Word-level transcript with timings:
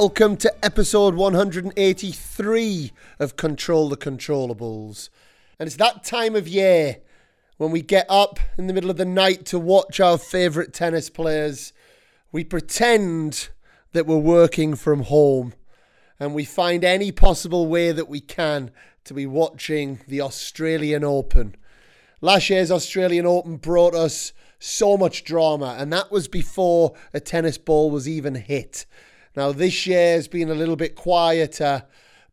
welcome 0.00 0.36
to 0.36 0.64
episode 0.64 1.16
183 1.16 2.92
of 3.18 3.34
Control 3.34 3.88
the 3.88 3.96
Controllables. 3.96 5.08
And 5.58 5.66
it's 5.66 5.74
that 5.74 6.04
time 6.04 6.36
of 6.36 6.46
year 6.46 6.98
when 7.56 7.72
we 7.72 7.82
get 7.82 8.06
up 8.08 8.38
in 8.56 8.68
the 8.68 8.72
middle 8.72 8.90
of 8.90 8.96
the 8.96 9.04
night 9.04 9.44
to 9.46 9.58
watch 9.58 9.98
our 9.98 10.16
favourite 10.16 10.72
tennis 10.72 11.10
players. 11.10 11.72
We 12.30 12.44
pretend 12.44 13.48
that 13.90 14.06
we're 14.06 14.18
working 14.18 14.76
from 14.76 15.02
home 15.02 15.54
and 16.20 16.32
we 16.32 16.44
find 16.44 16.84
any 16.84 17.10
possible 17.10 17.66
way 17.66 17.90
that 17.90 18.08
we 18.08 18.20
can 18.20 18.70
to 19.02 19.14
be 19.14 19.26
watching 19.26 19.98
the 20.06 20.20
Australian 20.20 21.02
Open. 21.02 21.56
Last 22.20 22.50
year's 22.50 22.70
Australian 22.70 23.26
Open 23.26 23.56
brought 23.56 23.96
us 23.96 24.32
so 24.60 24.96
much 24.96 25.24
drama, 25.24 25.74
and 25.76 25.92
that 25.92 26.12
was 26.12 26.28
before 26.28 26.94
a 27.12 27.18
tennis 27.18 27.58
ball 27.58 27.90
was 27.90 28.08
even 28.08 28.36
hit. 28.36 28.86
Now, 29.38 29.52
this 29.52 29.86
year 29.86 30.14
has 30.14 30.26
been 30.26 30.50
a 30.50 30.54
little 30.54 30.74
bit 30.74 30.96
quieter, 30.96 31.84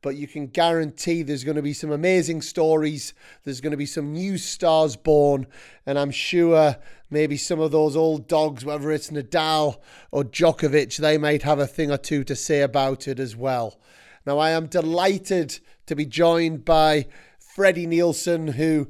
but 0.01 0.15
you 0.15 0.27
can 0.27 0.47
guarantee 0.47 1.21
there's 1.21 1.43
going 1.43 1.55
to 1.55 1.61
be 1.61 1.71
some 1.71 1.91
amazing 1.91 2.41
stories. 2.41 3.13
There's 3.43 3.61
going 3.61 3.69
to 3.73 3.77
be 3.77 3.85
some 3.85 4.11
new 4.11 4.39
stars 4.39 4.95
born, 4.95 5.45
and 5.85 5.99
I'm 5.99 6.09
sure 6.09 6.77
maybe 7.11 7.37
some 7.37 7.59
of 7.59 7.71
those 7.71 7.95
old 7.95 8.27
dogs, 8.27 8.65
whether 8.65 8.89
it's 8.91 9.11
Nadal 9.11 9.77
or 10.09 10.23
Djokovic, 10.23 10.97
they 10.97 11.19
might 11.19 11.43
have 11.43 11.59
a 11.59 11.67
thing 11.67 11.91
or 11.91 11.97
two 11.97 12.23
to 12.23 12.35
say 12.35 12.61
about 12.61 13.07
it 13.07 13.19
as 13.19 13.35
well. 13.35 13.77
Now, 14.25 14.39
I 14.39 14.49
am 14.49 14.65
delighted 14.65 15.59
to 15.85 15.95
be 15.95 16.07
joined 16.07 16.65
by 16.65 17.05
Freddie 17.37 17.85
Nielsen, 17.85 18.47
who 18.47 18.87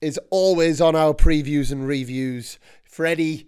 is 0.00 0.18
always 0.30 0.80
on 0.80 0.96
our 0.96 1.12
previews 1.12 1.70
and 1.70 1.86
reviews. 1.86 2.58
Freddie, 2.82 3.46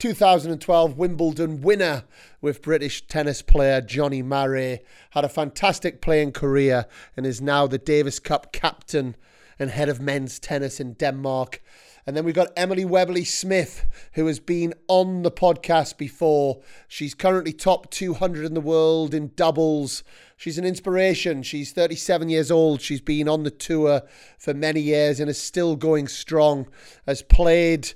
2012 0.00 0.96
Wimbledon 0.96 1.60
winner 1.60 2.04
with 2.40 2.62
British 2.62 3.06
tennis 3.06 3.42
player 3.42 3.82
Johnny 3.82 4.22
Marray, 4.22 4.80
had 5.10 5.26
a 5.26 5.28
fantastic 5.28 6.00
playing 6.00 6.32
career 6.32 6.86
and 7.18 7.26
is 7.26 7.42
now 7.42 7.66
the 7.66 7.76
Davis 7.76 8.18
Cup 8.18 8.50
captain 8.50 9.14
and 9.58 9.70
head 9.70 9.90
of 9.90 10.00
men's 10.00 10.38
tennis 10.38 10.80
in 10.80 10.94
Denmark. 10.94 11.62
And 12.06 12.16
then 12.16 12.24
we've 12.24 12.34
got 12.34 12.48
Emily 12.56 12.86
Webley-Smith, 12.86 13.84
who 14.14 14.26
has 14.26 14.40
been 14.40 14.72
on 14.88 15.22
the 15.22 15.30
podcast 15.30 15.98
before. 15.98 16.62
She's 16.88 17.12
currently 17.12 17.52
top 17.52 17.90
200 17.90 18.46
in 18.46 18.54
the 18.54 18.60
world 18.62 19.12
in 19.12 19.32
doubles. 19.36 20.02
She's 20.38 20.56
an 20.56 20.64
inspiration. 20.64 21.42
She's 21.42 21.72
37 21.72 22.30
years 22.30 22.50
old. 22.50 22.80
She's 22.80 23.02
been 23.02 23.28
on 23.28 23.42
the 23.42 23.50
tour 23.50 24.00
for 24.38 24.54
many 24.54 24.80
years 24.80 25.20
and 25.20 25.28
is 25.28 25.38
still 25.38 25.76
going 25.76 26.08
strong. 26.08 26.68
Has 27.06 27.20
played 27.20 27.92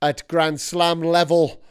at 0.00 0.26
Grand 0.28 0.60
Slam 0.60 1.00
level, 1.02 1.62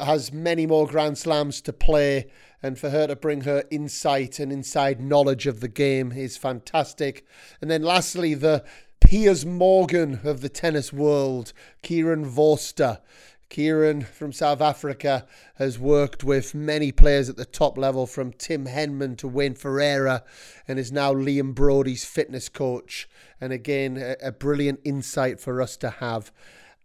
has 0.00 0.32
many 0.32 0.66
more 0.66 0.86
Grand 0.86 1.16
Slams 1.16 1.60
to 1.62 1.72
play, 1.72 2.30
and 2.62 2.78
for 2.78 2.90
her 2.90 3.06
to 3.06 3.14
bring 3.14 3.42
her 3.42 3.62
insight 3.70 4.40
and 4.40 4.52
inside 4.52 5.00
knowledge 5.00 5.46
of 5.46 5.60
the 5.60 5.68
game 5.68 6.10
is 6.10 6.36
fantastic. 6.36 7.24
And 7.60 7.70
then 7.70 7.82
lastly, 7.82 8.34
the 8.34 8.64
Piers 9.00 9.46
Morgan 9.46 10.20
of 10.24 10.40
the 10.40 10.48
tennis 10.48 10.92
world, 10.92 11.52
Kieran 11.82 12.24
Vorster. 12.26 13.00
Kieran 13.48 14.02
from 14.02 14.32
South 14.32 14.60
Africa 14.60 15.26
has 15.54 15.78
worked 15.78 16.22
with 16.22 16.54
many 16.54 16.92
players 16.92 17.30
at 17.30 17.36
the 17.36 17.46
top 17.46 17.78
level, 17.78 18.06
from 18.06 18.32
Tim 18.32 18.66
Henman 18.66 19.16
to 19.18 19.28
Wayne 19.28 19.54
Ferreira, 19.54 20.24
and 20.66 20.78
is 20.78 20.92
now 20.92 21.14
Liam 21.14 21.54
Broady's 21.54 22.04
fitness 22.04 22.48
coach. 22.48 23.08
And 23.40 23.52
again, 23.52 24.16
a 24.20 24.32
brilliant 24.32 24.80
insight 24.84 25.40
for 25.40 25.62
us 25.62 25.76
to 25.78 25.90
have. 25.90 26.30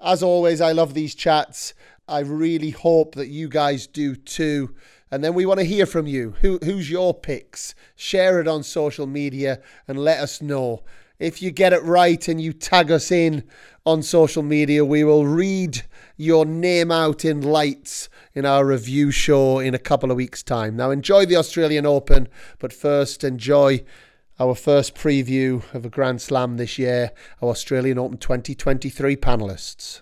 As 0.03 0.21
always, 0.21 0.59
I 0.59 0.73
love 0.73 0.93
these 0.93 1.15
chats. 1.15 1.73
I 2.09 2.19
really 2.19 2.71
hope 2.71 3.15
that 3.15 3.29
you 3.29 3.47
guys 3.47 3.87
do 3.87 4.15
too. 4.15 4.75
And 5.09 5.23
then 5.23 5.33
we 5.33 5.45
want 5.45 5.61
to 5.61 5.65
hear 5.65 5.85
from 5.85 6.07
you. 6.07 6.35
Who, 6.41 6.59
who's 6.61 6.91
your 6.91 7.13
picks? 7.13 7.73
Share 7.95 8.41
it 8.41 8.47
on 8.47 8.63
social 8.63 9.07
media 9.07 9.61
and 9.87 9.97
let 9.97 10.19
us 10.19 10.41
know. 10.41 10.83
If 11.19 11.41
you 11.41 11.51
get 11.51 11.71
it 11.71 11.83
right 11.83 12.27
and 12.27 12.41
you 12.41 12.51
tag 12.51 12.91
us 12.91 13.11
in 13.11 13.43
on 13.85 14.03
social 14.03 14.43
media, 14.43 14.83
we 14.83 15.05
will 15.05 15.25
read 15.25 15.83
your 16.17 16.45
name 16.45 16.91
out 16.91 17.23
in 17.23 17.41
lights 17.41 18.09
in 18.33 18.45
our 18.45 18.65
review 18.65 19.09
show 19.11 19.59
in 19.59 19.73
a 19.73 19.79
couple 19.79 20.11
of 20.11 20.17
weeks' 20.17 20.43
time. 20.43 20.75
Now, 20.75 20.91
enjoy 20.91 21.25
the 21.25 21.37
Australian 21.37 21.85
Open, 21.85 22.27
but 22.59 22.73
first, 22.73 23.23
enjoy 23.23 23.85
our 24.39 24.55
first 24.55 24.95
preview 24.95 25.63
of 25.73 25.85
a 25.85 25.89
Grand 25.89 26.21
Slam 26.21 26.57
this 26.57 26.79
year, 26.79 27.11
our 27.41 27.49
Australian 27.49 27.99
Open 27.99 28.17
2023 28.17 29.15
panelists. 29.17 30.01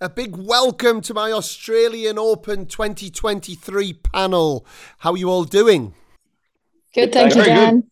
A 0.00 0.08
big 0.08 0.36
welcome 0.36 1.00
to 1.02 1.14
my 1.14 1.30
Australian 1.30 2.18
Open 2.18 2.66
2023 2.66 3.92
panel. 3.92 4.66
How 4.98 5.12
are 5.12 5.16
you 5.16 5.28
all 5.28 5.44
doing? 5.44 5.94
Good, 6.94 7.12
thank 7.12 7.34
you, 7.34 7.44
Dan. 7.44 7.80
Good. 7.80 7.90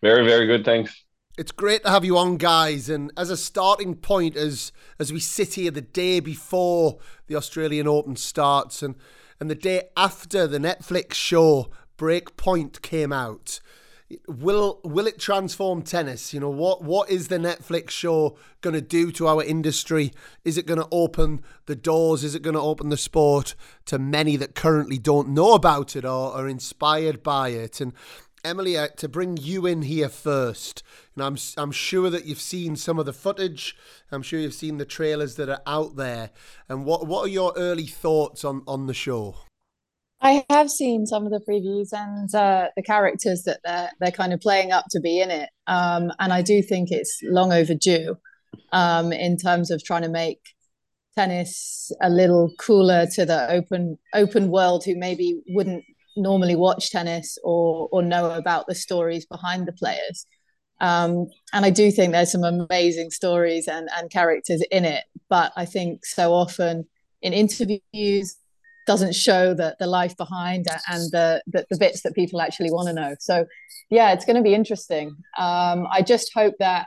Very, 0.00 0.24
very 0.24 0.46
good, 0.46 0.64
thanks. 0.64 1.04
It's 1.36 1.52
great 1.52 1.84
to 1.84 1.90
have 1.90 2.04
you 2.04 2.16
on, 2.16 2.36
guys. 2.36 2.88
And 2.88 3.12
as 3.16 3.30
a 3.30 3.36
starting 3.36 3.94
point, 3.94 4.36
as 4.36 4.72
as 4.98 5.12
we 5.12 5.20
sit 5.20 5.54
here 5.54 5.70
the 5.70 5.80
day 5.80 6.20
before 6.20 6.98
the 7.26 7.36
Australian 7.36 7.86
Open 7.88 8.16
starts, 8.16 8.82
and 8.82 8.94
and 9.38 9.50
the 9.50 9.54
day 9.54 9.88
after 9.96 10.46
the 10.46 10.58
Netflix 10.58 11.14
show 11.14 11.70
Breakpoint 11.98 12.82
came 12.82 13.12
out, 13.12 13.60
will 14.26 14.80
will 14.82 15.06
it 15.06 15.18
transform 15.18 15.82
tennis 15.82 16.34
you 16.34 16.40
know 16.40 16.50
what 16.50 16.82
what 16.82 17.08
is 17.08 17.28
the 17.28 17.38
netflix 17.38 17.90
show 17.90 18.36
going 18.60 18.74
to 18.74 18.80
do 18.80 19.12
to 19.12 19.28
our 19.28 19.42
industry 19.42 20.12
is 20.44 20.58
it 20.58 20.66
going 20.66 20.80
to 20.80 20.88
open 20.90 21.42
the 21.66 21.76
doors 21.76 22.24
is 22.24 22.34
it 22.34 22.42
going 22.42 22.54
to 22.54 22.60
open 22.60 22.88
the 22.88 22.96
sport 22.96 23.54
to 23.84 23.98
many 23.98 24.36
that 24.36 24.54
currently 24.54 24.98
don't 24.98 25.28
know 25.28 25.54
about 25.54 25.94
it 25.94 26.04
or 26.04 26.32
are 26.32 26.48
inspired 26.48 27.22
by 27.22 27.50
it 27.50 27.80
and 27.80 27.92
Emily, 28.42 28.74
uh, 28.74 28.88
to 28.96 29.06
bring 29.06 29.36
you 29.36 29.66
in 29.66 29.82
here 29.82 30.08
first, 30.08 30.82
know, 31.20 31.26
I'm 31.26 31.36
I'm 31.56 31.72
sure 31.72 32.10
that 32.10 32.24
you've 32.24 32.40
seen 32.40 32.74
some 32.74 32.98
of 32.98 33.06
the 33.06 33.12
footage. 33.12 33.76
I'm 34.10 34.22
sure 34.22 34.40
you've 34.40 34.54
seen 34.54 34.78
the 34.78 34.84
trailers 34.84 35.36
that 35.36 35.48
are 35.48 35.62
out 35.66 35.96
there. 35.96 36.30
And 36.68 36.84
what 36.84 37.06
what 37.06 37.26
are 37.26 37.28
your 37.28 37.52
early 37.56 37.86
thoughts 37.86 38.44
on 38.44 38.62
on 38.66 38.86
the 38.86 38.94
show? 38.94 39.36
I 40.22 40.44
have 40.50 40.70
seen 40.70 41.06
some 41.06 41.24
of 41.24 41.32
the 41.32 41.40
previews 41.40 41.92
and 41.92 42.32
uh, 42.34 42.68
the 42.76 42.82
characters 42.82 43.42
that 43.44 43.60
they're 43.64 43.90
they're 44.00 44.10
kind 44.10 44.32
of 44.32 44.40
playing 44.40 44.70
up 44.70 44.84
to 44.90 45.00
be 45.00 45.20
in 45.20 45.30
it, 45.30 45.48
um, 45.66 46.12
and 46.18 46.32
I 46.32 46.42
do 46.42 46.62
think 46.62 46.90
it's 46.90 47.20
long 47.24 47.52
overdue 47.52 48.16
um, 48.72 49.12
in 49.12 49.36
terms 49.36 49.70
of 49.70 49.82
trying 49.82 50.02
to 50.02 50.08
make 50.08 50.40
tennis 51.16 51.90
a 52.02 52.10
little 52.10 52.52
cooler 52.58 53.06
to 53.14 53.24
the 53.24 53.50
open 53.50 53.98
open 54.14 54.50
world 54.50 54.84
who 54.84 54.96
maybe 54.96 55.40
wouldn't 55.48 55.84
normally 56.16 56.56
watch 56.56 56.90
tennis 56.90 57.38
or 57.42 57.88
or 57.90 58.02
know 58.02 58.30
about 58.32 58.66
the 58.66 58.74
stories 58.74 59.26
behind 59.26 59.66
the 59.66 59.72
players. 59.72 60.26
Um, 60.82 61.26
and 61.52 61.64
I 61.64 61.70
do 61.70 61.90
think 61.90 62.12
there's 62.12 62.32
some 62.32 62.44
amazing 62.44 63.10
stories 63.10 63.68
and 63.68 63.88
and 63.96 64.10
characters 64.10 64.62
in 64.70 64.84
it, 64.84 65.04
but 65.30 65.52
I 65.56 65.64
think 65.64 66.04
so 66.04 66.32
often 66.34 66.86
in 67.22 67.32
interviews 67.32 68.36
doesn't 68.86 69.14
show 69.14 69.54
the 69.54 69.76
the 69.78 69.86
life 69.86 70.16
behind 70.16 70.66
and 70.88 71.10
the 71.12 71.42
the, 71.46 71.66
the 71.70 71.78
bits 71.78 72.02
that 72.02 72.14
people 72.14 72.40
actually 72.40 72.70
want 72.70 72.88
to 72.88 72.94
know. 72.94 73.14
So 73.20 73.46
yeah, 73.90 74.12
it's 74.12 74.24
going 74.24 74.36
to 74.36 74.42
be 74.42 74.54
interesting. 74.54 75.16
Um, 75.38 75.86
I 75.90 76.02
just 76.02 76.32
hope 76.34 76.54
that 76.58 76.86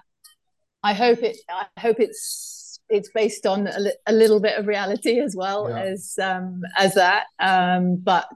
I 0.83 0.93
hope 0.93 1.21
it 1.23 1.37
I 1.49 1.65
hope 1.79 1.99
it's 1.99 2.79
it's 2.89 3.09
based 3.13 3.45
on 3.45 3.67
a, 3.67 3.79
li- 3.79 3.97
a 4.05 4.13
little 4.13 4.39
bit 4.39 4.57
of 4.57 4.67
reality 4.67 5.19
as 5.19 5.35
well 5.35 5.69
yeah. 5.69 5.81
as 5.81 6.15
um, 6.21 6.61
as 6.77 6.93
that. 6.95 7.25
Um, 7.39 7.97
but 7.97 8.27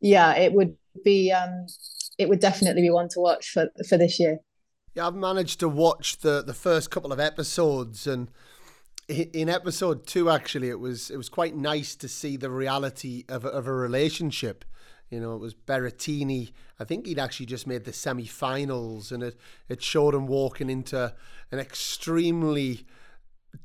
yeah, 0.00 0.34
it 0.36 0.52
would 0.52 0.76
be 1.04 1.32
um, 1.32 1.66
it 2.18 2.28
would 2.28 2.40
definitely 2.40 2.82
be 2.82 2.90
one 2.90 3.08
to 3.10 3.20
watch 3.20 3.50
for 3.50 3.68
for 3.88 3.96
this 3.96 4.18
year. 4.18 4.38
Yeah, 4.94 5.06
I've 5.06 5.14
managed 5.14 5.60
to 5.60 5.68
watch 5.68 6.18
the 6.18 6.42
the 6.42 6.54
first 6.54 6.90
couple 6.90 7.12
of 7.12 7.20
episodes 7.20 8.06
and 8.06 8.30
in 9.08 9.48
episode 9.48 10.06
two, 10.06 10.28
actually, 10.28 10.68
it 10.68 10.80
was 10.80 11.10
it 11.10 11.16
was 11.16 11.28
quite 11.28 11.56
nice 11.56 11.96
to 11.96 12.08
see 12.08 12.36
the 12.36 12.50
reality 12.50 13.24
of 13.28 13.44
of 13.44 13.66
a 13.66 13.72
relationship. 13.72 14.64
You 15.10 15.20
know, 15.20 15.34
it 15.34 15.40
was 15.40 15.54
Berrettini. 15.54 16.52
I 16.78 16.84
think 16.84 17.06
he'd 17.06 17.18
actually 17.18 17.46
just 17.46 17.66
made 17.66 17.84
the 17.84 17.92
semi-finals, 17.92 19.10
and 19.10 19.22
it 19.22 19.38
it 19.68 19.82
showed 19.82 20.14
him 20.14 20.26
walking 20.26 20.68
into 20.68 21.14
an 21.50 21.58
extremely 21.58 22.84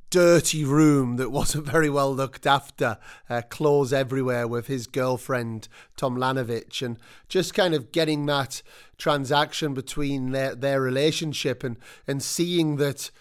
dirty 0.10 0.64
room 0.64 1.18
that 1.18 1.32
wasn't 1.32 1.66
very 1.66 1.90
well 1.90 2.16
looked 2.16 2.46
after, 2.46 2.98
uh, 3.30 3.42
clothes 3.50 3.92
everywhere 3.92 4.48
with 4.48 4.68
his 4.68 4.88
girlfriend 4.88 5.68
Tomljanovic, 5.98 6.82
and 6.82 6.98
just 7.28 7.54
kind 7.54 7.74
of 7.74 7.92
getting 7.92 8.26
that 8.28 8.62
transaction 8.98 9.74
between 9.74 10.32
their 10.32 10.56
their 10.56 10.80
relationship 10.80 11.66
and 11.66 11.78
and 12.08 12.24
seeing 12.24 12.78
that 12.78 13.12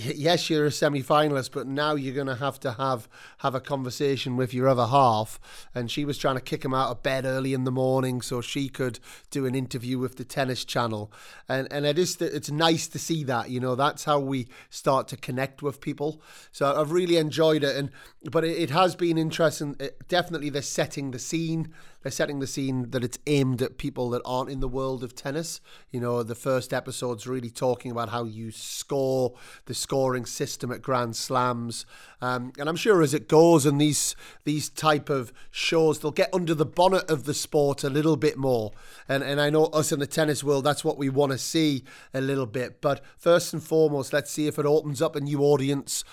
yes, 0.00 0.50
you're 0.50 0.66
a 0.66 0.70
semi-finalist, 0.70 1.52
but 1.52 1.66
now 1.66 1.94
you're 1.94 2.14
going 2.14 2.26
to 2.26 2.36
have 2.36 2.58
to 2.60 2.72
have 2.72 3.08
have 3.38 3.54
a 3.54 3.60
conversation 3.60 4.36
with 4.36 4.52
your 4.54 4.68
other 4.68 4.86
half. 4.86 5.40
And 5.74 5.90
she 5.90 6.04
was 6.04 6.18
trying 6.18 6.36
to 6.36 6.40
kick 6.40 6.64
him 6.64 6.74
out 6.74 6.90
of 6.90 7.02
bed 7.02 7.24
early 7.24 7.54
in 7.54 7.64
the 7.64 7.70
morning 7.70 8.22
so 8.22 8.40
she 8.40 8.68
could 8.68 8.98
do 9.30 9.46
an 9.46 9.54
interview 9.54 9.98
with 9.98 10.16
the 10.16 10.24
Tennis 10.24 10.64
Channel. 10.64 11.12
And 11.48 11.68
and 11.70 11.86
it 11.86 11.98
is 11.98 12.20
it's 12.20 12.50
nice 12.50 12.88
to 12.88 12.98
see 12.98 13.24
that. 13.24 13.50
You 13.50 13.60
know, 13.60 13.74
that's 13.74 14.04
how 14.04 14.18
we 14.18 14.48
start 14.70 15.08
to 15.08 15.16
connect 15.16 15.62
with 15.62 15.80
people. 15.80 16.22
So 16.52 16.80
I've 16.80 16.92
really 16.92 17.16
enjoyed 17.16 17.64
it. 17.64 17.76
And 17.76 17.90
but 18.30 18.44
it, 18.44 18.56
it 18.56 18.70
has 18.70 18.94
been 18.94 19.18
interesting. 19.18 19.76
It, 19.78 20.08
definitely, 20.08 20.50
they're 20.50 20.62
setting 20.62 21.10
the 21.10 21.18
scene. 21.18 21.72
They're 22.02 22.12
setting 22.12 22.40
the 22.40 22.46
scene 22.46 22.90
that 22.90 23.04
it's 23.04 23.18
aimed 23.26 23.60
at 23.62 23.78
people 23.78 24.10
that 24.10 24.22
aren't 24.24 24.50
in 24.50 24.60
the 24.60 24.68
world 24.68 25.04
of 25.04 25.14
tennis. 25.14 25.60
You 25.90 26.00
know, 26.00 26.22
the 26.22 26.34
first 26.34 26.72
episode's 26.72 27.26
really 27.26 27.50
talking 27.50 27.90
about 27.90 28.08
how 28.08 28.24
you 28.24 28.50
score, 28.50 29.34
the 29.66 29.74
scoring 29.74 30.26
system 30.26 30.72
at 30.72 30.82
Grand 30.82 31.16
Slams, 31.16 31.84
um, 32.22 32.52
and 32.58 32.68
I'm 32.68 32.76
sure 32.76 33.02
as 33.02 33.14
it 33.14 33.28
goes 33.28 33.64
and 33.64 33.80
these 33.80 34.14
these 34.44 34.68
type 34.68 35.08
of 35.08 35.32
shows, 35.50 35.98
they'll 35.98 36.10
get 36.10 36.32
under 36.34 36.54
the 36.54 36.66
bonnet 36.66 37.08
of 37.10 37.24
the 37.24 37.34
sport 37.34 37.84
a 37.84 37.90
little 37.90 38.16
bit 38.16 38.36
more. 38.36 38.72
And 39.08 39.22
and 39.22 39.40
I 39.40 39.50
know 39.50 39.66
us 39.66 39.92
in 39.92 40.00
the 40.00 40.06
tennis 40.06 40.44
world, 40.44 40.64
that's 40.64 40.84
what 40.84 40.98
we 40.98 41.08
want 41.08 41.32
to 41.32 41.38
see 41.38 41.84
a 42.12 42.20
little 42.20 42.46
bit. 42.46 42.80
But 42.80 43.02
first 43.16 43.52
and 43.52 43.62
foremost, 43.62 44.12
let's 44.12 44.30
see 44.30 44.46
if 44.46 44.58
it 44.58 44.66
opens 44.66 45.00
up 45.00 45.16
a 45.16 45.20
new 45.20 45.40
audience 45.40 46.04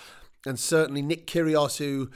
and 0.48 0.60
certainly 0.60 1.02
Nick 1.02 1.28
Kyrgios, 1.28 1.78
who 1.78 2.10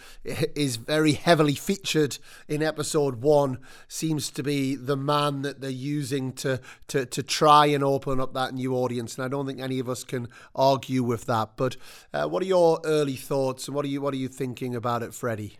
is 0.55 0.77
very 0.77 1.13
heavily 1.13 1.55
featured 1.55 2.17
in 2.47 2.63
episode 2.63 3.21
one, 3.21 3.59
seems 3.87 4.29
to 4.31 4.43
be 4.43 4.75
the 4.75 4.97
man 4.97 5.41
that 5.41 5.61
they're 5.61 5.69
using 5.69 6.33
to, 6.33 6.59
to, 6.87 7.05
to 7.05 7.23
try 7.23 7.65
and 7.67 7.83
open 7.83 8.19
up 8.19 8.33
that 8.33 8.53
new 8.53 8.75
audience. 8.75 9.15
And 9.15 9.25
I 9.25 9.27
don't 9.27 9.45
think 9.45 9.59
any 9.59 9.79
of 9.79 9.89
us 9.89 10.03
can 10.03 10.27
argue 10.55 11.03
with 11.03 11.25
that. 11.25 11.57
But 11.57 11.77
uh, 12.13 12.27
what 12.27 12.43
are 12.43 12.47
your 12.47 12.79
early 12.85 13.15
thoughts, 13.15 13.67
and 13.67 13.75
what 13.75 13.85
are 13.85 13.89
you 13.89 14.01
what 14.01 14.13
are 14.13 14.17
you 14.17 14.27
thinking 14.27 14.75
about 14.75 15.03
it, 15.03 15.13
Freddie? 15.13 15.57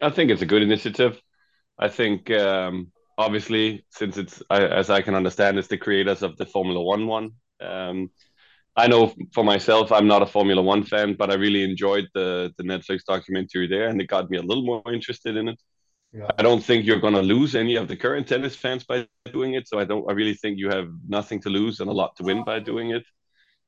I 0.00 0.10
think 0.10 0.30
it's 0.30 0.42
a 0.42 0.46
good 0.46 0.62
initiative. 0.62 1.20
I 1.78 1.88
think 1.88 2.30
um, 2.30 2.92
obviously, 3.18 3.84
since 3.90 4.16
it's 4.16 4.42
as 4.50 4.90
I 4.90 5.02
can 5.02 5.14
understand, 5.14 5.58
it's 5.58 5.68
the 5.68 5.78
creators 5.78 6.22
of 6.22 6.36
the 6.36 6.46
Formula 6.46 6.82
One 6.82 7.06
one. 7.06 7.32
Um, 7.60 8.10
I 8.76 8.86
know 8.88 9.14
for 9.32 9.42
myself, 9.42 9.90
I'm 9.90 10.06
not 10.06 10.22
a 10.22 10.26
Formula 10.26 10.62
One 10.62 10.84
fan, 10.84 11.14
but 11.14 11.30
I 11.30 11.34
really 11.34 11.64
enjoyed 11.64 12.08
the 12.14 12.52
the 12.58 12.64
Netflix 12.64 13.04
documentary 13.04 13.66
there, 13.66 13.88
and 13.88 14.00
it 14.00 14.06
got 14.06 14.30
me 14.30 14.38
a 14.38 14.42
little 14.42 14.64
more 14.64 14.82
interested 14.92 15.36
in 15.36 15.48
it. 15.48 15.60
Yeah. 16.12 16.28
I 16.38 16.42
don't 16.42 16.62
think 16.62 16.84
you're 16.84 17.00
going 17.00 17.14
to 17.14 17.22
lose 17.22 17.54
any 17.54 17.76
of 17.76 17.88
the 17.88 17.96
current 17.96 18.28
tennis 18.28 18.54
fans 18.54 18.84
by 18.84 19.06
doing 19.32 19.54
it, 19.54 19.68
so 19.68 19.78
I 19.78 19.84
don't. 19.84 20.08
I 20.08 20.12
really 20.12 20.34
think 20.34 20.58
you 20.58 20.68
have 20.70 20.88
nothing 21.08 21.40
to 21.42 21.50
lose 21.50 21.80
and 21.80 21.90
a 21.90 21.92
lot 21.92 22.16
to 22.16 22.22
win 22.22 22.44
by 22.44 22.60
doing 22.60 22.90
it. 22.90 23.04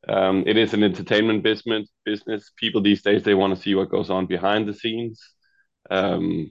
Um, 0.09 0.45
it 0.47 0.57
is 0.57 0.75
an 0.75 0.83
entertainment 0.85 1.43
business. 1.43 1.89
Business 2.05 2.53
people 2.57 2.81
these 2.83 3.03
days 3.03 3.23
they 3.23 3.35
want 3.35 3.55
to 3.55 3.63
see 3.63 3.75
what 3.75 3.91
goes 3.91 4.11
on 4.11 4.27
behind 4.27 4.69
the 4.69 4.75
scenes. 4.75 5.21
Um, 5.91 6.51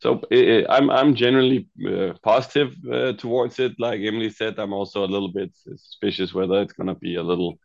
so 0.00 0.22
it, 0.30 0.66
I'm 0.68 0.90
I'm 0.90 1.14
generally 1.14 1.68
uh, 1.86 2.14
positive 2.22 2.74
uh, 2.90 3.12
towards 3.12 3.58
it. 3.58 3.72
Like 3.78 4.00
Emily 4.00 4.30
said, 4.30 4.58
I'm 4.58 4.72
also 4.72 5.04
a 5.04 5.12
little 5.14 5.30
bit 5.30 5.50
suspicious 5.54 6.34
whether 6.34 6.60
it's 6.62 6.72
going 6.72 6.88
to 6.88 6.94
be 6.94 7.16
a 7.16 7.22
little 7.22 7.58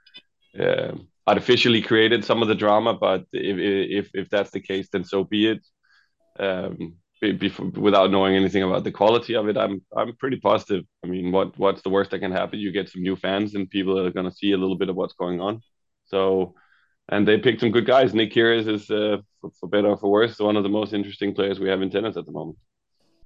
uh, 0.60 0.92
artificially 1.28 1.82
created 1.82 2.24
some 2.24 2.42
of 2.42 2.48
the 2.48 2.56
drama, 2.56 2.94
but 2.94 3.26
if, 3.32 3.58
if 3.58 4.12
if 4.14 4.30
that's 4.30 4.52
the 4.52 4.60
case, 4.60 4.90
then 4.92 5.04
so 5.04 5.24
be 5.24 5.48
it. 5.48 5.66
Um, 6.38 6.96
without 7.78 8.12
knowing 8.12 8.36
anything 8.36 8.64
about 8.64 8.84
the 8.84 8.92
quality 8.92 9.36
of 9.36 9.48
it, 9.48 9.58
I'm 9.58 9.82
I'm 9.96 10.16
pretty 10.18 10.38
positive. 10.38 10.84
I 11.04 11.08
mean, 11.08 11.32
what 11.32 11.58
what's 11.58 11.82
the 11.82 11.90
worst 11.90 12.12
that 12.12 12.20
can 12.20 12.32
happen? 12.32 12.60
You 12.60 12.72
get 12.72 12.90
some 12.90 13.02
new 13.02 13.16
fans 13.16 13.56
and 13.56 13.70
people 13.70 13.98
are 13.98 14.12
going 14.12 14.30
to 14.30 14.36
see 14.36 14.52
a 14.52 14.58
little 14.58 14.78
bit 14.78 14.90
of 14.90 14.98
what's 14.98 15.14
going 15.14 15.40
on. 15.40 15.62
So, 16.06 16.54
and 17.10 17.28
they 17.28 17.38
picked 17.38 17.62
some 17.62 17.72
good 17.72 17.86
guys. 17.86 18.14
Nick 18.14 18.34
Kyrgios 18.34 18.68
is, 18.68 18.90
uh, 18.90 19.18
for, 19.42 19.52
for 19.60 19.70
better 19.70 19.90
or 19.90 19.98
for 19.98 20.12
worse, 20.12 20.40
one 20.40 20.58
of 20.58 20.64
the 20.64 20.70
most 20.70 20.94
interesting 20.94 21.34
players 21.34 21.60
we 21.60 21.70
have 21.70 21.82
in 21.82 21.90
tennis 21.90 22.18
at 22.18 22.26
the 22.26 22.32
moment 22.32 22.58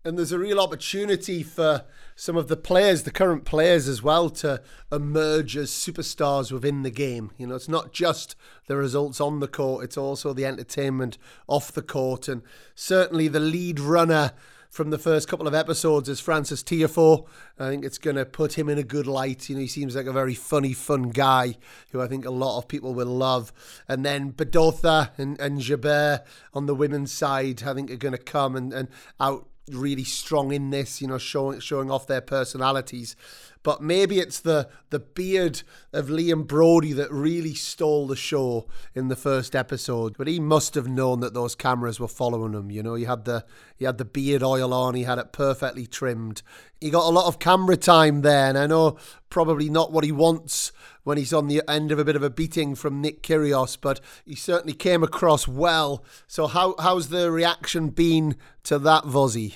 and 0.06 0.18
there's 0.18 0.32
a 0.32 0.40
real 0.40 0.60
opportunity 0.60 1.44
for 1.44 1.84
some 2.16 2.38
of 2.38 2.48
the 2.48 2.56
players, 2.56 3.04
the 3.04 3.12
current 3.12 3.44
players 3.44 3.88
as 3.88 4.02
well, 4.02 4.30
to 4.30 4.62
emerge 4.92 5.58
as 5.58 5.72
superstars 5.72 6.52
within 6.52 6.84
the 6.84 6.90
game. 6.90 7.32
You 7.38 7.48
know, 7.48 7.56
it's 7.56 7.68
not 7.68 7.92
just 7.92 8.36
the 8.68 8.78
results 8.78 9.20
on 9.20 9.40
the 9.40 9.48
court, 9.48 9.84
it's 9.84 9.98
also 9.98 10.32
the 10.32 10.46
entertainment 10.46 11.18
off 11.48 11.72
the 11.72 11.82
court. 11.82 12.30
And 12.30 12.44
certainly 12.76 13.28
the 13.28 13.42
lead 13.42 13.80
runner 13.80 14.32
from 14.70 14.92
the 14.92 15.00
first 15.00 15.28
couple 15.28 15.48
of 15.48 15.56
episodes 15.56 16.08
is 16.08 16.20
Francis 16.20 16.64
Tiafoe. 16.64 17.26
I 17.58 17.70
think 17.70 17.84
it's 17.84 17.98
going 17.98 18.16
to 18.16 18.26
put 18.26 18.58
him 18.58 18.70
in 18.70 18.78
a 18.78 18.84
good 18.84 19.08
light. 19.08 19.50
You 19.50 19.56
know, 19.56 19.62
he 19.62 19.68
seems 19.68 19.96
like 19.96 20.06
a 20.06 20.14
very 20.14 20.36
funny, 20.36 20.74
fun 20.74 21.10
guy 21.10 21.58
who 21.92 22.02
I 22.02 22.08
think 22.08 22.26
a 22.26 22.32
lot 22.32 22.60
of 22.60 22.68
people 22.68 22.94
will 22.94 23.08
love. 23.08 23.52
And 23.88 24.06
then 24.06 24.32
Badosa 24.32 25.10
and, 25.18 25.40
and 25.40 25.60
Jabeur 25.60 26.24
on 26.54 26.68
the 26.68 26.76
women's 26.76 27.12
side, 27.12 27.64
I 27.64 27.74
think 27.74 27.90
are 27.90 27.98
going 27.98 28.14
to 28.14 28.20
come 28.20 28.56
and, 28.56 28.72
and 28.72 28.90
out 29.20 29.48
really 29.72 30.04
strong 30.04 30.52
in 30.52 30.70
this, 30.70 31.02
you 31.02 31.08
know, 31.08 31.18
showing 31.18 31.60
showing 31.60 31.92
off 31.92 32.08
their 32.08 32.22
personalities. 32.22 33.16
But 33.62 33.82
maybe 33.82 34.20
it's 34.20 34.40
the 34.40 34.70
the 34.90 35.00
beard 35.00 35.64
of 35.92 36.08
Liam 36.08 36.48
Broady 36.48 36.94
that 36.94 37.12
really 37.12 37.54
stole 37.54 38.08
the 38.08 38.16
show 38.16 38.68
in 38.96 39.10
the 39.10 39.16
first 39.16 39.56
episode. 39.56 40.18
But 40.18 40.28
he 40.28 40.40
must 40.40 40.76
have 40.76 40.88
known 40.88 41.20
that 41.20 41.34
those 41.34 41.56
cameras 41.56 42.00
were 42.00 42.08
following 42.08 42.54
him. 42.54 42.72
You 42.72 42.82
know, 42.84 42.96
he 42.96 43.04
had 43.04 43.26
the 43.26 43.46
he 43.76 43.86
had 43.86 43.98
the 43.98 44.06
beard 44.06 44.44
oil 44.44 44.74
on, 44.74 44.96
he 44.96 45.04
had 45.04 45.20
it 45.20 45.34
perfectly 45.34 45.86
trimmed. 45.86 46.42
He 46.80 46.90
got 46.90 47.06
a 47.06 47.10
lot 47.10 47.28
of 47.28 47.40
camera 47.40 47.76
time 47.76 48.22
there, 48.22 48.48
and 48.48 48.58
I 48.58 48.66
know 48.66 48.98
probably 49.30 49.70
not 49.70 49.92
what 49.92 50.06
he 50.06 50.12
wants 50.12 50.72
when 51.04 51.18
he's 51.18 51.34
on 51.34 51.48
the 51.48 51.62
end 51.68 51.92
of 51.92 52.00
a 52.00 52.06
bit 52.06 52.16
of 52.16 52.24
a 52.24 52.30
beating 52.30 52.76
from 52.76 53.02
Nick 53.02 53.24
Kyrgios, 53.24 53.78
but 53.80 54.00
he 54.26 54.36
certainly 54.36 54.74
came 54.74 55.04
across 55.04 55.48
well. 55.48 56.04
So 56.28 56.48
how 56.48 56.76
how's 56.80 57.10
the 57.10 57.30
reaction 57.30 57.90
been 57.90 58.38
to 58.64 58.80
that, 58.80 59.04
Vozzy? 59.04 59.56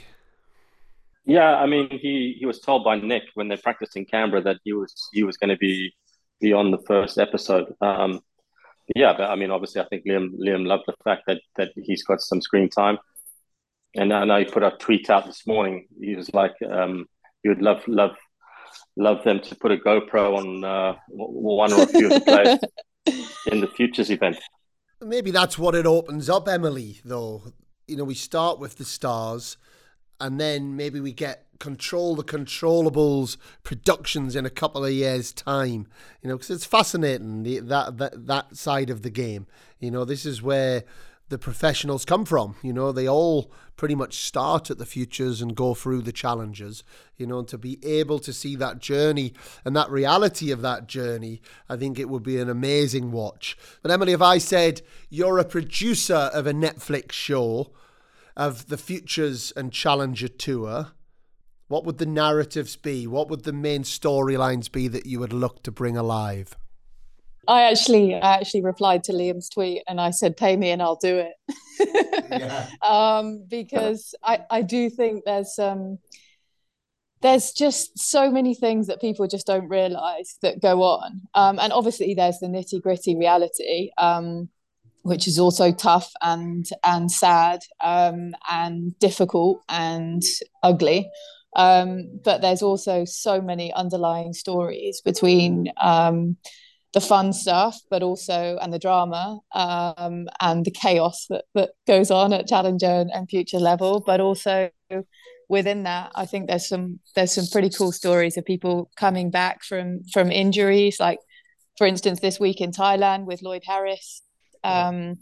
Yeah, 1.26 1.56
I 1.56 1.66
mean, 1.66 1.90
he 1.90 2.36
he 2.40 2.46
was 2.46 2.60
told 2.60 2.84
by 2.84 3.00
Nick 3.00 3.24
when 3.36 3.48
they 3.48 3.58
practiced 3.58 3.96
in 3.96 4.06
Canberra 4.06 4.42
that 4.44 4.58
he 4.64 4.74
was 4.74 4.94
he 5.14 5.24
was 5.24 5.38
going 5.38 5.50
to 5.50 5.58
be 5.58 5.94
be 6.42 6.52
on 6.52 6.72
the 6.72 6.80
first 6.86 7.18
episode. 7.18 7.74
Um, 7.82 8.20
yeah, 8.96 9.14
but 9.16 9.30
I 9.30 9.36
mean, 9.36 9.50
obviously, 9.50 9.82
I 9.82 9.86
think 9.86 10.04
Liam 10.06 10.32
Liam 10.38 10.68
loved 10.68 10.84
the 10.88 10.96
fact 11.04 11.24
that 11.28 11.40
that 11.56 11.72
he's 11.76 12.04
got 12.04 12.20
some 12.20 12.42
screen 12.42 12.70
time, 12.70 12.98
and 13.96 14.14
I 14.14 14.26
know 14.26 14.40
he 14.40 14.46
put 14.46 14.64
a 14.64 14.72
tweet 14.72 15.10
out 15.10 15.26
this 15.26 15.48
morning. 15.48 15.88
He 16.00 16.16
was 16.16 16.34
like, 16.34 16.56
um, 16.70 17.06
he 17.42 17.50
would 17.50 17.62
love 17.62 17.82
love 17.88 18.16
love 18.98 19.24
them 19.24 19.40
to 19.40 19.56
put 19.56 19.72
a 19.72 19.78
GoPro 19.78 20.38
on 20.38 20.64
uh, 20.66 20.96
one 21.10 21.72
or 21.72 21.84
a 21.84 21.88
few 21.88 22.08
of 22.08 22.14
the 22.14 22.22
players 22.22 23.26
in 23.48 23.62
the 23.62 23.68
futures 23.68 24.10
event. 24.10 24.38
Maybe 25.02 25.32
that's 25.32 25.58
what 25.58 25.74
it 25.74 25.86
opens 25.86 26.30
up, 26.30 26.50
Emily. 26.50 27.00
Though 27.06 27.44
you 27.88 27.98
know, 27.98 28.04
we 28.04 28.16
start 28.16 28.60
with 28.60 28.78
the 28.78 28.86
stars 28.86 29.58
and 30.20 30.40
then 30.40 30.76
maybe 30.76 31.00
we 31.00 31.14
get 31.14 31.46
control 31.60 32.16
the 32.16 32.24
controllables 32.24 33.38
productions 33.64 34.36
in 34.36 34.46
a 34.46 34.50
couple 34.50 34.84
of 34.84 34.92
years 34.92 35.32
time 35.32 35.88
you 36.22 36.28
know 36.28 36.36
because 36.36 36.50
it's 36.50 36.66
fascinating 36.66 37.44
the, 37.44 37.60
that, 37.60 37.98
that 37.98 38.28
that 38.28 38.56
side 38.58 38.90
of 38.90 39.02
the 39.02 39.10
game. 39.10 39.48
You 39.80 39.92
know 39.92 40.06
this 40.06 40.26
is 40.26 40.42
where 40.42 40.84
the 41.30 41.38
professionals 41.38 42.06
come 42.06 42.26
from. 42.26 42.56
You 42.62 42.74
know 42.74 42.92
they 42.92 43.08
all 43.08 43.52
pretty 43.76 43.96
much 43.96 44.18
start 44.18 44.70
at 44.70 44.78
the 44.78 44.86
futures 44.86 45.42
and 45.42 45.56
go 45.56 45.74
through 45.74 46.02
the 46.02 46.12
challenges 46.12 46.84
you 47.18 47.26
know 47.26 47.40
and 47.40 47.48
to 47.48 47.58
be 47.58 47.80
able 47.84 48.20
to 48.20 48.32
see 48.32 48.56
that 48.56 48.80
journey 48.80 49.34
and 49.66 49.76
that 49.76 49.90
reality 49.90 50.52
of 50.52 50.62
that 50.62 50.88
journey 50.88 51.42
i 51.68 51.76
think 51.76 51.98
it 51.98 52.08
would 52.08 52.24
be 52.24 52.38
an 52.38 52.50
amazing 52.50 53.12
watch. 53.12 53.58
But 53.82 53.92
emily 53.92 54.14
if 54.14 54.22
i 54.22 54.38
said 54.38 54.82
you're 55.10 55.40
a 55.40 55.46
producer 55.46 56.30
of 56.34 56.46
a 56.46 56.54
netflix 56.54 57.14
show 57.14 57.72
of 58.36 58.68
the 58.68 58.78
Futures 58.78 59.52
and 59.56 59.72
Challenger 59.72 60.28
Tour, 60.28 60.92
what 61.68 61.86
would 61.86 61.98
the 61.98 62.06
narratives 62.06 62.76
be? 62.76 63.08
What 63.08 63.30
would 63.30 63.44
the 63.44 63.54
main 63.54 63.84
storylines 63.84 64.72
be 64.72 64.88
that 64.88 65.06
you 65.06 65.20
would 65.20 65.34
look 65.34 65.64
to 65.64 65.72
bring 65.72 65.98
alive? 65.98 66.56
I 67.48 67.64
actually, 67.64 68.16
I 68.16 68.36
actually 68.36 68.64
replied 68.64 69.04
to 69.06 69.12
Liam's 69.12 69.50
tweet 69.50 69.84
and 69.88 70.00
I 70.00 70.12
said, 70.12 70.38
"Pay 70.38 70.56
me 70.56 70.70
and 70.72 70.82
I'll 70.82 70.96
do 70.96 71.18
it," 71.18 71.34
yeah. 72.30 72.70
um, 72.82 73.46
because 73.50 74.16
I, 74.24 74.46
I 74.50 74.62
do 74.62 74.90
think 74.90 75.26
there's 75.26 75.60
um, 75.60 76.00
there's 77.22 77.52
just 77.52 78.00
so 78.00 78.32
many 78.32 78.56
things 78.56 78.88
that 78.88 79.02
people 79.02 79.28
just 79.28 79.48
don't 79.48 79.68
realize 79.68 80.38
that 80.42 80.62
go 80.62 80.84
on, 80.84 81.22
um, 81.34 81.60
and 81.60 81.74
obviously 81.74 82.14
there's 82.14 82.40
the 82.40 82.48
nitty 82.48 82.82
gritty 82.82 83.18
reality. 83.18 83.92
Um, 83.98 84.50
which 85.04 85.28
is 85.28 85.38
also 85.38 85.72
tough 85.72 86.12
and 86.22 86.66
and 86.84 87.12
sad 87.12 87.60
um, 87.82 88.34
and 88.50 88.98
difficult 89.00 89.62
and 89.70 90.24
ugly. 90.64 91.10
Um, 91.56 92.20
but 92.24 92.42
there's 92.42 92.64
also 92.64 93.06
so 93.06 93.40
many 93.40 93.72
underlying 93.74 94.34
stories 94.34 95.02
between 95.02 95.72
um, 95.80 96.38
the 96.94 97.02
fun 97.02 97.32
stuff, 97.32 97.80
but 97.92 98.02
also 98.02 98.58
and 98.62 98.74
the 98.74 98.80
drama 98.80 99.40
um, 99.54 100.28
and 100.40 100.66
the 100.66 100.72
chaos 100.72 101.28
that, 101.30 101.46
that 101.54 101.72
goes 101.86 102.10
on 102.10 102.34
at 102.34 102.48
Challenger 102.48 102.86
and, 102.86 103.12
and 103.12 103.30
future 103.30 103.60
level, 103.60 104.02
but 104.06 104.20
also 104.20 104.72
within 105.50 105.84
that, 105.84 106.12
I 106.16 106.26
think 106.26 106.48
there's 106.48 106.68
some 106.68 107.00
there's 107.16 107.34
some 107.34 107.46
pretty 107.52 107.70
cool 107.70 107.92
stories 107.92 108.38
of 108.38 108.46
people 108.46 108.90
coming 108.96 109.30
back 109.30 109.64
from 109.64 110.04
from 110.12 110.32
injuries, 110.32 111.00
like 111.00 111.20
for 111.78 111.86
instance 111.86 112.20
this 112.22 112.40
week 112.40 112.62
in 112.62 112.72
Thailand 112.72 113.26
with 113.26 113.42
Lloyd 113.42 113.64
Harris 113.66 114.22
um, 114.64 115.18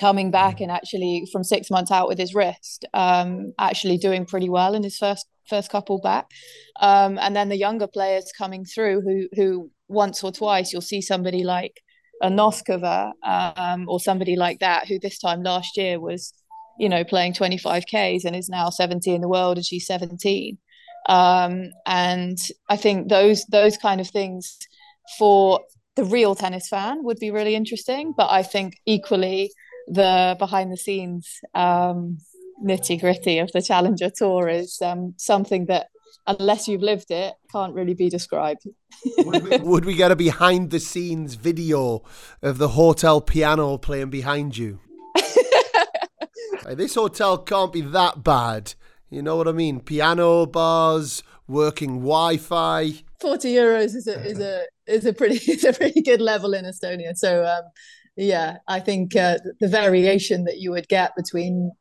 coming 0.00 0.30
back 0.30 0.60
and 0.60 0.70
actually 0.70 1.26
from 1.32 1.44
six 1.44 1.70
months 1.70 1.90
out 1.90 2.08
with 2.08 2.18
his 2.18 2.34
wrist, 2.34 2.84
um, 2.94 3.52
actually 3.58 3.98
doing 3.98 4.26
pretty 4.26 4.48
well 4.48 4.74
in 4.74 4.82
his 4.82 4.96
first 4.96 5.26
first 5.48 5.70
couple 5.70 6.00
back. 6.00 6.26
Um, 6.80 7.18
and 7.18 7.34
then 7.36 7.48
the 7.48 7.56
younger 7.56 7.86
players 7.86 8.32
coming 8.36 8.64
through 8.64 9.00
who 9.02 9.28
who 9.34 9.70
once 9.88 10.24
or 10.24 10.32
twice 10.32 10.72
you'll 10.72 10.82
see 10.82 11.00
somebody 11.00 11.44
like 11.44 11.80
a 12.22 12.28
Noskova 12.28 13.12
um, 13.22 13.88
or 13.88 14.00
somebody 14.00 14.36
like 14.36 14.58
that 14.60 14.88
who 14.88 14.98
this 14.98 15.18
time 15.18 15.42
last 15.42 15.76
year 15.76 16.00
was 16.00 16.32
you 16.78 16.88
know, 16.88 17.04
playing 17.04 17.32
25Ks 17.32 18.24
and 18.24 18.36
is 18.36 18.48
now 18.48 18.70
70 18.70 19.14
in 19.14 19.20
the 19.20 19.28
world 19.28 19.56
and 19.56 19.66
she's 19.66 19.86
17. 19.86 20.58
Um, 21.08 21.70
and 21.86 22.38
I 22.68 22.76
think 22.76 23.08
those 23.08 23.44
those 23.46 23.76
kind 23.76 24.00
of 24.00 24.08
things 24.08 24.58
for 25.18 25.60
the 25.96 26.04
real 26.04 26.34
tennis 26.34 26.68
fan 26.68 27.02
would 27.02 27.18
be 27.18 27.30
really 27.30 27.54
interesting. 27.54 28.12
But 28.16 28.30
I 28.30 28.42
think 28.42 28.80
equally 28.86 29.52
the 29.88 30.36
behind 30.38 30.72
the 30.72 30.76
scenes 30.76 31.40
um, 31.54 32.18
nitty 32.62 33.00
gritty 33.00 33.38
of 33.38 33.50
the 33.52 33.62
Challenger 33.62 34.10
Tour 34.10 34.48
is 34.48 34.80
um, 34.82 35.14
something 35.16 35.66
that, 35.66 35.88
unless 36.26 36.68
you've 36.68 36.82
lived 36.82 37.10
it, 37.10 37.34
can't 37.50 37.74
really 37.74 37.94
be 37.94 38.08
described. 38.08 38.66
would, 39.18 39.42
we, 39.42 39.56
would 39.62 39.84
we 39.84 39.94
get 39.94 40.12
a 40.12 40.16
behind 40.16 40.70
the 40.70 40.80
scenes 40.80 41.34
video 41.34 42.02
of 42.42 42.58
the 42.58 42.68
hotel 42.68 43.20
piano 43.20 43.78
playing 43.78 44.10
behind 44.10 44.56
you? 44.56 44.80
this 46.68 46.94
hotel 46.94 47.38
can't 47.38 47.72
be 47.72 47.80
that 47.80 48.22
bad. 48.22 48.74
You 49.08 49.22
know 49.22 49.36
what 49.36 49.48
I 49.48 49.52
mean? 49.52 49.80
Piano 49.80 50.46
bars, 50.46 51.22
working 51.46 52.00
Wi-Fi. 52.00 52.92
Forty 53.20 53.54
euros 53.54 53.94
is 53.94 54.08
a 54.08 54.20
is 54.24 54.40
a 54.40 54.64
is 54.86 55.06
a 55.06 55.12
pretty 55.12 55.36
is 55.52 55.64
a 55.64 55.72
pretty 55.72 56.02
good 56.02 56.20
level 56.20 56.54
in 56.54 56.64
Estonia. 56.64 57.16
So 57.16 57.44
um, 57.44 57.62
yeah, 58.16 58.58
I 58.68 58.80
think 58.80 59.14
uh, 59.16 59.38
the 59.60 59.68
variation 59.68 60.44
that 60.44 60.58
you 60.58 60.70
would 60.70 60.88
get 60.88 61.14
between 61.16 61.72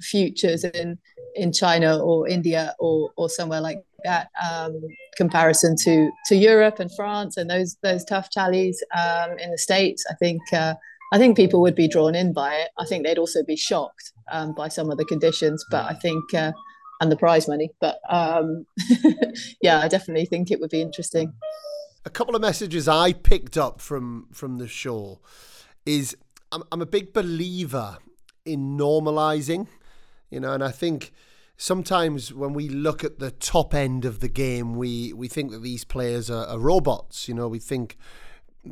futures 0.00 0.64
in 0.64 0.98
in 1.34 1.52
China 1.52 2.02
or 2.02 2.28
India 2.28 2.74
or 2.78 3.10
or 3.16 3.28
somewhere 3.28 3.60
like 3.60 3.78
that 4.04 4.28
um, 4.42 4.80
comparison 5.16 5.76
to 5.84 6.10
to 6.26 6.34
Europe 6.34 6.80
and 6.80 6.90
France 6.94 7.36
and 7.36 7.48
those 7.48 7.76
those 7.82 8.04
tough 8.04 8.30
tallies 8.30 8.82
um, 8.96 9.38
in 9.38 9.50
the 9.50 9.58
states. 9.58 10.04
I 10.10 10.14
think 10.14 10.40
uh, 10.52 10.74
I 11.12 11.18
think 11.18 11.36
people 11.36 11.60
would 11.60 11.74
be 11.74 11.88
drawn 11.88 12.14
in 12.14 12.32
by 12.32 12.54
it. 12.54 12.70
I 12.78 12.86
think 12.86 13.04
they'd 13.04 13.18
also 13.18 13.44
be 13.44 13.56
shocked 13.56 14.12
um, 14.30 14.54
by 14.54 14.68
some 14.68 14.90
of 14.90 14.96
the 14.96 15.04
conditions, 15.04 15.64
but 15.70 15.84
I 15.84 15.94
think 15.94 16.32
uh, 16.32 16.52
and 17.02 17.12
the 17.12 17.16
prize 17.16 17.48
money. 17.48 17.70
But 17.80 17.98
um, 18.08 18.64
yeah, 19.62 19.80
I 19.80 19.88
definitely 19.88 20.24
think 20.26 20.50
it 20.50 20.60
would 20.60 20.70
be 20.70 20.80
interesting. 20.80 21.32
A 22.04 22.10
couple 22.10 22.34
of 22.34 22.42
messages 22.42 22.88
I 22.88 23.12
picked 23.12 23.56
up 23.56 23.80
from 23.80 24.26
from 24.32 24.58
the 24.58 24.68
show 24.68 25.20
is 25.86 26.16
I'm, 26.50 26.62
I'm 26.72 26.82
a 26.82 26.86
big 26.86 27.12
believer 27.12 27.98
in 28.44 28.76
normalizing, 28.76 29.68
you 30.30 30.40
know, 30.40 30.52
and 30.52 30.64
I 30.64 30.70
think 30.70 31.12
sometimes 31.56 32.34
when 32.34 32.52
we 32.54 32.68
look 32.68 33.04
at 33.04 33.18
the 33.18 33.30
top 33.30 33.72
end 33.74 34.04
of 34.04 34.20
the 34.20 34.28
game, 34.28 34.74
we, 34.74 35.12
we 35.12 35.28
think 35.28 35.52
that 35.52 35.62
these 35.62 35.84
players 35.84 36.28
are, 36.28 36.46
are 36.46 36.58
robots. 36.58 37.28
You 37.28 37.34
know, 37.34 37.46
we 37.48 37.60
think 37.60 37.96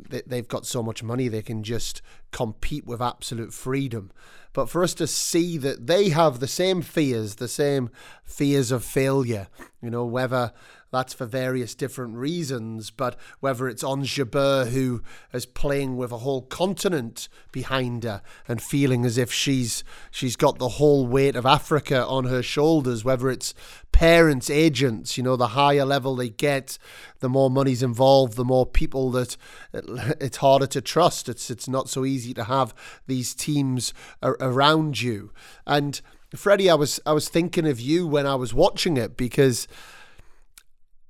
that 0.09 0.29
they've 0.29 0.47
got 0.47 0.65
so 0.65 0.81
much 0.83 1.03
money 1.03 1.27
they 1.27 1.41
can 1.41 1.63
just 1.63 2.01
compete 2.31 2.85
with 2.85 3.01
absolute 3.01 3.53
freedom. 3.53 4.11
But 4.53 4.69
for 4.69 4.83
us 4.83 4.93
to 4.95 5.07
see 5.07 5.57
that 5.59 5.87
they 5.87 6.09
have 6.09 6.39
the 6.39 6.47
same 6.47 6.81
fears, 6.81 7.35
the 7.35 7.47
same 7.47 7.89
fears 8.23 8.71
of 8.71 8.83
failure, 8.83 9.47
you 9.81 9.89
know, 9.89 10.05
whether 10.05 10.51
that's 10.91 11.13
for 11.13 11.25
various 11.25 11.73
different 11.73 12.15
reasons. 12.15 12.91
But 12.91 13.17
whether 13.39 13.67
it's 13.67 13.83
Ons 13.83 14.09
Jabeur, 14.09 14.69
who 14.69 15.01
is 15.33 15.45
playing 15.45 15.97
with 15.97 16.11
a 16.11 16.19
whole 16.19 16.41
continent 16.41 17.29
behind 17.51 18.03
her 18.03 18.21
and 18.47 18.61
feeling 18.61 19.05
as 19.05 19.17
if 19.17 19.31
she's 19.31 19.83
she's 20.11 20.35
got 20.35 20.59
the 20.59 20.69
whole 20.69 21.07
weight 21.07 21.35
of 21.35 21.45
Africa 21.45 22.05
on 22.05 22.25
her 22.25 22.43
shoulders, 22.43 23.05
whether 23.05 23.29
it's 23.29 23.53
parents, 23.91 24.49
agents, 24.49 25.17
you 25.17 25.23
know, 25.23 25.35
the 25.35 25.49
higher 25.49 25.85
level 25.85 26.15
they 26.15 26.29
get, 26.29 26.77
the 27.19 27.29
more 27.29 27.49
money's 27.49 27.83
involved, 27.83 28.35
the 28.35 28.45
more 28.45 28.65
people 28.65 29.11
that 29.11 29.37
it's 29.73 30.37
harder 30.37 30.67
to 30.67 30.81
trust. 30.81 31.29
It's 31.29 31.49
it's 31.49 31.67
not 31.67 31.89
so 31.89 32.05
easy 32.05 32.33
to 32.33 32.43
have 32.43 32.73
these 33.07 33.33
teams 33.33 33.93
around 34.21 35.01
you. 35.01 35.31
And 35.65 36.01
Freddie, 36.35 36.69
I 36.69 36.75
was 36.75 36.99
I 37.05 37.13
was 37.13 37.29
thinking 37.29 37.67
of 37.67 37.79
you 37.79 38.07
when 38.07 38.25
I 38.25 38.35
was 38.35 38.53
watching 38.53 38.97
it 38.97 39.17
because 39.17 39.67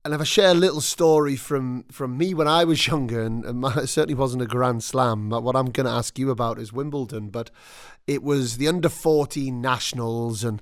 and 0.04 0.14
if 0.14 0.22
I 0.22 0.24
share 0.24 0.52
a 0.52 0.56
little 0.56 0.82
story 0.82 1.36
from, 1.36 1.84
from 1.92 2.18
me 2.18 2.34
when 2.34 2.48
I 2.48 2.64
was 2.64 2.88
younger, 2.88 3.22
and, 3.22 3.46
and 3.46 3.60
my, 3.60 3.74
it 3.76 3.88
certainly 3.88 4.16
wasn't 4.16 4.44
a 4.44 4.48
Grand 4.48 4.84
Slam, 4.84 5.30
but 5.30 5.44
what 5.44 5.56
I'm 5.56 5.70
going 5.72 5.86
to 5.86 5.92
ask 5.92 6.18
you 6.18 6.32
about 6.32 6.58
is 6.58 6.74
Wimbledon, 6.74 7.30
but 7.30 7.52
it 8.08 8.24
was 8.24 8.58
the 8.58 8.68
under 8.68 8.90
14 8.90 9.62
nationals, 9.62 10.44
and 10.44 10.62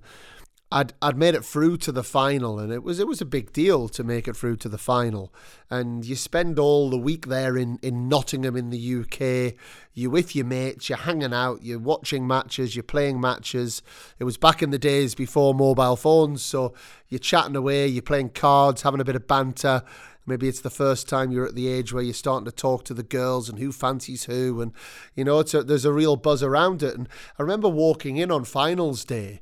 I'd 0.72 0.94
I'd 1.02 1.18
made 1.18 1.34
it 1.34 1.44
through 1.44 1.78
to 1.78 1.92
the 1.92 2.04
final, 2.04 2.60
and 2.60 2.72
it 2.72 2.84
was 2.84 3.00
it 3.00 3.08
was 3.08 3.22
a 3.22 3.26
big 3.26 3.52
deal 3.52 3.90
to 3.90 4.04
make 4.04 4.28
it 4.28 4.36
through 4.36 4.58
to 4.58 4.70
the 4.70 4.78
final. 4.78 5.34
And 5.68 6.06
you 6.06 6.16
spend 6.16 6.60
all 6.60 6.92
the 6.92 6.98
week 6.98 7.26
there 7.26 7.58
in, 7.58 7.80
in 7.82 8.08
Nottingham 8.08 8.56
in 8.56 8.70
the 8.70 9.02
UK. 9.02 9.56
You're 9.96 10.12
with 10.12 10.36
your 10.36 10.46
mates, 10.46 10.88
you're 10.88 11.00
hanging 11.00 11.34
out, 11.34 11.64
you're 11.64 11.80
watching 11.80 12.28
matches, 12.28 12.76
you're 12.76 12.84
playing 12.84 13.20
matches. 13.20 13.82
It 14.20 14.26
was 14.26 14.38
back 14.38 14.62
in 14.62 14.70
the 14.70 14.78
days 14.78 15.16
before 15.16 15.56
mobile 15.56 15.96
phones, 15.96 16.44
so 16.44 16.76
you're 17.08 17.18
chatting 17.18 17.56
away, 17.56 17.88
you're 17.88 18.04
playing 18.04 18.30
cards, 18.30 18.84
having 18.84 19.02
a 19.02 19.06
bit 19.06 19.16
of 19.16 19.28
banter. 19.28 19.82
Maybe 20.28 20.48
it's 20.48 20.62
the 20.62 20.70
first 20.70 21.10
time 21.10 21.32
you're 21.32 21.48
at 21.48 21.56
the 21.56 21.68
age 21.68 21.92
where 21.92 22.04
you're 22.04 22.14
starting 22.14 22.46
to 22.46 22.52
talk 22.52 22.86
to 22.86 22.94
the 22.94 23.02
girls 23.02 23.50
and 23.50 23.58
who 23.58 23.72
fancies 23.72 24.26
who, 24.26 24.62
and 24.62 24.74
you 25.16 25.24
know, 25.24 25.40
it's 25.40 25.56
a, 25.56 25.64
there's 25.64 25.86
a 25.86 25.94
real 25.94 26.16
buzz 26.16 26.44
around 26.44 26.84
it. 26.84 26.96
And 26.96 27.10
I 27.40 27.42
remember 27.42 27.68
walking 27.68 28.18
in 28.18 28.30
on 28.30 28.44
finals 28.46 29.04
day 29.04 29.42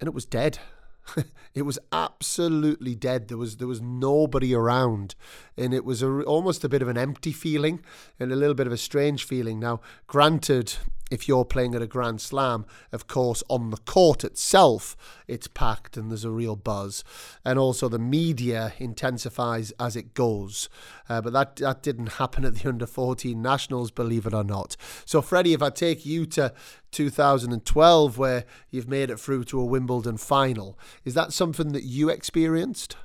and 0.00 0.08
it 0.08 0.14
was 0.14 0.24
dead. 0.24 0.58
it 1.54 1.62
was 1.62 1.78
absolutely 1.92 2.94
dead. 2.94 3.28
There 3.28 3.38
was 3.38 3.56
there 3.56 3.68
was 3.68 3.80
nobody 3.80 4.54
around, 4.54 5.14
and 5.56 5.72
it 5.74 5.84
was 5.84 6.02
a, 6.02 6.22
almost 6.22 6.64
a 6.64 6.68
bit 6.68 6.82
of 6.82 6.88
an 6.88 6.98
empty 6.98 7.32
feeling 7.32 7.80
and 8.18 8.32
a 8.32 8.36
little 8.36 8.54
bit 8.54 8.66
of 8.66 8.72
a 8.72 8.78
strange 8.78 9.24
feeling. 9.24 9.60
Now, 9.60 9.80
granted, 10.06 10.76
if 11.10 11.26
you're 11.26 11.44
playing 11.44 11.74
at 11.74 11.82
a 11.82 11.86
Grand 11.86 12.20
Slam, 12.20 12.64
of 12.92 13.06
course, 13.06 13.42
on 13.48 13.70
the 13.70 13.76
court 13.78 14.24
itself, 14.24 14.96
it's 15.26 15.48
packed 15.48 15.96
and 15.96 16.10
there's 16.10 16.24
a 16.24 16.30
real 16.30 16.56
buzz. 16.56 17.02
And 17.44 17.58
also 17.58 17.88
the 17.88 17.98
media 17.98 18.72
intensifies 18.78 19.72
as 19.72 19.96
it 19.96 20.14
goes. 20.14 20.68
Uh, 21.08 21.20
but 21.20 21.32
that, 21.32 21.56
that 21.56 21.82
didn't 21.82 22.14
happen 22.14 22.44
at 22.44 22.54
the 22.54 22.68
under 22.68 22.86
14 22.86 23.42
nationals, 23.42 23.90
believe 23.90 24.24
it 24.24 24.34
or 24.34 24.44
not. 24.44 24.76
So, 25.04 25.20
Freddie, 25.20 25.52
if 25.52 25.62
I 25.62 25.70
take 25.70 26.06
you 26.06 26.26
to 26.26 26.52
2012, 26.92 28.16
where 28.16 28.44
you've 28.70 28.88
made 28.88 29.10
it 29.10 29.18
through 29.18 29.44
to 29.44 29.60
a 29.60 29.64
Wimbledon 29.64 30.16
final, 30.16 30.78
is 31.04 31.14
that 31.14 31.32
something 31.32 31.72
that 31.72 31.84
you 31.84 32.08
experienced? 32.08 32.96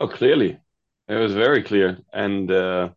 Oh, 0.00 0.08
clearly. 0.08 0.58
It 1.08 1.14
was 1.14 1.32
very 1.32 1.62
clear. 1.62 1.98
And, 2.12 2.50
uh 2.50 2.90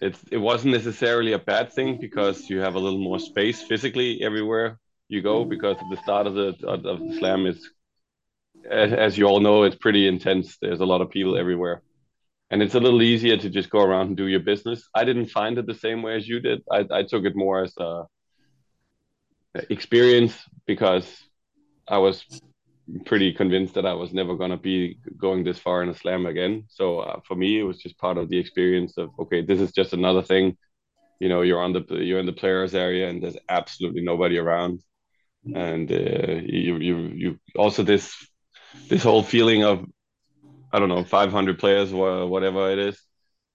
it's 0.00 0.20
it 0.30 0.38
wasn't 0.38 0.72
necessarily 0.72 1.32
a 1.32 1.38
bad 1.38 1.72
thing 1.72 1.98
because 2.00 2.48
you 2.48 2.60
have 2.60 2.74
a 2.74 2.78
little 2.78 2.98
more 3.00 3.18
space 3.18 3.62
physically 3.62 4.22
everywhere 4.22 4.78
you 5.08 5.20
go 5.22 5.44
because 5.44 5.76
the 5.90 5.96
start 5.96 6.26
of 6.26 6.34
the 6.34 6.54
of 6.66 6.82
the 6.82 7.16
slam 7.18 7.46
is 7.46 7.70
as, 8.70 8.92
as 8.92 9.18
you 9.18 9.26
all 9.26 9.40
know 9.40 9.62
it's 9.64 9.76
pretty 9.76 10.06
intense. 10.06 10.56
There's 10.60 10.80
a 10.80 10.86
lot 10.86 11.00
of 11.00 11.10
people 11.10 11.36
everywhere. 11.36 11.82
And 12.50 12.62
it's 12.62 12.74
a 12.74 12.80
little 12.80 13.02
easier 13.02 13.36
to 13.36 13.48
just 13.48 13.70
go 13.70 13.80
around 13.80 14.08
and 14.08 14.16
do 14.16 14.26
your 14.26 14.40
business. 14.40 14.88
I 14.94 15.04
didn't 15.04 15.26
find 15.26 15.56
it 15.58 15.66
the 15.66 15.74
same 15.74 16.02
way 16.02 16.16
as 16.16 16.26
you 16.26 16.40
did. 16.40 16.62
I, 16.70 16.84
I 16.90 17.02
took 17.04 17.24
it 17.24 17.36
more 17.36 17.62
as 17.62 17.72
a 17.78 18.04
experience 19.68 20.40
because 20.64 21.04
i 21.88 21.98
was 21.98 22.24
pretty 23.04 23.32
convinced 23.32 23.74
that 23.74 23.86
I 23.86 23.94
was 23.94 24.12
never 24.12 24.34
going 24.34 24.50
to 24.50 24.56
be 24.56 24.98
going 25.16 25.44
this 25.44 25.58
far 25.58 25.82
in 25.82 25.88
a 25.88 25.94
slam 25.94 26.26
again. 26.26 26.64
So 26.68 27.00
uh, 27.00 27.20
for 27.26 27.34
me, 27.34 27.58
it 27.58 27.62
was 27.62 27.78
just 27.78 27.98
part 27.98 28.18
of 28.18 28.28
the 28.28 28.38
experience 28.38 28.96
of 28.98 29.10
okay, 29.18 29.42
this 29.42 29.60
is 29.60 29.72
just 29.72 29.92
another 29.92 30.22
thing. 30.22 30.56
You 31.18 31.28
know, 31.28 31.42
you're 31.42 31.62
on 31.62 31.72
the 31.72 31.84
you're 31.90 32.18
in 32.18 32.26
the 32.26 32.32
players 32.32 32.74
area, 32.74 33.08
and 33.08 33.22
there's 33.22 33.36
absolutely 33.48 34.02
nobody 34.02 34.38
around, 34.38 34.80
and 35.54 35.90
uh, 35.90 36.40
you 36.44 36.76
you 36.76 36.96
you 37.14 37.40
also 37.56 37.82
this 37.82 38.14
this 38.88 39.02
whole 39.02 39.22
feeling 39.22 39.64
of 39.64 39.84
I 40.72 40.78
don't 40.78 40.88
know 40.88 41.04
500 41.04 41.58
players 41.58 41.92
or 41.92 42.26
whatever 42.26 42.70
it 42.70 42.78
is 42.78 43.00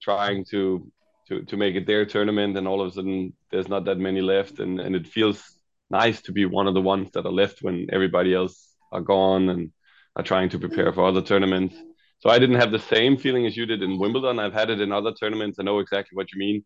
trying 0.00 0.44
to 0.46 0.90
to 1.28 1.42
to 1.42 1.56
make 1.56 1.74
it 1.74 1.86
their 1.86 2.06
tournament, 2.06 2.56
and 2.56 2.68
all 2.68 2.80
of 2.80 2.88
a 2.88 2.92
sudden 2.92 3.32
there's 3.50 3.68
not 3.68 3.84
that 3.86 3.98
many 3.98 4.20
left, 4.20 4.60
and 4.60 4.80
and 4.80 4.94
it 4.94 5.06
feels 5.06 5.42
nice 5.90 6.20
to 6.22 6.32
be 6.32 6.44
one 6.44 6.66
of 6.66 6.74
the 6.74 6.80
ones 6.80 7.10
that 7.12 7.26
are 7.26 7.32
left 7.32 7.62
when 7.62 7.86
everybody 7.92 8.34
else 8.34 8.75
are 8.92 9.00
gone 9.00 9.48
and 9.48 9.70
are 10.16 10.22
trying 10.22 10.48
to 10.50 10.58
prepare 10.58 10.92
for 10.92 11.06
other 11.06 11.22
tournaments. 11.22 11.76
So 12.20 12.30
I 12.30 12.38
didn't 12.38 12.60
have 12.60 12.72
the 12.72 12.78
same 12.78 13.16
feeling 13.16 13.46
as 13.46 13.56
you 13.56 13.66
did 13.66 13.82
in 13.82 13.98
Wimbledon. 13.98 14.38
I've 14.38 14.54
had 14.54 14.70
it 14.70 14.80
in 14.80 14.90
other 14.90 15.12
tournaments. 15.12 15.58
I 15.58 15.64
know 15.64 15.78
exactly 15.78 16.16
what 16.16 16.32
you 16.32 16.38
mean. 16.38 16.64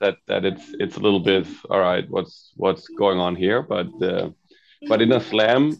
That 0.00 0.16
that 0.26 0.44
it's 0.44 0.74
it's 0.80 0.96
a 0.96 1.00
little 1.00 1.20
bit 1.20 1.46
all 1.70 1.80
right. 1.80 2.04
What's 2.08 2.52
what's 2.56 2.86
going 2.88 3.18
on 3.18 3.36
here? 3.36 3.62
But 3.62 3.88
uh, 4.02 4.30
but 4.88 5.00
in 5.00 5.12
a 5.12 5.20
slam, 5.20 5.78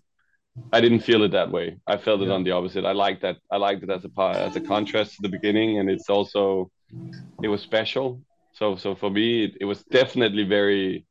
I 0.73 0.81
didn't 0.81 1.01
feel 1.01 1.23
it 1.25 1.33
that 1.33 1.51
way. 1.51 1.79
I 1.87 1.97
felt 1.97 2.23
it 2.23 2.29
yeah. 2.29 2.35
on 2.35 2.45
the 2.45 2.53
opposite. 2.53 2.85
I 2.85 2.93
liked 2.93 3.23
that. 3.23 3.37
I 3.51 3.57
liked 3.57 3.83
it 3.83 3.91
as 3.91 4.05
a 4.05 4.23
as 4.23 4.57
a 4.57 4.61
contrast 4.61 5.17
to 5.17 5.23
the 5.23 5.29
beginning, 5.29 5.79
and 5.79 5.91
it's 5.91 6.09
also 6.09 6.71
it 7.43 7.49
was 7.49 7.61
special. 7.61 8.23
So 8.55 8.77
so 8.77 8.95
for 8.95 9.11
me, 9.11 9.45
it, 9.45 9.53
it 9.61 9.65
was 9.65 9.83
definitely 9.85 10.45
very 10.45 11.05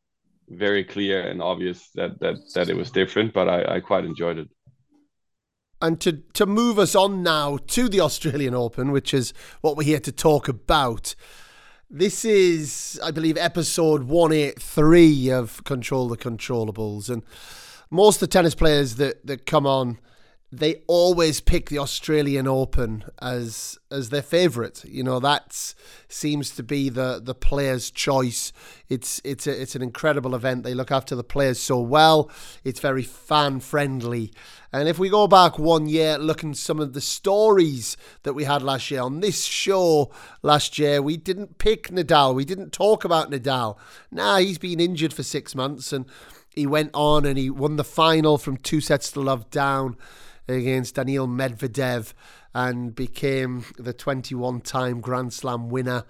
very 0.50 0.84
clear 0.84 1.22
and 1.22 1.42
obvious 1.42 1.90
that 1.96 2.20
that 2.22 2.36
that 2.56 2.70
it 2.70 2.78
was 2.78 2.92
different. 2.92 3.34
But 3.34 3.48
I 3.50 3.76
I 3.76 3.80
quite 3.80 4.06
enjoyed 4.06 4.38
it 4.38 4.50
and 5.82 6.00
to, 6.02 6.14
to 6.34 6.46
move 6.46 6.78
us 6.78 6.96
on 6.96 7.24
now 7.24 7.58
to 7.68 7.90
the 7.90 8.02
Australian 8.02 8.54
Open, 8.54 8.92
which 8.92 9.14
is 9.14 9.34
what 9.62 9.76
we're 9.76 9.84
here 9.84 10.00
to 10.00 10.12
talk 10.12 10.48
about. 10.48 11.16
This 11.90 12.24
is, 12.24 13.00
I 13.04 13.12
believe, 13.12 13.38
episode 13.38 14.04
183 14.04 15.30
of 15.32 15.64
Control 15.64 16.08
the 16.08 16.18
Controllables. 16.18 17.10
And 17.10 17.24
most 17.90 18.18
of 18.18 18.22
the 18.22 18.28
tennis 18.28 18.56
players 18.56 18.96
that, 18.96 19.26
that 19.26 19.46
come 19.46 19.66
on 19.66 19.98
they 20.54 20.82
always 20.88 21.40
pick 21.40 21.70
the 21.70 21.80
Australian 21.80 22.46
Open 22.46 23.06
as 23.22 23.80
as 23.90 24.10
their 24.10 24.22
favourite. 24.22 24.84
You 24.84 25.02
know 25.02 25.20
that 25.22 25.74
seems 26.10 26.52
to 26.52 26.64
be 26.64 26.90
the 26.90 27.22
the 27.24 27.34
players' 27.34 27.90
choice. 27.90 28.52
It's 28.90 29.22
it's 29.24 29.48
a, 29.48 29.62
it's 29.62 29.76
an 29.76 29.82
incredible 29.82 30.36
event. 30.36 30.64
They 30.64 30.74
look 30.74 30.92
after 30.92 31.16
the 31.16 31.24
players 31.24 31.60
so 31.60 31.80
well. 31.80 32.30
It's 32.66 32.82
very 32.82 33.04
fan 33.04 33.62
friendly. 33.62 34.34
And 34.74 34.90
if 34.90 35.00
we 35.00 35.10
go 35.10 35.26
back 35.28 35.58
one 35.58 35.88
year, 35.88 36.18
looking 36.18 36.54
some 36.54 36.80
of 36.80 36.94
the 36.94 37.02
stories 37.02 37.96
that 38.24 38.34
we 38.34 38.44
had 38.44 38.62
last 38.62 38.92
year 38.92 39.02
on 39.02 39.22
this 39.22 39.46
show 39.46 40.12
last 40.44 40.78
year, 40.78 41.02
we 41.02 41.16
didn't 41.16 41.60
pick 41.60 41.88
Nadal. 41.90 42.36
We 42.36 42.46
didn't 42.46 42.72
talk 42.72 43.06
about 43.06 43.32
Nadal. 43.32 43.78
Nah, 44.12 44.38
he's 44.38 44.58
been 44.58 44.80
injured 44.80 45.14
for 45.14 45.24
six 45.24 45.56
months 45.56 45.92
and 45.92 46.06
he 46.56 46.66
went 46.66 46.92
on 46.94 47.26
and 47.26 47.38
he 47.38 47.50
won 47.50 47.76
the 47.78 47.84
final 47.84 48.38
from 48.38 48.58
two 48.58 48.82
sets 48.82 49.12
to 49.12 49.22
love 49.22 49.50
down 49.50 49.98
against 50.52 50.96
Daniil 50.96 51.28
Medvedev 51.28 52.14
and 52.54 52.94
became 52.94 53.66
the 53.78 53.94
21 53.94 54.62
time 54.62 55.02
Grand 55.02 55.34
Slam 55.34 55.70
winner. 55.70 56.04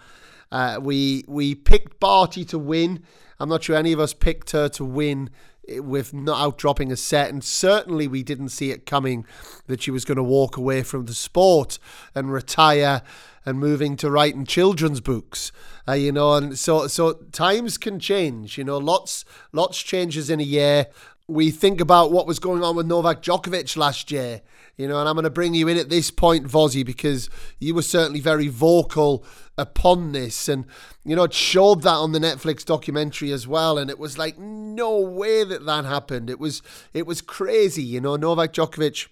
Uh, 0.52 0.80
we 0.82 1.24
we 1.28 1.56
picked 1.56 2.00
Barty 2.00 2.44
to 2.46 2.60
win. 2.60 3.04
I'm 3.40 3.50
not 3.50 3.64
sure 3.64 3.76
any 3.76 3.94
of 3.94 4.00
us 4.00 4.14
picked 4.14 4.52
her 4.52 4.70
to 4.70 4.86
win 4.86 5.30
with 5.68 6.14
not 6.14 6.40
outdropping 6.40 6.92
a 6.92 6.98
set, 6.98 7.30
and 7.30 7.44
certainly 7.44 8.08
we 8.08 8.24
didn't 8.24 8.50
see 8.50 8.72
it 8.72 8.86
coming 8.86 9.26
that 9.68 9.82
she 9.82 9.92
was 9.92 10.06
going 10.06 10.18
to 10.18 10.24
walk 10.24 10.58
away 10.58 10.84
from 10.84 11.06
the 11.06 11.14
sport 11.14 11.80
and 12.14 12.32
retire 12.32 13.02
and 13.46 13.60
moving 13.60 13.96
to 13.98 14.12
writing 14.12 14.46
children's 14.46 15.02
books. 15.02 15.52
Uh, 15.88 15.94
you 15.94 16.12
know, 16.12 16.34
and 16.34 16.58
so 16.58 16.88
so 16.88 17.14
times 17.32 17.78
can 17.78 18.00
change. 18.00 18.58
You 18.58 18.64
know, 18.64 18.78
lots 18.78 19.26
lots 19.52 19.82
changes 19.82 20.30
in 20.30 20.40
a 20.40 20.44
year 20.44 20.88
we 21.32 21.50
think 21.50 21.80
about 21.80 22.12
what 22.12 22.28
was 22.28 22.40
going 22.40 22.64
on 22.64 22.76
with 22.76 22.86
Novak 22.86 23.22
Djokovic 23.22 23.78
last 23.78 24.12
year, 24.12 24.42
you 24.76 24.88
know, 24.88 25.00
and 25.00 25.08
I'm 25.08 25.16
going 25.16 25.24
to 25.24 25.30
bring 25.30 25.54
you 25.54 25.68
in 25.68 25.78
at 25.78 25.90
this 25.90 26.12
point, 26.12 26.46
Vozzy, 26.46 26.86
because 26.86 27.30
you 27.60 27.74
were 27.74 27.82
certainly 27.82 28.20
very 28.20 28.48
vocal 28.48 29.24
upon 29.58 30.12
this, 30.12 30.50
and 30.50 30.66
you 31.06 31.16
know, 31.16 31.24
it 31.24 31.34
showed 31.34 31.84
that 31.84 31.96
on 31.96 32.12
the 32.12 32.20
Netflix 32.20 32.66
documentary 32.66 33.32
as 33.32 33.48
well, 33.48 33.78
and 33.78 33.90
it 33.90 34.00
was 34.00 34.18
like 34.18 34.38
no 34.38 35.00
way 35.00 35.44
that 35.44 35.66
that 35.66 35.86
happened. 35.86 36.30
It 36.30 36.40
was 36.40 36.62
it 36.94 37.06
was 37.06 37.22
crazy, 37.22 37.84
you 37.84 38.02
know, 38.02 38.16
Novak 38.16 38.54
Djokovic 38.54 39.08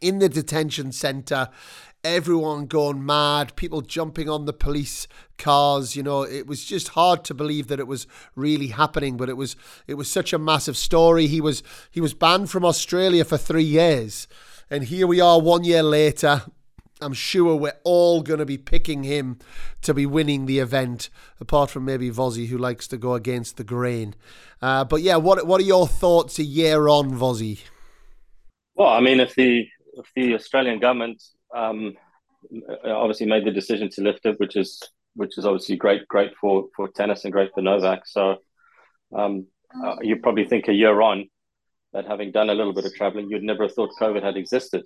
in 0.00 0.18
the 0.18 0.28
detention 0.28 0.92
center 0.92 1.48
everyone 2.04 2.66
going 2.66 3.04
mad, 3.04 3.56
people 3.56 3.80
jumping 3.80 4.28
on 4.28 4.44
the 4.44 4.52
police 4.52 5.08
cars. 5.36 5.96
You 5.96 6.02
know, 6.02 6.22
it 6.22 6.46
was 6.46 6.64
just 6.64 6.88
hard 6.88 7.24
to 7.24 7.34
believe 7.34 7.68
that 7.68 7.80
it 7.80 7.86
was 7.86 8.06
really 8.34 8.68
happening, 8.68 9.16
but 9.16 9.28
it 9.28 9.36
was 9.36 9.56
it 9.86 9.94
was 9.94 10.10
such 10.10 10.32
a 10.32 10.38
massive 10.38 10.76
story. 10.76 11.26
He 11.26 11.40
was 11.40 11.62
he 11.90 12.00
was 12.00 12.14
banned 12.14 12.50
from 12.50 12.64
Australia 12.64 13.24
for 13.24 13.36
three 13.36 13.62
years, 13.62 14.28
and 14.70 14.84
here 14.84 15.06
we 15.06 15.20
are 15.20 15.40
one 15.40 15.64
year 15.64 15.82
later. 15.82 16.42
I'm 17.00 17.12
sure 17.12 17.54
we're 17.54 17.78
all 17.84 18.22
going 18.22 18.40
to 18.40 18.46
be 18.46 18.58
picking 18.58 19.04
him 19.04 19.38
to 19.82 19.94
be 19.94 20.04
winning 20.04 20.46
the 20.46 20.58
event, 20.58 21.10
apart 21.38 21.70
from 21.70 21.84
maybe 21.84 22.10
Vozzy, 22.10 22.48
who 22.48 22.58
likes 22.58 22.88
to 22.88 22.96
go 22.96 23.14
against 23.14 23.56
the 23.56 23.62
grain. 23.62 24.16
Uh, 24.60 24.84
but 24.84 25.02
yeah, 25.02 25.16
what 25.16 25.46
what 25.46 25.60
are 25.60 25.64
your 25.64 25.86
thoughts 25.86 26.38
a 26.38 26.44
year 26.44 26.88
on, 26.88 27.12
Vozzy? 27.12 27.60
Well, 28.74 28.88
I 28.88 29.00
mean, 29.00 29.20
if 29.20 29.34
the 29.34 29.68
if 29.94 30.06
the 30.14 30.34
Australian 30.34 30.80
government 30.80 31.22
um, 31.54 31.94
obviously 32.84 33.26
made 33.26 33.44
the 33.44 33.50
decision 33.50 33.88
to 33.90 34.02
lift 34.02 34.26
it, 34.26 34.38
which 34.38 34.56
is 34.56 34.82
which 35.14 35.36
is 35.36 35.44
obviously 35.44 35.76
great, 35.76 36.06
great 36.08 36.32
for 36.40 36.66
for 36.76 36.88
tennis 36.88 37.24
and 37.24 37.32
great 37.32 37.50
for 37.54 37.62
Novak. 37.62 38.06
So 38.06 38.36
um, 39.16 39.46
uh, 39.84 39.96
you 40.00 40.16
probably 40.16 40.46
think 40.46 40.68
a 40.68 40.72
year 40.72 41.00
on 41.00 41.28
that 41.92 42.06
having 42.06 42.32
done 42.32 42.50
a 42.50 42.54
little 42.54 42.72
bit 42.72 42.84
of 42.84 42.94
traveling, 42.94 43.28
you'd 43.30 43.42
never 43.42 43.64
have 43.64 43.74
thought 43.74 43.90
COVID 44.00 44.22
had 44.22 44.36
existed. 44.36 44.84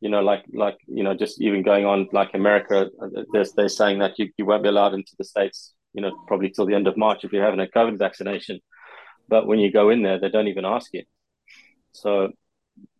You 0.00 0.10
know, 0.10 0.20
like 0.20 0.44
like 0.52 0.76
you 0.86 1.02
know, 1.02 1.14
just 1.14 1.40
even 1.40 1.62
going 1.62 1.86
on 1.86 2.08
like 2.12 2.34
America, 2.34 2.90
they're, 3.32 3.46
they're 3.56 3.68
saying 3.68 4.00
that 4.00 4.18
you, 4.18 4.30
you 4.36 4.44
won't 4.44 4.62
be 4.62 4.68
allowed 4.68 4.94
into 4.94 5.12
the 5.18 5.24
states. 5.24 5.74
You 5.94 6.02
know, 6.02 6.12
probably 6.26 6.50
till 6.50 6.66
the 6.66 6.74
end 6.74 6.86
of 6.86 6.98
March 6.98 7.24
if 7.24 7.32
you're 7.32 7.44
having 7.44 7.60
a 7.60 7.66
COVID 7.66 7.98
vaccination. 7.98 8.60
But 9.28 9.46
when 9.46 9.58
you 9.58 9.72
go 9.72 9.88
in 9.90 10.02
there, 10.02 10.20
they 10.20 10.28
don't 10.28 10.48
even 10.48 10.66
ask 10.66 10.92
you. 10.92 11.04
So 11.92 12.32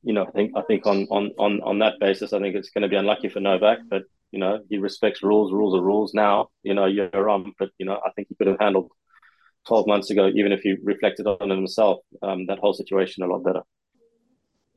you 0.07 0.13
know, 0.13 0.25
I 0.25 0.31
think 0.31 0.53
I 0.57 0.63
think 0.63 0.87
on 0.87 1.09
on 1.11 1.33
on 1.37 1.61
on 1.63 1.81
that 1.81 1.95
basis, 1.99 2.33
I 2.33 2.39
think 2.39 2.55
it's 2.55 2.71
going 2.71 2.83
to 2.83 2.89
be 2.89 2.95
unlucky 2.95 3.29
for 3.29 3.41
Novak. 3.41 3.79
But 3.91 4.05
you 4.31 4.39
know, 4.39 4.61
he 4.71 4.79
respects 4.79 5.21
rules. 5.21 5.53
Rules 5.53 5.75
are 5.75 5.83
rules. 5.83 6.15
Now, 6.15 6.49
you 6.63 6.75
know, 6.75 6.87
you're 6.87 7.29
on. 7.29 7.53
But 7.59 7.71
you 7.79 7.87
know, 7.87 8.01
I 8.07 8.11
think 8.13 8.29
he 8.29 8.37
could 8.37 8.47
have 8.47 8.61
handled 8.61 8.93
12 9.67 9.89
months 9.89 10.11
ago, 10.11 10.31
even 10.33 10.53
if 10.53 10.61
he 10.61 10.77
reflected 10.85 11.27
on 11.27 11.51
himself, 11.51 11.99
um, 12.23 12.47
that 12.47 12.61
whole 12.61 12.73
situation 12.73 13.25
a 13.25 13.27
lot 13.27 13.43
better. 13.43 13.63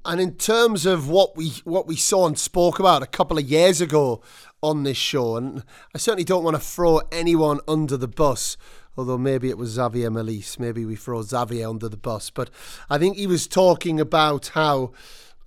And 0.03 0.19
in 0.19 0.35
terms 0.35 0.87
of 0.87 1.09
what 1.09 1.37
we 1.37 1.49
what 1.63 1.85
we 1.85 1.95
saw 1.95 2.25
and 2.25 2.39
spoke 2.39 2.79
about 2.79 3.03
a 3.03 3.07
couple 3.07 3.37
of 3.37 3.43
years 3.43 3.81
ago 3.81 4.23
on 4.63 4.81
this 4.81 4.97
show, 4.97 5.35
and 5.35 5.63
I 5.93 5.99
certainly 5.99 6.23
don't 6.23 6.43
want 6.43 6.55
to 6.55 6.61
throw 6.61 7.01
anyone 7.11 7.59
under 7.67 7.97
the 7.97 8.07
bus, 8.07 8.57
although 8.97 9.17
maybe 9.17 9.49
it 9.49 9.57
was 9.57 9.71
Xavier 9.71 10.09
Malisse. 10.09 10.59
Maybe 10.59 10.85
we 10.85 10.95
throw 10.95 11.21
Xavier 11.21 11.69
under 11.69 11.89
the 11.89 11.97
bus. 11.97 12.29
But 12.29 12.49
I 12.89 12.97
think 12.97 13.17
he 13.17 13.27
was 13.27 13.47
talking 13.47 13.99
about 13.99 14.47
how 14.53 14.91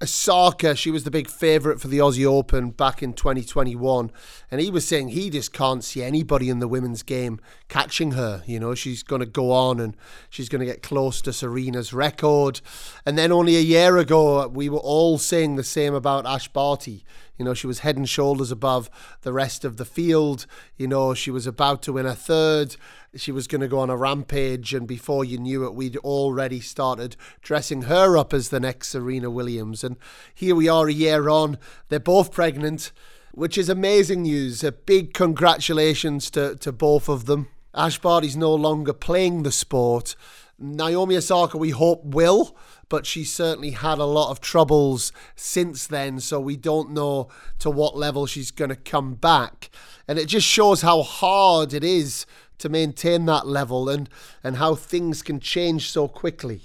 Osaka, 0.03 0.75
she 0.75 0.91
was 0.91 1.05
the 1.05 1.13
big 1.13 1.29
favourite 1.29 1.81
for 1.81 1.87
the 1.87 1.99
Aussie 1.99 2.27
Open 2.27 2.71
back 2.71 3.05
in 3.05 3.13
2021. 3.13 4.11
And 4.51 4.61
he 4.61 4.69
was 4.69 4.87
saying 4.87 5.11
he 5.11 5.31
just 5.31 5.53
can't 5.53 5.85
see 5.85 6.03
anybody 6.03 6.51
in 6.51 6.59
the 6.59 6.67
women's 6.67 7.05
game 7.05 7.41
catching 7.69 8.13
her. 8.13 8.43
You 8.45 8.59
know, 8.59 8.75
she's 8.75 9.05
going 9.05 9.21
to 9.21 9.27
go 9.27 9.53
on 9.53 9.79
and 9.79 9.97
she's 10.29 10.49
going 10.49 10.59
to 10.59 10.67
get 10.67 10.83
close 10.83 11.23
to 11.23 11.33
Serena's 11.33 11.93
record. 11.93 12.61
And 13.07 13.17
then 13.17 13.31
only 13.31 13.57
a 13.57 13.61
year 13.61 13.97
ago, 13.99 14.49
we 14.49 14.69
were 14.69 14.79
all 14.79 15.19
saying 15.19 15.55
the 15.55 15.63
same 15.63 15.95
about 15.95 16.27
Ash 16.27 16.49
Barty. 16.49 17.05
You 17.43 17.47
know, 17.47 17.55
she 17.55 17.67
was 17.67 17.81
head 17.81 17.97
and 17.97 18.09
shoulders 18.09 18.53
above 18.53 18.89
the 19.23 19.33
rest 19.33 19.65
of 19.65 19.77
the 19.77 19.85
field. 19.85 20.47
You 20.77 20.87
know, 20.87 21.13
she 21.13 21.33
was 21.33 21.45
about 21.45 21.83
to 21.83 21.95
win 21.95 22.07
a 22.07 22.15
third. 22.15 22.77
She 23.17 23.33
was 23.33 23.49
going 23.49 23.63
to 23.63 23.67
go 23.67 23.81
on 23.81 23.91
a 23.91 23.97
rampage. 23.97 24.73
And 24.73 24.87
before 24.87 25.25
you 25.25 25.39
knew 25.39 25.65
it, 25.65 25.75
we'd 25.75 25.97
already 25.97 26.61
started 26.61 27.17
dressing 27.41 27.83
her 27.83 28.17
up 28.17 28.33
as 28.33 28.51
the 28.51 28.61
next 28.61 28.91
Serena 28.91 29.29
Williams. 29.29 29.83
And 29.83 29.97
here 30.33 30.55
we 30.55 30.69
are 30.69 30.87
a 30.87 30.93
year 30.93 31.29
on. 31.29 31.59
They're 31.89 31.99
both 31.99 32.31
pregnant, 32.31 32.93
which 33.33 33.59
is 33.59 33.69
amazing 33.69 34.23
news. 34.23 34.63
A 34.63 34.71
big 34.71 35.13
congratulations 35.13 36.31
to, 36.31 36.55
to 36.55 36.71
both 36.71 37.09
of 37.09 37.27
them. 37.27 37.49
Ash 37.75 37.99
Barty's 37.99 38.37
no 38.37 38.55
longer 38.55 38.93
playing 38.93 39.43
the 39.43 39.51
sport. 39.51 40.15
Naomi 40.63 41.17
Osaka, 41.17 41.59
we 41.59 41.71
hope, 41.71 42.05
will 42.05 42.57
but 42.93 43.07
she's 43.07 43.33
certainly 43.33 43.71
had 43.71 43.97
a 43.97 44.05
lot 44.05 44.31
of 44.31 44.39
troubles 44.43 45.13
since 45.35 45.87
then. 45.87 46.21
So 46.21 46.39
we 46.39 46.59
don't 46.59 46.91
know 46.91 47.29
to 47.61 47.71
what 47.71 47.97
level 47.97 48.27
she's 48.27 48.51
going 48.51 48.69
to 48.69 48.77
come 48.77 49.15
back. 49.15 49.71
And 50.07 50.19
it 50.19 50.27
just 50.27 50.47
shows 50.47 50.83
how 50.83 51.01
hard 51.01 51.73
it 51.73 51.83
is 51.83 52.27
to 52.59 52.69
maintain 52.69 53.25
that 53.25 53.47
level 53.47 53.89
and, 53.89 54.11
and 54.45 54.57
how 54.59 54.75
things 54.75 55.23
can 55.23 55.41
change 55.41 55.91
so 55.91 56.07
quickly. 56.07 56.65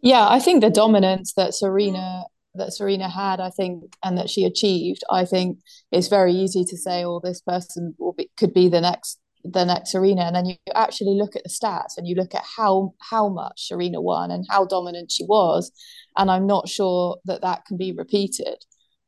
Yeah, 0.00 0.28
I 0.28 0.38
think 0.38 0.60
the 0.60 0.70
dominance 0.70 1.32
that 1.32 1.54
Serena 1.54 2.26
that 2.54 2.72
Serena 2.72 3.08
had, 3.08 3.40
I 3.40 3.50
think, 3.50 3.96
and 4.04 4.16
that 4.18 4.30
she 4.30 4.44
achieved, 4.44 5.02
I 5.10 5.24
think 5.24 5.58
it's 5.90 6.08
very 6.08 6.32
easy 6.34 6.64
to 6.64 6.76
say, 6.76 7.02
"Oh, 7.02 7.18
this 7.18 7.40
person 7.40 7.94
will 7.98 8.12
be, 8.12 8.30
could 8.36 8.54
be 8.54 8.68
the 8.68 8.80
next 8.80 9.21
the 9.44 9.64
next 9.64 9.92
Serena, 9.92 10.22
and 10.22 10.36
then 10.36 10.46
you 10.46 10.56
actually 10.74 11.16
look 11.16 11.36
at 11.36 11.42
the 11.42 11.50
stats 11.50 11.96
and 11.96 12.06
you 12.06 12.14
look 12.14 12.34
at 12.34 12.44
how 12.56 12.94
how 13.10 13.28
much 13.28 13.68
Serena 13.68 14.00
won 14.00 14.30
and 14.30 14.46
how 14.48 14.64
dominant 14.64 15.10
she 15.10 15.24
was, 15.24 15.72
and 16.16 16.30
I'm 16.30 16.46
not 16.46 16.68
sure 16.68 17.18
that 17.24 17.42
that 17.42 17.64
can 17.64 17.76
be 17.76 17.92
repeated. 17.92 18.64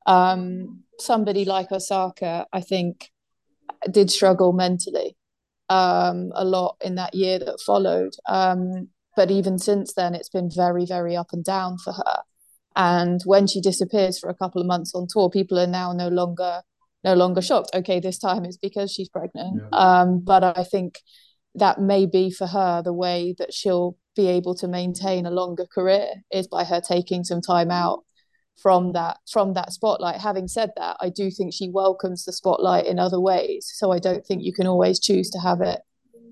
Um, 0.07 0.83
somebody 0.99 1.45
like 1.45 1.73
Osaka, 1.73 2.47
I 2.53 2.61
think, 2.61 3.11
did 3.91 4.11
struggle 4.11 4.53
mentally 4.53 5.17
um, 5.69 6.33
a 6.35 6.45
lot 6.45 6.77
in 6.85 6.97
that 6.97 7.15
year 7.15 7.39
that 7.39 7.61
followed. 7.65 8.15
Um, 8.29 8.89
but 9.17 9.31
even 9.31 9.59
since 9.59 9.95
then, 9.95 10.15
it's 10.15 10.29
been 10.29 10.51
very, 10.51 10.85
very 10.87 11.17
up 11.17 11.29
and 11.33 11.45
down 11.45 11.79
for 11.79 11.93
her. 11.93 12.23
And 12.77 13.23
when 13.25 13.47
she 13.47 13.61
disappears 13.61 14.19
for 14.19 14.29
a 14.29 14.35
couple 14.35 14.61
of 14.61 14.67
months 14.67 14.95
on 14.95 15.07
tour, 15.09 15.31
people 15.31 15.59
are 15.59 15.67
now 15.67 15.93
no 15.93 16.09
longer 16.09 16.63
no 17.05 17.15
longer 17.15 17.43
shocked. 17.43 17.71
Okay, 17.75 18.01
this 18.01 18.19
time 18.19 18.45
it's 18.45 18.57
because 18.57 18.91
she's 18.91 19.09
pregnant. 19.09 19.61
Yeah. 19.61 19.79
Um, 19.79 20.21
but 20.21 20.43
I 20.43 20.65
think 20.65 21.01
that 21.55 21.81
may 21.81 22.07
be 22.07 22.31
for 22.31 22.47
her 22.47 22.83
the 22.83 22.93
way 22.93 23.35
that 23.39 23.53
she'll 23.53 23.97
be 24.17 24.29
able 24.29 24.55
to 24.57 24.69
maintain 24.69 25.27
a 25.27 25.31
longer 25.31 25.67
career 25.67 26.09
is 26.33 26.49
by 26.49 26.65
her 26.65 26.81
taking 26.81 27.25
some 27.25 27.41
time 27.41 27.71
out 27.71 28.05
from 28.61 28.93
that 28.93 29.19
from 29.31 29.55
that 29.55 29.73
spotlight 29.73 30.21
having 30.21 30.47
said 30.47 30.71
that 30.77 30.97
i 31.01 31.09
do 31.09 31.29
think 31.29 31.53
she 31.53 31.69
welcomes 31.69 32.25
the 32.25 32.33
spotlight 32.33 32.87
in 32.87 33.01
other 33.01 33.21
ways 33.21 33.69
so 33.75 33.91
i 33.91 33.99
don't 33.99 34.25
think 34.25 34.43
you 34.45 34.53
can 34.53 34.67
always 34.67 35.01
choose 35.01 35.29
to 35.29 35.41
have 35.41 35.61
it 35.61 35.81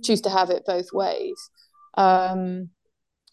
choose 0.05 0.21
to 0.21 0.31
have 0.31 0.49
it 0.49 0.63
both 0.65 0.87
ways 0.93 1.35
um, 1.95 2.71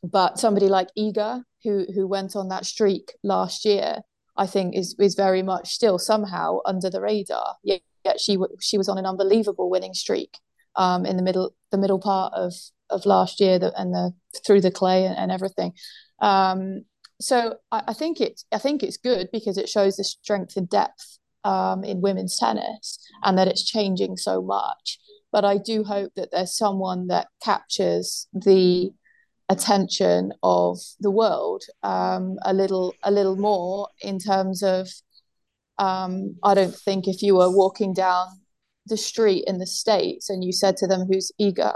but 0.04 0.40
somebody 0.40 0.68
like 0.68 0.88
Iga 0.98 1.44
who 1.64 1.86
who 1.94 2.08
went 2.08 2.36
on 2.36 2.50
that 2.50 2.66
streak 2.66 3.14
last 3.24 3.64
year 3.64 4.00
I 4.40 4.48
think 4.48 4.76
is 4.76 4.96
is 5.00 5.16
very 5.16 5.44
much 5.44 5.74
still 5.74 6.00
somehow 6.00 6.60
under 6.66 6.90
the 6.90 7.02
radar. 7.02 7.58
Yet, 7.62 7.82
yet 8.06 8.20
she 8.20 8.38
she 8.62 8.78
was 8.78 8.88
on 8.88 8.98
an 8.98 9.06
unbelievable 9.06 9.70
winning 9.70 9.94
streak 9.94 10.38
um, 10.78 11.06
in 11.06 11.18
the 11.18 11.24
middle 11.24 11.54
the 11.72 11.78
middle 11.78 12.00
part 12.00 12.34
of 12.34 12.54
of 12.90 13.06
last 13.06 13.40
year 13.40 13.60
that, 13.60 13.74
and 13.78 13.94
the 13.94 14.14
through 14.48 14.62
the 14.62 14.72
clay 14.72 15.06
and, 15.06 15.18
and 15.18 15.32
everything. 15.32 15.74
Um, 16.22 16.86
so 17.20 17.58
I, 17.72 17.84
I, 17.90 17.94
think 17.94 18.22
it's 18.22 18.46
I 18.52 18.60
think 18.60 18.82
it's 18.82 18.98
good 18.98 19.28
because 19.32 19.58
it 19.58 19.68
shows 19.68 19.98
the 19.98 20.06
strength 20.06 20.56
and 20.56 20.70
depth 20.70 21.20
um, 21.44 21.84
in 21.84 22.02
women's 22.02 22.38
tennis 22.38 22.98
and 23.24 23.38
that 23.38 23.50
it's 23.50 23.64
changing 23.64 24.16
so 24.16 24.42
much. 24.42 25.00
But 25.34 25.46
I 25.46 25.58
do 25.58 25.84
hope 25.84 26.14
that 26.16 26.30
there's 26.32 26.58
someone 26.58 27.08
that 27.08 27.28
captures 27.44 28.28
the 28.34 28.92
attention 29.50 30.32
of 30.44 30.78
the 31.00 31.10
world 31.10 31.64
um, 31.82 32.38
a 32.44 32.54
little 32.54 32.94
a 33.04 33.12
little 33.12 33.36
more 33.36 33.90
in 34.02 34.20
terms 34.20 34.62
of 34.62 34.88
um, 35.80 36.36
I 36.44 36.54
don't 36.54 36.76
think 36.76 37.08
if 37.08 37.22
you 37.22 37.36
were 37.36 37.50
walking 37.50 37.94
down 37.94 38.28
the 38.86 38.98
street 38.98 39.46
in 39.48 39.58
the 39.58 39.66
states 39.66 40.30
and 40.30 40.44
you 40.44 40.52
said 40.52 40.78
to 40.78 40.88
them 40.88 41.08
who's 41.10 41.32
Iga 41.40 41.76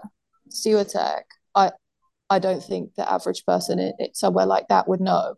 Swiatek, 0.50 1.24
I 1.56 1.72
I 2.30 2.40
don't 2.40 2.64
think 2.64 2.96
the 2.96 3.12
average 3.12 3.46
person 3.46 3.80
in, 3.80 3.94
in 4.00 4.14
somewhere 4.14 4.46
like 4.46 4.68
that 4.68 4.88
would 4.88 5.02
know. 5.02 5.36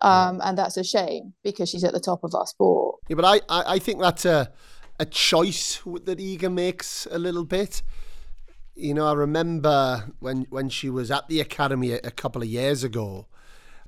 Um, 0.00 0.40
and 0.44 0.56
that's 0.56 0.76
a 0.76 0.84
shame 0.84 1.34
because 1.42 1.70
she's 1.70 1.82
at 1.82 1.92
the 1.92 2.00
top 2.00 2.22
of 2.22 2.32
our 2.32 2.46
sport. 2.46 3.00
Yeah, 3.08 3.16
but 3.16 3.24
I, 3.24 3.40
I, 3.48 3.74
I 3.74 3.78
think 3.80 4.00
that's 4.00 4.24
a 4.24 4.52
a 5.00 5.06
choice 5.06 5.80
that 6.04 6.18
Iga 6.18 6.52
makes 6.52 7.06
a 7.10 7.18
little 7.18 7.44
bit. 7.44 7.82
You 8.78 8.94
know, 8.94 9.08
I 9.08 9.12
remember 9.12 10.04
when 10.20 10.46
when 10.50 10.68
she 10.68 10.88
was 10.88 11.10
at 11.10 11.28
the 11.28 11.40
academy 11.40 11.90
a, 11.92 12.00
a 12.04 12.12
couple 12.12 12.42
of 12.42 12.48
years 12.48 12.84
ago, 12.84 13.26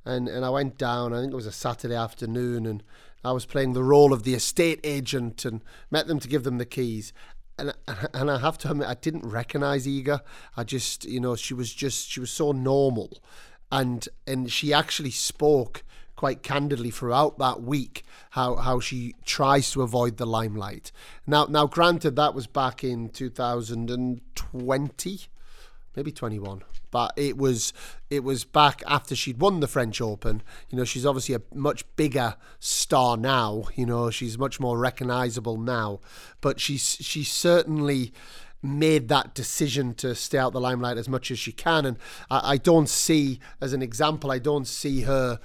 and 0.04 0.28
and 0.28 0.44
I 0.44 0.50
went 0.50 0.76
down. 0.76 1.14
I 1.14 1.20
think 1.20 1.32
it 1.32 1.36
was 1.36 1.46
a 1.46 1.52
Saturday 1.52 1.94
afternoon, 1.94 2.66
and 2.66 2.82
I 3.24 3.30
was 3.30 3.46
playing 3.46 3.74
the 3.74 3.84
role 3.84 4.12
of 4.12 4.24
the 4.24 4.34
estate 4.34 4.80
agent 4.82 5.44
and 5.44 5.62
met 5.92 6.08
them 6.08 6.18
to 6.18 6.28
give 6.28 6.42
them 6.42 6.58
the 6.58 6.66
keys. 6.66 7.12
And, 7.56 7.72
and 8.14 8.30
I 8.30 8.38
have 8.38 8.58
to 8.58 8.70
admit, 8.72 8.88
I 8.88 8.94
didn't 8.94 9.28
recognize 9.28 9.86
Iga. 9.86 10.22
I 10.56 10.64
just, 10.64 11.04
you 11.04 11.20
know, 11.20 11.36
she 11.36 11.54
was 11.54 11.72
just, 11.72 12.08
she 12.08 12.20
was 12.20 12.30
so 12.30 12.52
normal. 12.52 13.22
And, 13.70 14.08
and 14.26 14.50
she 14.50 14.72
actually 14.72 15.10
spoke 15.12 15.84
quite 16.20 16.42
candidly 16.42 16.90
throughout 16.90 17.38
that 17.38 17.62
week 17.62 18.04
how, 18.32 18.56
how 18.56 18.78
she 18.78 19.14
tries 19.24 19.70
to 19.70 19.80
avoid 19.80 20.18
the 20.18 20.26
limelight. 20.26 20.92
Now, 21.26 21.46
now, 21.46 21.66
granted, 21.66 22.14
that 22.16 22.34
was 22.34 22.46
back 22.46 22.84
in 22.84 23.08
2020, 23.08 25.20
maybe 25.96 26.12
21 26.12 26.62
but 26.90 27.12
it 27.16 27.38
was 27.38 27.72
it 28.10 28.22
was 28.24 28.44
back 28.44 28.82
after 28.86 29.14
she'd 29.14 29.40
won 29.40 29.60
the 29.60 29.68
French 29.68 30.00
Open. 30.00 30.42
You 30.68 30.76
know, 30.76 30.84
she's 30.84 31.06
obviously 31.06 31.36
a 31.36 31.42
much 31.54 31.84
bigger 31.94 32.34
star 32.58 33.16
now. 33.16 33.66
You 33.76 33.86
know, 33.86 34.10
she's 34.10 34.36
much 34.36 34.58
more 34.58 34.76
recognizable 34.76 35.56
now, 35.56 36.00
but 36.40 36.58
she's 36.58 36.96
she 37.00 37.22
certainly 37.22 38.12
made 38.60 39.06
that 39.06 39.34
decision 39.34 39.94
to 39.94 40.16
stay 40.16 40.36
out 40.36 40.52
the 40.52 40.60
limelight 40.60 40.98
as 40.98 41.08
much 41.08 41.30
as 41.30 41.38
she 41.38 41.52
can. 41.52 41.86
And 41.86 41.96
I, 42.28 42.54
I 42.54 42.56
don't 42.56 42.88
see, 42.88 43.38
as 43.60 43.72
an 43.72 43.82
example, 43.82 44.32
I 44.32 44.40
don't 44.40 44.66
see 44.66 45.02
her 45.02 45.38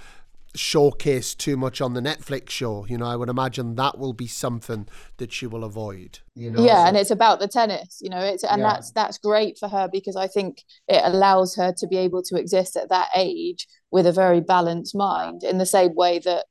showcased 0.56 1.38
too 1.38 1.58
much 1.58 1.82
on 1.82 1.94
the 1.94 2.02
Netflix 2.02 2.50
show. 2.50 2.86
You 2.88 2.98
know, 2.98 3.06
I 3.06 3.16
would 3.16 3.30
imagine 3.30 3.76
that 3.76 3.98
will 3.98 4.14
be 4.14 4.28
something 4.28 4.88
that 5.18 5.32
she 5.32 5.48
will 5.48 5.64
avoid. 5.64 6.20
You 6.36 6.52
know, 6.52 6.64
yeah, 6.64 6.84
so. 6.84 6.88
and 6.88 6.98
it's 6.98 7.12
about 7.12 7.40
the 7.40 7.48
tennis. 7.48 8.00
You 8.02 8.10
know, 8.10 8.20
it's 8.20 8.44
and 8.44 8.62
yeah. 8.62 8.74
that's 8.74 8.92
that's 8.92 9.18
great 9.18 9.58
for 9.58 9.68
her 9.68 9.88
because 9.92 10.16
I 10.16 10.28
think 10.28 10.64
it 10.88 11.02
allows 11.04 11.56
her 11.56 11.74
to 11.78 11.88
be 11.88 11.98
able 11.98 12.24
to 12.24 12.38
exist 12.38 12.76
at 12.76 12.90
that 12.90 13.10
age 13.16 13.68
with 13.92 14.06
a 14.06 14.12
very 14.12 14.42
balanced 14.42 14.96
mind, 14.96 15.44
in 15.44 15.58
the 15.58 15.66
same 15.66 15.96
way 15.96 16.20
that 16.20 16.46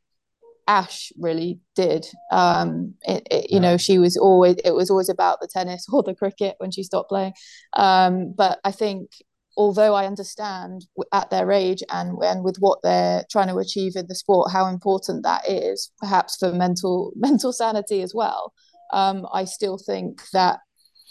Ash 0.67 1.13
really 1.19 1.61
did. 1.75 2.07
Um, 2.31 2.95
it, 3.03 3.27
it, 3.31 3.51
you 3.51 3.57
yeah. 3.57 3.61
know, 3.61 3.77
she 3.77 3.99
was 3.99 4.17
always 4.17 4.57
it 4.65 4.75
was 4.75 4.91
always 4.91 5.09
about 5.09 5.41
the 5.41 5.49
tennis 5.49 5.87
or 5.93 6.03
the 6.03 6.15
cricket 6.15 6.57
when 6.59 6.71
she 6.71 6.83
stopped 6.83 7.09
playing. 7.09 7.35
Um, 7.75 8.33
but 8.37 8.61
I 8.65 8.71
think 8.71 9.11
although 9.57 9.95
I 9.95 10.07
understand 10.07 10.87
at 11.13 11.31
their 11.31 11.51
age 11.53 11.83
and, 11.91 12.19
and 12.23 12.43
with 12.43 12.57
what 12.59 12.81
they're 12.83 13.25
trying 13.31 13.49
to 13.49 13.59
achieve 13.59 13.93
in 13.97 14.07
the 14.07 14.15
sport, 14.15 14.51
how 14.53 14.67
important 14.67 15.23
that 15.23 15.49
is, 15.49 15.91
perhaps 15.99 16.37
for 16.37 16.53
mental 16.53 17.13
mental 17.17 17.53
sanity 17.53 18.03
as 18.03 18.15
well. 18.15 18.53
Um, 18.93 19.27
I 19.33 19.45
still 19.45 19.79
think 19.79 20.23
that 20.33 20.61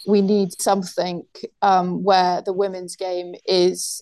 we 0.08 0.21
need 0.21 0.49
something 0.62 1.23
um, 1.62 2.03
where 2.03 2.41
the 2.41 2.53
women's 2.53 2.95
game 2.95 3.36
is 3.45 4.01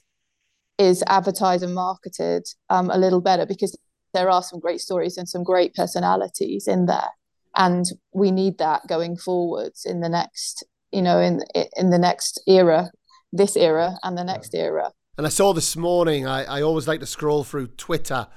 is 0.77 1.03
advertised 1.07 1.63
and 1.63 1.75
marketed 1.75 2.43
um, 2.69 2.89
a 2.89 2.97
little 2.97 3.21
better 3.21 3.45
because 3.45 3.77
there 4.13 4.29
are 4.29 4.41
some 4.41 4.59
great 4.59 4.81
stories 4.81 5.15
and 5.17 5.29
some 5.29 5.43
great 5.43 5.73
personalities 5.75 6.67
in 6.67 6.87
there, 6.87 7.09
and 7.55 7.85
we 8.13 8.31
need 8.31 8.57
that 8.57 8.87
going 8.87 9.15
forwards 9.15 9.85
in 9.85 10.01
the 10.01 10.09
next 10.09 10.65
you 10.91 11.01
know 11.01 11.19
in 11.19 11.41
in 11.77 11.91
the 11.91 11.99
next 11.99 12.41
era 12.47 12.91
this 13.31 13.55
era 13.55 13.97
and 14.03 14.17
the 14.17 14.23
next 14.23 14.53
era. 14.53 14.91
And 15.17 15.27
I 15.27 15.29
saw 15.29 15.53
this 15.53 15.75
morning, 15.75 16.25
I, 16.25 16.43
I 16.43 16.61
always 16.61 16.87
like 16.87 16.99
to 17.01 17.05
scroll 17.05 17.43
through 17.43 17.67
Twitter 17.67 18.27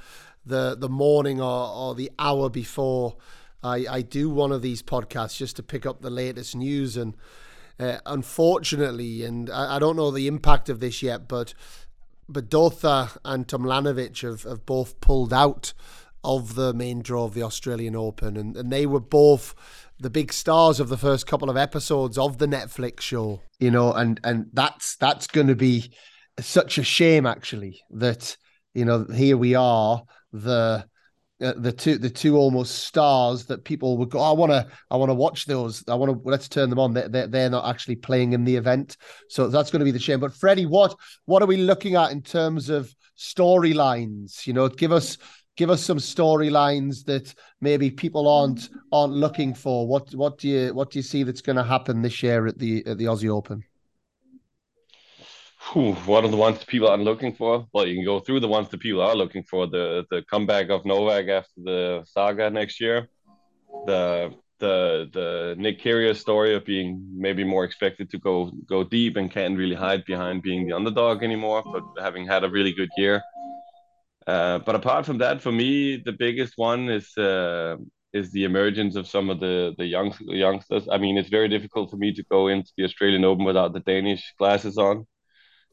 the, 0.44 0.76
the 0.78 0.88
morning 0.88 1.40
or, 1.40 1.68
or 1.68 1.94
the 1.94 2.10
hour 2.18 2.50
before 2.50 3.16
I, 3.62 3.86
I 3.88 4.02
do 4.02 4.28
one 4.28 4.52
of 4.52 4.62
these 4.62 4.82
podcasts 4.82 5.36
just 5.36 5.56
to 5.56 5.62
pick 5.62 5.86
up 5.86 6.02
the 6.02 6.10
latest 6.10 6.54
news. 6.54 6.96
And 6.96 7.16
uh, 7.80 7.98
unfortunately, 8.04 9.24
and 9.24 9.48
I, 9.50 9.76
I 9.76 9.78
don't 9.78 9.96
know 9.96 10.10
the 10.10 10.26
impact 10.26 10.68
of 10.68 10.80
this 10.80 11.02
yet, 11.02 11.28
but 11.28 11.54
but 12.26 12.48
Badosa 12.48 13.16
and 13.24 13.46
Tomljanovic 13.46 14.22
have, 14.22 14.44
have 14.44 14.64
both 14.64 15.00
pulled 15.00 15.32
out 15.32 15.74
of 16.22 16.54
the 16.54 16.72
main 16.72 17.02
draw 17.02 17.24
of 17.24 17.34
the 17.34 17.42
Australian 17.42 17.94
Open, 17.94 18.36
and, 18.36 18.56
and 18.56 18.72
they 18.72 18.86
were 18.86 19.00
both 19.00 19.54
the 20.00 20.10
big 20.10 20.32
stars 20.32 20.80
of 20.80 20.88
the 20.88 20.96
first 20.96 21.26
couple 21.26 21.50
of 21.50 21.56
episodes 21.56 22.18
of 22.18 22.38
the 22.38 22.46
Netflix 22.46 23.00
show, 23.00 23.40
you 23.58 23.70
know, 23.70 23.92
and 23.92 24.20
and 24.24 24.46
that's 24.52 24.96
that's 24.96 25.26
going 25.26 25.46
to 25.46 25.54
be 25.54 25.92
such 26.40 26.78
a 26.78 26.82
shame 26.82 27.26
actually 27.26 27.80
that 27.90 28.36
you 28.74 28.84
know 28.84 29.06
here 29.14 29.36
we 29.36 29.54
are 29.54 30.02
the 30.32 30.84
uh, 31.40 31.52
the 31.56 31.72
two 31.72 31.98
the 31.98 32.10
two 32.10 32.36
almost 32.36 32.84
stars 32.86 33.46
that 33.46 33.64
people 33.64 33.96
would 33.98 34.10
go 34.10 34.18
oh, 34.18 34.30
I 34.30 34.32
want 34.32 34.52
to 34.52 34.66
I 34.90 34.96
want 34.96 35.10
to 35.10 35.14
watch 35.14 35.46
those. 35.46 35.84
I 35.88 35.94
want 35.94 36.12
to 36.12 36.28
let's 36.28 36.48
turn 36.48 36.70
them 36.70 36.78
on. 36.78 36.92
They 36.94 37.08
they're, 37.08 37.26
they're 37.26 37.50
not 37.50 37.68
actually 37.68 37.96
playing 37.96 38.32
in 38.32 38.44
the 38.44 38.56
event. 38.56 38.96
So 39.28 39.48
that's 39.48 39.70
going 39.70 39.80
to 39.80 39.84
be 39.84 39.90
the 39.90 39.98
shame. 39.98 40.20
But 40.20 40.34
Freddie 40.34 40.66
what 40.66 40.94
what 41.24 41.42
are 41.42 41.46
we 41.46 41.56
looking 41.56 41.96
at 41.96 42.12
in 42.12 42.22
terms 42.22 42.68
of 42.68 42.94
storylines? 43.16 44.46
You 44.46 44.54
know 44.54 44.68
give 44.68 44.92
us 44.92 45.18
give 45.56 45.70
us 45.70 45.84
some 45.84 45.98
storylines 45.98 47.04
that 47.04 47.34
maybe 47.60 47.90
people 47.90 48.28
aren't 48.28 48.70
aren't 48.92 49.12
looking 49.12 49.54
for. 49.54 49.86
What 49.86 50.14
what 50.14 50.38
do 50.38 50.48
you 50.48 50.74
what 50.74 50.90
do 50.90 50.98
you 50.98 51.02
see 51.02 51.22
that's 51.22 51.40
going 51.40 51.56
to 51.56 51.64
happen 51.64 52.02
this 52.02 52.22
year 52.22 52.46
at 52.46 52.58
the 52.58 52.84
at 52.86 52.98
the 52.98 53.04
Aussie 53.04 53.30
Open? 53.30 53.64
What 55.72 56.24
are 56.24 56.28
the 56.28 56.36
ones 56.36 56.62
people 56.64 56.88
are 56.88 56.98
looking 56.98 57.34
for? 57.34 57.66
Well, 57.72 57.86
you 57.86 57.96
can 57.96 58.04
go 58.04 58.20
through 58.20 58.40
the 58.40 58.48
ones 58.48 58.68
that 58.68 58.80
people 58.80 59.00
are 59.00 59.14
looking 59.14 59.42
for. 59.44 59.66
The 59.66 60.04
the 60.10 60.22
comeback 60.30 60.68
of 60.68 60.84
Novak 60.84 61.28
after 61.28 61.60
the 61.62 62.04
saga 62.06 62.50
next 62.50 62.80
year. 62.80 63.08
The 63.86 64.34
the 64.58 65.08
the 65.12 65.54
Nick 65.58 65.80
Kyrgios 65.80 66.16
story 66.16 66.54
of 66.54 66.64
being 66.64 67.04
maybe 67.16 67.44
more 67.44 67.64
expected 67.64 68.10
to 68.10 68.18
go 68.18 68.52
go 68.68 68.84
deep 68.84 69.16
and 69.16 69.30
can't 69.30 69.56
really 69.56 69.74
hide 69.74 70.04
behind 70.04 70.42
being 70.42 70.66
the 70.66 70.76
underdog 70.76 71.22
anymore, 71.22 71.62
but 71.64 71.82
having 71.98 72.26
had 72.26 72.44
a 72.44 72.50
really 72.50 72.72
good 72.72 72.90
year. 72.96 73.22
Uh, 74.26 74.58
but 74.60 74.74
apart 74.74 75.04
from 75.04 75.18
that, 75.18 75.42
for 75.42 75.52
me, 75.52 75.96
the 75.96 76.12
biggest 76.12 76.54
one 76.56 76.88
is 76.88 77.16
uh, 77.18 77.76
is 78.12 78.30
the 78.32 78.44
emergence 78.44 78.96
of 78.96 79.06
some 79.06 79.28
of 79.28 79.40
the 79.40 79.74
the 79.76 79.86
young 79.86 80.14
youngsters. 80.20 80.88
I 80.90 80.98
mean, 80.98 81.18
it's 81.18 81.28
very 81.28 81.48
difficult 81.48 81.90
for 81.90 81.96
me 81.96 82.12
to 82.14 82.22
go 82.30 82.48
into 82.48 82.70
the 82.76 82.84
Australian 82.84 83.24
Open 83.24 83.44
without 83.44 83.72
the 83.74 83.80
Danish 83.80 84.34
glasses 84.38 84.78
on 84.78 85.06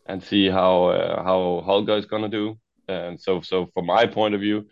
and 0.05 0.21
see 0.23 0.49
how 0.49 0.85
uh, 0.85 1.23
how 1.23 1.61
Holger 1.65 1.97
is 1.97 2.05
gonna 2.05 2.29
do. 2.29 2.57
And 2.87 3.19
so, 3.19 3.41
so 3.41 3.67
from 3.73 3.85
my 3.85 4.05
point 4.05 4.35
of 4.35 4.41
view, 4.41 4.65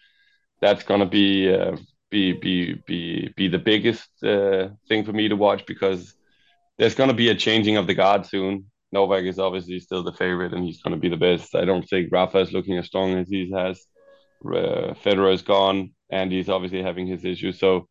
that's 0.61 0.83
gonna 0.83 1.05
be 1.05 1.53
uh, 1.53 1.77
be 2.09 2.33
be 2.33 2.73
be 2.85 3.33
be 3.35 3.47
the 3.47 3.59
biggest 3.59 4.09
uh, 4.23 4.69
thing 4.87 5.05
for 5.05 5.13
me 5.13 5.29
to 5.29 5.35
watch 5.35 5.65
because 5.65 6.13
there's 6.77 6.95
gonna 6.95 7.13
be 7.13 7.29
a 7.29 7.35
changing 7.35 7.77
of 7.77 7.87
the 7.87 7.93
guard 7.93 8.25
soon. 8.25 8.65
Novak 8.91 9.23
is 9.23 9.39
obviously 9.39 9.79
still 9.79 10.03
the 10.03 10.13
favorite 10.13 10.53
and 10.53 10.63
he's 10.65 10.81
going 10.81 10.95
to 10.95 10.99
be 10.99 11.09
the 11.09 11.17
best. 11.17 11.55
I 11.55 11.65
don't 11.65 11.87
think 11.87 12.09
Rafa 12.11 12.39
is 12.39 12.51
looking 12.51 12.77
as 12.77 12.87
strong 12.87 13.13
as 13.17 13.29
he 13.29 13.51
has. 13.51 13.85
Uh, 14.43 14.93
Federer 15.03 15.33
is 15.33 15.41
gone 15.41 15.91
and 16.09 16.31
he's 16.31 16.49
obviously 16.49 16.81
having 16.81 17.05
his 17.05 17.23
issues. 17.23 17.59
So 17.59 17.87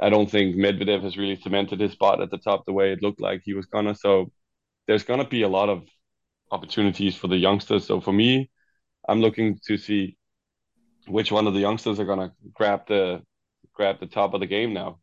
I 0.00 0.10
don't 0.10 0.30
think 0.30 0.56
Medvedev 0.56 1.02
has 1.02 1.16
really 1.16 1.36
cemented 1.36 1.80
his 1.80 1.92
spot 1.92 2.20
at 2.20 2.30
the 2.30 2.38
top 2.38 2.64
the 2.64 2.72
way 2.72 2.92
it 2.92 3.02
looked 3.02 3.20
like 3.20 3.42
he 3.44 3.54
was 3.54 3.66
gonna. 3.66 3.94
So 3.94 4.30
there's 4.86 5.04
gonna 5.04 5.26
be 5.26 5.42
a 5.42 5.48
lot 5.48 5.68
of 5.68 5.84
opportunities 6.50 7.16
for 7.16 7.28
the 7.28 7.36
youngsters. 7.36 7.86
So 7.86 8.00
for 8.00 8.12
me, 8.12 8.50
I'm 9.08 9.20
looking 9.20 9.58
to 9.66 9.76
see 9.76 10.16
which 11.06 11.32
one 11.32 11.46
of 11.46 11.54
the 11.54 11.60
youngsters 11.60 11.98
are 11.98 12.04
gonna 12.04 12.32
grab 12.52 12.86
the 12.88 13.22
grab 13.72 14.00
the 14.00 14.06
top 14.06 14.34
of 14.34 14.40
the 14.40 14.46
game 14.46 14.72
now, 14.72 14.98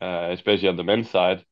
uh, 0.00 0.28
especially 0.30 0.68
on 0.68 0.76
the 0.76 0.84
men's 0.84 1.10
side. 1.10 1.44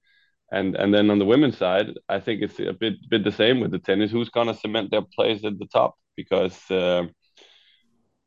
And 0.52 0.76
and 0.76 0.94
then 0.94 1.10
on 1.10 1.18
the 1.18 1.24
women's 1.24 1.58
side, 1.58 1.88
I 2.08 2.20
think 2.20 2.42
it's 2.42 2.60
a 2.60 2.72
bit 2.72 2.94
bit 3.10 3.24
the 3.24 3.32
same 3.32 3.60
with 3.60 3.72
the 3.72 3.78
tennis. 3.78 4.12
Who's 4.12 4.28
gonna 4.30 4.54
cement 4.54 4.90
their 4.90 5.02
place 5.02 5.44
at 5.44 5.58
the 5.58 5.66
top? 5.66 5.96
Because 6.16 6.58
uh, 6.70 7.06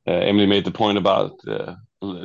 uh, 0.07 0.11
Emily 0.11 0.45
made 0.45 0.65
the 0.65 0.71
point 0.71 0.97
about 0.97 1.39
uh, 1.47 1.75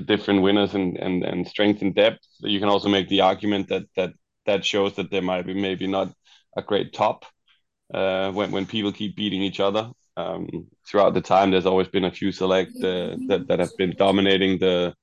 different 0.04 0.42
winners 0.42 0.74
and, 0.74 0.96
and 0.96 1.24
and 1.24 1.46
strength 1.46 1.82
and 1.82 1.94
depth. 1.94 2.26
You 2.40 2.58
can 2.58 2.68
also 2.68 2.88
make 2.88 3.08
the 3.08 3.20
argument 3.20 3.68
that 3.68 3.84
that 3.96 4.14
that 4.46 4.64
shows 4.64 4.94
that 4.96 5.10
there 5.10 5.22
might 5.22 5.46
be 5.46 5.54
maybe 5.54 5.86
not 5.86 6.12
a 6.56 6.62
great 6.62 6.92
top 6.92 7.24
uh, 7.92 8.32
when 8.32 8.50
when 8.50 8.66
people 8.66 8.92
keep 8.92 9.16
beating 9.16 9.42
each 9.42 9.60
other. 9.60 9.90
Um, 10.16 10.68
throughout 10.86 11.14
the 11.14 11.20
time, 11.20 11.50
there's 11.50 11.66
always 11.66 11.88
been 11.88 12.04
a 12.04 12.10
few 12.10 12.32
select 12.32 12.72
uh, 12.76 13.16
that 13.28 13.46
that 13.48 13.60
have 13.60 13.76
been 13.76 13.94
dominating 13.96 14.58
the 14.58 14.94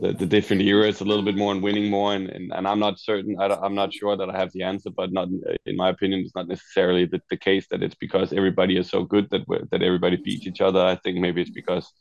the, 0.00 0.12
the 0.12 0.26
different 0.26 0.62
eras 0.62 1.00
a 1.00 1.04
little 1.04 1.24
bit 1.24 1.36
more 1.36 1.52
and 1.52 1.62
winning 1.62 1.90
more. 1.90 2.14
And, 2.14 2.28
and, 2.28 2.52
and 2.52 2.68
i'm 2.68 2.78
not 2.78 2.98
certain 2.98 3.36
I, 3.40 3.64
am 3.64 3.74
not 3.74 3.92
sure 3.92 4.16
that 4.16 4.30
i 4.30 4.36
have 4.36 4.52
the 4.52 4.62
answer 4.62 4.90
but 4.90 5.12
not 5.12 5.28
in 5.64 5.76
my 5.76 5.88
opinion 5.90 6.20
it's 6.20 6.34
not 6.34 6.48
necessarily 6.48 7.06
the, 7.06 7.20
the 7.30 7.36
case 7.36 7.66
that 7.70 7.82
it's 7.82 7.94
because 7.94 8.32
everybody 8.32 8.76
is 8.76 8.88
so 8.88 9.04
good 9.04 9.28
that 9.30 9.42
that 9.70 9.82
everybody 9.82 10.16
beats 10.16 10.46
each 10.46 10.60
other. 10.60 10.80
I 10.80 10.96
think 10.96 11.18
maybe 11.18 11.40
it's 11.40 11.50
because 11.50 11.92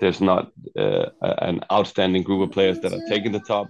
there's 0.00 0.20
not 0.20 0.52
uh, 0.76 1.06
an 1.20 1.60
outstanding 1.70 2.22
group 2.22 2.42
of 2.46 2.52
players 2.52 2.80
that 2.80 2.92
are 2.92 3.08
taking 3.08 3.32
the 3.32 3.40
top. 3.40 3.68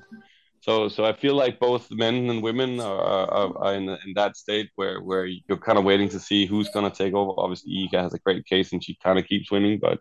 So 0.61 0.89
so 0.89 1.05
i 1.05 1.13
feel 1.13 1.35
like 1.35 1.59
both 1.59 1.91
men 1.91 2.31
and 2.31 2.43
women 2.43 2.81
are, 2.81 3.01
are, 3.01 3.59
are 3.59 3.75
in, 3.75 3.89
in 3.89 4.13
that 4.15 4.37
state 4.37 4.71
where 4.77 5.01
where 5.01 5.27
you're 5.27 5.65
kind 5.69 5.79
of 5.79 5.85
waiting 5.85 6.09
to 6.11 6.21
see 6.21 6.47
who's 6.47 6.69
going 6.71 6.89
to 6.91 6.97
take 6.97 7.15
over. 7.15 7.33
Obviously 7.37 7.73
Iga 7.73 8.03
has 8.03 8.15
a 8.15 8.19
great 8.19 8.45
case 8.47 8.73
and 8.73 8.83
she 8.85 8.97
kind 9.03 9.19
of 9.19 9.27
keeps 9.27 9.51
winning 9.51 9.79
but 9.81 9.99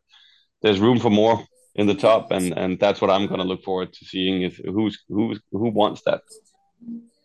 there's 0.62 0.80
room 0.80 1.00
for 1.00 1.10
more 1.10 1.44
in 1.76 1.88
the 1.88 1.96
top, 1.96 2.32
and 2.32 2.58
and 2.58 2.80
that's 2.80 3.02
what 3.02 3.10
I'm 3.10 3.28
going 3.28 3.40
to 3.40 3.46
look 3.46 3.64
forward 3.64 3.94
to 3.94 4.06
seeing 4.06 4.44
is 4.44 4.56
who's 4.58 5.04
who's 5.08 5.40
who 5.52 5.70
wants 5.70 6.02
that. 6.06 6.22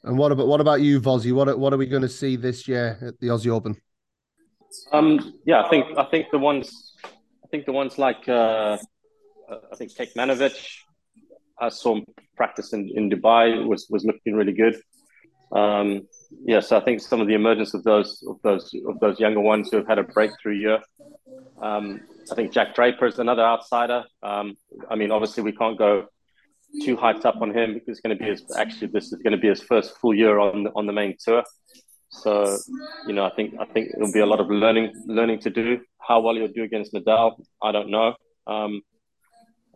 And 0.05 0.17
what 0.17 0.33
about 0.33 0.47
what 0.47 0.61
about 0.61 0.81
you, 0.81 1.01
Vozzy? 1.01 1.33
What 1.33 1.59
what 1.59 1.73
are 1.73 1.77
we 1.77 1.87
going 1.87 2.03
to 2.03 2.09
see 2.09 2.37
this 2.37 2.69
year 2.69 2.99
at 3.03 3.19
the 3.21 3.29
Aussie 3.29 3.51
Open? 3.51 3.77
Um, 4.93 5.35
yeah, 5.45 5.63
I 5.63 5.69
think 5.69 5.99
I 5.99 6.05
think 6.05 6.31
the 6.31 6.39
ones 6.39 6.95
I 7.05 7.49
think 7.49 7.67
the 7.67 7.73
ones 7.73 7.99
like 7.99 8.29
uh, 8.29 8.79
I 9.73 9.77
think 9.77 9.93
Kekmanovic, 9.93 10.57
I 11.59 11.69
saw 11.69 11.97
him 11.97 12.05
practice 12.37 12.73
in, 12.73 12.91
in 12.95 13.11
Dubai 13.11 13.67
was 13.67 13.87
was 13.91 14.05
looking 14.05 14.35
really 14.35 14.53
good. 14.53 14.81
Um, 15.53 16.07
yes, 16.45 16.73
I 16.73 16.81
think 16.81 17.01
some 17.01 17.21
of 17.21 17.27
the 17.27 17.35
emergence 17.35 17.75
of 17.75 17.83
those 17.85 18.23
of 18.29 18.37
those 18.43 18.75
of 18.89 19.01
those 19.01 19.19
younger 19.19 19.41
ones 19.41 19.71
who 19.71 19.79
have 19.79 19.89
had 19.89 19.99
a 19.99 20.05
breakthrough 20.05 20.57
year. 20.57 20.79
Um, 21.61 22.01
I 22.31 22.35
think 22.35 22.53
Jack 22.53 22.75
Draper 22.75 23.07
is 23.07 23.19
another 23.19 23.43
outsider. 23.43 24.05
Um, 24.23 24.57
I 24.91 24.97
mean, 24.97 25.11
obviously, 25.11 25.43
we 25.43 25.53
can't 25.53 25.79
go 25.79 26.07
too 26.83 26.97
hyped 26.97 27.25
up 27.25 27.37
on 27.41 27.57
him 27.57 27.75
because 27.75 27.89
it's 27.89 28.01
going 28.01 28.17
to 28.17 28.23
be 28.23 28.29
his 28.29 28.43
actually 28.57 28.89
this 28.89 29.13
is 29.13 29.15
going 29.23 29.33
to 29.33 29.39
be 29.39 29.49
his 29.49 29.63
first 29.63 29.97
full 29.99 30.15
year 30.15 30.39
on 30.39 30.65
the, 30.65 30.71
on 30.75 30.87
the 30.87 30.93
main 30.93 31.17
tour. 31.19 31.43
So, 32.11 32.57
you 33.07 33.15
know, 33.15 33.25
I 33.25 33.31
think 33.31 33.55
I 33.61 33.65
think 33.67 33.91
it'll 33.95 34.13
be 34.13 34.21
a 34.21 34.27
lot 34.27 34.41
of 34.41 34.49
learning 34.49 34.93
learning 35.07 35.41
to 35.41 35.51
do. 35.51 35.81
How 35.99 36.21
well 36.21 36.35
he'll 36.35 36.49
do 36.49 36.63
against 36.63 36.93
Nadal, 36.93 37.43
I 37.63 37.73
don't 37.73 37.91
know. 37.91 38.15
Um, 38.47 38.83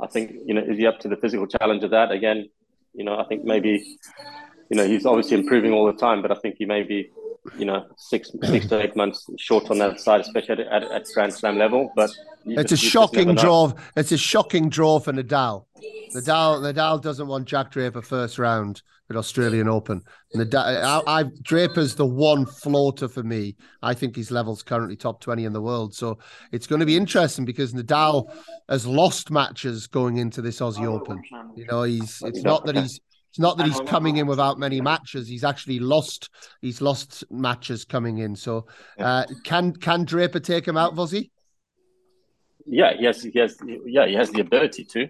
I 0.01 0.07
think 0.07 0.33
you 0.47 0.55
know, 0.55 0.63
is 0.63 0.79
he 0.79 0.87
up 0.87 1.01
to 1.01 1.09
the 1.09 1.17
physical 1.17 1.47
challenge 1.47 1.85
of 1.85 1.91
that 1.91 2.13
again? 2.13 2.49
You 2.95 3.05
know, 3.05 3.19
I 3.19 3.25
think 3.25 3.45
maybe, 3.45 3.99
you 4.71 4.77
know, 4.77 4.87
he's 4.87 5.07
obviously 5.07 5.39
improving 5.39 5.73
all 5.73 5.87
the 5.87 5.93
time, 5.93 6.23
but 6.23 6.33
I 6.33 6.37
think 6.37 6.57
he 6.59 6.65
may 6.65 6.83
be 6.83 7.11
you 7.57 7.65
know 7.65 7.87
six 7.97 8.31
six 8.45 8.67
to 8.69 8.81
eight 8.81 8.97
months 8.97 9.29
short 9.39 9.71
on 9.71 9.79
that 9.79 10.01
side, 10.01 10.21
especially 10.21 10.65
at, 10.65 10.83
at, 10.83 10.91
at 10.91 11.07
Grand 11.15 11.33
Slam 11.33 11.59
level. 11.59 11.93
But 11.95 12.11
it's 12.47 12.71
just, 12.71 12.83
a 12.83 12.87
shocking 12.87 13.35
draw. 13.35 13.73
It's 13.97 14.13
a 14.13 14.19
shocking 14.19 14.69
draw 14.69 14.99
for 14.99 15.13
Nadal. 15.13 15.67
Nadal 16.15 16.61
Nadal 16.61 17.01
doesn't 17.01 17.27
want 17.27 17.47
Jack 17.47 17.71
Draper 17.71 18.03
first 18.03 18.39
round 18.39 18.83
at 19.11 19.17
Australian 19.17 19.69
Open. 19.69 20.03
Nadal, 20.35 20.65
I, 21.07 21.21
I, 21.21 21.25
Draper's 21.43 21.97
the 21.97 22.07
one 22.07 22.47
floater 22.47 23.09
for 23.09 23.23
me. 23.23 23.57
I 23.83 23.95
think 23.95 24.15
his 24.17 24.31
level's 24.31 24.63
currently 24.63 24.97
top 24.97 25.21
twenty 25.21 25.45
in 25.45 25.53
the 25.53 25.63
world. 25.63 25.95
So 25.95 26.19
it's 26.53 26.67
going 26.67 26.81
to 26.81 26.87
be 26.87 26.97
interesting 26.97 27.45
because 27.45 27.73
Nadal 27.73 28.33
has 28.69 28.87
lost 28.87 29.31
matches 29.31 29.87
going 29.87 30.19
into 30.19 30.41
this 30.41 30.61
Aussie 30.61 30.87
Open. 30.87 31.23
You 31.57 31.67
know, 31.67 31.83
he's 31.83 32.23
it's 32.25 32.43
not 32.43 32.65
that 32.67 32.77
he's 32.77 33.01
it's 33.31 33.39
not 33.39 33.57
that 33.59 33.67
he's 33.67 33.81
coming 33.83 34.17
in 34.17 34.27
without 34.27 34.59
many 34.59 34.81
matches. 34.81 35.29
He's 35.29 35.45
actually 35.45 35.79
lost. 35.79 36.31
He's 36.61 36.81
lost 36.81 37.23
matches 37.31 37.85
coming 37.85 38.19
in. 38.19 38.35
So, 38.35 38.67
uh, 38.99 39.25
can 39.45 39.73
can 39.73 40.05
Draper 40.05 40.41
take 40.41 40.67
him 40.67 40.77
out, 40.77 40.97
Vozzy? 40.97 41.31
Yeah, 42.67 42.93
yes, 42.99 43.23
he 43.23 43.39
has. 43.39 43.57
Yeah, 43.87 44.07
he 44.07 44.15
has 44.15 44.31
the 44.31 44.41
ability 44.41 44.85
to. 44.85 45.09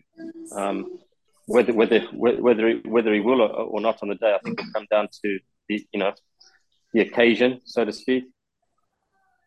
Um, 0.54 0.98
whether 1.46 1.72
whether 1.72 2.00
whether 2.12 2.68
he, 2.68 2.74
whether 2.86 3.14
he 3.14 3.20
will 3.20 3.40
or, 3.40 3.48
or 3.48 3.80
not 3.80 4.02
on 4.02 4.10
the 4.10 4.16
day, 4.16 4.34
I 4.34 4.38
think 4.44 4.60
it 4.60 4.66
will 4.66 4.72
come 4.72 4.86
down 4.90 5.08
to 5.24 5.38
the 5.70 5.86
you 5.90 6.00
know 6.00 6.12
the 6.92 7.00
occasion, 7.00 7.62
so 7.64 7.86
to 7.86 7.92
speak. 7.92 8.24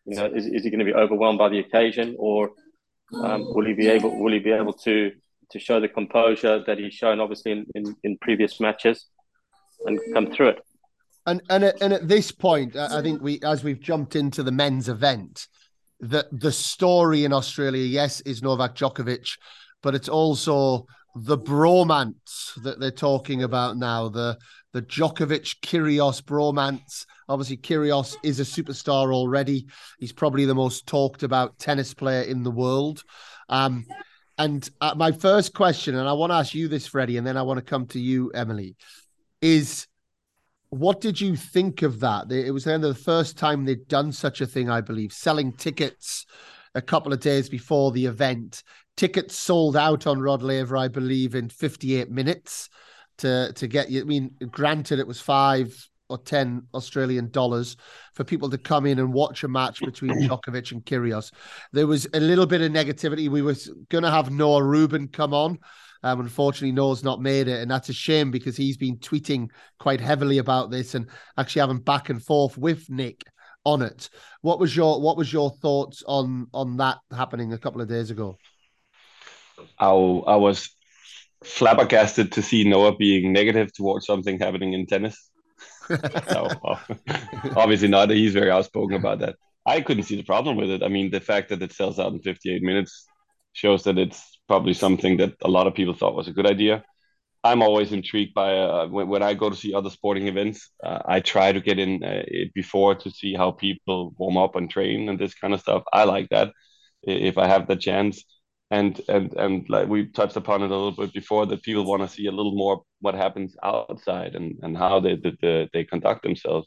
You 0.04 0.16
know, 0.16 0.26
is, 0.26 0.46
is 0.46 0.64
he 0.64 0.70
going 0.70 0.80
to 0.80 0.84
be 0.84 0.94
overwhelmed 0.94 1.38
by 1.38 1.48
the 1.48 1.60
occasion, 1.60 2.16
or 2.18 2.50
um, 3.14 3.54
will 3.54 3.66
he 3.66 3.72
be 3.72 3.86
able 3.88 4.20
will 4.20 4.32
he 4.32 4.40
be 4.40 4.50
able 4.50 4.72
to 4.72 5.12
to 5.54 5.60
show 5.60 5.80
the 5.80 5.88
composure 5.88 6.62
that 6.66 6.78
he's 6.78 6.92
shown 6.92 7.20
obviously 7.20 7.52
in, 7.52 7.66
in, 7.76 7.96
in 8.02 8.18
previous 8.20 8.60
matches 8.60 9.06
and 9.86 9.98
come 10.12 10.30
through 10.30 10.48
it. 10.48 10.58
And 11.26 11.40
and 11.48 11.64
at, 11.64 11.80
and 11.80 11.92
at 11.92 12.06
this 12.06 12.30
point, 12.30 12.76
I 12.76 13.00
think 13.00 13.22
we 13.22 13.40
as 13.42 13.64
we've 13.64 13.80
jumped 13.80 14.14
into 14.14 14.42
the 14.42 14.52
men's 14.52 14.88
event, 14.90 15.46
that 16.00 16.26
the 16.30 16.52
story 16.52 17.24
in 17.24 17.32
Australia, 17.32 17.84
yes, 17.84 18.20
is 18.22 18.42
Novak 18.42 18.74
Djokovic, 18.74 19.38
but 19.82 19.94
it's 19.94 20.08
also 20.08 20.86
the 21.14 21.38
bromance 21.38 22.60
that 22.62 22.78
they're 22.78 22.90
talking 22.90 23.42
about 23.44 23.78
now. 23.78 24.08
The 24.08 24.36
the 24.74 24.82
Djokovic 24.82 25.60
Kyrgios 25.62 26.20
bromance. 26.20 27.06
Obviously, 27.28 27.56
Kyrgios 27.56 28.16
is 28.22 28.40
a 28.40 28.42
superstar 28.42 29.14
already. 29.14 29.66
He's 29.98 30.12
probably 30.12 30.44
the 30.44 30.54
most 30.54 30.86
talked 30.86 31.22
about 31.22 31.58
tennis 31.58 31.94
player 31.94 32.22
in 32.22 32.42
the 32.42 32.50
world. 32.50 33.02
Um, 33.48 33.86
and 34.38 34.68
uh, 34.80 34.94
my 34.96 35.12
first 35.12 35.54
question, 35.54 35.94
and 35.94 36.08
I 36.08 36.12
want 36.12 36.30
to 36.30 36.36
ask 36.36 36.54
you 36.54 36.68
this, 36.68 36.86
Freddie, 36.86 37.16
and 37.16 37.26
then 37.26 37.36
I 37.36 37.42
want 37.42 37.58
to 37.58 37.64
come 37.64 37.86
to 37.88 38.00
you, 38.00 38.30
Emily, 38.34 38.76
is 39.40 39.86
what 40.70 41.00
did 41.00 41.20
you 41.20 41.36
think 41.36 41.82
of 41.82 42.00
that? 42.00 42.30
It 42.32 42.50
was 42.50 42.64
then 42.64 42.80
the 42.80 42.94
first 42.94 43.38
time 43.38 43.64
they'd 43.64 43.86
done 43.86 44.10
such 44.10 44.40
a 44.40 44.46
thing, 44.46 44.68
I 44.68 44.80
believe, 44.80 45.12
selling 45.12 45.52
tickets 45.52 46.26
a 46.74 46.82
couple 46.82 47.12
of 47.12 47.20
days 47.20 47.48
before 47.48 47.92
the 47.92 48.06
event. 48.06 48.64
Tickets 48.96 49.36
sold 49.36 49.76
out 49.76 50.06
on 50.06 50.20
Rod 50.20 50.42
Laver, 50.42 50.76
I 50.76 50.88
believe, 50.88 51.34
in 51.34 51.48
58 51.48 52.10
minutes 52.10 52.68
to 53.18 53.52
to 53.54 53.68
get 53.68 53.90
you. 53.90 54.00
I 54.00 54.04
mean, 54.04 54.34
granted, 54.50 54.98
it 54.98 55.06
was 55.06 55.20
five 55.20 55.88
or 56.14 56.18
10 56.18 56.62
Australian 56.74 57.30
dollars 57.30 57.76
for 58.14 58.24
people 58.24 58.48
to 58.50 58.58
come 58.58 58.86
in 58.86 58.98
and 58.98 59.12
watch 59.12 59.44
a 59.44 59.48
match 59.48 59.80
between 59.84 60.12
Djokovic 60.12 60.72
and 60.72 60.84
Kyrgios. 60.84 61.32
There 61.72 61.86
was 61.86 62.06
a 62.14 62.20
little 62.20 62.46
bit 62.46 62.60
of 62.60 62.72
negativity. 62.72 63.28
We 63.28 63.42
were 63.42 63.56
going 63.90 64.04
to 64.04 64.10
have 64.10 64.30
Noah 64.30 64.62
Rubin 64.62 65.08
come 65.08 65.34
on. 65.34 65.58
Um, 66.02 66.20
unfortunately, 66.20 66.72
Noah's 66.72 67.02
not 67.02 67.22
made 67.22 67.48
it, 67.48 67.62
and 67.62 67.70
that's 67.70 67.88
a 67.88 67.94
shame 67.94 68.30
because 68.30 68.58
he's 68.58 68.76
been 68.76 68.98
tweeting 68.98 69.48
quite 69.78 70.02
heavily 70.02 70.36
about 70.36 70.70
this 70.70 70.94
and 70.94 71.08
actually 71.38 71.60
having 71.60 71.78
back 71.78 72.10
and 72.10 72.22
forth 72.22 72.58
with 72.58 72.90
Nick 72.90 73.24
on 73.64 73.80
it. 73.80 74.10
What 74.42 74.58
was 74.58 74.76
your 74.76 75.00
What 75.00 75.16
was 75.16 75.32
your 75.32 75.50
thoughts 75.50 76.02
on 76.06 76.48
on 76.52 76.76
that 76.76 76.98
happening 77.10 77.54
a 77.54 77.58
couple 77.58 77.80
of 77.80 77.88
days 77.88 78.10
ago? 78.10 78.36
I 79.78 79.86
I 79.86 80.36
was 80.36 80.68
flabbergasted 81.42 82.32
to 82.32 82.42
see 82.42 82.64
Noah 82.64 82.96
being 82.96 83.32
negative 83.32 83.72
towards 83.72 84.06
something 84.06 84.38
happening 84.38 84.72
in 84.72 84.86
tennis 84.86 85.30
no, 85.90 86.48
obviously 87.56 87.88
not. 87.88 88.10
He's 88.10 88.34
very 88.34 88.50
outspoken 88.50 88.96
about 88.96 89.20
that. 89.20 89.36
I 89.66 89.80
couldn't 89.80 90.04
see 90.04 90.16
the 90.16 90.22
problem 90.22 90.56
with 90.56 90.70
it. 90.70 90.82
I 90.82 90.88
mean, 90.88 91.10
the 91.10 91.20
fact 91.20 91.48
that 91.48 91.62
it 91.62 91.72
sells 91.72 91.98
out 91.98 92.12
in 92.12 92.20
58 92.20 92.62
minutes 92.62 93.06
shows 93.52 93.84
that 93.84 93.98
it's 93.98 94.38
probably 94.46 94.74
something 94.74 95.16
that 95.18 95.34
a 95.42 95.48
lot 95.48 95.66
of 95.66 95.74
people 95.74 95.94
thought 95.94 96.14
was 96.14 96.28
a 96.28 96.32
good 96.32 96.46
idea. 96.46 96.84
I'm 97.42 97.62
always 97.62 97.92
intrigued 97.92 98.34
by 98.34 98.56
uh, 98.58 98.86
when, 98.88 99.08
when 99.08 99.22
I 99.22 99.34
go 99.34 99.50
to 99.50 99.56
see 99.56 99.74
other 99.74 99.90
sporting 99.90 100.28
events. 100.28 100.70
Uh, 100.82 101.00
I 101.06 101.20
try 101.20 101.52
to 101.52 101.60
get 101.60 101.78
in 101.78 102.02
uh, 102.02 102.22
before 102.54 102.94
to 102.96 103.10
see 103.10 103.34
how 103.34 103.52
people 103.52 104.14
warm 104.18 104.36
up 104.36 104.56
and 104.56 104.70
train 104.70 105.08
and 105.08 105.18
this 105.18 105.34
kind 105.34 105.52
of 105.52 105.60
stuff. 105.60 105.82
I 105.92 106.04
like 106.04 106.28
that 106.30 106.52
if 107.02 107.36
I 107.36 107.46
have 107.46 107.66
the 107.66 107.76
chance 107.76 108.24
and 108.74 109.00
and 109.08 109.32
and 109.44 109.68
like 109.68 109.88
we 109.88 110.06
touched 110.06 110.36
upon 110.36 110.62
it 110.62 110.70
a 110.70 110.76
little 110.82 110.98
bit 111.02 111.12
before 111.12 111.46
that 111.46 111.62
people 111.62 111.84
want 111.84 112.02
to 112.02 112.08
see 112.08 112.26
a 112.26 112.36
little 112.38 112.56
more 112.62 112.82
what 113.00 113.14
happens 113.14 113.56
outside 113.62 114.34
and 114.34 114.48
and 114.62 114.76
how 114.76 115.00
they 115.00 115.14
they, 115.42 115.68
they 115.72 115.84
conduct 115.84 116.22
themselves. 116.22 116.66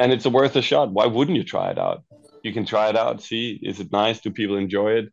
And 0.00 0.12
it's 0.12 0.26
a 0.26 0.30
worth 0.30 0.56
a 0.56 0.62
shot. 0.62 0.92
Why 0.92 1.06
wouldn't 1.06 1.36
you 1.36 1.44
try 1.44 1.70
it 1.70 1.78
out? 1.78 2.04
You 2.44 2.52
can 2.52 2.64
try 2.64 2.88
it 2.90 2.96
out 2.96 3.22
see 3.22 3.58
is 3.70 3.80
it 3.80 3.90
nice? 4.02 4.20
Do 4.20 4.30
people 4.30 4.56
enjoy 4.56 4.90
it? 5.00 5.06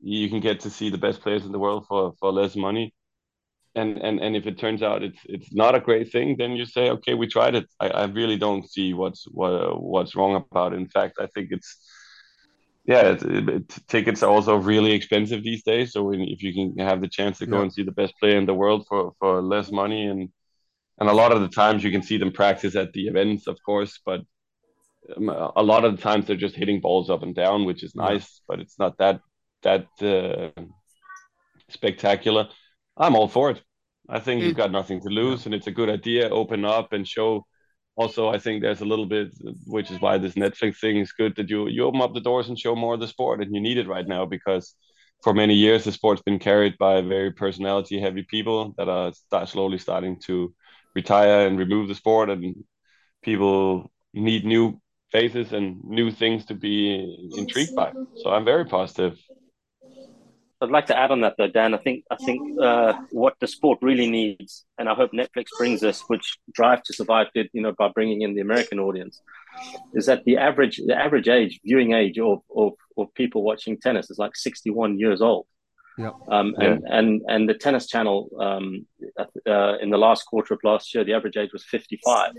You 0.00 0.28
can 0.32 0.40
get 0.40 0.60
to 0.60 0.70
see 0.70 0.90
the 0.90 1.04
best 1.06 1.20
players 1.22 1.44
in 1.46 1.52
the 1.52 1.62
world 1.66 1.86
for 1.88 2.02
for 2.20 2.32
less 2.32 2.56
money. 2.56 2.86
And 3.76 3.90
and 4.06 4.16
and 4.24 4.34
if 4.40 4.46
it 4.50 4.58
turns 4.58 4.82
out 4.82 5.04
it's 5.08 5.22
it's 5.36 5.52
not 5.62 5.76
a 5.76 5.86
great 5.88 6.10
thing 6.14 6.28
then 6.40 6.52
you 6.58 6.64
say 6.76 6.84
okay 6.96 7.14
we 7.14 7.26
tried 7.36 7.54
it. 7.60 7.66
I, 7.84 7.88
I 8.02 8.04
really 8.20 8.38
don't 8.46 8.68
see 8.74 8.88
what's 9.00 9.22
what 9.38 9.80
what's 9.92 10.16
wrong 10.16 10.34
about 10.42 10.72
it. 10.72 10.80
In 10.84 10.88
fact 10.96 11.14
i 11.24 11.28
think 11.34 11.48
it's 11.56 11.70
yeah, 12.90 13.12
it, 13.12 13.22
it, 13.22 13.68
tickets 13.86 14.20
are 14.24 14.30
also 14.30 14.56
really 14.56 14.90
expensive 14.90 15.44
these 15.44 15.62
days. 15.62 15.92
So 15.92 16.02
when, 16.02 16.22
if 16.22 16.42
you 16.42 16.52
can 16.52 16.84
have 16.84 17.00
the 17.00 17.06
chance 17.06 17.38
to 17.38 17.46
go 17.46 17.58
yeah. 17.58 17.62
and 17.62 17.72
see 17.72 17.84
the 17.84 17.92
best 17.92 18.14
player 18.18 18.36
in 18.36 18.46
the 18.46 18.60
world 18.62 18.84
for, 18.88 19.12
for 19.20 19.40
less 19.40 19.70
money, 19.70 20.06
and 20.06 20.28
and 20.98 21.08
a 21.08 21.12
lot 21.12 21.30
of 21.30 21.40
the 21.40 21.48
times 21.48 21.84
you 21.84 21.92
can 21.92 22.02
see 22.02 22.18
them 22.18 22.32
practice 22.32 22.74
at 22.74 22.92
the 22.92 23.06
events, 23.06 23.46
of 23.46 23.58
course, 23.64 24.00
but 24.04 24.22
um, 25.16 25.28
a 25.28 25.62
lot 25.62 25.84
of 25.84 25.96
the 25.96 26.02
times 26.02 26.26
they're 26.26 26.44
just 26.46 26.56
hitting 26.56 26.80
balls 26.80 27.08
up 27.10 27.22
and 27.22 27.34
down, 27.34 27.64
which 27.64 27.84
is 27.84 27.94
nice, 27.94 28.42
but 28.48 28.58
it's 28.58 28.78
not 28.78 28.98
that 28.98 29.20
that 29.62 29.86
uh, 30.02 30.60
spectacular. 31.68 32.48
I'm 32.96 33.14
all 33.14 33.28
for 33.28 33.50
it. 33.52 33.62
I 34.08 34.18
think 34.18 34.42
you've 34.42 34.56
got 34.56 34.72
nothing 34.72 35.00
to 35.02 35.08
lose, 35.08 35.46
and 35.46 35.54
it's 35.54 35.68
a 35.68 35.78
good 35.78 35.90
idea. 35.90 36.28
Open 36.28 36.64
up 36.64 36.92
and 36.92 37.06
show 37.06 37.46
also 37.96 38.28
I 38.28 38.38
think 38.38 38.62
there's 38.62 38.80
a 38.80 38.84
little 38.86 39.06
bit, 39.06 39.28
which 39.66 39.90
is 39.90 40.00
why 40.00 40.18
this 40.18 40.34
Netflix 40.34 40.78
thing 40.80 40.98
is 40.98 41.12
good 41.12 41.34
that 41.36 41.50
you 41.50 41.68
you 41.68 41.84
open 41.84 42.00
up 42.00 42.14
the 42.14 42.20
doors 42.20 42.48
and 42.48 42.58
show 42.58 42.74
more 42.74 42.94
of 42.94 43.00
the 43.00 43.08
sport, 43.08 43.40
and 43.40 43.54
you 43.54 43.60
need 43.60 43.78
it 43.78 43.88
right 43.88 44.06
now 44.06 44.24
because 44.26 44.74
for 45.22 45.34
many 45.34 45.54
years 45.54 45.84
the 45.84 45.92
sport's 45.92 46.22
been 46.22 46.38
carried 46.38 46.78
by 46.78 47.00
very 47.02 47.32
personality 47.32 48.00
heavy 48.00 48.24
people 48.30 48.74
that 48.78 48.88
are 48.88 49.12
start 49.12 49.48
slowly 49.48 49.78
starting 49.78 50.18
to 50.20 50.54
retire 50.94 51.46
and 51.46 51.58
remove 51.58 51.88
the 51.88 51.94
sport, 51.94 52.30
and 52.30 52.54
people 53.22 53.90
need 54.14 54.44
new 54.44 54.80
faces 55.12 55.52
and 55.52 55.82
new 55.84 56.10
things 56.10 56.44
to 56.46 56.54
be 56.54 57.32
intrigued 57.36 57.74
by. 57.74 57.92
So 58.14 58.30
I'm 58.30 58.44
very 58.44 58.64
positive 58.64 59.18
I'd 60.62 60.70
like 60.70 60.86
to 60.86 60.98
add 60.98 61.10
on 61.10 61.22
that 61.22 61.34
though, 61.38 61.48
Dan. 61.48 61.72
I 61.72 61.78
think 61.78 62.04
I 62.10 62.16
think 62.16 62.60
uh, 62.60 62.92
what 63.10 63.34
the 63.40 63.46
sport 63.46 63.78
really 63.80 64.10
needs, 64.10 64.66
and 64.78 64.88
I 64.88 64.94
hope 64.94 65.12
Netflix 65.12 65.46
brings 65.56 65.80
this, 65.80 66.02
which 66.08 66.38
Drive 66.52 66.82
to 66.82 66.92
Survive 66.92 67.28
did, 67.34 67.48
you 67.52 67.62
know, 67.62 67.72
by 67.72 67.88
bringing 67.88 68.20
in 68.22 68.34
the 68.34 68.42
American 68.42 68.78
audience, 68.78 69.22
is 69.94 70.06
that 70.06 70.24
the 70.24 70.36
average 70.36 70.80
the 70.86 70.94
average 70.94 71.28
age 71.28 71.60
viewing 71.64 71.92
age 71.92 72.18
of 72.18 72.42
of, 72.54 72.72
of 72.98 73.12
people 73.14 73.42
watching 73.42 73.78
tennis 73.78 74.10
is 74.10 74.18
like 74.18 74.36
sixty 74.36 74.70
one 74.70 74.98
years 74.98 75.22
old. 75.22 75.46
Yeah. 75.96 76.10
Um, 76.28 76.54
and, 76.58 76.82
yeah. 76.82 76.98
and 76.98 77.22
and 77.26 77.48
the 77.48 77.54
tennis 77.54 77.86
channel 77.86 78.28
um, 78.38 78.86
uh, 79.46 79.78
in 79.78 79.88
the 79.88 79.98
last 79.98 80.24
quarter 80.26 80.52
of 80.52 80.60
last 80.62 80.94
year, 80.94 81.04
the 81.04 81.14
average 81.14 81.38
age 81.38 81.52
was 81.54 81.64
fifty 81.64 81.98
five, 82.04 82.32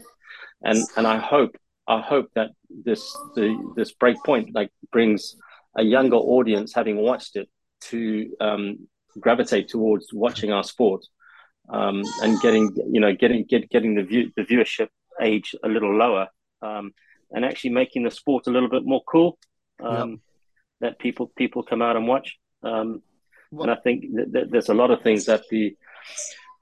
and 0.62 0.84
and 0.96 1.08
I 1.08 1.18
hope 1.18 1.56
I 1.88 2.02
hope 2.02 2.30
that 2.36 2.52
this 2.70 3.02
the 3.36 3.74
this 3.76 3.94
Break 3.94 4.18
Point 4.24 4.54
like 4.54 4.70
brings 4.92 5.36
a 5.76 5.84
younger 5.84 6.18
audience 6.18 6.74
having 6.76 6.98
watched 6.98 7.36
it 7.36 7.50
to 7.82 8.30
um, 8.40 8.88
gravitate 9.20 9.68
towards 9.68 10.08
watching 10.14 10.52
our 10.52 10.64
sport 10.64 11.06
um, 11.70 12.04
and 12.22 12.40
getting 12.42 12.72
you 12.92 13.00
know 13.00 13.14
getting 13.14 13.46
get, 13.46 13.70
getting 13.70 13.96
the 13.96 14.04
view 14.04 14.32
the 14.36 14.44
viewership 14.44 14.90
age 15.22 15.56
a 15.64 15.68
little 15.68 15.96
lower 15.96 16.28
um, 16.62 16.94
and 17.32 17.46
actually 17.46 17.70
making 17.70 18.04
the 18.04 18.12
sport 18.12 18.48
a 18.48 18.52
little 18.52 18.70
bit 18.70 18.86
more 18.86 19.04
cool 19.08 19.38
um, 19.84 20.22
that 20.80 21.00
people 21.00 21.32
people 21.36 21.64
come 21.64 21.82
out 21.82 21.96
and 21.96 22.08
watch 22.08 22.38
um, 22.64 23.02
and 23.52 23.72
I 23.72 23.76
think 23.76 24.06
that, 24.16 24.32
that 24.32 24.52
there's 24.52 24.70
a 24.70 24.74
lot 24.74 24.92
of 24.92 25.02
things 25.02 25.26
that 25.26 25.44
the 25.50 25.76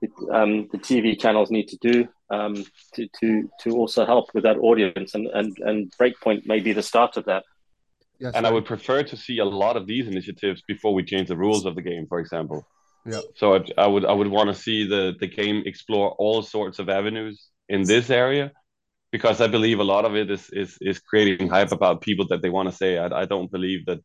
the, 0.01 0.10
um, 0.34 0.67
the 0.71 0.77
TV 0.77 1.19
channels 1.19 1.51
need 1.51 1.67
to 1.67 1.77
do 1.82 2.08
um, 2.29 2.63
to, 2.93 3.08
to 3.19 3.49
to 3.62 3.75
also 3.75 4.05
help 4.05 4.29
with 4.34 4.43
that 4.43 4.58
audience 4.58 5.13
and, 5.15 5.27
and 5.27 5.58
and 5.60 5.93
Break 5.97 6.19
Point 6.21 6.47
may 6.47 6.60
be 6.60 6.73
the 6.73 6.84
start 6.84 7.17
of 7.17 7.25
that. 7.25 7.43
Yes, 8.19 8.34
and. 8.36 8.45
I 8.45 8.51
would 8.51 8.65
prefer 8.65 9.03
to 9.03 9.17
see 9.17 9.39
a 9.39 9.45
lot 9.45 9.77
of 9.77 9.88
these 9.88 10.08
initiatives 10.08 10.62
before 10.67 10.93
we 10.93 11.03
change 11.03 11.27
the 11.29 11.38
rules 11.38 11.65
of 11.65 11.75
the 11.75 11.82
game, 11.82 12.05
for 12.08 12.19
example. 12.19 12.67
Yeah. 13.05 13.21
So 13.36 13.55
I, 13.55 13.60
I 13.77 13.88
would 13.88 14.05
I 14.05 14.12
would 14.12 14.27
want 14.27 14.49
to 14.49 14.53
see 14.53 14.88
the 14.88 15.15
the 15.19 15.27
game 15.27 15.63
explore 15.65 16.12
all 16.19 16.41
sorts 16.41 16.79
of 16.79 16.89
avenues 16.89 17.47
in 17.69 17.84
this 17.84 18.10
area, 18.10 18.51
because 19.12 19.39
I 19.39 19.47
believe 19.47 19.79
a 19.79 19.84
lot 19.84 20.05
of 20.05 20.15
it 20.15 20.29
is 20.29 20.49
is 20.51 20.77
is 20.82 20.99
creating 20.99 21.49
hype 21.49 21.71
about 21.71 22.01
people 22.01 22.27
that 22.27 22.41
they 22.41 22.49
want 22.49 22.69
to 22.69 22.75
say. 22.75 22.97
I, 22.97 23.21
I 23.21 23.25
don't 23.25 23.49
believe 23.49 23.86
that 23.86 23.99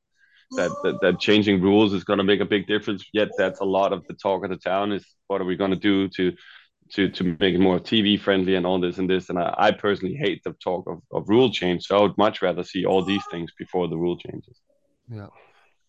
that, 0.52 0.70
that 0.84 0.98
that 1.02 1.18
changing 1.18 1.60
rules 1.60 1.92
is 1.92 2.04
going 2.04 2.18
to 2.18 2.24
make 2.24 2.40
a 2.40 2.44
big 2.44 2.66
difference. 2.66 3.04
Yet 3.12 3.30
that's 3.36 3.60
a 3.60 3.64
lot 3.64 3.92
of 3.92 4.06
the 4.06 4.14
talk 4.14 4.44
of 4.44 4.50
the 4.50 4.56
town 4.56 4.92
is 4.92 5.04
what 5.26 5.40
are 5.40 5.44
we 5.44 5.56
going 5.56 5.72
to 5.72 5.76
do 5.76 6.08
to 6.10 6.32
to 6.92 7.08
to 7.08 7.24
make 7.40 7.54
it 7.54 7.60
more 7.60 7.78
TV 7.78 8.18
friendly 8.18 8.54
and 8.54 8.66
all 8.66 8.80
this 8.80 8.98
and 8.98 9.08
this. 9.08 9.30
And 9.30 9.38
I, 9.38 9.54
I 9.56 9.70
personally 9.72 10.14
hate 10.14 10.42
the 10.44 10.52
talk 10.54 10.88
of, 10.88 11.00
of 11.12 11.28
rule 11.28 11.50
change. 11.50 11.86
So 11.86 11.98
I 11.98 12.02
would 12.02 12.18
much 12.18 12.42
rather 12.42 12.62
see 12.62 12.84
all 12.84 13.02
these 13.02 13.22
things 13.30 13.52
before 13.58 13.88
the 13.88 13.96
rule 13.96 14.18
changes. 14.18 14.60
Yeah. 15.10 15.28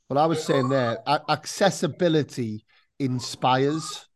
Well, 0.10 0.20
I 0.20 0.26
was 0.26 0.44
saying 0.44 0.70
there, 0.70 1.00
accessibility 1.08 2.66
inspires. 3.00 4.08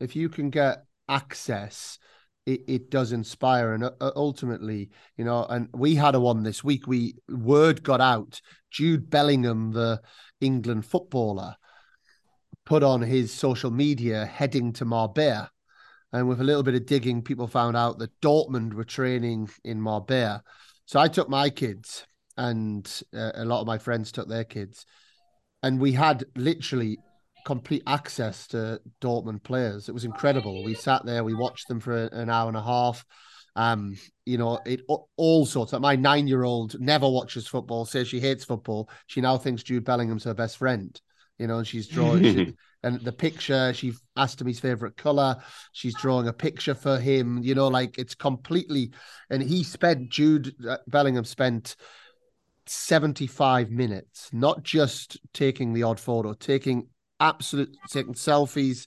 If 0.00 0.16
you 0.16 0.28
can 0.28 0.50
get 0.50 0.84
access, 1.08 1.98
it, 2.46 2.62
it 2.66 2.90
does 2.90 3.12
inspire. 3.12 3.74
And 3.74 3.84
uh, 3.84 3.90
ultimately, 4.16 4.90
you 5.16 5.24
know, 5.24 5.44
and 5.44 5.68
we 5.74 5.94
had 5.94 6.14
a 6.14 6.20
one 6.20 6.42
this 6.42 6.64
week. 6.64 6.86
We 6.86 7.16
word 7.28 7.82
got 7.82 8.00
out. 8.00 8.40
Jude 8.70 9.10
Bellingham, 9.10 9.72
the 9.72 10.00
England 10.40 10.86
footballer, 10.86 11.56
put 12.64 12.82
on 12.82 13.02
his 13.02 13.32
social 13.32 13.70
media 13.70 14.24
heading 14.24 14.72
to 14.74 14.84
Marbella 14.84 15.50
and 16.14 16.28
with 16.28 16.40
a 16.40 16.44
little 16.44 16.62
bit 16.62 16.76
of 16.76 16.86
digging, 16.86 17.22
people 17.22 17.48
found 17.48 17.76
out 17.76 17.98
that 17.98 18.20
Dortmund 18.20 18.72
were 18.72 18.84
training 18.84 19.50
in 19.64 19.80
Marbella. 19.80 20.44
So 20.86 21.00
I 21.00 21.08
took 21.08 21.28
my 21.28 21.50
kids, 21.50 22.06
and 22.36 22.88
uh, 23.12 23.32
a 23.34 23.44
lot 23.44 23.60
of 23.60 23.66
my 23.66 23.78
friends 23.78 24.12
took 24.12 24.28
their 24.28 24.44
kids, 24.44 24.86
and 25.64 25.80
we 25.80 25.90
had 25.90 26.24
literally 26.36 26.98
complete 27.44 27.82
access 27.88 28.46
to 28.48 28.80
Dortmund 29.00 29.42
players. 29.42 29.88
It 29.88 29.92
was 29.92 30.04
incredible. 30.04 30.62
We 30.62 30.74
sat 30.74 31.04
there, 31.04 31.24
we 31.24 31.34
watched 31.34 31.66
them 31.66 31.80
for 31.80 32.06
an 32.06 32.30
hour 32.30 32.46
and 32.46 32.56
a 32.56 32.62
half. 32.62 33.04
Um, 33.56 33.96
you 34.24 34.38
know, 34.38 34.60
it 34.64 34.82
all 35.16 35.46
sorts. 35.46 35.72
Like 35.72 35.82
my 35.82 35.96
nine-year-old 35.96 36.78
never 36.78 37.08
watches 37.08 37.48
football, 37.48 37.86
says 37.86 38.06
she 38.06 38.20
hates 38.20 38.44
football. 38.44 38.88
She 39.08 39.20
now 39.20 39.36
thinks 39.36 39.64
Jude 39.64 39.84
Bellingham's 39.84 40.24
her 40.24 40.34
best 40.34 40.58
friend. 40.58 40.98
You 41.38 41.48
know, 41.48 41.58
and 41.58 41.66
she's 41.66 41.88
drawing. 41.88 42.56
and 42.84 43.00
the 43.00 43.12
picture 43.12 43.72
she 43.74 43.92
asked 44.16 44.40
him 44.40 44.46
his 44.46 44.60
favorite 44.60 44.96
color. 44.96 45.36
She's 45.72 45.94
drawing 45.94 46.28
a 46.28 46.32
picture 46.32 46.74
for 46.74 46.98
him 46.98 47.42
you 47.42 47.54
know 47.54 47.68
like 47.68 47.98
it's 47.98 48.14
completely 48.14 48.90
and 49.30 49.42
he 49.42 49.62
spent 49.62 50.10
jude 50.10 50.54
uh, 50.68 50.78
bellingham 50.86 51.24
spent 51.24 51.76
75 52.66 53.70
minutes 53.70 54.30
not 54.32 54.62
just 54.62 55.18
taking 55.32 55.72
the 55.72 55.82
odd 55.82 56.00
photo 56.00 56.32
taking 56.32 56.88
absolute 57.20 57.74
taking 57.90 58.14
selfies 58.14 58.86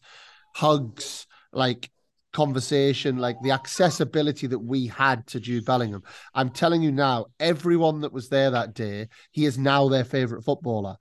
hugs 0.55 1.27
like 1.51 1.89
conversation 2.33 3.17
like 3.17 3.38
the 3.41 3.51
accessibility 3.51 4.47
that 4.47 4.60
we 4.60 4.88
had 4.88 5.25
to 5.27 5.39
jude 5.39 5.65
bellingham. 5.65 6.03
I'm 6.33 6.49
telling 6.49 6.81
you 6.81 6.91
now 6.91 7.27
everyone 7.39 8.01
that 8.01 8.13
was 8.13 8.29
there 8.29 8.51
that 8.51 8.73
day 8.73 9.07
he 9.31 9.45
is 9.45 9.57
now 9.57 9.88
their 9.88 10.03
favorite 10.03 10.43
footballer 10.43 10.97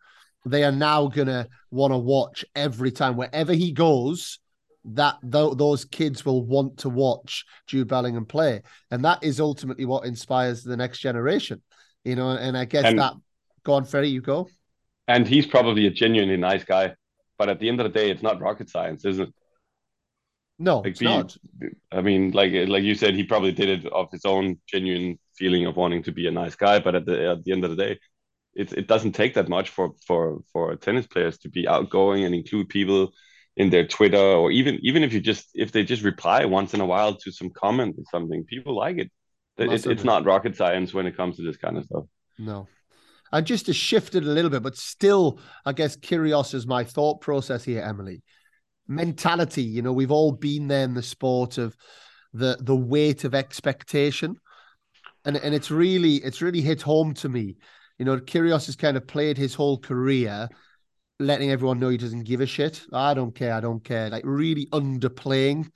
they 0.46 0.64
are 0.64 0.72
now 0.72 1.08
gonna 1.08 1.48
want 1.70 1.92
to 1.92 1.98
watch 1.98 2.44
every 2.54 2.90
time 2.90 3.16
wherever 3.16 3.52
he 3.52 3.72
goes. 3.72 4.38
That 4.90 5.16
th- 5.20 5.54
those 5.56 5.84
kids 5.84 6.24
will 6.24 6.46
want 6.46 6.78
to 6.78 6.88
watch 6.88 7.44
Jude 7.66 7.88
Bellingham 7.88 8.24
play, 8.24 8.62
and 8.90 9.04
that 9.04 9.18
is 9.22 9.40
ultimately 9.40 9.84
what 9.84 10.06
inspires 10.06 10.62
the 10.62 10.76
next 10.76 11.00
generation. 11.00 11.60
You 12.04 12.14
know, 12.14 12.30
and 12.30 12.56
I 12.56 12.66
guess 12.66 12.84
and, 12.84 12.98
that. 13.00 13.14
Go 13.64 13.72
on, 13.72 13.84
Ferry, 13.84 14.08
you 14.08 14.20
go. 14.20 14.48
And 15.08 15.26
he's 15.26 15.44
probably 15.44 15.86
a 15.86 15.90
genuinely 15.90 16.36
nice 16.36 16.62
guy, 16.62 16.94
but 17.36 17.48
at 17.48 17.58
the 17.58 17.68
end 17.68 17.80
of 17.80 17.92
the 17.92 17.98
day, 17.98 18.10
it's 18.10 18.22
not 18.22 18.40
rocket 18.40 18.70
science, 18.70 19.04
isn't 19.04 19.28
it? 19.28 19.34
No, 20.58 20.78
like 20.78 20.92
it's 20.92 21.00
be, 21.00 21.06
not. 21.06 21.36
I 21.92 22.00
mean, 22.00 22.30
like 22.30 22.52
like 22.68 22.84
you 22.84 22.94
said, 22.94 23.14
he 23.14 23.24
probably 23.24 23.52
did 23.52 23.68
it 23.68 23.92
of 23.92 24.10
his 24.10 24.24
own 24.24 24.58
genuine 24.66 25.18
feeling 25.36 25.66
of 25.66 25.76
wanting 25.76 26.02
to 26.04 26.12
be 26.12 26.28
a 26.28 26.30
nice 26.30 26.54
guy. 26.54 26.78
But 26.78 26.94
at 26.94 27.04
the 27.04 27.32
at 27.32 27.44
the 27.44 27.52
end 27.52 27.64
of 27.64 27.70
the 27.70 27.76
day, 27.76 27.98
it, 28.56 28.72
it 28.72 28.88
doesn't 28.88 29.12
take 29.12 29.34
that 29.34 29.48
much 29.48 29.70
for 29.70 29.92
for 30.06 30.40
for 30.52 30.74
tennis 30.76 31.06
players 31.06 31.38
to 31.38 31.48
be 31.48 31.68
outgoing 31.68 32.24
and 32.24 32.34
include 32.34 32.68
people 32.68 33.12
in 33.56 33.70
their 33.70 33.86
Twitter 33.86 34.18
or 34.18 34.50
even 34.50 34.78
even 34.82 35.02
if 35.04 35.12
you 35.12 35.20
just 35.20 35.48
if 35.54 35.72
they 35.72 35.84
just 35.84 36.02
reply 36.02 36.44
once 36.44 36.74
in 36.74 36.80
a 36.80 36.86
while 36.86 37.14
to 37.14 37.30
some 37.30 37.50
comment 37.50 37.96
or 37.98 38.04
something, 38.10 38.44
people 38.44 38.74
like 38.74 38.98
it. 38.98 39.10
it 39.58 39.86
it's 39.86 40.04
not 40.04 40.24
rocket 40.24 40.56
science 40.56 40.92
when 40.92 41.06
it 41.06 41.16
comes 41.16 41.36
to 41.36 41.42
this 41.42 41.56
kind 41.56 41.76
of 41.76 41.84
stuff. 41.84 42.04
No. 42.38 42.66
And 43.32 43.46
just 43.46 43.66
to 43.66 43.72
shift 43.72 44.14
it 44.14 44.22
a 44.22 44.28
little 44.28 44.50
bit, 44.50 44.62
but 44.62 44.76
still, 44.76 45.40
I 45.64 45.72
guess 45.72 45.96
Kyrgios 45.96 46.54
is 46.54 46.66
my 46.66 46.84
thought 46.84 47.20
process 47.20 47.64
here, 47.64 47.82
Emily. 47.82 48.22
Mentality, 48.86 49.64
you 49.64 49.82
know, 49.82 49.92
we've 49.92 50.12
all 50.12 50.30
been 50.32 50.68
there 50.68 50.84
in 50.84 50.94
the 50.94 51.02
sport 51.02 51.58
of 51.58 51.76
the 52.32 52.56
the 52.60 52.76
weight 52.76 53.24
of 53.24 53.34
expectation. 53.34 54.36
And 55.24 55.36
and 55.36 55.54
it's 55.54 55.70
really 55.70 56.16
it's 56.16 56.40
really 56.40 56.62
hit 56.62 56.82
home 56.82 57.12
to 57.14 57.28
me 57.28 57.56
you 57.98 58.04
know, 58.04 58.18
Kyrgios 58.18 58.66
has 58.66 58.76
kind 58.76 58.96
of 58.96 59.06
played 59.06 59.38
his 59.38 59.54
whole 59.54 59.78
career 59.78 60.48
letting 61.18 61.50
everyone 61.50 61.80
know 61.80 61.88
he 61.88 61.96
doesn't 61.96 62.24
give 62.24 62.40
a 62.40 62.46
shit. 62.46 62.82
I 62.92 63.14
don't 63.14 63.34
care. 63.34 63.54
I 63.54 63.60
don't 63.60 63.82
care. 63.82 64.10
Like 64.10 64.24
really 64.26 64.66
underplaying 64.66 65.70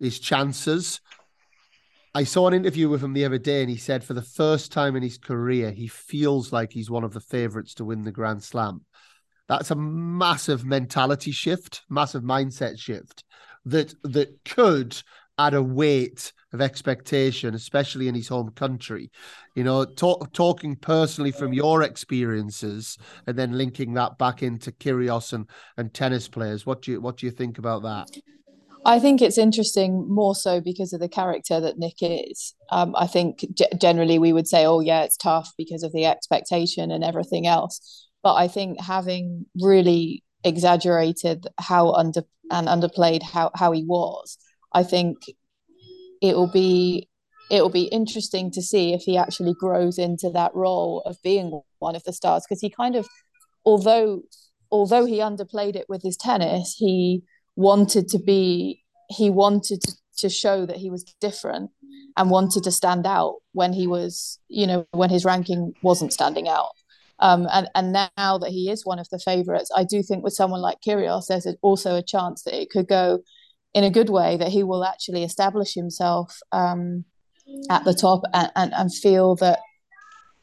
his 0.00 0.18
chances. 0.18 1.00
I 2.14 2.24
saw 2.24 2.48
an 2.48 2.54
interview 2.54 2.88
with 2.88 3.04
him 3.04 3.12
the 3.12 3.26
other 3.26 3.38
day, 3.38 3.60
and 3.60 3.68
he 3.68 3.76
said 3.76 4.02
for 4.02 4.14
the 4.14 4.22
first 4.22 4.72
time 4.72 4.96
in 4.96 5.02
his 5.02 5.18
career, 5.18 5.70
he 5.70 5.86
feels 5.86 6.50
like 6.50 6.72
he's 6.72 6.90
one 6.90 7.04
of 7.04 7.12
the 7.12 7.20
favorites 7.20 7.74
to 7.74 7.84
win 7.84 8.04
the 8.04 8.12
Grand 8.12 8.42
Slam. 8.42 8.86
That's 9.48 9.70
a 9.70 9.76
massive 9.76 10.64
mentality 10.64 11.30
shift, 11.30 11.82
massive 11.90 12.22
mindset 12.22 12.78
shift 12.78 13.22
that 13.66 13.94
that 14.02 14.44
could 14.44 14.96
add 15.38 15.54
a 15.54 15.62
weight 15.62 16.32
of 16.52 16.60
expectation, 16.60 17.54
especially 17.54 18.08
in 18.08 18.14
his 18.14 18.28
home 18.28 18.50
country. 18.50 19.10
You 19.54 19.64
know, 19.64 19.84
talk, 19.84 20.32
talking 20.32 20.76
personally 20.76 21.32
from 21.32 21.52
your 21.52 21.82
experiences 21.82 22.96
and 23.26 23.38
then 23.38 23.56
linking 23.56 23.94
that 23.94 24.18
back 24.18 24.42
into 24.42 24.72
Kyrgios 24.72 25.32
and, 25.32 25.48
and 25.76 25.92
tennis 25.92 26.28
players. 26.28 26.66
What 26.66 26.82
do 26.82 26.92
you 26.92 27.00
what 27.00 27.18
do 27.18 27.26
you 27.26 27.32
think 27.32 27.58
about 27.58 27.82
that? 27.82 28.08
I 28.86 29.00
think 29.00 29.20
it's 29.20 29.36
interesting 29.36 30.06
more 30.08 30.36
so 30.36 30.60
because 30.60 30.92
of 30.92 31.00
the 31.00 31.08
character 31.08 31.58
that 31.60 31.76
Nick 31.76 31.96
is. 32.00 32.54
Um, 32.70 32.94
I 32.96 33.08
think 33.08 33.44
g- 33.52 33.66
generally 33.80 34.20
we 34.20 34.32
would 34.32 34.46
say, 34.46 34.64
oh, 34.64 34.78
yeah, 34.78 35.02
it's 35.02 35.16
tough 35.16 35.52
because 35.58 35.82
of 35.82 35.92
the 35.92 36.06
expectation 36.06 36.92
and 36.92 37.02
everything 37.02 37.48
else. 37.48 38.06
But 38.22 38.34
I 38.34 38.46
think 38.46 38.80
having 38.80 39.46
really 39.60 40.22
exaggerated 40.44 41.48
how 41.58 41.90
under 41.94 42.22
and 42.52 42.68
underplayed 42.68 43.24
how, 43.24 43.50
how 43.56 43.72
he 43.72 43.82
was, 43.82 44.38
I 44.76 44.82
think 44.82 45.16
it 46.20 46.36
will 46.36 46.52
be 46.52 47.08
it'll 47.50 47.70
be 47.70 47.84
interesting 47.84 48.50
to 48.50 48.60
see 48.60 48.92
if 48.92 49.02
he 49.02 49.16
actually 49.16 49.54
grows 49.54 49.98
into 49.98 50.28
that 50.30 50.54
role 50.54 51.02
of 51.06 51.16
being 51.22 51.62
one 51.78 51.96
of 51.96 52.04
the 52.04 52.12
stars 52.12 52.44
because 52.46 52.60
he 52.60 52.68
kind 52.68 52.94
of 52.94 53.06
although 53.64 54.20
although 54.70 55.06
he 55.06 55.18
underplayed 55.18 55.76
it 55.76 55.86
with 55.88 56.02
his 56.02 56.16
tennis 56.18 56.74
he 56.76 57.22
wanted 57.54 58.06
to 58.08 58.18
be 58.18 58.82
he 59.08 59.30
wanted 59.30 59.80
to, 59.80 59.92
to 60.18 60.28
show 60.28 60.66
that 60.66 60.76
he 60.76 60.90
was 60.90 61.04
different 61.22 61.70
and 62.18 62.30
wanted 62.30 62.62
to 62.64 62.70
stand 62.70 63.06
out 63.06 63.36
when 63.52 63.72
he 63.72 63.86
was 63.86 64.38
you 64.48 64.66
know 64.66 64.86
when 64.90 65.08
his 65.08 65.24
ranking 65.24 65.72
wasn't 65.82 66.12
standing 66.12 66.48
out. 66.48 66.72
Um, 67.18 67.48
and 67.50 67.66
and 67.74 67.92
now 67.94 68.38
that 68.38 68.50
he 68.50 68.68
is 68.70 68.84
one 68.84 68.98
of 68.98 69.08
the 69.08 69.18
favorites 69.18 69.70
i 69.74 69.84
do 69.84 70.02
think 70.02 70.22
with 70.22 70.34
someone 70.34 70.60
like 70.60 70.82
Kyrgios 70.86 71.28
there's 71.28 71.46
also 71.62 71.96
a 71.96 72.02
chance 72.02 72.42
that 72.42 72.60
it 72.60 72.68
could 72.68 72.88
go 72.88 73.20
in 73.76 73.84
a 73.84 73.90
good 73.90 74.08
way 74.08 74.38
that 74.38 74.48
he 74.48 74.62
will 74.62 74.82
actually 74.82 75.22
establish 75.22 75.74
himself 75.74 76.40
um, 76.50 77.04
at 77.68 77.84
the 77.84 77.92
top 77.92 78.22
and, 78.32 78.50
and, 78.56 78.72
and 78.72 78.94
feel 78.94 79.36
that 79.36 79.60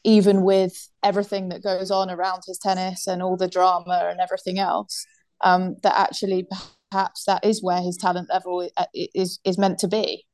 even 0.04 0.42
with 0.42 0.88
everything 1.02 1.48
that 1.48 1.60
goes 1.60 1.90
on 1.90 2.10
around 2.10 2.42
his 2.46 2.58
tennis 2.58 3.08
and 3.08 3.24
all 3.24 3.36
the 3.36 3.48
drama 3.48 4.06
and 4.08 4.20
everything 4.20 4.60
else, 4.60 5.04
um, 5.40 5.74
that 5.82 5.98
actually 5.98 6.46
perhaps 6.92 7.24
that 7.24 7.44
is 7.44 7.60
where 7.60 7.82
his 7.82 7.96
talent 7.96 8.28
level 8.32 8.70
is 8.94 9.40
is 9.44 9.58
meant 9.58 9.80
to 9.80 9.88
be. 9.88 10.24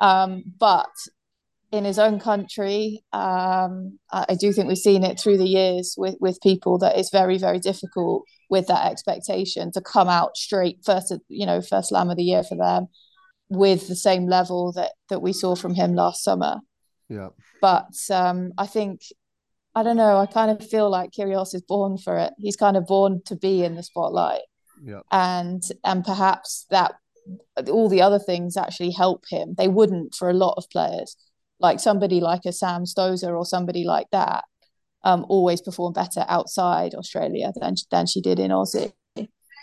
Um, 0.00 0.42
but 0.58 0.90
in 1.72 1.84
his 1.84 1.98
own 1.98 2.18
country, 2.18 3.04
um, 3.12 3.98
I 4.10 4.34
do 4.38 4.52
think 4.52 4.66
we've 4.66 4.76
seen 4.76 5.04
it 5.04 5.20
through 5.20 5.38
the 5.38 5.48
years 5.48 5.94
with, 5.96 6.16
with 6.20 6.40
people 6.40 6.78
that 6.78 6.98
it's 6.98 7.10
very, 7.10 7.38
very 7.38 7.60
difficult 7.60 8.24
with 8.48 8.66
that 8.66 8.90
expectation 8.90 9.70
to 9.72 9.80
come 9.80 10.08
out 10.08 10.36
straight 10.36 10.80
first, 10.84 11.14
you 11.28 11.46
know, 11.46 11.62
first 11.62 11.90
slam 11.90 12.10
of 12.10 12.16
the 12.16 12.24
year 12.24 12.42
for 12.42 12.56
them 12.56 12.88
with 13.48 13.88
the 13.88 13.96
same 13.96 14.26
level 14.28 14.72
that 14.72 14.92
that 15.08 15.20
we 15.20 15.32
saw 15.32 15.54
from 15.54 15.74
him 15.74 15.94
last 15.94 16.24
summer. 16.24 16.60
Yeah. 17.08 17.28
But 17.60 17.94
um, 18.10 18.52
I 18.56 18.66
think 18.66 19.02
I 19.74 19.82
don't 19.82 19.96
know. 19.96 20.16
I 20.16 20.26
kind 20.26 20.50
of 20.50 20.68
feel 20.68 20.88
like 20.90 21.10
Kyrgios 21.10 21.54
is 21.54 21.62
born 21.62 21.98
for 21.98 22.16
it. 22.18 22.32
He's 22.38 22.56
kind 22.56 22.76
of 22.76 22.86
born 22.86 23.22
to 23.26 23.36
be 23.36 23.62
in 23.62 23.76
the 23.76 23.82
spotlight. 23.82 24.42
Yeah. 24.82 25.00
And 25.12 25.62
and 25.84 26.04
perhaps 26.04 26.66
that 26.70 26.94
all 27.68 27.88
the 27.88 28.02
other 28.02 28.18
things 28.18 28.56
actually 28.56 28.92
help 28.92 29.24
him. 29.28 29.54
They 29.58 29.68
wouldn't 29.68 30.14
for 30.14 30.30
a 30.30 30.34
lot 30.34 30.54
of 30.56 30.70
players, 30.70 31.16
like 31.60 31.78
somebody 31.78 32.20
like 32.20 32.44
a 32.46 32.52
Sam 32.52 32.84
Stosur 32.84 33.36
or 33.36 33.44
somebody 33.44 33.84
like 33.84 34.08
that. 34.12 34.44
Um, 35.02 35.24
always 35.30 35.62
perform 35.62 35.94
better 35.94 36.26
outside 36.28 36.94
Australia 36.94 37.52
than 37.58 37.74
than 37.90 38.06
she 38.06 38.20
did 38.20 38.38
in 38.38 38.50
Aussie. 38.50 38.92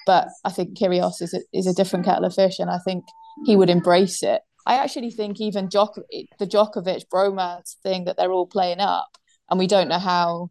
But 0.08 0.30
I 0.44 0.50
think 0.52 0.78
Kyrgios 0.80 1.22
is 1.22 1.34
a, 1.34 1.42
is 1.54 1.68
a 1.68 1.74
different 1.74 2.06
kettle 2.06 2.26
of 2.26 2.34
fish, 2.34 2.60
and 2.60 2.72
I 2.72 2.80
think 2.80 3.04
he 3.46 3.56
would 3.56 3.70
embrace 3.70 4.24
it. 4.24 4.42
I 4.66 4.76
actually 4.76 5.12
think 5.12 5.40
even 5.40 5.68
Djok- 5.68 6.02
the 6.40 6.48
Djokovic 6.48 7.04
bromance 7.14 7.76
thing 7.84 8.06
that 8.06 8.18
they're 8.18 8.32
all 8.32 8.48
playing 8.48 8.80
up, 8.80 9.10
and 9.50 9.60
we 9.60 9.68
don't 9.68 9.90
know 9.90 10.00
how, 10.00 10.50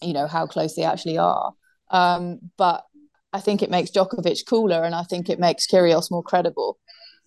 you 0.00 0.12
know, 0.12 0.26
how 0.26 0.46
close 0.46 0.74
they 0.74 0.84
actually 0.84 1.18
are. 1.18 1.52
Um, 1.90 2.38
but 2.56 2.84
I 3.32 3.40
think 3.40 3.62
it 3.62 3.70
makes 3.70 3.90
Djokovic 3.90 4.46
cooler, 4.48 4.84
and 4.84 4.94
I 4.94 5.02
think 5.02 5.28
it 5.28 5.38
makes 5.38 5.66
Kyrgios 5.66 6.10
more 6.10 6.22
credible. 6.22 6.78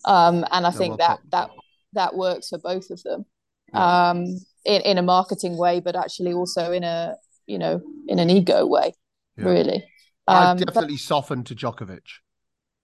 Um, 0.06 0.46
and 0.52 0.66
I 0.66 0.72
think 0.72 0.98
that 0.98 1.20
that 1.30 1.52
that 1.94 2.16
works 2.16 2.50
for 2.50 2.58
both 2.58 2.90
of 2.90 3.02
them 3.04 3.26
um, 3.74 4.26
in 4.66 4.82
in 4.82 4.98
a 4.98 5.02
marketing 5.02 5.58
way, 5.58 5.80
but 5.80 5.96
actually 5.96 6.34
also 6.34 6.72
in 6.72 6.84
a 6.84 7.16
you 7.46 7.58
know 7.58 7.82
in 8.08 8.20
an 8.20 8.30
ego 8.30 8.66
way, 8.66 8.94
yeah. 9.38 9.46
really. 9.46 9.86
I 10.28 10.52
um, 10.52 10.58
definitely 10.58 10.96
but, 10.96 11.00
softened 11.00 11.46
to 11.48 11.56
Djokovic. 11.56 12.02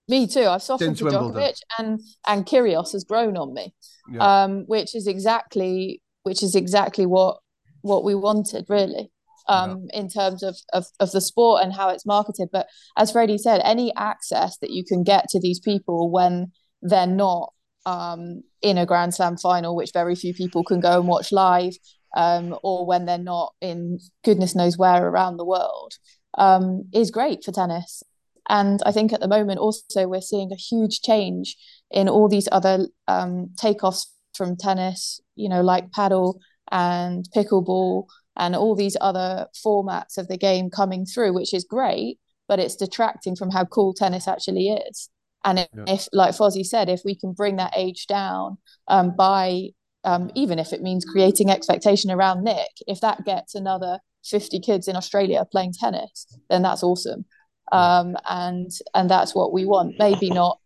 Me 0.09 0.25
too. 0.27 0.45
I've 0.45 0.63
softened 0.63 0.97
Since 0.97 0.99
to 0.99 1.05
Wimbledon. 1.05 1.41
Djokovic, 1.41 1.59
and 1.77 1.99
and 2.25 2.45
Kyrgios 2.45 2.93
has 2.93 3.03
grown 3.03 3.37
on 3.37 3.53
me, 3.53 3.73
yeah. 4.11 4.43
um, 4.43 4.63
which 4.67 4.95
is 4.95 5.07
exactly 5.07 6.01
which 6.23 6.41
is 6.43 6.55
exactly 6.55 7.05
what 7.05 7.37
what 7.81 8.03
we 8.03 8.15
wanted, 8.15 8.65
really, 8.69 9.11
um, 9.47 9.87
yeah. 9.91 9.99
in 9.99 10.09
terms 10.09 10.43
of, 10.43 10.57
of 10.73 10.85
of 10.99 11.11
the 11.11 11.21
sport 11.21 11.63
and 11.63 11.73
how 11.73 11.89
it's 11.89 12.05
marketed. 12.05 12.49
But 12.51 12.67
as 12.97 13.11
Freddie 13.11 13.37
said, 13.37 13.61
any 13.63 13.93
access 13.95 14.57
that 14.59 14.71
you 14.71 14.83
can 14.85 15.03
get 15.03 15.29
to 15.29 15.39
these 15.39 15.59
people 15.59 16.09
when 16.09 16.51
they're 16.81 17.07
not 17.07 17.53
um, 17.87 18.43
in 18.61 18.77
a 18.77 18.85
Grand 18.85 19.15
Slam 19.15 19.37
final, 19.37 19.75
which 19.75 19.93
very 19.93 20.13
few 20.13 20.33
people 20.33 20.63
can 20.63 20.81
go 20.81 20.99
and 20.99 21.07
watch 21.07 21.31
live, 21.31 21.73
um, 22.17 22.53
or 22.61 22.85
when 22.85 23.05
they're 23.05 23.17
not 23.17 23.53
in 23.61 23.99
goodness 24.25 24.55
knows 24.55 24.77
where 24.77 25.07
around 25.07 25.37
the 25.37 25.45
world, 25.45 25.93
um, 26.37 26.83
is 26.93 27.11
great 27.11 27.45
for 27.45 27.53
tennis. 27.53 28.03
And 28.49 28.81
I 28.85 28.91
think 28.91 29.13
at 29.13 29.21
the 29.21 29.27
moment 29.27 29.59
also 29.59 30.05
we're 30.05 30.21
seeing 30.21 30.51
a 30.51 30.55
huge 30.55 31.01
change 31.01 31.55
in 31.89 32.09
all 32.09 32.27
these 32.27 32.49
other 32.51 32.87
um, 33.07 33.51
takeoffs 33.61 34.07
from 34.35 34.57
tennis, 34.57 35.21
you 35.35 35.47
know, 35.47 35.61
like 35.61 35.91
paddle 35.93 36.39
and 36.69 37.25
pickleball 37.33 38.05
and 38.35 38.53
all 38.53 38.75
these 38.75 38.97
other 38.99 39.47
formats 39.65 40.17
of 40.17 40.27
the 40.27 40.37
game 40.37 40.69
coming 40.69 41.05
through, 41.05 41.33
which 41.33 41.53
is 41.53 41.63
great, 41.63 42.19
but 42.49 42.59
it's 42.59 42.75
detracting 42.75 43.35
from 43.35 43.49
how 43.49 43.63
cool 43.63 43.93
tennis 43.93 44.27
actually 44.27 44.67
is. 44.69 45.09
And 45.43 45.59
if, 45.59 45.67
yeah. 45.75 45.83
if 45.87 46.07
like 46.13 46.35
Fozzie 46.35 46.65
said, 46.65 46.89
if 46.89 47.01
we 47.05 47.15
can 47.15 47.33
bring 47.33 47.55
that 47.57 47.73
age 47.75 48.07
down 48.07 48.57
um, 48.87 49.15
by 49.15 49.69
um, 50.03 50.31
even 50.35 50.59
if 50.59 50.73
it 50.73 50.81
means 50.81 51.05
creating 51.05 51.49
expectation 51.49 52.11
around 52.11 52.43
Nick, 52.43 52.71
if 52.87 53.01
that 53.01 53.25
gets 53.25 53.55
another 53.55 53.99
50 54.25 54.59
kids 54.59 54.87
in 54.87 54.95
Australia 54.95 55.45
playing 55.51 55.73
tennis, 55.73 56.25
then 56.49 56.61
that's 56.61 56.83
awesome 56.83 57.25
um, 57.71 58.15
and 58.27 58.71
and 58.93 59.09
that's 59.09 59.35
what 59.35 59.53
we 59.53 59.65
want. 59.65 59.95
Maybe 59.99 60.29
not, 60.29 60.59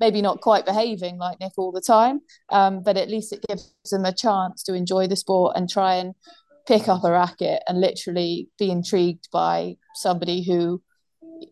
maybe 0.00 0.22
not 0.22 0.40
quite 0.40 0.66
behaving 0.66 1.18
like 1.18 1.40
Nick 1.40 1.52
all 1.56 1.72
the 1.72 1.80
time, 1.80 2.20
um, 2.50 2.82
but 2.82 2.96
at 2.96 3.10
least 3.10 3.32
it 3.32 3.44
gives 3.48 3.74
them 3.90 4.04
a 4.04 4.14
chance 4.14 4.62
to 4.64 4.74
enjoy 4.74 5.06
the 5.06 5.16
sport 5.16 5.56
and 5.56 5.68
try 5.68 5.96
and 5.96 6.14
pick 6.66 6.88
up 6.88 7.04
a 7.04 7.10
racket 7.10 7.62
and 7.68 7.80
literally 7.80 8.48
be 8.58 8.70
intrigued 8.70 9.28
by 9.32 9.76
somebody 9.94 10.44
who, 10.44 10.82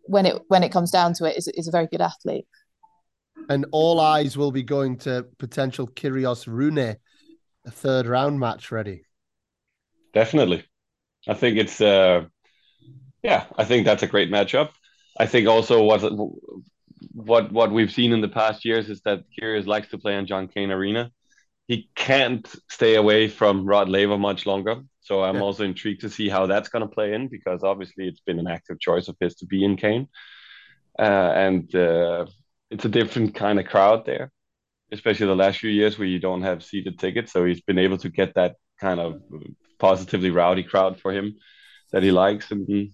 when 0.06 0.26
it 0.26 0.40
when 0.48 0.62
it 0.62 0.72
comes 0.72 0.90
down 0.90 1.12
to 1.14 1.24
it, 1.24 1.36
is 1.36 1.48
is 1.48 1.68
a 1.68 1.72
very 1.72 1.86
good 1.86 2.00
athlete. 2.00 2.46
And 3.48 3.66
all 3.72 4.00
eyes 4.00 4.36
will 4.36 4.52
be 4.52 4.62
going 4.62 4.98
to 4.98 5.26
potential 5.38 5.86
Kyrgios 5.88 6.46
Rune, 6.46 6.78
a 6.78 7.70
third 7.70 8.06
round 8.06 8.40
match 8.40 8.70
ready. 8.72 9.04
Definitely, 10.12 10.64
I 11.28 11.34
think 11.34 11.58
it's. 11.58 11.80
uh 11.80 12.26
yeah, 13.22 13.46
I 13.56 13.64
think 13.64 13.86
that's 13.86 14.02
a 14.02 14.06
great 14.06 14.30
matchup. 14.30 14.70
I 15.18 15.26
think 15.26 15.48
also 15.48 15.82
what 15.82 16.02
what 17.12 17.52
what 17.52 17.72
we've 17.72 17.92
seen 17.92 18.12
in 18.12 18.20
the 18.20 18.28
past 18.28 18.64
years 18.64 18.88
is 18.90 19.00
that 19.02 19.24
Kyrgios 19.38 19.66
likes 19.66 19.88
to 19.90 19.98
play 19.98 20.16
on 20.16 20.26
John 20.26 20.48
Cain 20.48 20.70
Arena. 20.70 21.10
He 21.66 21.88
can't 21.94 22.46
stay 22.70 22.96
away 22.96 23.28
from 23.28 23.64
Rod 23.66 23.88
Laver 23.88 24.18
much 24.18 24.46
longer. 24.46 24.82
So 25.00 25.22
I'm 25.22 25.36
yeah. 25.36 25.42
also 25.42 25.64
intrigued 25.64 26.02
to 26.02 26.10
see 26.10 26.28
how 26.28 26.46
that's 26.46 26.68
going 26.68 26.86
to 26.86 26.94
play 26.94 27.14
in 27.14 27.28
because 27.28 27.62
obviously 27.62 28.08
it's 28.08 28.20
been 28.20 28.38
an 28.38 28.46
active 28.46 28.80
choice 28.80 29.08
of 29.08 29.16
his 29.20 29.34
to 29.36 29.46
be 29.46 29.64
in 29.64 29.76
Cain. 29.76 30.08
uh, 30.98 31.02
and 31.34 31.74
uh, 31.74 32.26
it's 32.70 32.84
a 32.84 32.88
different 32.88 33.34
kind 33.34 33.58
of 33.58 33.66
crowd 33.66 34.06
there, 34.06 34.32
especially 34.92 35.26
the 35.26 35.36
last 35.36 35.58
few 35.58 35.70
years 35.70 35.98
where 35.98 36.08
you 36.08 36.18
don't 36.18 36.42
have 36.42 36.64
seated 36.64 36.98
tickets. 36.98 37.32
So 37.32 37.44
he's 37.44 37.60
been 37.60 37.78
able 37.78 37.98
to 37.98 38.08
get 38.08 38.34
that 38.34 38.56
kind 38.80 39.00
of 39.00 39.22
positively 39.78 40.30
rowdy 40.30 40.62
crowd 40.62 41.00
for 41.00 41.12
him 41.12 41.36
that 41.92 42.02
he 42.02 42.10
likes, 42.10 42.50
and 42.50 42.92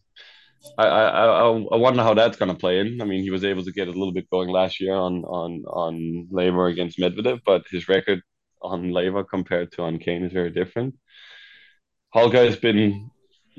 I, 0.76 0.86
I 0.86 1.24
I 1.48 1.76
wonder 1.76 2.02
how 2.02 2.14
that's 2.14 2.36
going 2.36 2.50
to 2.50 2.58
play 2.58 2.80
in. 2.80 3.00
I 3.00 3.04
mean, 3.04 3.22
he 3.22 3.30
was 3.30 3.44
able 3.44 3.64
to 3.64 3.72
get 3.72 3.88
a 3.88 3.92
little 3.92 4.12
bit 4.12 4.30
going 4.30 4.50
last 4.50 4.80
year 4.80 4.94
on 4.94 5.24
on 5.24 5.64
on 5.66 6.28
Laver 6.30 6.66
against 6.66 6.98
Medvedev, 6.98 7.40
but 7.46 7.64
his 7.70 7.88
record 7.88 8.22
on 8.60 8.92
Laver 8.92 9.24
compared 9.24 9.72
to 9.72 9.82
on 9.82 9.98
Cain 9.98 10.24
is 10.24 10.32
very 10.32 10.50
different. 10.50 10.96
Holger 12.12 12.44
has 12.44 12.56
been 12.56 13.10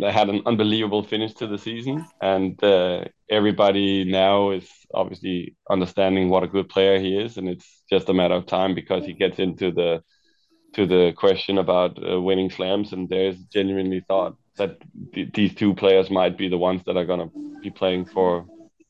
had 0.10 0.30
an 0.30 0.42
unbelievable 0.46 1.04
finish 1.04 1.34
to 1.36 1.48
the 1.48 1.58
season, 1.58 2.06
and 2.22 2.62
uh, 2.64 3.06
everybody 3.30 4.04
now 4.04 4.52
is 4.52 4.68
obviously 4.94 5.56
understanding 5.70 6.30
what 6.30 6.44
a 6.44 6.48
good 6.48 6.70
player 6.70 7.00
he 7.00 7.18
is, 7.18 7.38
and 7.38 7.48
it's 7.48 7.84
just 7.90 8.10
a 8.10 8.14
matter 8.14 8.36
of 8.36 8.46
time 8.46 8.74
because 8.74 9.06
he 9.06 9.14
gets 9.14 9.40
into 9.40 9.72
the 9.72 10.02
to 10.74 10.86
the 10.86 11.12
question 11.18 11.58
about 11.58 12.00
uh, 12.02 12.20
winning 12.22 12.50
slams, 12.50 12.94
and 12.94 13.10
there's 13.10 13.38
genuinely 13.46 14.04
thought 14.08 14.38
that 14.58 14.78
th- 15.14 15.34
these 15.34 15.54
two 15.54 15.74
players 15.74 16.10
might 16.10 16.38
be 16.38 16.48
the 16.48 16.58
ones 16.58 16.82
that 16.86 16.98
are 16.98 17.06
going 17.06 17.20
to 17.20 17.60
be 17.62 17.70
playing 17.70 18.06
for 18.06 18.46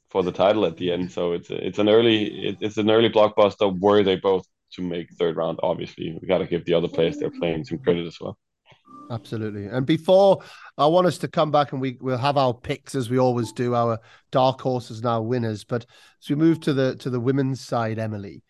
for 0.09 0.23
the 0.23 0.31
title 0.31 0.65
at 0.65 0.77
the 0.77 0.91
end. 0.91 1.11
So 1.11 1.33
it's 1.33 1.49
it's 1.49 1.79
an 1.79 1.89
early 1.89 2.55
it's 2.61 2.77
an 2.77 2.89
early 2.89 3.09
blockbuster. 3.09 3.77
Were 3.79 4.03
they 4.03 4.17
both 4.17 4.45
to 4.73 4.81
make 4.81 5.11
third 5.13 5.35
round? 5.35 5.59
Obviously, 5.63 6.17
we 6.21 6.27
got 6.27 6.39
to 6.39 6.47
give 6.47 6.65
the 6.65 6.73
other 6.73 6.87
players 6.87 7.17
they're 7.17 7.31
playing 7.31 7.65
some 7.65 7.79
credit 7.79 8.05
as 8.07 8.17
well. 8.19 8.37
Absolutely. 9.11 9.65
And 9.65 9.85
before 9.85 10.41
I 10.77 10.85
want 10.85 11.05
us 11.05 11.17
to 11.19 11.27
come 11.27 11.51
back 11.51 11.73
and 11.73 11.81
we 11.81 11.97
we'll 11.99 12.17
have 12.17 12.37
our 12.37 12.53
picks 12.53 12.95
as 12.95 13.09
we 13.09 13.19
always 13.19 13.51
do, 13.51 13.75
our 13.75 13.99
dark 14.31 14.61
horses 14.61 14.99
and 14.99 15.05
our 15.05 15.21
winners. 15.21 15.65
But 15.65 15.85
as 16.23 16.29
we 16.29 16.35
move 16.35 16.61
to 16.61 16.73
the 16.73 16.95
to 16.95 17.09
the 17.09 17.19
women's 17.19 17.59
side, 17.59 17.99
Emily, 17.99 18.41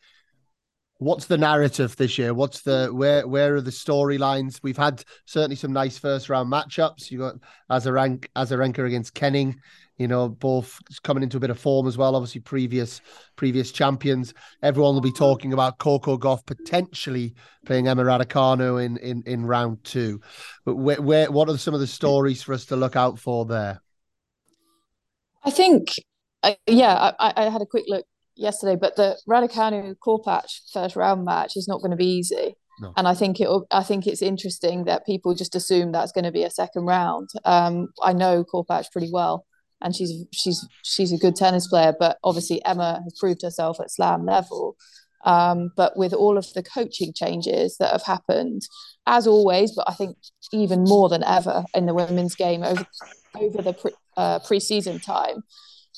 what's 0.99 1.25
the 1.25 1.37
narrative 1.37 1.95
this 1.95 2.19
year? 2.19 2.35
What's 2.35 2.61
the 2.61 2.89
where 2.93 3.27
where 3.27 3.55
are 3.55 3.61
the 3.61 3.71
storylines? 3.71 4.59
We've 4.61 4.77
had 4.77 5.03
certainly 5.25 5.55
some 5.55 5.73
nice 5.73 5.97
first 5.97 6.29
round 6.29 6.53
matchups. 6.53 7.09
You 7.09 7.17
got 7.17 7.35
Azarenka, 7.71 8.27
Azarenka 8.35 8.85
against 8.85 9.15
Kenin, 9.15 9.59
you 10.01 10.07
know, 10.07 10.27
both 10.27 10.79
coming 11.03 11.21
into 11.21 11.37
a 11.37 11.39
bit 11.39 11.51
of 11.51 11.59
form 11.59 11.87
as 11.87 11.95
well. 11.97 12.15
Obviously, 12.15 12.41
previous 12.41 13.01
previous 13.35 13.71
champions. 13.71 14.33
Everyone 14.63 14.95
will 14.95 15.01
be 15.01 15.11
talking 15.11 15.53
about 15.53 15.77
Coco 15.77 16.17
Gauff 16.17 16.43
potentially 16.45 17.35
playing 17.65 17.87
Emma 17.87 18.03
Raducanu 18.03 18.83
in 18.83 18.97
in 18.97 19.21
in 19.27 19.45
round 19.45 19.83
two. 19.83 20.19
But 20.65 20.75
where, 20.75 21.01
where 21.01 21.31
what 21.31 21.49
are 21.49 21.57
some 21.57 21.75
of 21.75 21.79
the 21.79 21.87
stories 21.87 22.41
for 22.41 22.53
us 22.53 22.65
to 22.65 22.75
look 22.75 22.95
out 22.95 23.19
for 23.19 23.45
there? 23.45 23.81
I 25.43 25.51
think, 25.51 25.89
uh, 26.43 26.55
yeah, 26.67 27.13
I, 27.19 27.33
I 27.35 27.49
had 27.49 27.61
a 27.61 27.65
quick 27.65 27.85
look 27.87 28.05
yesterday, 28.35 28.75
but 28.75 28.95
the 28.95 29.17
Raducanu 29.29 29.95
Korpatsch 30.05 30.71
first 30.73 30.95
round 30.95 31.25
match 31.25 31.55
is 31.55 31.67
not 31.67 31.79
going 31.81 31.91
to 31.91 31.97
be 31.97 32.17
easy. 32.17 32.55
No. 32.79 32.93
And 32.97 33.07
I 33.07 33.13
think 33.13 33.39
it. 33.39 33.47
I 33.69 33.83
think 33.83 34.07
it's 34.07 34.23
interesting 34.23 34.85
that 34.85 35.05
people 35.05 35.35
just 35.35 35.55
assume 35.55 35.91
that's 35.91 36.11
going 36.11 36.23
to 36.23 36.31
be 36.31 36.43
a 36.43 36.49
second 36.49 36.85
round. 36.85 37.29
Um, 37.45 37.89
I 38.01 38.13
know 38.13 38.43
Korpatsch 38.43 38.91
pretty 38.91 39.09
well, 39.11 39.45
and 39.81 39.95
she's 39.95 40.25
she's 40.31 40.67
she's 40.83 41.11
a 41.11 41.17
good 41.17 41.35
tennis 41.35 41.67
player. 41.67 41.93
But 41.97 42.17
obviously 42.23 42.63
Emma 42.65 43.01
has 43.03 43.17
proved 43.19 43.41
herself 43.41 43.79
at 43.79 43.91
slam 43.91 44.25
level. 44.25 44.77
Um, 45.23 45.71
but 45.75 45.95
with 45.95 46.13
all 46.13 46.37
of 46.37 46.51
the 46.53 46.63
coaching 46.63 47.13
changes 47.13 47.77
that 47.77 47.91
have 47.91 48.03
happened, 48.03 48.63
as 49.05 49.27
always, 49.27 49.71
but 49.75 49.87
I 49.87 49.93
think 49.93 50.17
even 50.51 50.83
more 50.83 51.09
than 51.09 51.23
ever 51.23 51.63
in 51.75 51.85
the 51.85 51.93
women's 51.93 52.35
game 52.35 52.63
over 52.63 52.85
over 53.39 53.61
the 53.61 53.73
pre, 53.73 53.91
uh, 54.17 54.39
preseason 54.39 55.03
time, 55.03 55.43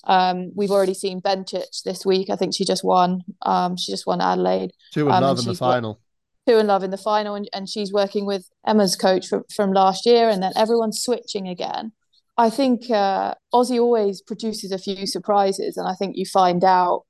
um, 0.06 0.52
we've 0.56 0.72
already 0.72 0.94
seen 0.94 1.22
Bencic 1.22 1.84
this 1.84 2.06
week. 2.06 2.30
I 2.30 2.36
think 2.36 2.54
she 2.56 2.66
just 2.66 2.84
won. 2.84 3.22
Um, 3.44 3.78
she 3.78 3.92
just 3.92 4.06
won 4.06 4.22
Adelaide. 4.22 4.72
Two 4.94 5.08
in 5.08 5.14
um, 5.14 5.24
love 5.24 5.40
in 5.40 5.46
the 5.46 5.56
final. 5.56 6.00
Two 6.46 6.58
in 6.58 6.68
love 6.68 6.84
in 6.84 6.92
the 6.92 6.98
final, 6.98 7.36
and, 7.36 7.50
and 7.54 7.70
she's 7.70 7.94
working 7.94 8.26
with 8.26 8.50
Emma's 8.68 8.98
coach 8.98 9.28
from, 9.28 9.44
from 9.56 9.72
last 9.72 10.06
year, 10.06 10.28
and 10.28 10.44
then 10.44 10.52
everyone's 10.58 11.02
switching 11.02 11.48
again. 11.48 11.94
I 12.38 12.50
think 12.50 12.90
uh, 12.90 13.36
Aussie 13.54 13.80
always 13.80 14.22
produces 14.22 14.72
a 14.72 14.78
few 14.78 15.06
surprises, 15.06 15.78
and 15.78 15.88
I 15.88 15.94
think 15.94 16.18
you 16.18 16.26
find 16.26 16.64
out 16.64 17.04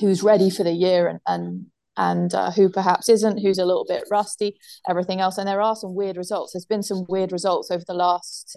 who's 0.00 0.22
ready 0.22 0.50
for 0.50 0.62
the 0.64 0.72
year 0.72 1.08
and 1.08 1.20
and 1.26 1.66
and 1.98 2.32
uh, 2.32 2.52
who 2.52 2.70
perhaps 2.70 3.08
isn't, 3.08 3.38
who's 3.38 3.58
a 3.58 3.66
little 3.66 3.84
bit 3.84 4.04
rusty, 4.08 4.56
everything 4.88 5.20
else. 5.20 5.36
And 5.36 5.48
there 5.48 5.60
are 5.60 5.74
some 5.74 5.96
weird 5.96 6.16
results. 6.16 6.52
There's 6.52 6.64
been 6.64 6.84
some 6.84 7.04
weird 7.08 7.32
results 7.32 7.72
over 7.72 7.82
the 7.84 7.92
last 7.94 8.56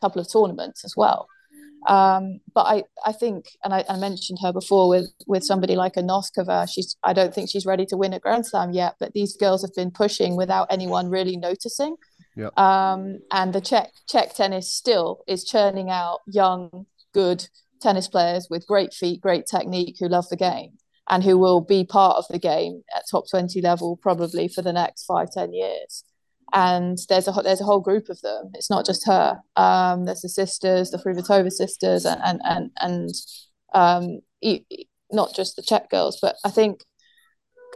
couple 0.00 0.20
of 0.20 0.30
tournaments 0.30 0.84
as 0.84 0.94
well. 0.96 1.28
Um, 1.88 2.40
but 2.52 2.62
I, 2.62 2.82
I 3.06 3.12
think, 3.12 3.44
and 3.62 3.72
I, 3.74 3.84
I, 3.88 3.96
mentioned 3.96 4.38
her 4.40 4.52
before 4.54 4.88
with 4.88 5.12
with 5.26 5.44
somebody 5.44 5.76
like 5.76 5.98
a 5.98 6.02
Noskova. 6.02 6.66
She's, 6.68 6.96
I 7.02 7.12
don't 7.12 7.34
think 7.34 7.50
she's 7.50 7.66
ready 7.66 7.84
to 7.86 7.96
win 7.96 8.14
a 8.14 8.18
Grand 8.18 8.46
Slam 8.46 8.72
yet. 8.72 8.94
But 8.98 9.12
these 9.12 9.36
girls 9.36 9.60
have 9.62 9.74
been 9.74 9.90
pushing 9.90 10.34
without 10.34 10.66
anyone 10.70 11.10
really 11.10 11.36
noticing. 11.36 11.96
Yeah. 12.36 12.50
Um, 12.56 13.18
and 13.30 13.52
the 13.52 13.60
Czech 13.60 13.90
Czech 14.08 14.34
tennis 14.34 14.72
still 14.72 15.22
is 15.26 15.44
churning 15.44 15.90
out 15.90 16.20
young, 16.26 16.86
good 17.12 17.46
tennis 17.80 18.08
players 18.08 18.48
with 18.50 18.66
great 18.66 18.92
feet, 18.92 19.20
great 19.20 19.46
technique, 19.46 19.96
who 20.00 20.08
love 20.08 20.28
the 20.28 20.36
game 20.36 20.72
and 21.08 21.22
who 21.22 21.38
will 21.38 21.60
be 21.60 21.84
part 21.84 22.16
of 22.16 22.26
the 22.28 22.38
game 22.38 22.82
at 22.94 23.04
top 23.10 23.24
twenty 23.30 23.60
level 23.60 23.96
probably 23.96 24.48
for 24.48 24.62
the 24.62 24.72
next 24.72 25.04
five, 25.04 25.30
ten 25.30 25.52
years 25.52 26.04
and 26.54 26.98
there's 27.08 27.26
a 27.26 27.32
there's 27.42 27.60
a 27.60 27.64
whole 27.64 27.80
group 27.80 28.08
of 28.08 28.20
them. 28.20 28.50
It's 28.54 28.70
not 28.70 28.86
just 28.86 29.06
her. 29.06 29.40
Um, 29.56 30.04
there's 30.04 30.20
the 30.22 30.28
sisters, 30.28 30.90
the 30.90 30.98
Fruhvirtova 30.98 31.50
sisters, 31.50 32.04
and 32.04 32.20
and 32.24 32.40
and, 32.44 32.70
and 32.80 33.10
um, 33.74 34.20
not 35.10 35.34
just 35.34 35.56
the 35.56 35.62
Czech 35.62 35.90
girls. 35.90 36.18
But 36.22 36.36
I 36.44 36.50
think 36.50 36.84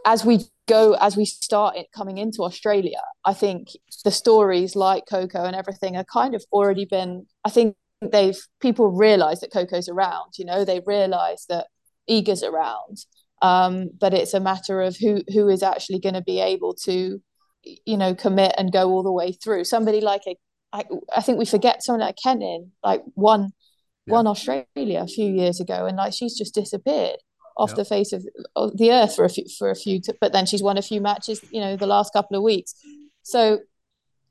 as 0.07 0.25
we 0.25 0.41
go, 0.69 0.93
as 0.95 1.17
we 1.17 1.25
start 1.25 1.77
it 1.77 1.89
coming 1.95 2.19
into 2.19 2.43
Australia, 2.43 3.01
I 3.25 3.33
think 3.33 3.69
the 4.05 4.11
stories 4.11 4.77
like 4.77 5.05
Coco 5.09 5.45
and 5.45 5.57
everything 5.57 5.97
are 5.97 6.05
kind 6.05 6.35
of 6.35 6.45
already 6.53 6.85
been. 6.85 7.27
I 7.45 7.51
think 7.51 7.75
they've 8.01 8.39
people 8.61 8.89
realise 8.89 9.41
that 9.41 9.53
Coco's 9.53 9.89
around. 9.89 10.35
You 10.39 10.45
know, 10.45 10.65
they 10.65 10.81
realise 10.87 11.47
that 11.49 11.67
Iga's 12.09 12.43
around. 12.43 12.99
Um, 13.43 13.91
but 13.99 14.15
it's 14.15 14.35
a 14.35 14.41
matter 14.41 14.83
of 14.83 14.97
who 14.97 15.23
who 15.33 15.49
is 15.49 15.63
actually 15.63 16.01
going 16.01 16.15
to 16.15 16.23
be 16.23 16.41
able 16.41 16.75
to 16.85 17.21
you 17.63 17.97
know 17.97 18.15
commit 18.15 18.55
and 18.57 18.73
go 18.73 18.91
all 18.91 19.03
the 19.03 19.13
way 19.13 19.33
through 19.33 19.65
somebody 19.65 20.01
like 20.01 20.23
a 20.27 20.37
I, 20.73 20.85
I 21.15 21.23
think 21.23 21.39
we 21.39 21.45
forget 21.47 21.83
someone 21.83 22.01
like 22.01 22.17
Kenin 22.23 22.73
like 22.85 23.03
won 23.15 23.51
yeah. 24.07 24.15
won 24.15 24.27
Australia 24.27 25.01
a 25.01 25.07
few 25.07 25.27
years 25.27 25.61
ago 25.61 25.87
and 25.87 25.97
like 25.97 26.13
she's 26.13 26.37
just 26.37 26.55
disappeared 26.55 27.19
off 27.59 27.71
yeah. 27.71 27.77
the 27.77 27.85
face 27.85 28.13
of, 28.13 28.25
of, 28.57 28.77
the 28.79 28.93
earth 28.93 29.15
for 29.15 29.25
a 29.25 29.29
few 29.29 29.45
for 29.59 29.71
a 29.71 29.75
few 29.75 30.01
t- 30.01 30.13
but 30.21 30.33
then 30.33 30.47
she's 30.47 30.63
won 30.63 30.79
a 30.79 30.83
few 30.83 31.01
matches 31.01 31.41
you 31.51 31.61
know 31.61 31.77
the 31.77 31.87
last 31.87 32.13
couple 32.13 32.37
of 32.37 32.43
weeks 32.43 32.75
so 33.23 33.59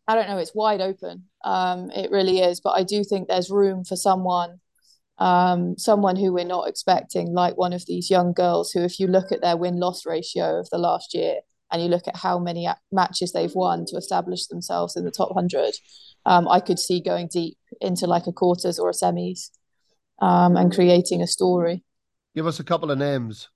I 0.07 0.15
don't 0.15 0.29
know 0.29 0.37
it's 0.37 0.55
wide 0.55 0.81
open 0.81 1.25
um 1.43 1.91
it 1.91 2.09
really 2.09 2.39
is 2.39 2.61
but 2.61 2.71
I 2.71 2.83
do 2.83 3.03
think 3.03 3.27
there's 3.27 3.51
room 3.51 3.83
for 3.83 3.95
someone 3.95 4.59
um, 5.19 5.77
someone 5.77 6.15
who 6.15 6.31
we're 6.31 6.45
not 6.45 6.67
expecting, 6.67 7.33
like 7.33 7.57
one 7.57 7.73
of 7.73 7.85
these 7.85 8.09
young 8.09 8.33
girls 8.33 8.71
who, 8.71 8.83
if 8.83 8.99
you 8.99 9.07
look 9.07 9.31
at 9.31 9.41
their 9.41 9.57
win 9.57 9.79
loss 9.79 10.05
ratio 10.05 10.59
of 10.59 10.69
the 10.69 10.77
last 10.77 11.13
year, 11.13 11.39
and 11.71 11.81
you 11.81 11.89
look 11.89 12.07
at 12.07 12.17
how 12.17 12.39
many 12.39 12.67
matches 12.91 13.33
they've 13.33 13.55
won 13.55 13.85
to 13.85 13.97
establish 13.97 14.47
themselves 14.47 14.95
in 14.95 15.03
the 15.03 15.11
top 15.11 15.33
100, 15.33 15.73
um, 16.25 16.47
I 16.47 16.59
could 16.59 16.79
see 16.79 17.01
going 17.01 17.27
deep 17.27 17.57
into 17.81 18.07
like 18.07 18.27
a 18.27 18.31
quarters 18.31 18.79
or 18.79 18.89
a 18.89 18.93
semis 18.93 19.49
um, 20.21 20.55
and 20.55 20.73
creating 20.73 21.21
a 21.21 21.27
story. 21.27 21.83
Give 22.37 22.45
us 22.45 22.59
a 22.59 22.63
couple 22.63 22.91
of 22.91 22.99
names 22.99 23.49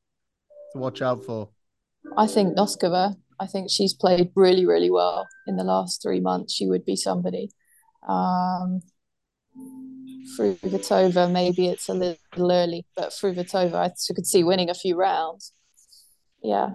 to 0.74 0.80
watch 0.80 1.04
out 1.04 1.24
for. 1.24 1.50
I 2.18 2.26
think 2.26 2.58
Noskova. 2.58 3.16
I 3.40 3.46
think 3.46 3.70
she's 3.70 3.94
played 3.94 4.32
really, 4.34 4.66
really 4.66 4.90
well 4.90 5.28
in 5.46 5.56
the 5.56 5.64
last 5.64 6.02
three 6.02 6.20
months. 6.20 6.56
She 6.56 6.66
would 6.66 6.84
be 6.84 6.96
somebody. 6.96 7.52
Um, 8.10 8.82
Fruhvirtova, 10.36 11.32
maybe 11.32 11.68
it's 11.68 11.90
a 11.90 11.94
little 11.94 12.52
early, 12.52 12.88
but 12.96 13.12
Fruhvirtova, 13.12 13.76
I 13.76 13.92
could 14.16 14.26
see 14.26 14.44
winning 14.44 14.72
a 14.72 14.74
few 14.74 14.96
rounds. 14.96 15.54
Yeah. 16.42 16.70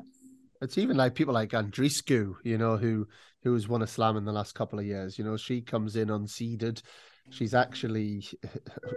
It's 0.63 0.79
even 0.79 0.97
like 0.97 1.17
people 1.17 1.35
like 1.35 1.51
Andreescu, 1.51 2.35
you 2.45 2.57
know, 2.57 2.77
who 2.77 3.09
who 3.43 3.53
has 3.55 3.67
won 3.67 3.83
a 3.83 3.87
slam 3.89 4.17
in 4.17 4.25
the 4.25 4.33
last 4.33 4.55
couple 4.55 4.79
of 4.79 4.87
years. 4.87 5.19
You 5.19 5.25
know, 5.25 5.37
she 5.37 5.61
comes 5.61 5.97
in 5.97 6.07
unseeded. 6.07 6.83
She's 7.31 7.55
actually, 7.55 8.25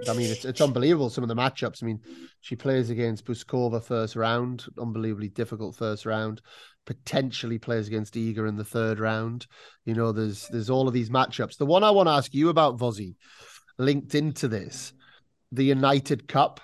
I 0.07 0.13
mean, 0.13 0.29
it's 0.29 0.45
it's 0.45 0.61
unbelievable 0.61 1.09
some 1.09 1.23
of 1.23 1.27
the 1.27 1.35
matchups. 1.35 1.81
I 1.81 1.87
mean, 1.87 1.99
she 2.41 2.55
plays 2.55 2.89
against 2.89 3.25
Bouzkova 3.25 3.83
first 3.83 4.15
round, 4.15 4.65
unbelievably 4.77 5.29
difficult 5.29 5.75
first 5.75 6.05
round. 6.05 6.41
Potentially 6.85 7.57
plays 7.57 7.87
against 7.87 8.13
Iga 8.13 8.47
in 8.47 8.55
the 8.55 8.63
third 8.63 8.99
round. 8.99 9.47
You 9.85 9.95
know, 9.95 10.11
there's 10.11 10.47
there's 10.49 10.69
all 10.69 10.87
of 10.87 10.93
these 10.93 11.09
matchups. 11.09 11.57
The 11.57 11.65
one 11.65 11.83
I 11.83 11.91
want 11.91 12.07
to 12.07 12.13
ask 12.13 12.33
you 12.33 12.49
about, 12.49 12.77
Vozzy, 12.77 13.15
linked 13.77 14.13
into 14.13 14.47
this, 14.47 14.93
the 15.51 15.65
United 15.65 16.27
Cup 16.27 16.61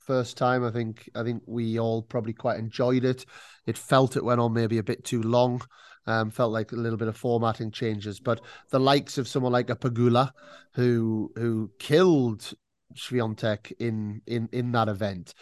first 0.00 0.36
time. 0.36 0.64
I 0.64 0.70
think 0.70 1.08
I 1.14 1.22
think 1.22 1.42
we 1.46 1.78
all 1.78 2.02
probably 2.02 2.34
quite 2.34 2.58
enjoyed 2.58 3.04
it. 3.04 3.24
It 3.66 3.78
felt 3.78 4.16
it 4.16 4.24
went 4.24 4.40
on 4.40 4.52
maybe 4.52 4.78
a 4.78 4.82
bit 4.82 5.04
too 5.04 5.22
long. 5.22 5.62
Um, 6.08 6.30
felt 6.30 6.52
like 6.52 6.72
a 6.72 6.76
little 6.76 6.96
bit 6.96 7.08
of 7.08 7.18
formatting 7.18 7.70
changes, 7.70 8.18
but 8.18 8.40
the 8.70 8.80
likes 8.80 9.18
of 9.18 9.28
someone 9.28 9.52
like 9.52 9.68
a 9.68 9.76
Pegula, 9.76 10.30
who 10.72 11.30
who 11.36 11.70
killed 11.78 12.50
Swiatek 12.94 13.72
in 13.78 14.22
in 14.26 14.48
in 14.50 14.72
that 14.72 14.88
event, 14.88 15.34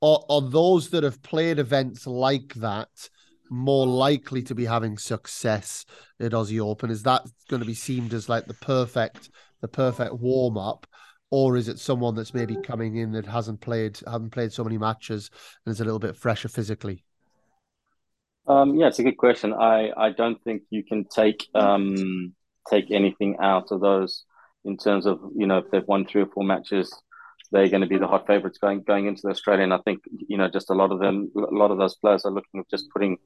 are, 0.00 0.20
are 0.28 0.48
those 0.48 0.90
that 0.90 1.02
have 1.02 1.20
played 1.24 1.58
events 1.58 2.06
like 2.06 2.54
that 2.54 3.10
more 3.50 3.84
likely 3.84 4.42
to 4.44 4.54
be 4.54 4.64
having 4.64 4.96
success 4.96 5.84
at 6.20 6.30
Aussie 6.30 6.60
Open? 6.60 6.88
Is 6.88 7.02
that 7.02 7.22
going 7.48 7.60
to 7.60 7.66
be 7.66 7.74
seen 7.74 8.08
as 8.14 8.28
like 8.28 8.46
the 8.46 8.54
perfect 8.54 9.28
the 9.60 9.66
perfect 9.66 10.14
warm 10.20 10.56
up, 10.56 10.86
or 11.32 11.56
is 11.56 11.66
it 11.66 11.80
someone 11.80 12.14
that's 12.14 12.32
maybe 12.32 12.56
coming 12.62 12.94
in 12.94 13.10
that 13.12 13.26
hasn't 13.26 13.60
played 13.60 13.98
haven't 14.06 14.30
played 14.30 14.52
so 14.52 14.62
many 14.62 14.78
matches 14.78 15.30
and 15.66 15.72
is 15.72 15.80
a 15.80 15.84
little 15.84 15.98
bit 15.98 16.16
fresher 16.16 16.48
physically? 16.48 17.04
Um, 18.46 18.74
yeah, 18.74 18.88
it's 18.88 18.98
a 18.98 19.04
good 19.04 19.16
question. 19.18 19.52
I, 19.52 19.90
I 19.96 20.10
don't 20.10 20.42
think 20.42 20.62
you 20.70 20.82
can 20.84 21.04
take 21.04 21.48
um, 21.54 22.34
take 22.68 22.90
anything 22.90 23.36
out 23.40 23.70
of 23.70 23.80
those 23.80 24.24
in 24.64 24.76
terms 24.76 25.06
of 25.06 25.20
you 25.36 25.46
know 25.46 25.58
if 25.58 25.70
they've 25.70 25.86
won 25.86 26.06
three 26.06 26.22
or 26.22 26.26
four 26.26 26.44
matches, 26.44 26.92
they're 27.52 27.68
going 27.68 27.82
to 27.82 27.86
be 27.86 27.98
the 27.98 28.06
hot 28.06 28.26
favourites 28.26 28.58
going 28.58 28.82
going 28.82 29.06
into 29.06 29.22
the 29.22 29.30
Australian. 29.30 29.72
I 29.72 29.78
think 29.78 30.00
you 30.28 30.36
know 30.36 30.48
just 30.48 30.70
a 30.70 30.74
lot 30.74 30.90
of 30.90 30.98
them, 30.98 31.30
a 31.36 31.54
lot 31.54 31.70
of 31.70 31.78
those 31.78 31.96
players 31.96 32.24
are 32.24 32.32
looking 32.32 32.60
at 32.60 32.70
just 32.70 32.90
putting 32.92 33.18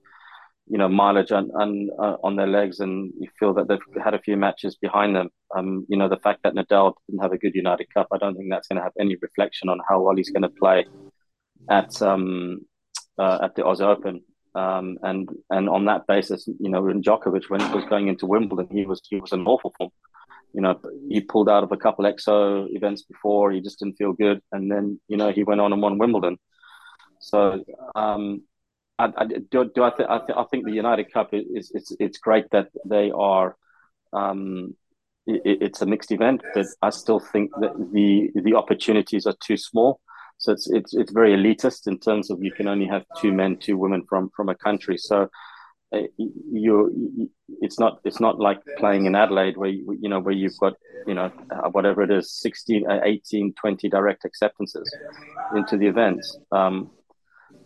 you 0.69 0.77
know 0.77 0.89
mileage 0.89 1.33
on 1.33 1.51
on, 1.53 1.89
uh, 1.99 2.17
on 2.23 2.37
their 2.37 2.47
legs, 2.47 2.81
and 2.81 3.13
you 3.19 3.29
feel 3.39 3.55
that 3.55 3.69
they've 3.69 4.03
had 4.03 4.15
a 4.15 4.21
few 4.21 4.37
matches 4.37 4.77
behind 4.77 5.17
them. 5.17 5.31
Um, 5.57 5.87
you 5.89 5.97
know 5.97 6.09
the 6.09 6.19
fact 6.19 6.41
that 6.45 6.55
Nadal 6.55 6.95
didn't 7.09 7.23
have 7.23 7.33
a 7.33 7.39
good 7.39 7.55
United 7.55 7.87
Cup, 7.95 8.09
I 8.13 8.19
don't 8.19 8.37
think 8.37 8.49
that's 8.51 8.69
going 8.69 8.77
to 8.77 8.83
have 8.83 8.93
any 9.01 9.17
reflection 9.23 9.71
on 9.71 9.79
how 9.89 10.03
well 10.03 10.17
he's 10.17 10.31
going 10.31 10.43
to 10.43 10.51
play 10.61 10.87
at 11.71 12.03
um 12.03 12.61
uh, 13.19 13.39
at 13.43 13.55
the 13.55 13.65
Oz 13.65 13.81
Open. 13.81 14.23
Um, 14.57 14.97
and 15.03 15.29
and 15.51 15.69
on 15.69 15.85
that 15.85 16.07
basis, 16.07 16.47
you 16.47 16.71
know, 16.71 16.83
when 16.83 17.03
Djokovic 17.03 17.51
when 17.51 17.61
he 17.61 17.75
was 17.75 17.85
going 17.91 18.09
into 18.09 18.27
Wimbledon, 18.27 18.75
he 18.75 18.87
was 18.87 19.03
he 19.09 19.21
was 19.21 19.33
in 19.33 19.47
awful 19.47 19.75
form. 19.77 19.91
You 20.55 20.63
know, 20.63 20.81
he 21.11 21.21
pulled 21.21 21.51
out 21.51 21.63
of 21.63 21.73
a 21.73 21.77
couple 21.77 22.07
exo 22.07 22.67
events 22.71 23.03
before. 23.03 23.53
He 23.53 23.61
just 23.61 23.79
didn't 23.79 23.97
feel 23.97 24.15
good, 24.15 24.41
and 24.53 24.71
then 24.71 24.99
you 25.09 25.19
know 25.19 25.31
he 25.31 25.45
went 25.45 25.61
on 25.61 25.75
and 25.75 25.83
won 25.83 25.99
Wimbledon. 25.99 26.39
So 27.21 27.63
um, 27.95 28.45
I, 28.99 29.13
I, 29.17 29.25
do, 29.27 29.71
do 29.75 29.83
I, 29.83 29.91
th- 29.91 30.09
I, 30.09 30.19
th- 30.19 30.39
I 30.39 30.45
think 30.45 30.65
the 30.65 30.73
United 30.73 31.13
Cup 31.13 31.31
is 31.33 31.71
it's 31.75 31.95
it's 32.01 32.19
great 32.19 32.47
that 32.53 32.69
they 32.87 33.11
are. 33.11 33.57
Um, 34.15 34.75
it, 35.27 35.59
it's 35.61 35.83
a 35.83 35.87
mixed 35.87 36.13
event, 36.13 36.41
but 36.55 36.67
I 36.81 36.91
still 36.91 37.21
think 37.21 37.51
that 37.61 37.75
the 37.93 38.31
the 38.41 38.55
opportunities 38.55 39.27
are 39.27 39.37
too 39.45 39.59
small. 39.59 40.01
So 40.39 40.53
it's 40.53 40.69
it's 40.71 40.95
it's 40.95 41.13
very 41.13 41.33
elitist 41.33 41.87
in 41.87 41.99
terms 41.99 42.31
of 42.31 42.43
you 42.43 42.53
can 42.53 42.69
only 42.69 42.87
have 42.87 43.05
two 43.21 43.33
men, 43.33 43.57
two 43.57 43.77
women 43.77 44.05
from 44.09 44.31
from 44.37 44.49
a 44.49 44.55
country. 44.55 44.99
So 44.99 45.29
uh, 45.93 46.01
you 46.19 47.31
it's 47.61 47.79
not 47.79 48.01
it's 48.05 48.19
not 48.19 48.41
like 48.41 48.61
playing 48.79 49.07
in 49.07 49.15
Adelaide 49.15 49.57
where 49.57 49.71
you, 49.71 49.97
you 50.01 50.09
know 50.09 50.19
where 50.19 50.35
you've 50.35 50.59
got 50.59 50.75
you 51.07 51.15
know 51.15 51.31
uh, 51.51 51.69
whatever 51.71 52.03
it 52.03 52.11
is 52.11 52.33
16 52.41 52.91
uh, 52.91 53.01
18 53.05 53.53
20 53.53 53.89
direct 53.89 54.25
acceptances 54.25 54.93
into 55.55 55.77
the 55.77 55.87
events 55.87 56.37
um, 56.51 56.91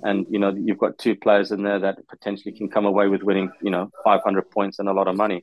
and 0.03 0.27
you 0.29 0.39
know 0.39 0.55
you've 0.55 0.79
got 0.79 0.99
two 0.99 1.16
players 1.16 1.51
in 1.51 1.62
there 1.62 1.79
that 1.79 1.97
potentially 2.09 2.53
can 2.53 2.68
come 2.68 2.85
away 2.85 3.09
with 3.09 3.23
winning 3.23 3.51
you 3.62 3.71
know 3.71 3.91
500 4.05 4.51
points 4.51 4.79
and 4.79 4.89
a 4.91 4.93
lot 4.93 5.09
of 5.09 5.16
money 5.16 5.43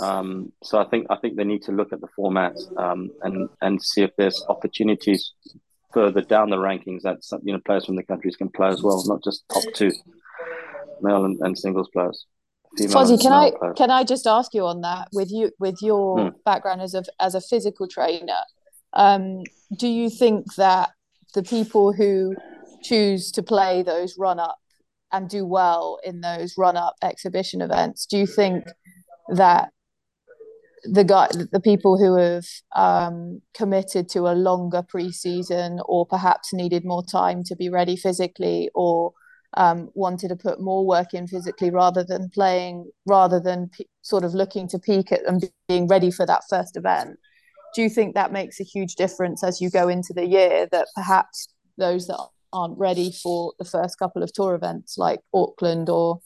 um, 0.00 0.52
so 0.64 0.78
I 0.78 0.84
think 0.84 1.06
I 1.08 1.16
think 1.16 1.36
they 1.36 1.44
need 1.44 1.62
to 1.62 1.72
look 1.72 1.92
at 1.92 2.00
the 2.00 2.08
format 2.16 2.56
um, 2.76 3.10
and 3.22 3.48
and 3.60 3.80
see 3.80 4.02
if 4.02 4.10
there's 4.16 4.44
opportunities 4.48 5.32
further 5.92 6.22
down 6.22 6.50
the 6.50 6.56
rankings 6.56 7.02
that 7.02 7.24
some, 7.24 7.40
you 7.44 7.52
know 7.52 7.60
players 7.64 7.86
from 7.86 7.96
the 7.96 8.02
countries 8.02 8.36
can 8.36 8.48
play 8.48 8.68
as 8.68 8.82
well 8.82 9.02
not 9.06 9.22
just 9.22 9.44
top 9.52 9.64
two 9.74 9.92
male 11.02 11.24
and, 11.24 11.38
and 11.40 11.58
singles 11.58 11.88
players. 11.92 12.26
Fozzie, 12.78 13.20
can 13.20 13.32
I 13.32 13.50
players. 13.50 13.74
can 13.76 13.90
I 13.90 14.02
just 14.04 14.26
ask 14.26 14.54
you 14.54 14.64
on 14.64 14.80
that 14.80 15.08
with 15.12 15.30
you 15.30 15.50
with 15.58 15.76
your 15.82 16.20
hmm. 16.20 16.28
background 16.44 16.80
as 16.80 16.94
a 16.94 17.02
as 17.20 17.34
a 17.34 17.40
physical 17.40 17.86
trainer? 17.86 18.40
Um, 18.94 19.42
do 19.76 19.88
you 19.88 20.10
think 20.10 20.54
that 20.54 20.90
the 21.34 21.42
people 21.42 21.92
who 21.92 22.34
choose 22.82 23.30
to 23.32 23.42
play 23.42 23.82
those 23.82 24.16
run 24.18 24.38
up 24.38 24.58
and 25.12 25.28
do 25.28 25.44
well 25.44 25.98
in 26.04 26.20
those 26.20 26.56
run 26.56 26.76
up 26.76 26.96
exhibition 27.02 27.60
events, 27.60 28.06
do 28.06 28.16
you 28.16 28.26
think 28.26 28.64
that 29.28 29.70
the 30.84 31.04
guy, 31.04 31.28
the 31.52 31.60
people 31.60 31.96
who 31.98 32.16
have 32.16 32.44
um, 32.74 33.40
committed 33.54 34.08
to 34.10 34.20
a 34.28 34.34
longer 34.34 34.82
preseason 34.82 35.80
or 35.86 36.06
perhaps 36.06 36.52
needed 36.52 36.84
more 36.84 37.04
time 37.04 37.44
to 37.44 37.56
be 37.56 37.68
ready 37.68 37.96
physically 37.96 38.70
or 38.74 39.12
um, 39.54 39.90
wanted 39.94 40.28
to 40.28 40.36
put 40.36 40.60
more 40.60 40.86
work 40.86 41.14
in 41.14 41.26
physically 41.26 41.70
rather 41.70 42.02
than 42.02 42.30
playing, 42.30 42.90
rather 43.06 43.38
than 43.38 43.68
p- 43.68 43.86
sort 44.00 44.24
of 44.24 44.34
looking 44.34 44.66
to 44.68 44.78
peak 44.78 45.12
at 45.12 45.26
and 45.26 45.50
being 45.68 45.86
ready 45.86 46.10
for 46.10 46.26
that 46.26 46.42
first 46.48 46.76
event. 46.76 47.18
Do 47.74 47.82
you 47.82 47.88
think 47.88 48.14
that 48.14 48.32
makes 48.32 48.60
a 48.60 48.64
huge 48.64 48.96
difference 48.96 49.44
as 49.44 49.60
you 49.60 49.70
go 49.70 49.88
into 49.88 50.12
the 50.12 50.26
year 50.26 50.66
that 50.72 50.88
perhaps 50.94 51.48
those 51.78 52.06
that 52.06 52.18
aren't 52.52 52.78
ready 52.78 53.12
for 53.12 53.54
the 53.58 53.64
first 53.64 53.98
couple 53.98 54.22
of 54.22 54.32
tour 54.32 54.54
events 54.54 54.98
like 54.98 55.20
Auckland 55.32 55.88
or 55.88 56.20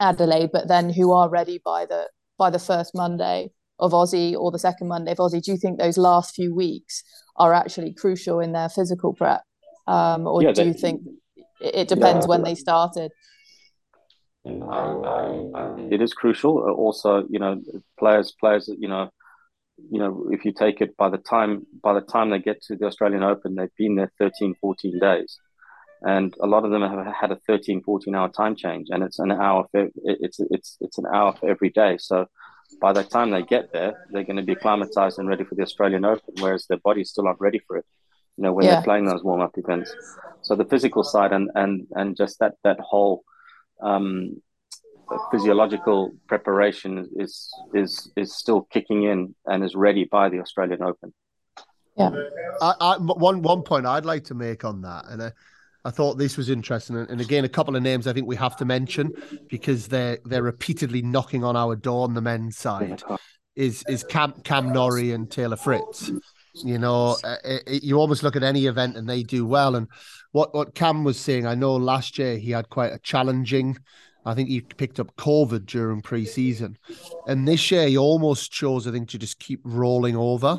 Adelaide, 0.00 0.50
but 0.52 0.68
then 0.68 0.90
who 0.90 1.12
are 1.12 1.28
ready 1.28 1.60
by 1.64 1.86
the 1.86 2.08
by 2.38 2.50
the 2.50 2.58
first 2.58 2.94
Monday 2.94 3.50
of 3.78 3.92
Aussie 3.92 4.34
or 4.34 4.50
the 4.50 4.58
second 4.58 4.88
Monday 4.88 5.12
of 5.12 5.18
Aussie, 5.18 5.42
do 5.42 5.52
you 5.52 5.58
think 5.58 5.78
those 5.78 5.98
last 5.98 6.34
few 6.34 6.54
weeks 6.54 7.02
are 7.36 7.52
actually 7.52 7.92
crucial 7.92 8.40
in 8.40 8.52
their 8.52 8.68
physical 8.68 9.12
prep? 9.12 9.42
Um, 9.86 10.26
or 10.26 10.42
yeah, 10.42 10.52
do 10.52 10.64
you 10.64 10.72
think 10.72 11.02
it 11.60 11.88
depends 11.88 12.26
yeah. 12.26 12.30
when 12.30 12.42
they 12.42 12.54
started. 12.54 13.12
It 15.90 16.00
is 16.00 16.12
crucial. 16.12 16.58
Uh, 16.58 16.72
also, 16.72 17.26
you 17.28 17.38
know, 17.38 17.60
players, 17.98 18.32
players, 18.38 18.68
you 18.78 18.88
know, 18.88 19.10
you 19.90 19.98
know, 19.98 20.28
if 20.30 20.44
you 20.44 20.52
take 20.52 20.80
it 20.80 20.96
by 20.96 21.10
the 21.10 21.18
time 21.18 21.66
by 21.82 21.92
the 21.92 22.00
time 22.00 22.30
they 22.30 22.38
get 22.38 22.62
to 22.62 22.76
the 22.76 22.86
Australian 22.86 23.22
Open, 23.22 23.54
they've 23.54 23.68
been 23.76 23.96
there 23.96 24.12
13, 24.18 24.54
14 24.60 24.98
days. 24.98 25.38
And 26.02 26.34
a 26.40 26.46
lot 26.46 26.64
of 26.64 26.70
them 26.70 26.82
have 26.82 27.06
had 27.14 27.32
a 27.32 27.38
13, 27.46 27.82
14 27.82 28.14
hour 28.14 28.28
time 28.28 28.54
change, 28.54 28.88
and 28.90 29.02
it's 29.02 29.18
an 29.18 29.32
hour. 29.32 29.66
For, 29.72 29.88
it's 30.04 30.38
it's 30.50 30.76
it's 30.80 30.98
an 30.98 31.06
hour 31.12 31.34
for 31.34 31.48
every 31.48 31.70
day. 31.70 31.96
So 31.98 32.26
by 32.80 32.92
the 32.92 33.02
time 33.02 33.30
they 33.30 33.42
get 33.42 33.72
there, 33.72 34.06
they're 34.10 34.24
going 34.24 34.36
to 34.36 34.42
be 34.42 34.52
acclimatized 34.52 35.18
and 35.18 35.28
ready 35.28 35.44
for 35.44 35.54
the 35.54 35.62
Australian 35.62 36.04
Open, 36.04 36.34
whereas 36.40 36.66
their 36.66 36.78
body's 36.78 37.10
still 37.10 37.24
not 37.24 37.40
ready 37.40 37.60
for 37.66 37.76
it 37.76 37.86
you 38.36 38.42
know, 38.42 38.52
when 38.52 38.66
yeah. 38.66 38.74
they're 38.74 38.82
playing 38.82 39.06
those 39.06 39.24
warm 39.24 39.40
up 39.40 39.56
events. 39.56 39.94
So 40.42 40.54
the 40.54 40.64
physical 40.64 41.02
side 41.02 41.32
and 41.32 41.50
and 41.54 41.86
and 41.92 42.16
just 42.16 42.38
that 42.40 42.54
that 42.64 42.78
whole 42.80 43.24
um, 43.82 44.42
physiological 45.30 46.14
preparation 46.28 47.08
is 47.16 47.50
is 47.72 48.10
is 48.16 48.34
still 48.34 48.62
kicking 48.62 49.04
in 49.04 49.34
and 49.46 49.64
is 49.64 49.74
ready 49.74 50.04
by 50.04 50.28
the 50.28 50.40
Australian 50.40 50.82
Open. 50.82 51.12
Yeah. 51.96 52.10
I, 52.60 52.74
I, 52.78 52.96
one 52.98 53.40
one 53.40 53.62
point 53.62 53.86
I'd 53.86 54.04
like 54.04 54.24
to 54.24 54.34
make 54.34 54.64
on 54.64 54.82
that, 54.82 55.06
and 55.08 55.22
I, 55.22 55.32
I 55.86 55.90
thought 55.90 56.18
this 56.18 56.36
was 56.36 56.50
interesting, 56.50 56.96
and 56.96 57.20
again, 57.20 57.44
a 57.44 57.48
couple 57.48 57.76
of 57.76 57.82
names 57.82 58.08
I 58.08 58.12
think 58.12 58.26
we 58.26 58.34
have 58.34 58.56
to 58.56 58.64
mention 58.64 59.12
because 59.48 59.86
they're 59.86 60.18
they're 60.24 60.42
repeatedly 60.42 61.00
knocking 61.00 61.44
on 61.44 61.54
our 61.54 61.76
door 61.76 62.02
on 62.02 62.14
the 62.14 62.20
men's 62.20 62.58
side. 62.58 63.04
Is 63.54 63.84
is 63.88 64.02
Cam 64.02 64.32
Cam 64.42 64.72
Norrie 64.72 65.12
and 65.12 65.30
Taylor 65.30 65.56
Fritz. 65.56 66.10
You 66.64 66.78
know, 66.78 67.16
uh, 67.22 67.36
it, 67.44 67.62
it, 67.68 67.84
you 67.84 67.98
almost 67.98 68.24
look 68.24 68.34
at 68.34 68.42
any 68.42 68.66
event 68.66 68.96
and 68.96 69.08
they 69.08 69.22
do 69.22 69.46
well. 69.46 69.76
And 69.76 69.86
what 70.32 70.52
what 70.54 70.74
Cam 70.74 71.04
was 71.04 71.20
saying, 71.20 71.46
I 71.46 71.54
know 71.54 71.76
last 71.76 72.18
year 72.18 72.36
he 72.36 72.50
had 72.50 72.68
quite 72.68 72.92
a 72.92 72.98
challenging. 72.98 73.78
I 74.24 74.34
think 74.34 74.48
he 74.48 74.62
picked 74.62 74.98
up 74.98 75.14
COVID 75.14 75.66
during 75.66 76.02
preseason, 76.02 76.74
and 77.28 77.46
this 77.46 77.70
year 77.70 77.86
he 77.86 77.96
almost 77.96 78.50
chose, 78.50 78.88
I 78.88 78.90
think, 78.90 79.08
to 79.10 79.18
just 79.18 79.38
keep 79.38 79.60
rolling 79.62 80.16
over. 80.16 80.58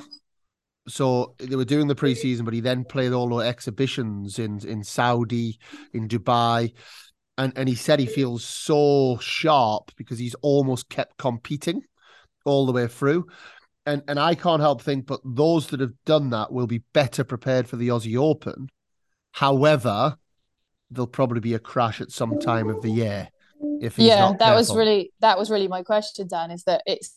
So 0.88 1.35
they 1.39 1.55
were 1.55 1.65
doing 1.65 1.88
the 1.88 1.95
preseason, 1.95 2.45
but 2.45 2.53
he 2.53 2.61
then 2.61 2.85
played 2.85 3.11
all 3.11 3.29
the 3.29 3.45
exhibitions 3.45 4.39
in 4.39 4.65
in 4.67 4.83
Saudi, 4.83 5.59
in 5.93 6.07
Dubai, 6.07 6.73
and 7.38 7.53
and 7.55 7.67
he 7.67 7.75
said 7.75 7.99
he 7.99 8.05
feels 8.05 8.43
so 8.43 9.17
sharp 9.19 9.91
because 9.97 10.19
he's 10.19 10.35
almost 10.41 10.89
kept 10.89 11.17
competing 11.17 11.81
all 12.45 12.65
the 12.65 12.71
way 12.71 12.88
through 12.88 13.27
and 13.88 14.03
and 14.07 14.19
I 14.19 14.35
can't 14.35 14.61
help 14.61 14.81
think, 14.81 15.07
but 15.07 15.21
those 15.23 15.67
that 15.67 15.79
have 15.79 15.93
done 16.05 16.29
that 16.31 16.51
will 16.51 16.67
be 16.67 16.83
better 16.93 17.23
prepared 17.23 17.67
for 17.67 17.77
the 17.77 17.88
Aussie 17.88 18.17
Open. 18.17 18.67
However, 19.31 20.17
there'll 20.91 21.07
probably 21.07 21.39
be 21.39 21.53
a 21.53 21.59
crash 21.59 22.01
at 22.01 22.11
some 22.11 22.38
time 22.38 22.69
of 22.69 22.81
the 22.81 22.91
year. 22.91 23.29
If 23.81 23.97
yeah, 23.97 24.33
that 24.39 24.53
was 24.53 24.75
really 24.75 25.13
that 25.21 25.38
was 25.38 25.49
really 25.49 25.69
my 25.69 25.83
question, 25.83 26.27
Dan. 26.27 26.51
Is 26.51 26.63
that 26.65 26.83
it's 26.85 27.16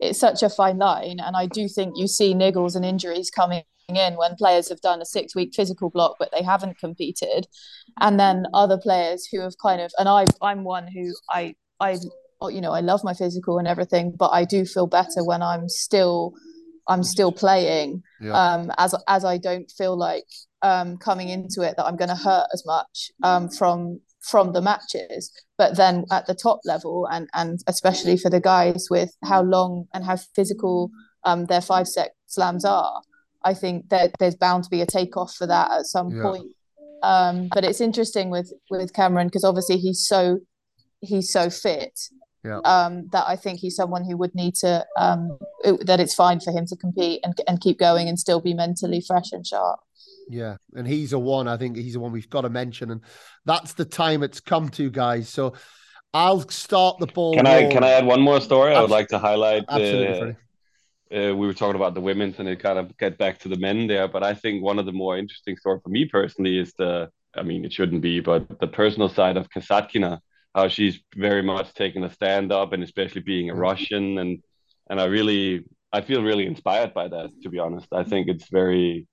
it's 0.00 0.18
such 0.18 0.42
a 0.42 0.50
fine 0.50 0.78
line, 0.78 1.18
and 1.20 1.36
I 1.36 1.46
do 1.46 1.68
think 1.68 1.94
you 1.96 2.06
see 2.06 2.34
niggles 2.34 2.76
and 2.76 2.84
injuries 2.84 3.30
coming 3.30 3.62
in 3.88 4.16
when 4.16 4.34
players 4.36 4.68
have 4.68 4.80
done 4.82 5.00
a 5.00 5.06
six 5.06 5.34
week 5.34 5.54
physical 5.54 5.88
block 5.88 6.16
but 6.18 6.28
they 6.30 6.42
haven't 6.42 6.78
competed 6.78 7.46
and 8.00 8.20
then 8.20 8.44
other 8.52 8.76
players 8.76 9.26
who 9.32 9.40
have 9.40 9.54
kind 9.62 9.80
of 9.80 9.90
and 9.96 10.06
I 10.06 10.26
I'm 10.42 10.62
one 10.62 10.86
who 10.88 11.14
I 11.30 11.54
I 11.80 11.96
you 12.48 12.60
know 12.60 12.72
I 12.72 12.80
love 12.80 13.02
my 13.02 13.14
physical 13.14 13.58
and 13.58 13.66
everything, 13.66 14.14
but 14.16 14.28
I 14.28 14.44
do 14.44 14.64
feel 14.64 14.86
better 14.86 15.24
when 15.24 15.42
I'm 15.42 15.68
still 15.68 16.34
I'm 16.86 17.02
still 17.02 17.32
playing. 17.32 18.02
Yeah. 18.20 18.32
Um, 18.32 18.72
as 18.78 18.94
as 19.08 19.24
I 19.24 19.38
don't 19.38 19.70
feel 19.76 19.96
like 19.96 20.26
um, 20.62 20.96
coming 20.98 21.28
into 21.28 21.62
it 21.62 21.76
that 21.76 21.84
I'm 21.84 21.96
going 21.96 22.08
to 22.08 22.16
hurt 22.16 22.48
as 22.52 22.64
much 22.66 23.10
um, 23.22 23.48
from 23.48 24.00
from 24.28 24.52
the 24.52 24.60
matches. 24.62 25.32
But 25.56 25.76
then 25.76 26.04
at 26.10 26.26
the 26.26 26.34
top 26.34 26.60
level, 26.64 27.06
and 27.10 27.28
and 27.34 27.60
especially 27.66 28.16
for 28.16 28.30
the 28.30 28.40
guys 28.40 28.86
with 28.90 29.10
how 29.24 29.42
long 29.42 29.86
and 29.94 30.04
how 30.04 30.16
physical 30.34 30.90
um, 31.24 31.46
their 31.46 31.60
five 31.60 31.88
set 31.88 32.12
slams 32.26 32.64
are, 32.64 33.02
I 33.44 33.54
think 33.54 33.88
that 33.88 34.12
there's 34.18 34.36
bound 34.36 34.64
to 34.64 34.70
be 34.70 34.80
a 34.80 34.86
takeoff 34.86 35.34
for 35.34 35.46
that 35.46 35.70
at 35.70 35.86
some 35.86 36.10
yeah. 36.10 36.22
point. 36.22 36.46
Um, 37.02 37.48
but 37.52 37.64
it's 37.64 37.80
interesting 37.80 38.30
with 38.30 38.52
with 38.70 38.92
Cameron 38.92 39.28
because 39.28 39.44
obviously 39.44 39.78
he's 39.78 40.06
so 40.06 40.40
he's 41.00 41.30
so 41.30 41.48
fit 41.48 41.98
yeah. 42.44 42.58
um, 42.64 43.08
that 43.12 43.24
I 43.26 43.36
think 43.36 43.60
he's 43.60 43.76
someone 43.76 44.04
who 44.04 44.16
would 44.16 44.34
need 44.34 44.54
to 44.56 44.84
um, 44.96 45.38
it, 45.64 45.86
that 45.86 46.00
it's 46.00 46.14
fine 46.14 46.40
for 46.40 46.52
him 46.52 46.66
to 46.66 46.76
compete 46.76 47.20
and 47.22 47.40
and 47.46 47.60
keep 47.60 47.78
going 47.78 48.08
and 48.08 48.18
still 48.18 48.40
be 48.40 48.54
mentally 48.54 49.02
fresh 49.06 49.32
and 49.32 49.46
sharp. 49.46 49.80
Yeah, 50.28 50.56
and 50.74 50.86
he's 50.86 51.12
a 51.12 51.18
one. 51.18 51.48
I 51.48 51.56
think 51.56 51.76
he's 51.76 51.96
a 51.96 52.00
one 52.00 52.12
we've 52.12 52.30
got 52.30 52.42
to 52.42 52.50
mention, 52.50 52.90
and 52.90 53.00
that's 53.44 53.74
the 53.74 53.84
time 53.84 54.22
it's 54.22 54.40
come 54.40 54.68
to, 54.70 54.90
guys. 54.90 55.28
So 55.28 55.54
I'll 56.12 56.46
start 56.48 56.98
the 56.98 57.06
ball. 57.06 57.34
Can 57.34 57.46
I 57.46 57.70
can 57.70 57.84
I 57.84 57.90
add 57.90 58.06
one 58.06 58.20
more 58.20 58.40
story? 58.40 58.74
I 58.74 58.80
would 58.80 58.90
like 58.90 59.08
to 59.08 59.18
highlight. 59.18 59.64
Absolutely. 59.68 60.36
Uh, 61.10 61.34
we 61.34 61.46
were 61.46 61.54
talking 61.54 61.76
about 61.76 61.94
the 61.94 62.02
women's, 62.02 62.38
and 62.38 62.48
it 62.48 62.60
kind 62.60 62.78
of 62.78 62.96
get 62.98 63.16
back 63.16 63.38
to 63.40 63.48
the 63.48 63.56
men 63.56 63.86
there. 63.86 64.08
But 64.08 64.22
I 64.22 64.34
think 64.34 64.62
one 64.62 64.78
of 64.78 64.84
the 64.84 64.92
more 64.92 65.16
interesting 65.16 65.56
story 65.56 65.80
for 65.82 65.90
me 65.90 66.04
personally 66.04 66.58
is 66.58 66.72
the. 66.78 67.10
I 67.34 67.42
mean, 67.42 67.64
it 67.64 67.72
shouldn't 67.72 68.02
be, 68.02 68.20
but 68.20 68.58
the 68.58 68.66
personal 68.66 69.08
side 69.08 69.36
of 69.36 69.48
Kasatkina 69.50 70.18
how 70.54 70.68
she's 70.68 70.98
very 71.14 71.42
much 71.42 71.72
taken 71.74 72.02
a 72.04 72.12
stand 72.12 72.52
up 72.52 72.72
and 72.72 72.82
especially 72.82 73.20
being 73.20 73.48
a 73.48 73.52
mm-hmm. 73.52 73.62
Russian 73.62 74.18
and 74.18 74.42
and 74.90 75.00
I 75.00 75.04
really 75.04 75.64
I 75.92 76.00
feel 76.00 76.22
really 76.22 76.46
inspired 76.46 76.92
by 76.94 77.08
that 77.08 77.30
to 77.42 77.48
be 77.48 77.58
honest. 77.58 77.86
I 77.92 78.04
think 78.04 78.28
it's 78.28 78.48
very 78.50 79.06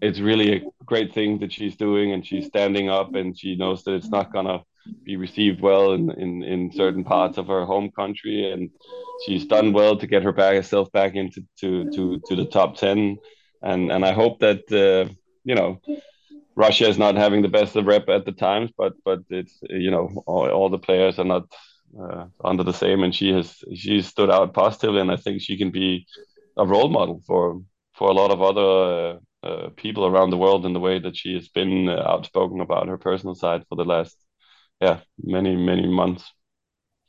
it's 0.00 0.20
really 0.20 0.56
a 0.56 0.62
great 0.84 1.14
thing 1.14 1.38
that 1.40 1.52
she's 1.52 1.76
doing 1.76 2.12
and 2.12 2.26
she's 2.26 2.46
standing 2.46 2.88
up 2.88 3.14
and 3.14 3.38
she 3.38 3.56
knows 3.56 3.82
that 3.84 3.94
it's 3.94 4.08
not 4.08 4.32
gonna 4.32 4.60
be 5.04 5.16
received 5.16 5.60
well 5.60 5.92
in, 5.92 6.10
in, 6.12 6.42
in 6.42 6.72
certain 6.72 7.04
parts 7.04 7.38
of 7.38 7.46
her 7.46 7.64
home 7.64 7.90
country. 7.90 8.50
And 8.50 8.70
she's 9.26 9.46
done 9.46 9.72
well 9.72 9.96
to 9.96 10.06
get 10.06 10.22
her 10.22 10.32
back 10.32 10.54
herself 10.54 10.90
back 10.92 11.14
into 11.14 11.44
to, 11.60 11.90
to, 11.90 12.20
to 12.26 12.36
the 12.36 12.46
top 12.46 12.76
10 12.76 13.18
and 13.62 13.90
and 13.92 14.04
I 14.04 14.12
hope 14.12 14.40
that 14.40 14.70
uh, 14.72 15.12
you 15.44 15.54
know 15.54 15.80
Russia 16.54 16.88
is 16.88 16.98
not 16.98 17.16
having 17.16 17.42
the 17.42 17.48
best 17.48 17.76
of 17.76 17.86
rep 17.86 18.08
at 18.08 18.24
the 18.24 18.32
times, 18.32 18.70
but 18.76 18.94
but 19.04 19.20
it's 19.28 19.58
you 19.68 19.90
know 19.90 20.22
all, 20.26 20.48
all 20.48 20.68
the 20.68 20.78
players 20.78 21.18
are 21.18 21.24
not 21.24 21.44
uh, 22.00 22.26
under 22.44 22.64
the 22.64 22.72
same, 22.72 23.02
and 23.02 23.14
she 23.14 23.32
has 23.32 23.56
she 23.74 24.02
stood 24.02 24.30
out 24.30 24.54
positively, 24.54 25.00
and 25.00 25.10
I 25.10 25.16
think 25.16 25.40
she 25.40 25.56
can 25.56 25.70
be 25.70 26.06
a 26.56 26.66
role 26.66 26.88
model 26.88 27.22
for 27.26 27.62
for 27.94 28.08
a 28.08 28.14
lot 28.14 28.30
of 28.30 28.42
other 28.42 29.14
uh, 29.14 29.18
uh, 29.42 29.68
people 29.76 30.06
around 30.06 30.30
the 30.30 30.36
world 30.36 30.66
in 30.66 30.72
the 30.72 30.80
way 30.80 30.98
that 30.98 31.16
she 31.16 31.34
has 31.34 31.48
been 31.48 31.88
uh, 31.88 32.02
outspoken 32.06 32.60
about 32.60 32.88
her 32.88 32.98
personal 32.98 33.34
side 33.34 33.64
for 33.68 33.76
the 33.76 33.84
last 33.84 34.16
yeah 34.80 35.00
many 35.22 35.56
many 35.56 35.86
months. 35.86 36.32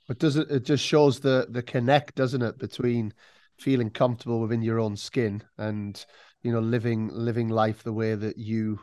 But 0.08 0.20
does 0.20 0.36
it? 0.36 0.50
It 0.52 0.64
just 0.66 0.84
shows 0.84 1.20
the 1.20 1.48
the 1.50 1.64
connect, 1.64 2.16
doesn't 2.16 2.42
it, 2.42 2.58
between 2.58 3.14
feeling 3.60 3.90
comfortable 3.90 4.42
within 4.42 4.62
your 4.62 4.80
own 4.80 4.96
skin 4.96 5.44
and 5.58 6.04
you 6.42 6.52
know 6.52 6.60
living 6.60 7.10
living 7.14 7.50
life 7.50 7.84
the 7.84 7.94
way 7.94 8.16
that 8.16 8.38
you 8.38 8.80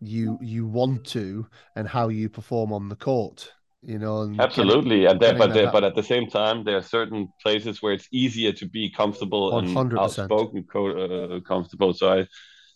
you 0.00 0.38
you 0.40 0.66
want 0.66 1.04
to 1.06 1.46
and 1.76 1.88
how 1.88 2.08
you 2.08 2.28
perform 2.28 2.72
on 2.72 2.88
the 2.88 2.96
court 2.96 3.52
you 3.82 3.98
know 3.98 4.30
absolutely 4.38 5.00
getting, 5.00 5.20
and 5.20 5.38
but 5.38 5.54
there, 5.54 5.72
but 5.72 5.84
at 5.84 5.94
the 5.94 6.02
same 6.02 6.26
time 6.26 6.64
there 6.64 6.76
are 6.76 6.82
certain 6.82 7.28
places 7.42 7.82
where 7.82 7.92
it's 7.92 8.08
easier 8.12 8.52
to 8.52 8.66
be 8.68 8.90
comfortable 8.90 9.50
100%. 9.52 9.88
and 9.88 9.98
outspoken 9.98 10.66
uh, 10.74 11.40
comfortable 11.40 11.92
so 11.92 12.20
i 12.20 12.26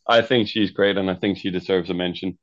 i 0.09 0.21
think 0.21 0.49
she's 0.49 0.71
great 0.71 0.97
and 0.97 1.11
i 1.11 1.15
think 1.15 1.39
she 1.39 1.51
deserves 1.51 1.91
a 1.91 1.95
mention 1.95 2.39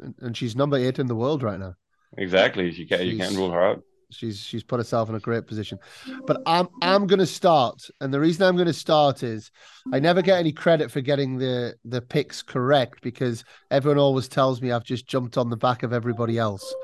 and, 0.00 0.14
and 0.20 0.36
she's 0.36 0.56
number 0.56 0.76
eight 0.76 0.98
in 0.98 1.06
the 1.06 1.14
world 1.14 1.42
right 1.42 1.60
now 1.60 1.74
exactly 2.16 2.72
she 2.72 2.86
can 2.86 3.06
you 3.06 3.16
can't 3.16 3.36
rule 3.36 3.50
her 3.50 3.62
out 3.62 3.82
she's 4.10 4.38
she's 4.38 4.62
put 4.62 4.78
herself 4.78 5.08
in 5.08 5.14
a 5.14 5.20
great 5.20 5.46
position 5.46 5.78
but 6.26 6.40
i'm 6.46 6.68
i'm 6.82 7.06
going 7.06 7.18
to 7.18 7.26
start 7.26 7.82
and 8.00 8.14
the 8.14 8.20
reason 8.20 8.44
i'm 8.44 8.54
going 8.54 8.66
to 8.66 8.72
start 8.72 9.22
is 9.22 9.50
i 9.92 9.98
never 9.98 10.22
get 10.22 10.38
any 10.38 10.52
credit 10.52 10.90
for 10.90 11.00
getting 11.00 11.38
the 11.38 11.74
the 11.84 12.00
picks 12.00 12.42
correct 12.42 13.00
because 13.02 13.44
everyone 13.70 13.98
always 13.98 14.28
tells 14.28 14.62
me 14.62 14.70
i've 14.70 14.84
just 14.84 15.06
jumped 15.06 15.36
on 15.36 15.50
the 15.50 15.56
back 15.56 15.82
of 15.82 15.92
everybody 15.92 16.38
else 16.38 16.74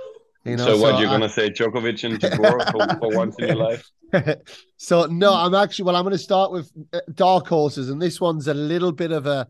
you 0.44 0.56
know, 0.56 0.64
so, 0.64 0.76
so 0.76 0.82
what 0.82 0.98
you're 0.98 1.08
going 1.08 1.20
to 1.20 1.28
say, 1.28 1.50
Djokovic 1.50 2.02
and 2.04 2.18
Jabeur 2.18 2.72
for, 2.72 2.98
for 2.98 3.08
once 3.16 3.36
in 3.38 3.48
your 3.48 3.56
life? 3.56 3.90
so 4.78 5.04
no, 5.04 5.34
I'm 5.34 5.54
actually 5.54 5.84
well. 5.84 5.96
I'm 5.96 6.02
going 6.02 6.12
to 6.12 6.18
start 6.18 6.50
with 6.50 6.72
uh, 6.92 7.00
dark 7.14 7.46
horses, 7.46 7.90
and 7.90 8.00
this 8.00 8.20
one's 8.20 8.48
a 8.48 8.54
little 8.54 8.92
bit 8.92 9.12
of 9.12 9.26
a. 9.26 9.46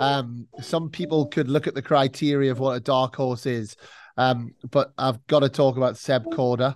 Um, 0.00 0.46
some 0.60 0.90
people 0.90 1.26
could 1.26 1.48
look 1.48 1.66
at 1.66 1.74
the 1.74 1.82
criteria 1.82 2.52
of 2.52 2.58
what 2.58 2.76
a 2.76 2.80
dark 2.80 3.16
horse 3.16 3.46
is, 3.46 3.76
um, 4.16 4.54
but 4.70 4.92
I've 4.98 5.26
got 5.26 5.40
to 5.40 5.48
talk 5.48 5.76
about 5.76 5.96
Seb 5.96 6.26
Korda. 6.26 6.74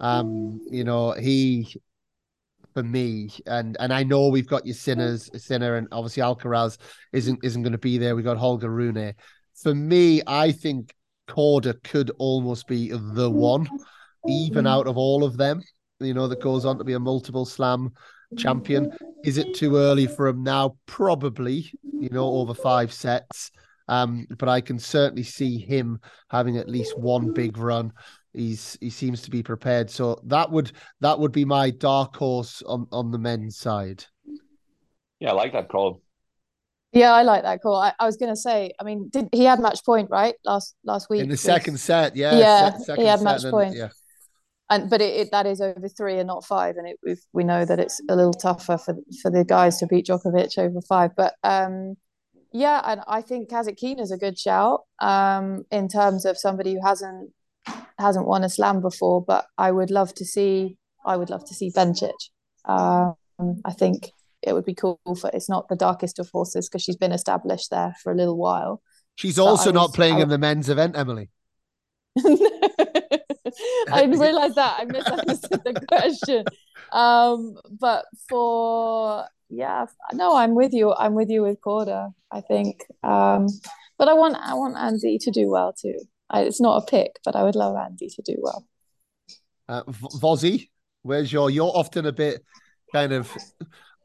Um, 0.00 0.60
you 0.70 0.84
know, 0.84 1.12
he 1.12 1.80
for 2.72 2.82
me, 2.82 3.30
and 3.46 3.76
and 3.80 3.92
I 3.92 4.02
know 4.02 4.28
we've 4.28 4.48
got 4.48 4.66
your 4.66 4.74
sinners, 4.74 5.30
Sinner, 5.36 5.76
and 5.76 5.88
obviously 5.92 6.22
Alcaraz 6.22 6.78
isn't 7.12 7.40
isn't 7.42 7.62
going 7.62 7.72
to 7.72 7.78
be 7.78 7.98
there. 7.98 8.16
We 8.16 8.22
got 8.22 8.36
Holger 8.36 8.70
Rune. 8.70 9.14
For 9.54 9.74
me, 9.74 10.22
I 10.26 10.50
think 10.50 10.94
Korda 11.28 11.82
could 11.82 12.10
almost 12.18 12.66
be 12.66 12.90
the 12.90 13.30
one, 13.30 13.68
even 14.28 14.66
out 14.66 14.86
of 14.86 14.96
all 14.96 15.24
of 15.24 15.36
them, 15.36 15.62
you 16.00 16.14
know, 16.14 16.28
that 16.28 16.40
goes 16.40 16.64
on 16.64 16.78
to 16.78 16.84
be 16.84 16.94
a 16.94 17.00
multiple 17.00 17.44
slam 17.44 17.92
champion. 18.36 18.92
Is 19.24 19.38
it 19.38 19.54
too 19.54 19.76
early 19.76 20.06
for 20.06 20.26
him 20.26 20.42
now? 20.42 20.76
Probably, 20.86 21.70
you 21.82 22.10
know, 22.10 22.26
over 22.26 22.54
five 22.54 22.92
sets. 22.92 23.50
Um, 23.88 24.26
but 24.38 24.48
I 24.48 24.60
can 24.60 24.78
certainly 24.78 25.24
see 25.24 25.58
him 25.58 26.00
having 26.30 26.56
at 26.56 26.68
least 26.68 26.98
one 26.98 27.32
big 27.32 27.58
run. 27.58 27.92
He's 28.32 28.76
he 28.80 28.90
seems 28.90 29.22
to 29.22 29.30
be 29.30 29.42
prepared. 29.42 29.90
So 29.90 30.20
that 30.24 30.50
would 30.50 30.72
that 31.00 31.18
would 31.18 31.32
be 31.32 31.44
my 31.44 31.70
dark 31.70 32.16
horse 32.16 32.62
on 32.66 32.86
on 32.90 33.10
the 33.10 33.18
men's 33.18 33.58
side. 33.58 34.04
Yeah, 35.20 35.30
I 35.30 35.34
like 35.34 35.52
that 35.52 35.68
call. 35.68 36.00
Yeah, 36.92 37.12
I 37.12 37.22
like 37.22 37.42
that 37.42 37.60
call. 37.60 37.76
I, 37.76 37.92
I 37.98 38.06
was 38.06 38.16
going 38.16 38.32
to 38.32 38.36
say, 38.36 38.72
I 38.80 38.84
mean, 38.84 39.08
did 39.08 39.28
he 39.32 39.44
had 39.44 39.58
match 39.58 39.84
point 39.84 40.10
right 40.10 40.34
last 40.44 40.76
last 40.84 41.10
week 41.10 41.22
in 41.22 41.28
the 41.28 41.36
second 41.36 41.78
set? 41.78 42.14
Yeah, 42.14 42.38
yeah, 42.38 42.78
se- 42.78 42.96
he 42.96 43.04
had 43.04 43.20
match 43.20 43.42
and, 43.42 43.50
point. 43.50 43.74
Yeah, 43.74 43.88
and 44.70 44.88
but 44.88 45.00
it, 45.00 45.14
it, 45.20 45.30
that 45.30 45.46
is 45.46 45.60
over 45.60 45.88
three 45.88 46.18
and 46.18 46.26
not 46.26 46.44
five, 46.44 46.76
and 46.76 46.88
it 46.88 46.98
we 47.04 47.16
we 47.32 47.44
know 47.44 47.64
that 47.64 47.78
it's 47.78 48.00
a 48.08 48.16
little 48.16 48.32
tougher 48.32 48.78
for 48.78 48.96
for 49.20 49.30
the 49.30 49.44
guys 49.44 49.78
to 49.78 49.86
beat 49.86 50.06
Djokovic 50.06 50.58
over 50.58 50.80
five. 50.80 51.10
But 51.16 51.34
um, 51.42 51.96
yeah, 52.52 52.80
and 52.84 53.02
I 53.06 53.20
think 53.20 53.50
Kasatkina 53.50 54.00
is 54.00 54.10
a 54.10 54.16
good 54.16 54.38
shout 54.38 54.82
um, 55.00 55.64
in 55.70 55.88
terms 55.88 56.24
of 56.24 56.38
somebody 56.38 56.74
who 56.74 56.80
hasn't 56.86 57.30
hasn't 57.98 58.26
won 58.26 58.44
a 58.44 58.48
slam 58.48 58.80
before. 58.80 59.22
But 59.22 59.46
I 59.58 59.70
would 59.70 59.90
love 59.90 60.14
to 60.14 60.24
see 60.24 60.78
I 61.04 61.16
would 61.16 61.30
love 61.30 61.44
to 61.46 61.54
see 61.54 61.70
Bencic. 61.70 62.12
Um, 62.64 63.16
I 63.64 63.72
think 63.72 64.12
it 64.42 64.54
would 64.54 64.64
be 64.64 64.74
cool 64.74 64.98
for 65.20 65.30
it's 65.34 65.48
not 65.48 65.68
the 65.68 65.76
darkest 65.76 66.18
of 66.18 66.30
horses 66.30 66.68
because 66.68 66.82
she's 66.82 66.96
been 66.96 67.12
established 67.12 67.70
there 67.70 67.94
for 68.02 68.12
a 68.12 68.16
little 68.16 68.38
while. 68.38 68.82
She's 69.16 69.38
also 69.38 69.66
was, 69.66 69.74
not 69.74 69.94
playing 69.94 70.20
in 70.20 70.28
the 70.28 70.38
men's 70.38 70.68
event, 70.68 70.96
Emily. 70.96 71.28
I 73.92 74.04
realized 74.04 74.56
that 74.56 74.80
I 74.80 74.84
misunderstood 74.84 75.62
the 75.64 75.74
question. 75.88 76.44
Um, 76.92 77.56
but 77.80 78.06
for 78.28 79.26
yeah, 79.48 79.86
no, 80.12 80.36
I'm 80.36 80.54
with 80.54 80.72
you. 80.72 80.92
I'm 80.92 81.14
with 81.14 81.28
you 81.30 81.42
with 81.42 81.60
Korda. 81.60 82.12
I 82.30 82.40
think, 82.40 82.84
um, 83.02 83.46
but 83.98 84.08
I 84.08 84.14
want 84.14 84.36
I 84.36 84.54
want 84.54 84.76
Andy 84.76 85.18
to 85.18 85.30
do 85.30 85.48
well 85.48 85.72
too. 85.72 85.98
I, 86.30 86.42
it's 86.42 86.60
not 86.60 86.82
a 86.82 86.86
pick, 86.86 87.18
but 87.24 87.36
I 87.36 87.42
would 87.42 87.54
love 87.54 87.76
Andy 87.76 88.08
to 88.08 88.22
do 88.22 88.36
well. 88.40 88.66
Uh, 89.68 89.82
Vozzy, 89.84 90.70
where's 91.02 91.32
your? 91.32 91.50
You're 91.50 91.72
often 91.74 92.06
a 92.06 92.12
bit 92.12 92.42
kind 92.92 93.12
of 93.12 93.34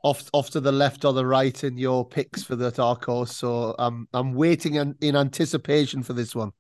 off 0.04 0.30
off 0.34 0.50
to 0.52 0.60
the 0.60 0.72
left 0.72 1.06
or 1.06 1.14
the 1.14 1.26
right 1.26 1.64
in 1.64 1.78
your 1.78 2.08
picks 2.08 2.44
for 2.44 2.56
the 2.56 2.72
dark 2.72 3.06
horse. 3.06 3.36
So 3.36 3.76
I'm 3.80 4.08
I'm 4.14 4.34
waiting 4.34 4.76
in, 4.76 4.96
in 5.02 5.16
anticipation 5.16 6.04
for 6.04 6.14
this 6.14 6.36
one. 6.36 6.52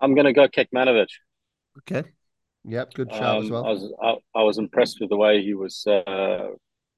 I'm 0.00 0.14
gonna 0.14 0.32
go 0.32 0.46
Kekmanovic. 0.48 1.08
Okay. 1.80 2.08
Yep, 2.64 2.94
good 2.94 3.12
shout 3.12 3.38
um, 3.38 3.44
as 3.44 3.50
well. 3.50 3.64
I 3.64 3.70
was 3.70 3.92
I, 4.02 4.40
I, 4.40 4.42
was 4.42 4.58
impressed 4.58 4.98
with 5.00 5.10
the 5.10 5.16
way 5.16 5.42
he 5.42 5.54
was 5.54 5.86
uh, 5.86 6.48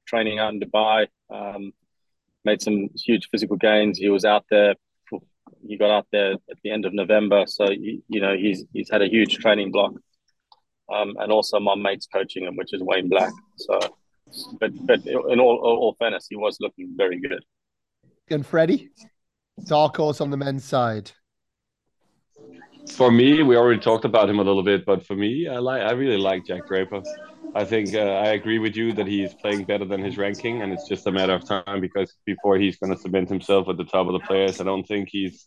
training 0.07 0.39
out 0.39 0.53
in 0.55 0.61
Dubai. 0.61 1.07
Um, 1.33 1.72
made 2.45 2.62
some 2.62 2.89
huge 2.97 3.28
physical 3.31 3.57
gains. 3.57 3.99
He 3.99 4.09
was 4.09 4.24
out 4.24 4.45
there. 4.51 4.74
He 5.66 5.76
got 5.76 5.91
out 5.91 6.07
there 6.11 6.33
at 6.33 6.57
the 6.64 6.70
end 6.70 6.87
of 6.87 6.95
November, 6.95 7.45
so 7.47 7.68
he, 7.68 8.03
you 8.09 8.20
know 8.20 8.37
he's 8.37 8.64
he's 8.72 8.91
had 8.91 9.03
a 9.03 9.09
huge 9.09 9.37
training 9.37 9.70
block. 9.70 9.93
Um, 10.93 11.14
and 11.20 11.31
also 11.31 11.61
my 11.61 11.76
mate's 11.76 12.07
coaching 12.07 12.45
him, 12.45 12.57
which 12.57 12.72
is 12.72 12.83
Wayne 12.83 13.09
Black. 13.09 13.33
So 13.57 13.78
but 14.59 14.70
but 14.87 15.07
in 15.07 15.41
all, 15.41 15.57
all 15.57 15.97
fairness, 15.99 16.26
he 16.28 16.37
was 16.37 16.57
looking 16.61 16.95
very 16.97 17.20
good. 17.20 17.45
And 18.28 18.47
Freddie, 18.47 18.91
dark 19.66 19.97
horse 19.97 20.20
on 20.20 20.31
the 20.31 20.37
men's 20.37 20.64
side. 20.64 21.12
For 22.91 23.11
me, 23.11 23.43
we 23.43 23.57
already 23.57 23.80
talked 23.80 24.05
about 24.05 24.28
him 24.28 24.38
a 24.38 24.45
little 24.45 24.62
bit, 24.62 24.84
but 24.84 25.07
for 25.07 25.14
me, 25.14 25.49
I 25.49 25.59
like 25.59 25.82
I 25.82 25.93
really 25.93 26.18
like 26.18 26.47
Jack 26.47 26.66
Draper. 26.66 27.03
I 27.55 27.64
think 27.64 27.95
uh, 27.95 27.99
I 27.99 28.28
agree 28.28 28.59
with 28.59 28.76
you 28.76 28.93
that 28.93 29.07
he's 29.07 29.34
playing 29.34 29.64
better 29.64 29.84
than 29.84 30.03
his 30.03 30.16
ranking, 30.16 30.62
and 30.62 30.72
it's 30.72 30.88
just 30.88 31.07
a 31.07 31.12
matter 31.12 31.34
of 31.34 31.47
time 31.47 31.80
because 31.80 32.14
before 32.26 32.59
he's 32.59 32.76
going 32.76 32.95
to 32.95 33.01
cement 33.01 33.28
himself 33.28 33.68
at 33.68 33.76
the 33.76 33.84
top 33.84 34.07
of 34.07 34.12
the 34.12 34.20
players, 34.20 34.61
I 34.61 34.64
don't 34.64 34.86
think 34.86 35.09
he's 35.11 35.47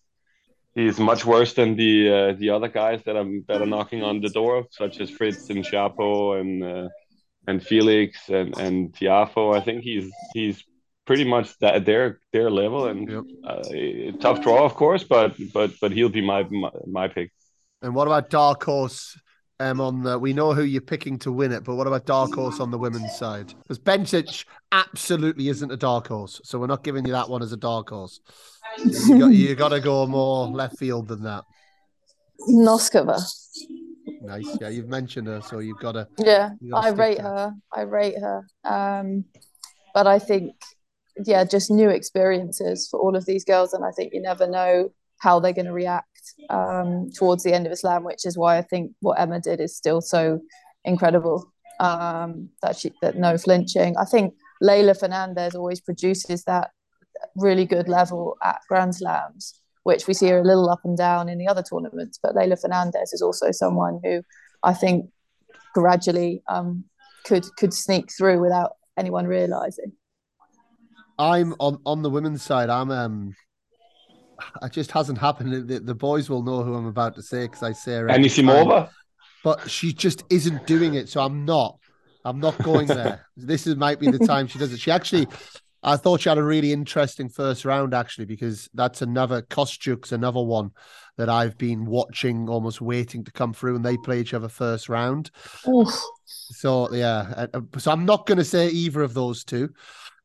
he's 0.75 0.99
much 0.99 1.25
worse 1.25 1.53
than 1.53 1.75
the 1.75 2.11
uh, 2.11 2.33
the 2.33 2.49
other 2.49 2.67
guys 2.67 3.03
that 3.03 3.15
are 3.15 3.29
that 3.47 3.61
are 3.61 3.67
knocking 3.67 4.03
on 4.03 4.21
the 4.21 4.29
door, 4.29 4.65
such 4.71 4.99
as 4.99 5.09
Fritz 5.09 5.49
and 5.49 5.63
Shapo 5.63 6.39
and. 6.39 6.63
Uh, 6.63 6.89
and 7.47 7.61
Felix 7.61 8.29
and 8.29 8.57
and 8.57 8.93
Tiafoe. 8.93 9.55
I 9.55 9.61
think 9.61 9.83
he's 9.83 10.11
he's 10.33 10.63
pretty 11.05 11.23
much 11.23 11.57
that 11.59 11.85
their 11.85 12.19
their 12.31 12.49
level 12.49 12.87
and 12.87 13.09
yep. 13.09 13.23
uh, 13.45 14.17
tough 14.19 14.41
draw, 14.41 14.63
of 14.63 14.75
course, 14.75 15.03
but 15.03 15.35
but 15.53 15.71
but 15.81 15.91
he'll 15.91 16.09
be 16.09 16.21
my 16.21 16.43
my, 16.43 16.69
my 16.87 17.07
pick. 17.07 17.31
And 17.81 17.93
what 17.93 18.07
about 18.07 18.29
dark 18.29 18.63
horse? 18.63 19.17
Um, 19.59 19.79
on 19.79 20.01
the, 20.01 20.17
we 20.17 20.33
know 20.33 20.53
who 20.53 20.63
you're 20.63 20.81
picking 20.81 21.19
to 21.19 21.31
win 21.31 21.51
it, 21.51 21.63
but 21.63 21.75
what 21.75 21.85
about 21.85 22.05
dark 22.05 22.33
horse 22.33 22.59
on 22.59 22.71
the 22.71 22.77
women's 22.77 23.15
side? 23.15 23.53
Because 23.61 23.79
Bencic 23.79 24.45
absolutely 24.71 25.47
isn't 25.47 25.71
a 25.71 25.77
dark 25.77 26.07
horse, 26.07 26.41
so 26.43 26.59
we're 26.59 26.67
not 26.67 26.83
giving 26.83 27.05
you 27.05 27.13
that 27.13 27.29
one 27.29 27.43
as 27.43 27.53
a 27.53 27.57
dark 27.57 27.89
horse. 27.89 28.19
you 28.83 29.19
got 29.19 29.27
you 29.27 29.55
got 29.55 29.69
to 29.69 29.79
go 29.79 30.05
more 30.07 30.47
left 30.47 30.77
field 30.79 31.07
than 31.07 31.23
that. 31.23 31.43
Noskova. 32.49 33.21
Nice. 34.21 34.57
Yeah, 34.59 34.69
you've 34.69 34.89
mentioned 34.89 35.27
her, 35.27 35.41
so 35.41 35.59
you've 35.59 35.79
got 35.79 35.93
to. 35.93 36.07
Yeah, 36.17 36.51
I 36.73 36.89
rate 36.89 37.21
her. 37.21 37.53
I 37.71 37.81
rate 37.81 38.15
her. 38.19 38.45
Um, 38.63 39.25
but 39.93 40.07
I 40.07 40.19
think, 40.19 40.55
yeah, 41.25 41.43
just 41.43 41.71
new 41.71 41.89
experiences 41.89 42.87
for 42.89 42.99
all 42.99 43.15
of 43.15 43.25
these 43.25 43.45
girls, 43.45 43.73
and 43.73 43.85
I 43.85 43.91
think 43.91 44.13
you 44.13 44.21
never 44.21 44.47
know 44.47 44.91
how 45.19 45.39
they're 45.39 45.53
going 45.53 45.65
to 45.65 45.73
react 45.73 46.07
um, 46.49 47.09
towards 47.15 47.43
the 47.43 47.53
end 47.53 47.65
of 47.65 47.71
Islam, 47.71 48.03
which 48.03 48.25
is 48.25 48.37
why 48.37 48.57
I 48.57 48.61
think 48.61 48.91
what 49.01 49.19
Emma 49.19 49.39
did 49.39 49.59
is 49.61 49.75
still 49.75 50.01
so 50.01 50.39
incredible. 50.85 51.49
Um, 51.79 52.49
that 52.61 52.77
she 52.77 52.91
that 53.01 53.17
no 53.17 53.37
flinching. 53.37 53.97
I 53.97 54.05
think 54.05 54.35
Leylah 54.61 54.99
Fernandez 54.99 55.55
always 55.55 55.81
produces 55.81 56.43
that 56.43 56.69
really 57.35 57.65
good 57.65 57.89
level 57.89 58.37
at 58.43 58.59
Grand 58.69 58.95
Slams 58.95 59.59
which 59.83 60.07
we 60.07 60.13
see 60.13 60.29
her 60.29 60.39
a 60.39 60.43
little 60.43 60.69
up 60.69 60.81
and 60.83 60.97
down 60.97 61.29
in 61.29 61.37
the 61.37 61.47
other 61.47 61.61
tournaments. 61.61 62.19
But 62.21 62.35
Leylah 62.35 62.59
Fernandez 62.59 63.13
is 63.13 63.21
also 63.21 63.51
someone 63.51 63.99
who 64.03 64.23
I 64.63 64.73
think 64.73 65.09
gradually 65.73 66.41
um, 66.47 66.85
could 67.25 67.45
could 67.57 67.73
sneak 67.73 68.09
through 68.17 68.41
without 68.41 68.73
anyone 68.97 69.27
realizing. 69.27 69.91
I'm 71.17 71.55
on 71.59 71.79
on 71.85 72.01
the 72.01 72.09
women's 72.09 72.43
side. 72.43 72.69
I'm 72.69 72.91
um 72.91 73.35
it 74.61 74.71
just 74.71 74.91
hasn't 74.91 75.17
happened. 75.17 75.67
The, 75.67 75.79
the 75.79 75.95
boys 75.95 76.29
will 76.29 76.43
know 76.43 76.63
who 76.63 76.75
I'm 76.75 76.85
about 76.85 77.15
to 77.15 77.21
say 77.21 77.43
because 77.43 77.63
I 77.63 77.71
say 77.71 77.93
her. 77.93 78.07
Anisimova? 78.07 78.89
But 79.43 79.69
she 79.69 79.93
just 79.93 80.23
isn't 80.29 80.65
doing 80.65 80.95
it, 80.95 81.09
so 81.09 81.21
I'm 81.21 81.45
not. 81.45 81.77
I'm 82.25 82.39
not 82.39 82.57
going 82.63 82.87
there. 82.87 83.27
this 83.37 83.67
is 83.67 83.75
might 83.75 83.99
be 83.99 84.09
the 84.09 84.25
time 84.25 84.47
she 84.47 84.57
does 84.57 84.71
it. 84.71 84.79
She 84.79 84.91
actually, 84.91 85.27
I 85.83 85.97
thought 85.97 86.21
she 86.21 86.29
had 86.29 86.37
a 86.37 86.43
really 86.43 86.71
interesting 86.71 87.27
first 87.27 87.65
round 87.65 87.93
actually 87.93 88.25
because 88.25 88.69
that's 88.73 89.01
another 89.01 89.41
Kostyuk's 89.41 90.13
another 90.13 90.41
one 90.41 90.71
that 91.17 91.29
I've 91.29 91.57
been 91.57 91.85
watching, 91.85 92.49
almost 92.49 92.81
waiting 92.81 93.23
to 93.25 93.31
come 93.31 93.53
through, 93.53 93.75
and 93.75 93.85
they 93.85 93.97
play 93.97 94.19
each 94.19 94.33
other 94.33 94.47
first 94.47 94.89
round. 94.89 95.29
Oof. 95.67 95.93
So 96.25 96.91
yeah, 96.93 97.47
uh, 97.53 97.61
so 97.77 97.91
I'm 97.91 98.05
not 98.05 98.25
going 98.25 98.37
to 98.37 98.45
say 98.45 98.69
either 98.69 99.01
of 99.01 99.13
those 99.13 99.43
two 99.43 99.69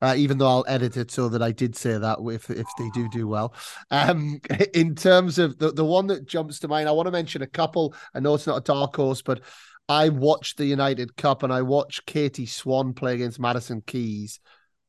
uh, 0.01 0.15
even 0.17 0.39
though 0.39 0.49
I'll 0.49 0.65
edit 0.69 0.97
it 0.97 1.11
so 1.11 1.29
that 1.29 1.43
I 1.43 1.53
did 1.53 1.77
say 1.77 1.99
that 1.99 2.19
if 2.21 2.51
if 2.51 2.67
they 2.79 2.91
do 2.91 3.09
do 3.09 3.27
well. 3.27 3.55
Um, 3.91 4.41
in 4.75 4.95
terms 4.95 5.39
of 5.39 5.59
the 5.59 5.73
the 5.73 5.85
one 5.85 6.07
that 6.09 6.27
jumps 6.27 6.61
to 6.61 6.69
mind, 6.69 6.89
I 6.89 6.93
want 6.93 7.07
to 7.07 7.13
mention 7.13 7.43
a 7.43 7.47
couple. 7.47 7.95
I 8.15 8.21
know 8.21 8.35
it's 8.35 8.47
not 8.47 8.59
a 8.59 8.63
dark 8.63 8.97
horse, 8.97 9.23
but 9.23 9.41
I 9.89 10.11
watched 10.11 10.59
the 10.59 10.67
United 10.67 11.17
Cup 11.17 11.43
and 11.43 11.53
I 11.53 11.63
watched 11.63 12.07
Katie 12.07 12.47
Swan 12.47 12.93
play 12.93 13.15
against 13.15 13.41
Madison 13.41 13.83
Keys. 13.87 14.39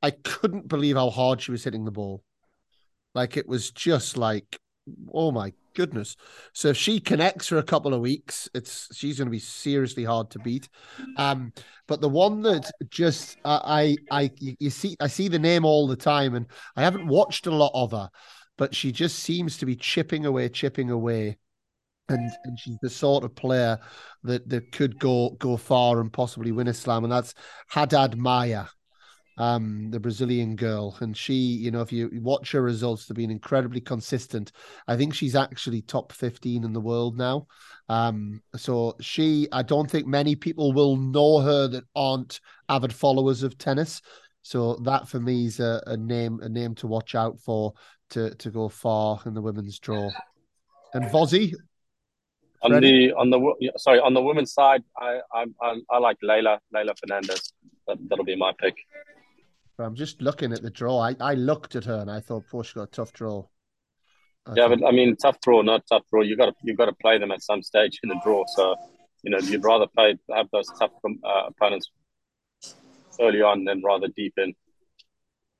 I 0.01 0.11
couldn't 0.11 0.67
believe 0.67 0.95
how 0.95 1.09
hard 1.09 1.41
she 1.41 1.51
was 1.51 1.63
hitting 1.63 1.85
the 1.85 1.91
ball. 1.91 2.23
Like 3.15 3.37
it 3.37 3.47
was 3.47 3.71
just 3.71 4.17
like, 4.17 4.59
oh 5.13 5.31
my 5.31 5.53
goodness. 5.73 6.15
So 6.53 6.69
if 6.69 6.77
she 6.77 6.99
connects 6.99 7.47
for 7.47 7.57
a 7.57 7.63
couple 7.63 7.93
of 7.93 8.01
weeks, 8.01 8.49
it's 8.53 8.93
she's 8.95 9.17
going 9.17 9.27
to 9.27 9.31
be 9.31 9.39
seriously 9.39 10.03
hard 10.03 10.29
to 10.31 10.39
beat. 10.39 10.69
Um, 11.17 11.53
but 11.87 12.01
the 12.01 12.09
one 12.09 12.41
that 12.43 12.69
just 12.89 13.37
uh, 13.45 13.61
I 13.63 13.95
I 14.11 14.31
you 14.39 14.69
see 14.69 14.95
I 14.99 15.07
see 15.07 15.27
the 15.27 15.39
name 15.39 15.65
all 15.65 15.87
the 15.87 15.95
time, 15.95 16.35
and 16.35 16.47
I 16.75 16.81
haven't 16.81 17.07
watched 17.07 17.47
a 17.47 17.55
lot 17.55 17.71
of 17.73 17.91
her, 17.91 18.09
but 18.57 18.75
she 18.75 18.91
just 18.91 19.19
seems 19.19 19.57
to 19.57 19.65
be 19.65 19.75
chipping 19.75 20.25
away, 20.25 20.49
chipping 20.49 20.89
away. 20.89 21.37
And, 22.11 22.31
and 22.43 22.57
she's 22.57 22.77
the 22.81 22.89
sort 22.89 23.23
of 23.23 23.35
player 23.35 23.77
that, 24.23 24.49
that 24.49 24.71
could 24.71 24.97
go 24.97 25.29
go 25.37 25.57
far 25.57 26.01
and 26.01 26.11
possibly 26.11 26.51
win 26.51 26.67
a 26.67 26.73
slam, 26.73 27.03
and 27.03 27.13
that's 27.13 27.35
Haddad 27.67 28.17
Maia 28.17 28.65
um, 29.39 29.89
the 29.89 29.99
Brazilian 29.99 30.55
girl, 30.55 30.95
and 30.99 31.17
she, 31.17 31.33
you 31.33 31.71
know, 31.71 31.81
if 31.81 31.91
you 31.91 32.11
watch 32.21 32.51
her 32.51 32.61
results, 32.61 33.05
they've 33.05 33.15
been 33.15 33.31
incredibly 33.31 33.81
consistent. 33.81 34.51
I 34.87 34.97
think 34.97 35.15
she's 35.15 35.35
actually 35.35 35.81
top 35.81 36.11
fifteen 36.11 36.63
in 36.63 36.73
the 36.73 36.81
world 36.81 37.17
now. 37.17 37.47
Um, 37.87 38.43
so 38.55 38.95
she, 39.01 39.47
I 39.51 39.63
don't 39.63 39.89
think 39.89 40.05
many 40.05 40.35
people 40.35 40.73
will 40.73 40.95
know 40.95 41.39
her 41.39 41.67
that 41.69 41.85
aren't 41.95 42.39
avid 42.67 42.93
followers 42.93 43.41
of 43.41 43.57
tennis. 43.57 44.01
So 44.41 44.75
that 44.83 45.07
for 45.07 45.19
me 45.19 45.45
is 45.45 45.59
a, 45.59 45.81
a 45.87 45.97
name, 45.97 46.39
a 46.41 46.49
name 46.49 46.75
to 46.75 46.87
watch 46.87 47.15
out 47.15 47.39
for 47.39 47.73
to 48.11 48.35
to 48.35 48.51
go 48.51 48.69
far 48.69 49.19
in 49.25 49.33
the 49.33 49.41
women's 49.41 49.79
draw. 49.79 50.09
And 50.93 51.05
Vozzy, 51.05 51.53
on 52.61 52.79
the 52.81 53.13
on 53.13 53.29
the 53.29 53.71
sorry 53.77 53.99
on 53.99 54.13
the 54.13 54.21
women's 54.21 54.53
side, 54.53 54.83
I 54.97 55.19
I 55.33 55.45
I, 55.61 55.75
I 55.89 55.97
like 55.99 56.17
Layla 56.23 56.59
Leylah 56.73 56.97
Fernandez. 56.99 57.53
That, 57.87 57.97
that'll 58.07 58.25
be 58.25 58.35
my 58.35 58.53
pick. 58.57 58.75
But 59.79 59.85
I'm 59.85 59.95
just 59.95 60.21
looking 60.21 60.51
at 60.51 60.61
the 60.61 60.69
draw. 60.69 60.99
I, 60.99 61.15
I 61.21 61.35
looked 61.35 61.77
at 61.77 61.85
her 61.85 61.99
and 61.99 62.11
I 62.11 62.19
thought, 62.19 62.43
poor, 62.51 62.65
she 62.65 62.73
got 62.73 62.83
a 62.83 62.87
tough 62.87 63.13
draw. 63.13 63.45
I 64.45 64.55
yeah, 64.57 64.67
but 64.67 64.85
I 64.85 64.91
mean, 64.91 65.15
tough 65.15 65.39
draw, 65.39 65.61
not 65.61 65.83
tough 65.87 66.01
draw. 66.11 66.21
You 66.21 66.35
got 66.35 66.47
to 66.47 66.53
you 66.63 66.75
got 66.75 66.87
to 66.87 66.93
play 67.01 67.17
them 67.17 67.31
at 67.31 67.41
some 67.41 67.63
stage 67.63 67.97
in 68.03 68.09
the 68.09 68.19
draw. 68.21 68.43
So, 68.45 68.75
you 69.23 69.31
know, 69.31 69.37
you'd 69.37 69.63
rather 69.63 69.87
play 69.87 70.17
have 70.35 70.47
those 70.51 70.67
tough 70.77 70.91
uh, 71.05 71.43
opponents 71.47 71.91
early 73.21 73.41
on 73.41 73.63
than 73.63 73.81
rather 73.81 74.09
deep 74.17 74.33
in. 74.35 74.53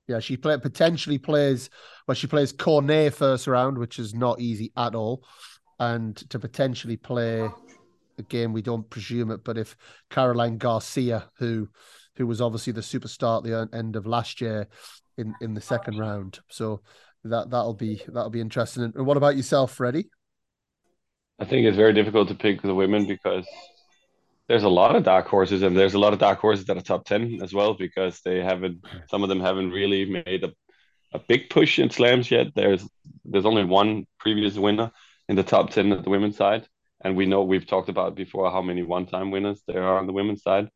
Yeah, 0.09 0.20
she 0.20 0.36
play, 0.36 0.57
potentially 0.57 1.17
plays. 1.17 1.70
Well, 2.05 2.15
she 2.15 2.28
plays 2.28 2.51
Cornet 2.51 3.13
first 3.13 3.47
round, 3.47 3.78
which 3.78 3.99
is 3.99 4.13
not 4.13 4.41
easy 4.41 4.74
at 4.76 4.95
all, 4.95 5.24
and 5.80 6.17
to 6.30 6.39
potentially 6.39 6.97
play 6.97 7.49
a 8.17 8.24
game 8.24 8.51
we 8.51 8.61
don't 8.61 8.89
presume 8.89 9.32
it, 9.32 9.45
but 9.45 9.57
if 9.57 9.78
Caroline 10.09 10.57
Garcia, 10.57 11.30
who 11.38 11.70
who 12.20 12.28
was 12.28 12.41
obviously 12.41 12.74
the 12.74 12.82
superstar 12.82 13.38
at 13.38 13.43
the 13.43 13.76
end 13.76 13.95
of 13.95 14.05
last 14.05 14.41
year 14.41 14.67
in 15.17 15.34
in 15.41 15.55
the 15.55 15.61
second 15.61 15.97
round. 15.97 16.39
So 16.49 16.82
that 17.24 17.49
that'll 17.49 17.74
be 17.74 18.01
that'll 18.07 18.30
be 18.30 18.41
interesting. 18.41 18.84
And 18.84 19.05
what 19.05 19.17
about 19.17 19.38
yourself, 19.38 19.74
Freddie? 19.74 20.09
I 21.39 21.45
think 21.45 21.65
it's 21.65 21.78
very 21.78 21.93
difficult 21.93 22.28
to 22.28 22.36
pick 22.36 22.61
the 22.61 22.76
women 22.76 23.07
because 23.07 23.47
there's 24.49 24.63
a 24.63 24.70
lot 24.70 24.95
of 24.95 25.03
dark 25.03 25.28
horses 25.28 25.61
and 25.61 25.78
there's 25.78 25.93
a 25.93 25.99
lot 25.99 26.11
of 26.11 26.20
dark 26.20 26.39
horses 26.39 26.65
that 26.65 26.76
are 26.76 26.82
top 26.82 27.05
10 27.05 27.39
as 27.41 27.53
well 27.53 27.76
because 27.76 28.20
they 28.22 28.39
haven't 28.39 28.84
some 29.09 29.24
of 29.24 29.30
them 29.30 29.39
haven't 29.39 29.72
really 29.72 30.24
made 30.26 30.43
a, 30.43 30.51
a 31.13 31.20
big 31.20 31.49
push 31.49 31.80
in 31.80 31.89
slams 31.89 32.30
yet 32.30 32.47
there's 32.55 32.86
there's 33.24 33.45
only 33.45 33.63
one 33.63 34.05
previous 34.20 34.55
winner 34.55 34.91
in 35.30 35.38
the 35.38 35.43
top 35.43 35.70
10 35.70 35.93
at 35.93 36.03
the 36.03 36.09
women's 36.09 36.36
side 36.36 36.67
and 37.01 37.15
we 37.15 37.26
know 37.26 37.43
we've 37.43 37.67
talked 37.67 37.89
about 37.89 38.15
before 38.15 38.51
how 38.51 38.61
many 38.61 38.82
one-time 38.82 39.32
winners 39.32 39.61
there 39.67 39.84
are 39.84 39.97
on 39.99 40.07
the 40.07 40.13
women's 40.13 40.41
side 40.41 40.67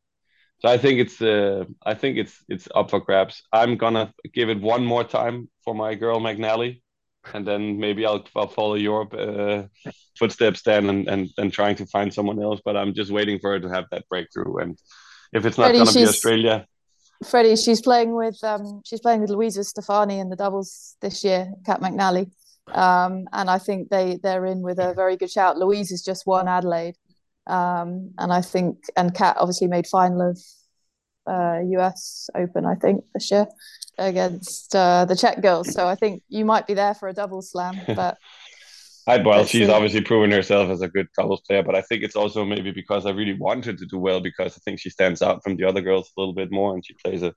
so 0.64 0.72
I 0.72 0.78
think 0.78 1.00
it's 1.00 1.22
uh, 1.22 1.66
I 1.86 1.94
think 1.94 2.18
it's 2.18 2.42
it's 2.48 2.70
up 2.74 2.90
for 2.90 3.02
grabs. 3.02 3.44
I'm 3.52 3.76
gonna 3.76 4.14
give 4.34 4.50
it 4.50 4.62
one 4.62 4.86
more 4.86 5.04
time 5.04 5.50
for 5.66 5.76
my 5.76 5.94
girl 5.94 6.22
McNally, 6.22 6.82
and 7.34 7.46
then 7.46 7.78
maybe 7.80 8.06
I'll, 8.06 8.26
I'll 8.34 8.48
follow 8.48 8.76
your 8.76 9.14
uh, 9.14 9.64
footsteps 10.18 10.62
then 10.62 10.90
and, 10.90 11.08
and 11.10 11.30
and 11.38 11.52
trying 11.52 11.76
to 11.76 11.86
find 11.88 12.14
someone 12.14 12.42
else. 12.42 12.62
But 12.64 12.78
I'm 12.78 12.94
just 12.94 13.12
waiting 13.12 13.40
for 13.40 13.52
her 13.52 13.60
to 13.60 13.70
have 13.70 13.86
that 13.92 14.08
breakthrough. 14.08 14.56
And 14.58 14.80
if 15.34 15.46
it's 15.46 15.58
not 15.58 15.66
Freddie, 15.66 15.80
gonna 15.80 15.94
be 15.94 16.06
Australia, 16.06 16.66
Freddie, 17.30 17.58
she's 17.58 17.82
playing 17.82 18.16
with 18.16 18.42
um, 18.44 18.82
she's 18.86 19.02
playing 19.02 19.20
with 19.20 19.32
Luisa 19.32 19.66
Stefani 19.66 20.20
in 20.20 20.30
the 20.30 20.38
doubles 20.38 20.96
this 21.02 21.26
year, 21.26 21.52
Cat 21.66 21.82
McNally. 21.82 22.32
Um, 22.68 23.28
and 23.34 23.50
I 23.50 23.58
think 23.58 23.90
they 23.90 24.18
they're 24.24 24.46
in 24.46 24.62
with 24.62 24.80
a 24.80 24.94
very 24.94 25.18
good 25.18 25.30
shout. 25.30 25.58
Louise 25.58 25.90
has 25.90 26.02
just 26.02 26.26
won 26.26 26.48
Adelaide, 26.48 26.96
um, 27.48 28.12
and 28.18 28.32
I 28.32 28.42
think, 28.42 28.78
and 28.96 29.14
Cat 29.14 29.38
obviously 29.40 29.68
made 29.68 29.88
final 29.88 30.32
of 30.32 30.40
uh, 31.28 31.60
US 31.78 32.30
Open, 32.36 32.66
I 32.66 32.76
think, 32.76 33.04
this 33.14 33.32
year 33.32 33.48
against 33.98 34.76
uh, 34.76 35.06
the 35.06 35.16
Czech 35.16 35.42
girls. 35.42 35.74
So 35.74 35.88
I 35.88 35.96
think 35.96 36.24
you 36.30 36.46
might 36.46 36.68
be 36.68 36.74
there 36.74 36.94
for 36.94 37.08
a 37.08 37.14
double 37.14 37.42
slam. 37.42 37.80
But 37.96 38.18
I, 39.06 39.18
well, 39.18 39.46
she's 39.46 39.68
obviously 39.68 40.02
proven 40.02 40.32
herself 40.32 40.70
as 40.70 40.82
a 40.82 40.88
good 40.88 41.08
doubles 41.18 41.42
player, 41.42 41.62
but 41.62 41.76
I 41.76 41.82
think 41.82 42.04
it's 42.04 42.16
also 42.16 42.46
maybe 42.46 42.72
because 42.72 43.06
I 43.06 43.10
really 43.12 43.34
wanted 43.34 43.78
to 43.80 43.86
do 43.86 44.00
well 44.00 44.22
because 44.22 44.56
I 44.56 44.60
think 44.64 44.80
she 44.80 44.90
stands 44.90 45.22
out 45.22 45.44
from 45.44 45.58
the 45.58 45.66
other 45.66 45.82
girls 45.82 46.10
a 46.16 46.22
little 46.22 46.34
bit 46.34 46.52
more 46.52 46.74
and 46.74 46.86
she 46.86 46.94
plays 47.04 47.22
a, 47.22 47.34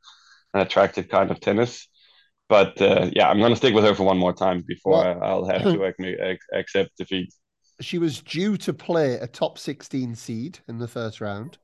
an 0.54 0.60
attractive 0.60 1.08
kind 1.08 1.30
of 1.30 1.40
tennis. 1.40 1.88
But 2.48 2.80
uh, 2.80 3.10
yeah, 3.12 3.28
I'm 3.28 3.40
going 3.40 3.50
to 3.50 3.56
stick 3.56 3.74
with 3.74 3.82
her 3.82 3.96
for 3.96 4.04
one 4.04 4.18
more 4.18 4.32
time 4.32 4.62
before 4.64 4.92
well, 4.92 5.22
I'll 5.22 5.46
have 5.46 5.62
to 5.62 6.38
accept 6.54 6.96
defeat 6.96 7.34
she 7.80 7.98
was 7.98 8.22
due 8.22 8.56
to 8.56 8.72
play 8.72 9.14
a 9.14 9.26
top 9.26 9.58
16 9.58 10.14
seed 10.14 10.58
in 10.68 10.78
the 10.78 10.88
first 10.88 11.20
round 11.20 11.58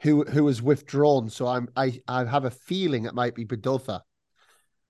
who 0.00 0.24
who 0.24 0.44
was 0.44 0.62
withdrawn. 0.62 1.28
So 1.28 1.46
i'm 1.46 1.68
i 1.76 2.00
i 2.08 2.24
have 2.24 2.44
a 2.44 2.50
feeling 2.50 3.04
it 3.04 3.14
might 3.14 3.34
be 3.34 3.44
Badosa. 3.44 4.00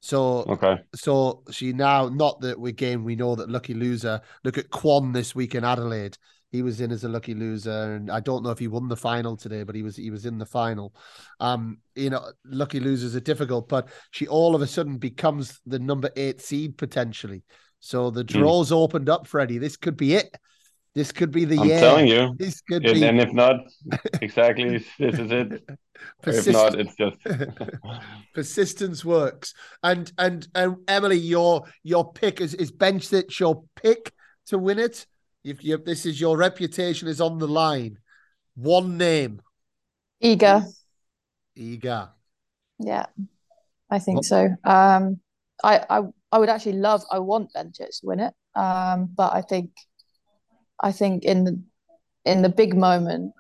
so 0.00 0.44
okay. 0.48 0.78
so 0.94 1.42
she 1.50 1.72
now 1.72 2.08
not 2.08 2.40
that 2.40 2.58
we 2.58 2.70
again 2.70 3.04
we 3.04 3.16
know 3.16 3.34
that 3.34 3.50
lucky 3.50 3.74
loser 3.74 4.20
look 4.44 4.58
at 4.58 4.70
Kwon 4.70 5.12
this 5.12 5.34
week 5.34 5.54
in 5.54 5.64
adelaide. 5.64 6.16
He 6.52 6.62
was 6.62 6.80
in 6.80 6.90
as 6.90 7.04
a 7.04 7.08
lucky 7.08 7.34
loser 7.34 7.94
and 7.94 8.10
i 8.10 8.18
don't 8.18 8.42
know 8.42 8.50
if 8.50 8.58
he 8.58 8.66
won 8.66 8.88
the 8.88 8.96
final 8.96 9.36
today 9.36 9.62
but 9.62 9.74
he 9.74 9.82
was 9.82 9.96
he 9.96 10.10
was 10.10 10.26
in 10.26 10.38
the 10.38 10.46
final. 10.46 10.94
Um 11.38 11.78
you 11.94 12.10
know 12.10 12.30
lucky 12.44 12.80
losers 12.80 13.14
are 13.14 13.20
difficult 13.20 13.68
but 13.68 13.88
she 14.10 14.26
all 14.26 14.54
of 14.54 14.62
a 14.62 14.66
sudden 14.66 14.98
becomes 14.98 15.60
the 15.66 15.78
number 15.78 16.10
eight 16.16 16.40
seed 16.40 16.78
potentially 16.78 17.44
so 17.80 18.10
the 18.10 18.24
draws 18.24 18.70
mm. 18.70 18.76
opened 18.76 19.08
up, 19.08 19.26
Freddie. 19.26 19.58
This 19.58 19.76
could 19.76 19.96
be 19.96 20.14
it. 20.14 20.36
This 20.94 21.12
could 21.12 21.30
be 21.30 21.44
the 21.44 21.58
I'm 21.58 21.66
year. 21.66 21.76
I'm 21.76 21.80
telling 21.80 22.08
you. 22.08 22.34
This 22.36 22.60
could 22.62 22.84
and, 22.84 22.94
be. 22.94 23.04
And 23.04 23.20
if 23.20 23.32
not, 23.32 23.60
exactly, 24.20 24.84
this 24.98 25.18
is 25.18 25.30
it. 25.30 25.62
Persist- 26.20 26.48
if 26.48 26.54
not, 26.54 26.78
it's 26.78 26.94
just 26.96 27.16
persistence 28.34 29.04
works. 29.04 29.54
And 29.82 30.12
and 30.18 30.46
and 30.54 30.76
Emily, 30.88 31.18
your 31.18 31.64
your 31.82 32.12
pick 32.12 32.40
is 32.40 32.54
is 32.54 32.72
Bencic 32.72 33.38
your 33.38 33.64
pick 33.76 34.12
to 34.46 34.58
win 34.58 34.78
it. 34.78 35.06
If 35.44 35.64
you 35.64 35.78
this 35.78 36.06
is 36.06 36.20
your 36.20 36.36
reputation 36.36 37.08
is 37.08 37.20
on 37.20 37.38
the 37.38 37.48
line. 37.48 37.98
One 38.56 38.98
name. 38.98 39.40
Iga. 40.22 40.66
Iga. 41.56 42.10
Yeah, 42.78 43.06
I 43.88 43.98
think 44.00 44.18
what? 44.18 44.24
so. 44.24 44.48
Um, 44.64 45.20
I 45.62 45.84
I 45.88 46.02
I 46.32 46.38
would 46.38 46.48
actually 46.48 46.74
love. 46.74 47.02
I 47.10 47.18
want 47.18 47.52
Bencic 47.54 48.00
to 48.00 48.06
win 48.06 48.20
it, 48.20 48.34
um, 48.54 49.10
but 49.14 49.32
I 49.32 49.42
think, 49.42 49.70
I 50.80 50.92
think 50.92 51.24
in 51.24 51.44
the 51.44 51.62
in 52.24 52.42
the 52.42 52.48
big 52.48 52.76
moment, 52.76 53.32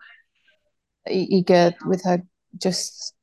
Iga 1.08 1.74
with 1.86 2.02
her 2.04 2.22
just, 2.60 3.14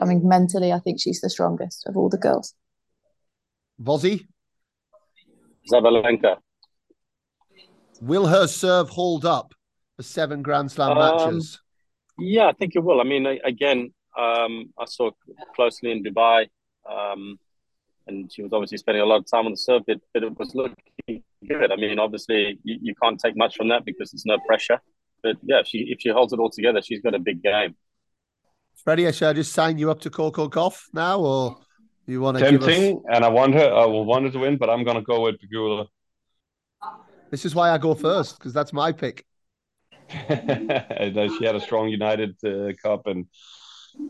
I 0.00 0.04
mean, 0.04 0.26
mentally, 0.28 0.72
I 0.72 0.78
think 0.78 1.00
she's 1.00 1.20
the 1.20 1.30
strongest 1.30 1.86
of 1.86 1.96
all 1.96 2.08
the 2.08 2.18
girls. 2.18 2.54
Vozzy? 3.82 4.26
Sabalenka. 5.70 6.36
Will 8.00 8.26
her 8.26 8.46
serve 8.46 8.90
hold 8.90 9.24
up 9.24 9.54
for 9.96 10.02
seven 10.02 10.42
Grand 10.42 10.70
Slam 10.70 10.92
um, 10.92 10.98
matches? 10.98 11.60
Yeah, 12.18 12.46
I 12.46 12.52
think 12.52 12.76
it 12.76 12.80
will. 12.80 13.00
I 13.00 13.04
mean, 13.04 13.26
again, 13.26 13.92
um, 14.16 14.72
I 14.78 14.84
saw 14.86 15.10
closely 15.54 15.90
in 15.92 16.02
Dubai. 16.02 16.46
Um, 16.90 17.38
and 18.06 18.32
she 18.32 18.42
was 18.42 18.52
obviously 18.52 18.78
spending 18.78 19.02
a 19.02 19.06
lot 19.06 19.16
of 19.16 19.30
time 19.30 19.46
on 19.46 19.52
the 19.52 19.56
serve, 19.56 19.82
but, 19.86 19.98
but 20.14 20.22
it 20.22 20.38
was 20.38 20.54
looking 20.54 20.76
looking 21.08 21.22
good. 21.48 21.72
I 21.72 21.76
mean, 21.76 21.98
obviously, 21.98 22.58
you, 22.62 22.78
you 22.82 22.94
can't 23.02 23.18
take 23.18 23.36
much 23.36 23.56
from 23.56 23.68
that 23.68 23.84
because 23.84 24.10
there's 24.10 24.26
no 24.26 24.38
pressure. 24.46 24.80
But 25.22 25.36
yeah, 25.42 25.60
if 25.60 25.66
she 25.68 25.78
if 25.90 26.00
she 26.00 26.10
holds 26.10 26.32
it 26.32 26.38
all 26.38 26.50
together, 26.50 26.80
she's 26.82 27.00
got 27.00 27.14
a 27.14 27.18
big 27.18 27.42
game. 27.42 27.74
Freddie, 28.76 29.10
should 29.12 29.28
I 29.28 29.32
just 29.32 29.52
sign 29.52 29.78
you 29.78 29.90
up 29.90 30.00
to 30.00 30.10
Coco 30.10 30.48
Gauff 30.48 30.84
now, 30.92 31.18
or 31.18 31.58
you 32.06 32.20
want 32.20 32.38
to 32.38 32.44
tempting? 32.44 32.98
Us... 32.98 33.02
And 33.10 33.24
I 33.24 33.28
want 33.28 33.54
her. 33.54 33.72
I 33.72 33.86
will 33.86 34.04
want 34.04 34.26
her 34.26 34.30
to 34.30 34.38
win, 34.38 34.56
but 34.56 34.70
I'm 34.70 34.84
going 34.84 34.96
to 34.96 35.02
go 35.02 35.22
with 35.22 35.36
Pegula. 35.40 35.86
This 37.30 37.44
is 37.44 37.54
why 37.54 37.70
I 37.70 37.78
go 37.78 37.94
first 37.94 38.38
because 38.38 38.52
that's 38.52 38.72
my 38.72 38.92
pick. 38.92 39.24
she 40.10 40.16
had 40.16 41.56
a 41.56 41.60
strong 41.60 41.88
United 41.88 42.36
uh, 42.44 42.72
Cup, 42.80 43.06
and 43.06 43.26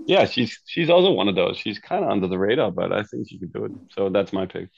yeah, 0.06 0.24
she's 0.26 0.58
she's 0.66 0.90
also 0.90 1.12
one 1.12 1.28
of 1.28 1.34
those. 1.34 1.56
She's 1.56 1.78
kind 1.78 2.04
of 2.04 2.10
under 2.10 2.28
the 2.28 2.38
radar, 2.38 2.70
but 2.70 2.92
I 2.92 3.02
think 3.02 3.28
she 3.28 3.38
can 3.38 3.48
do 3.48 3.64
it. 3.64 3.72
So 3.96 4.08
that's 4.08 4.32
my 4.32 4.46
pick. 4.46 4.68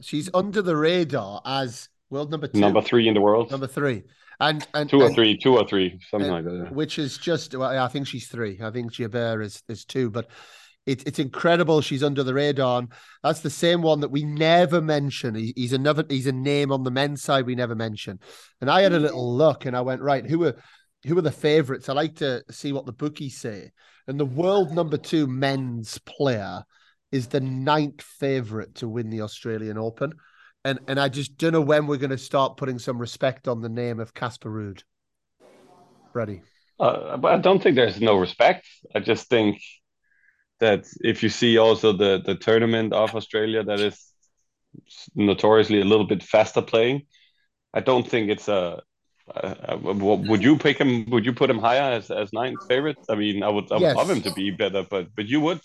She's 0.00 0.28
under 0.34 0.62
the 0.62 0.76
radar 0.76 1.40
as 1.44 1.88
world 2.10 2.30
number 2.30 2.48
two, 2.48 2.60
number 2.60 2.82
three 2.82 3.08
in 3.08 3.14
the 3.14 3.20
world, 3.20 3.50
number 3.50 3.66
three, 3.66 4.02
and 4.40 4.66
and 4.74 4.88
two 4.88 5.02
or 5.02 5.06
and, 5.06 5.14
three, 5.14 5.36
two 5.36 5.56
or 5.56 5.66
three, 5.66 5.98
something 6.10 6.30
like 6.30 6.44
that. 6.44 6.72
Which 6.72 6.98
is 6.98 7.18
just, 7.18 7.54
well, 7.54 7.78
I 7.78 7.88
think 7.88 8.06
she's 8.06 8.28
three. 8.28 8.58
I 8.62 8.70
think 8.70 8.92
Jabeur 8.92 9.42
is 9.42 9.62
is 9.68 9.84
two, 9.84 10.10
but 10.10 10.28
it, 10.86 11.06
it's 11.06 11.18
incredible 11.18 11.80
she's 11.80 12.02
under 12.02 12.22
the 12.22 12.34
radar. 12.34 12.80
And 12.80 12.88
that's 13.22 13.40
the 13.40 13.50
same 13.50 13.82
one 13.82 14.00
that 14.00 14.10
we 14.10 14.24
never 14.24 14.80
mention. 14.80 15.34
He, 15.34 15.52
he's 15.56 15.72
another 15.72 16.04
he's 16.08 16.26
a 16.26 16.32
name 16.32 16.72
on 16.72 16.82
the 16.82 16.90
men's 16.90 17.22
side 17.22 17.46
we 17.46 17.54
never 17.54 17.74
mention. 17.74 18.20
And 18.60 18.70
I 18.70 18.82
had 18.82 18.92
a 18.92 18.98
little 18.98 19.36
look 19.36 19.64
and 19.64 19.76
I 19.76 19.80
went, 19.80 20.02
right, 20.02 20.26
who 20.26 20.44
are 20.44 20.56
who 21.06 21.16
are 21.18 21.22
the 21.22 21.30
favorites? 21.30 21.88
I 21.88 21.92
like 21.92 22.16
to 22.16 22.42
see 22.50 22.72
what 22.72 22.86
the 22.86 22.92
bookies 22.92 23.38
say. 23.38 23.70
And 24.06 24.20
the 24.20 24.24
world 24.24 24.72
number 24.72 24.96
two 24.96 25.26
men's 25.26 25.98
player 25.98 26.62
is 27.10 27.28
the 27.28 27.40
ninth 27.40 28.02
favorite 28.02 28.74
to 28.76 28.88
win 28.88 29.10
the 29.10 29.22
Australian 29.22 29.78
Open. 29.78 30.12
And 30.64 30.78
and 30.88 30.98
I 30.98 31.08
just 31.08 31.36
don't 31.36 31.52
know 31.52 31.60
when 31.60 31.86
we're 31.86 31.98
going 31.98 32.10
to 32.10 32.18
start 32.18 32.56
putting 32.56 32.78
some 32.78 32.98
respect 32.98 33.48
on 33.48 33.60
the 33.60 33.68
name 33.68 34.00
of 34.00 34.14
Casper 34.14 34.50
Ruud. 34.50 34.82
Ready. 36.12 36.42
Uh, 36.80 37.16
but 37.16 37.34
I 37.34 37.38
don't 37.38 37.62
think 37.62 37.76
there's 37.76 38.00
no 38.00 38.16
respect. 38.16 38.66
I 38.94 39.00
just 39.00 39.28
think 39.28 39.60
that 40.60 40.86
if 41.00 41.22
you 41.22 41.28
see 41.28 41.58
also 41.58 41.92
the 41.92 42.22
the 42.24 42.34
tournament 42.34 42.92
of 42.92 43.14
Australia 43.14 43.62
that 43.62 43.80
is 43.80 44.12
notoriously 45.14 45.80
a 45.80 45.84
little 45.84 46.06
bit 46.06 46.22
faster 46.22 46.62
playing, 46.62 47.02
I 47.72 47.80
don't 47.80 48.08
think 48.08 48.30
it's 48.30 48.48
a. 48.48 48.82
Uh, 49.32 49.78
would 49.80 50.42
you 50.42 50.58
pick 50.58 50.78
him? 50.78 51.06
Would 51.10 51.24
you 51.24 51.32
put 51.32 51.48
him 51.48 51.58
higher 51.58 51.92
as 51.92 52.10
as 52.10 52.32
ninth 52.32 52.66
favorite? 52.68 52.98
I 53.08 53.14
mean, 53.14 53.42
I 53.42 53.48
would, 53.48 53.70
I 53.70 53.76
would 53.76 53.82
yes. 53.82 53.96
love 53.96 54.10
him 54.10 54.20
to 54.22 54.32
be 54.32 54.50
better, 54.50 54.84
but 54.88 55.08
but 55.16 55.26
you 55.26 55.40
would. 55.40 55.60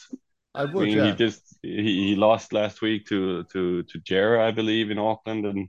I 0.56 0.66
would. 0.66 0.84
I 0.84 0.86
mean, 0.86 0.98
yeah. 0.98 1.06
he 1.08 1.12
just 1.14 1.58
he, 1.62 2.08
he 2.08 2.16
lost 2.16 2.54
last 2.54 2.82
week 2.82 3.08
to 3.08 3.44
to 3.52 3.84
to 3.84 4.00
Jarrah, 4.00 4.48
I 4.48 4.52
believe, 4.52 4.92
in 4.92 4.98
Auckland, 4.98 5.46
and 5.46 5.68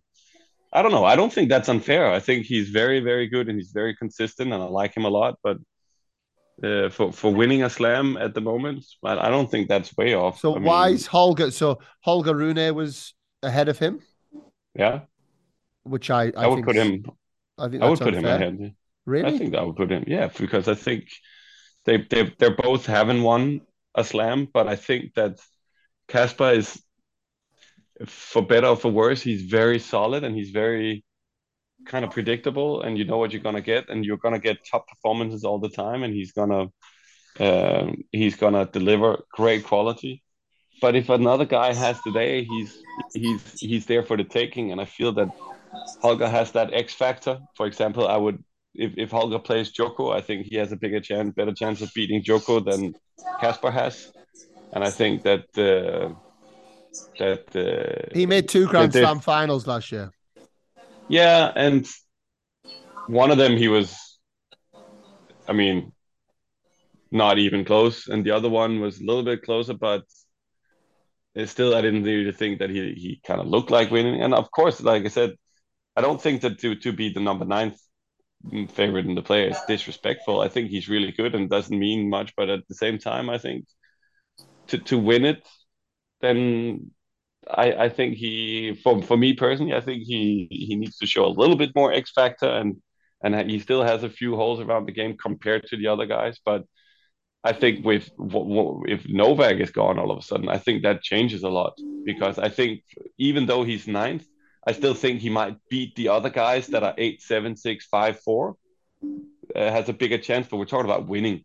I 0.72 0.82
don't 0.82 0.92
know. 0.92 1.04
I 1.04 1.16
don't 1.16 1.32
think 1.32 1.48
that's 1.48 1.68
unfair. 1.68 2.12
I 2.12 2.20
think 2.20 2.46
he's 2.46 2.70
very 2.70 3.00
very 3.00 3.26
good 3.26 3.48
and 3.48 3.58
he's 3.58 3.72
very 3.72 3.96
consistent, 3.96 4.52
and 4.52 4.62
I 4.62 4.66
like 4.66 4.96
him 4.96 5.04
a 5.04 5.10
lot. 5.10 5.38
But 5.42 5.58
uh, 6.62 6.90
for 6.90 7.12
for 7.12 7.32
winning 7.32 7.62
a 7.62 7.70
slam 7.70 8.16
at 8.16 8.34
the 8.34 8.40
moment. 8.40 8.84
But 9.02 9.18
I 9.18 9.30
don't 9.30 9.50
think 9.50 9.68
that's 9.68 9.96
way 9.96 10.14
off. 10.14 10.40
So 10.40 10.56
I 10.56 10.58
why 10.58 10.88
is 10.90 11.06
Holger? 11.06 11.50
So 11.50 11.78
Holger 12.00 12.34
Rune 12.34 12.74
was 12.74 13.14
ahead 13.42 13.68
of 13.68 13.78
him. 13.78 14.00
Yeah, 14.74 15.00
which 15.82 16.10
I 16.10 16.24
I, 16.36 16.44
I 16.44 16.46
would 16.46 16.64
put 16.64 16.76
him. 16.76 17.04
I 17.60 17.68
think 17.68 17.82
I 17.82 17.88
would 17.88 17.98
put 17.98 18.14
unfair. 18.14 18.36
him 18.36 18.42
ahead. 18.42 18.74
Really, 19.06 19.34
I 19.34 19.38
think 19.38 19.54
I 19.54 19.62
would 19.62 19.76
put 19.76 19.90
him. 19.90 20.04
Yeah, 20.06 20.28
because 20.28 20.68
I 20.68 20.74
think 20.74 21.08
they 21.84 21.98
they 21.98 22.34
they're 22.38 22.56
both 22.56 22.86
haven't 22.86 23.22
won 23.22 23.60
a 23.94 24.04
slam, 24.04 24.48
but 24.52 24.68
I 24.68 24.76
think 24.76 25.14
that 25.14 25.38
Casper 26.08 26.50
is, 26.52 26.82
for 28.06 28.42
better 28.42 28.68
or 28.68 28.76
for 28.76 28.90
worse, 28.90 29.22
he's 29.22 29.42
very 29.42 29.78
solid 29.78 30.24
and 30.24 30.34
he's 30.34 30.50
very 30.50 31.04
kind 31.86 32.04
of 32.04 32.10
predictable 32.10 32.82
and 32.82 32.98
you 32.98 33.04
know 33.04 33.16
what 33.16 33.32
you're 33.32 33.42
gonna 33.42 33.60
get 33.60 33.88
and 33.88 34.04
you're 34.04 34.18
gonna 34.18 34.38
get 34.38 34.58
top 34.70 34.86
performances 34.86 35.44
all 35.44 35.58
the 35.58 35.70
time 35.70 36.02
and 36.02 36.12
he's 36.14 36.32
gonna 36.32 36.66
um, 37.38 38.04
he's 38.12 38.36
gonna 38.36 38.66
deliver 38.66 39.24
great 39.32 39.64
quality. 39.64 40.22
But 40.80 40.96
if 40.96 41.08
another 41.08 41.44
guy 41.44 41.72
has 41.74 42.00
today, 42.02 42.44
he's 42.44 42.78
he's 43.14 43.60
he's 43.60 43.86
there 43.86 44.02
for 44.02 44.16
the 44.16 44.24
taking, 44.24 44.72
and 44.72 44.80
I 44.80 44.86
feel 44.86 45.12
that 45.12 45.28
Holger 46.00 46.28
has 46.28 46.52
that 46.52 46.72
X 46.72 46.94
factor. 46.94 47.38
For 47.56 47.66
example, 47.66 48.06
I 48.08 48.16
would 48.16 48.42
if, 48.74 48.92
if 48.96 49.10
Holger 49.10 49.38
plays 49.38 49.72
Djoko, 49.72 50.14
I 50.14 50.20
think 50.20 50.46
he 50.46 50.56
has 50.56 50.72
a 50.72 50.76
bigger 50.76 51.00
chance, 51.00 51.34
better 51.34 51.52
chance 51.52 51.80
of 51.80 51.92
beating 51.94 52.22
Djoko 52.22 52.64
than 52.64 52.94
Casper 53.40 53.70
has, 53.70 54.10
and 54.72 54.84
I 54.84 54.90
think 54.90 55.22
that 55.24 55.44
uh, 55.58 56.14
that 57.18 57.56
uh, 57.56 58.14
he 58.14 58.26
made 58.26 58.48
two 58.48 58.66
Grand 58.66 58.92
Slam 58.92 59.20
finals 59.20 59.66
last 59.66 59.90
year. 59.92 60.10
Yeah, 61.08 61.52
and 61.54 61.86
one 63.06 63.30
of 63.30 63.38
them 63.38 63.56
he 63.56 63.66
was, 63.66 64.18
I 65.48 65.52
mean, 65.52 65.92
not 67.10 67.38
even 67.38 67.64
close, 67.64 68.06
and 68.06 68.24
the 68.24 68.30
other 68.30 68.48
one 68.48 68.80
was 68.80 69.00
a 69.00 69.04
little 69.04 69.24
bit 69.24 69.42
closer, 69.42 69.74
but 69.74 70.04
still, 71.46 71.74
I 71.74 71.80
didn't 71.80 72.04
really 72.04 72.32
think 72.32 72.60
that 72.60 72.70
he 72.70 72.94
he 72.94 73.20
kind 73.26 73.40
of 73.40 73.48
looked 73.48 73.70
like 73.70 73.90
winning. 73.90 74.22
And 74.22 74.34
of 74.34 74.50
course, 74.52 74.80
like 74.80 75.04
I 75.04 75.08
said, 75.08 75.32
I 76.00 76.02
don't 76.02 76.22
think 76.22 76.40
that 76.40 76.58
to 76.60 76.74
to 76.76 76.92
be 76.94 77.12
the 77.12 77.20
number 77.20 77.44
ninth 77.44 77.78
favorite 78.70 79.04
in 79.04 79.14
the 79.14 79.20
play 79.20 79.48
is 79.50 79.58
disrespectful. 79.68 80.40
I 80.40 80.48
think 80.48 80.70
he's 80.70 80.88
really 80.88 81.12
good 81.12 81.34
and 81.34 81.50
doesn't 81.50 81.78
mean 81.78 82.08
much, 82.08 82.32
but 82.38 82.48
at 82.48 82.66
the 82.68 82.74
same 82.74 82.96
time, 82.96 83.28
I 83.28 83.36
think 83.36 83.66
to 84.68 84.78
to 84.78 84.96
win 84.96 85.26
it, 85.26 85.46
then 86.22 86.92
I, 87.46 87.72
I 87.84 87.88
think 87.90 88.14
he 88.14 88.80
for 88.82 89.02
for 89.02 89.18
me 89.18 89.34
personally, 89.34 89.74
I 89.74 89.82
think 89.82 90.04
he 90.04 90.48
he 90.50 90.74
needs 90.76 90.96
to 91.00 91.06
show 91.06 91.26
a 91.26 91.38
little 91.40 91.56
bit 91.56 91.74
more 91.74 91.92
X 91.92 92.12
factor 92.12 92.48
and 92.48 92.76
and 93.22 93.50
he 93.50 93.58
still 93.58 93.82
has 93.82 94.02
a 94.02 94.08
few 94.08 94.36
holes 94.36 94.60
around 94.60 94.86
the 94.86 94.92
game 95.00 95.18
compared 95.18 95.66
to 95.66 95.76
the 95.76 95.88
other 95.88 96.06
guys. 96.06 96.38
But 96.42 96.64
I 97.44 97.52
think 97.52 97.84
with 97.84 98.08
if 98.86 99.06
Novak 99.06 99.60
is 99.60 99.70
gone 99.70 99.98
all 99.98 100.12
of 100.12 100.18
a 100.18 100.22
sudden, 100.22 100.48
I 100.48 100.56
think 100.56 100.82
that 100.82 101.02
changes 101.02 101.42
a 101.42 101.50
lot 101.50 101.74
because 102.06 102.38
I 102.38 102.48
think 102.48 102.80
even 103.18 103.44
though 103.44 103.64
he's 103.64 103.86
ninth, 103.86 104.24
I 104.66 104.72
still 104.72 104.94
think 104.94 105.20
he 105.20 105.30
might 105.30 105.56
beat 105.70 105.94
the 105.96 106.08
other 106.08 106.30
guys 106.30 106.66
that 106.68 106.82
are 106.82 106.94
eight, 106.98 107.22
seven, 107.22 107.56
six, 107.56 107.86
five, 107.86 108.20
four. 108.20 108.56
Uh, 109.56 109.70
has 109.70 109.88
a 109.88 109.92
bigger 109.92 110.18
chance, 110.18 110.46
but 110.48 110.58
we're 110.58 110.64
talking 110.64 110.88
about 110.88 111.08
winning, 111.08 111.44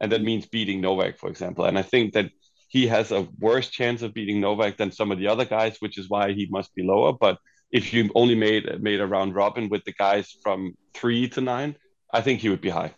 and 0.00 0.12
that 0.12 0.22
means 0.22 0.46
beating 0.46 0.80
Novak, 0.80 1.18
for 1.18 1.28
example. 1.28 1.64
And 1.64 1.78
I 1.78 1.82
think 1.82 2.12
that 2.12 2.30
he 2.68 2.86
has 2.86 3.10
a 3.10 3.26
worse 3.40 3.68
chance 3.68 4.02
of 4.02 4.14
beating 4.14 4.40
Novak 4.40 4.76
than 4.76 4.92
some 4.92 5.10
of 5.10 5.18
the 5.18 5.26
other 5.26 5.44
guys, 5.44 5.78
which 5.80 5.98
is 5.98 6.08
why 6.08 6.32
he 6.32 6.46
must 6.50 6.72
be 6.74 6.84
lower. 6.84 7.12
But 7.12 7.38
if 7.72 7.92
you 7.92 8.10
only 8.14 8.34
made 8.34 8.80
made 8.80 9.00
a 9.00 9.06
round 9.06 9.34
robin 9.34 9.68
with 9.68 9.84
the 9.84 9.92
guys 9.92 10.36
from 10.42 10.74
three 10.94 11.28
to 11.30 11.40
nine, 11.40 11.76
I 12.12 12.20
think 12.20 12.40
he 12.40 12.48
would 12.48 12.60
be 12.60 12.70
high. 12.70 12.94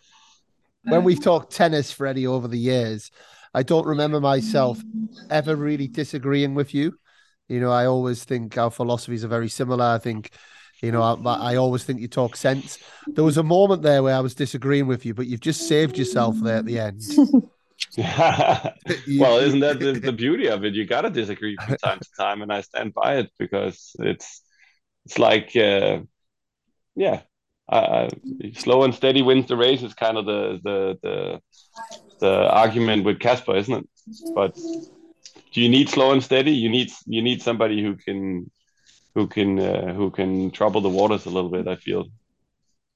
When 0.83 1.03
we've 1.03 1.23
talked 1.23 1.53
tennis, 1.53 1.91
Freddie, 1.91 2.27
over 2.27 2.47
the 2.47 2.57
years, 2.57 3.09
I 3.53 3.63
don't 3.63 3.87
remember 3.87 4.19
myself 4.19 4.81
ever 5.29 5.55
really 5.55 5.87
disagreeing 5.87 6.55
with 6.55 6.73
you. 6.73 6.97
You 7.49 7.59
know, 7.59 7.71
I 7.71 7.85
always 7.85 8.23
think 8.23 8.57
our 8.57 8.71
philosophies 8.71 9.23
are 9.23 9.29
very 9.29 9.49
similar. 9.49 9.85
I 9.85 9.97
think, 9.97 10.31
you 10.81 10.91
know, 10.91 11.01
I, 11.01 11.53
I 11.53 11.55
always 11.57 11.83
think 11.83 11.99
you 11.99 12.07
talk 12.07 12.35
sense. 12.35 12.77
There 13.07 13.23
was 13.23 13.37
a 13.37 13.43
moment 13.43 13.81
there 13.81 14.01
where 14.01 14.15
I 14.15 14.21
was 14.21 14.35
disagreeing 14.35 14.87
with 14.87 15.05
you, 15.05 15.13
but 15.13 15.27
you've 15.27 15.41
just 15.41 15.67
saved 15.67 15.97
yourself 15.97 16.35
there 16.41 16.57
at 16.57 16.65
the 16.65 16.79
end. 16.79 17.01
well, 17.97 19.37
isn't 19.37 19.59
that 19.59 19.79
the, 19.79 19.93
the, 20.03 20.11
beauty 20.11 20.47
of 20.47 20.63
it? 20.63 20.73
You 20.73 20.85
gotta 20.85 21.09
disagree 21.09 21.57
from 21.57 21.77
time 21.77 21.99
to 21.99 22.09
time, 22.17 22.41
and 22.41 22.51
I 22.51 22.61
stand 22.61 22.93
by 22.93 23.17
it 23.17 23.31
because 23.37 23.95
it's 23.99 24.41
it's 25.05 25.19
like 25.19 25.55
uh, 25.55 25.99
yeah, 26.95 27.21
uh, 27.69 28.09
slow 28.55 28.83
and 28.83 28.95
steady 28.95 29.21
wins 29.21 29.47
the 29.47 29.57
race 29.57 29.83
is 29.83 29.93
kind 29.93 30.17
of 30.17 30.25
the 30.25 30.59
the 30.63 30.97
the, 31.01 31.41
the 32.19 32.49
argument 32.49 33.03
with 33.03 33.19
Casper, 33.19 33.55
isn't 33.55 33.73
it? 33.73 33.89
But 34.35 34.57
do 35.53 35.61
you 35.61 35.69
need 35.69 35.89
slow 35.89 36.11
and 36.11 36.23
steady? 36.23 36.51
You 36.51 36.69
need 36.69 36.91
you 37.05 37.21
need 37.21 37.41
somebody 37.41 37.81
who 37.81 37.95
can 37.95 38.49
who 39.15 39.27
can 39.27 39.59
uh, 39.59 39.93
who 39.93 40.09
can 40.09 40.51
trouble 40.51 40.81
the 40.81 40.89
waters 40.89 41.25
a 41.25 41.29
little 41.29 41.49
bit. 41.49 41.67
I 41.67 41.75
feel 41.75 42.07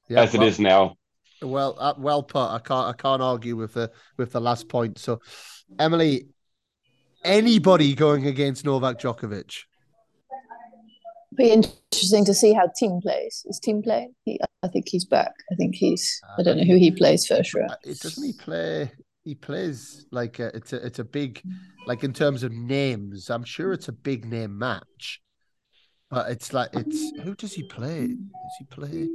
yeah, 0.09 0.21
as 0.21 0.33
well, 0.33 0.43
it 0.43 0.47
is 0.47 0.59
now. 0.59 0.95
Well, 1.41 1.75
uh, 1.77 1.93
well 1.97 2.23
put. 2.23 2.47
I 2.49 2.59
can't 2.59 2.87
I 2.87 2.93
can't 2.93 3.21
argue 3.21 3.55
with 3.55 3.73
the 3.73 3.91
with 4.17 4.31
the 4.31 4.41
last 4.41 4.67
point. 4.69 4.97
So, 4.97 5.21
Emily, 5.77 6.27
anybody 7.23 7.93
going 7.93 8.25
against 8.25 8.65
Novak 8.65 8.99
Djokovic? 8.99 9.63
Be 11.35 11.51
interesting 11.51 12.25
to 12.25 12.33
see 12.33 12.53
how 12.53 12.67
Thiem 12.81 13.01
plays. 13.01 13.45
Is 13.47 13.59
Thiem 13.59 13.83
playing? 13.83 14.15
He, 14.25 14.39
I 14.63 14.67
think 14.67 14.87
he's 14.89 15.05
back. 15.05 15.33
I 15.51 15.55
think 15.55 15.75
he's. 15.75 16.19
I 16.39 16.41
don't 16.41 16.57
know 16.57 16.63
who 16.63 16.77
he 16.77 16.89
plays 16.89 17.27
first 17.27 17.53
round. 17.53 17.71
Uh, 17.71 17.75
it 17.83 17.99
doesn't 17.99 18.23
he 18.23 18.33
play? 18.33 18.91
He 19.27 19.35
plays 19.35 20.05
like 20.09 20.39
a, 20.39 20.55
it's 20.55 20.71
a 20.71 20.85
it's 20.85 20.99
a 20.99 21.03
big, 21.03 21.41
like 21.85 22.05
in 22.05 22.13
terms 22.13 22.43
of 22.43 22.53
names. 22.53 23.29
I'm 23.29 23.43
sure 23.43 23.73
it's 23.73 23.89
a 23.89 23.91
big 23.91 24.23
name 24.23 24.57
match. 24.57 25.21
But 26.09 26.31
it's 26.31 26.53
like 26.53 26.69
it's 26.71 27.11
who 27.23 27.35
does 27.35 27.51
he 27.51 27.63
play? 27.63 28.07
Does 28.07 28.55
he 28.57 28.65
play? 28.65 29.09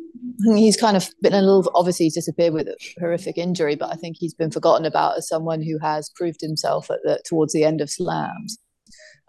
He's 0.54 0.76
kind 0.76 0.98
of 0.98 1.08
been 1.22 1.32
a 1.32 1.40
little 1.40 1.72
obviously 1.74 2.04
he's 2.04 2.14
disappeared 2.14 2.52
with 2.52 2.68
a 2.68 2.76
horrific 3.00 3.38
injury, 3.38 3.74
but 3.74 3.90
I 3.90 3.94
think 3.94 4.18
he's 4.20 4.34
been 4.34 4.50
forgotten 4.50 4.84
about 4.84 5.16
as 5.16 5.26
someone 5.26 5.62
who 5.62 5.78
has 5.78 6.10
proved 6.14 6.42
himself 6.42 6.90
at 6.90 6.98
the 7.04 7.22
towards 7.26 7.54
the 7.54 7.64
end 7.64 7.80
of 7.80 7.88
slams. 7.88 8.58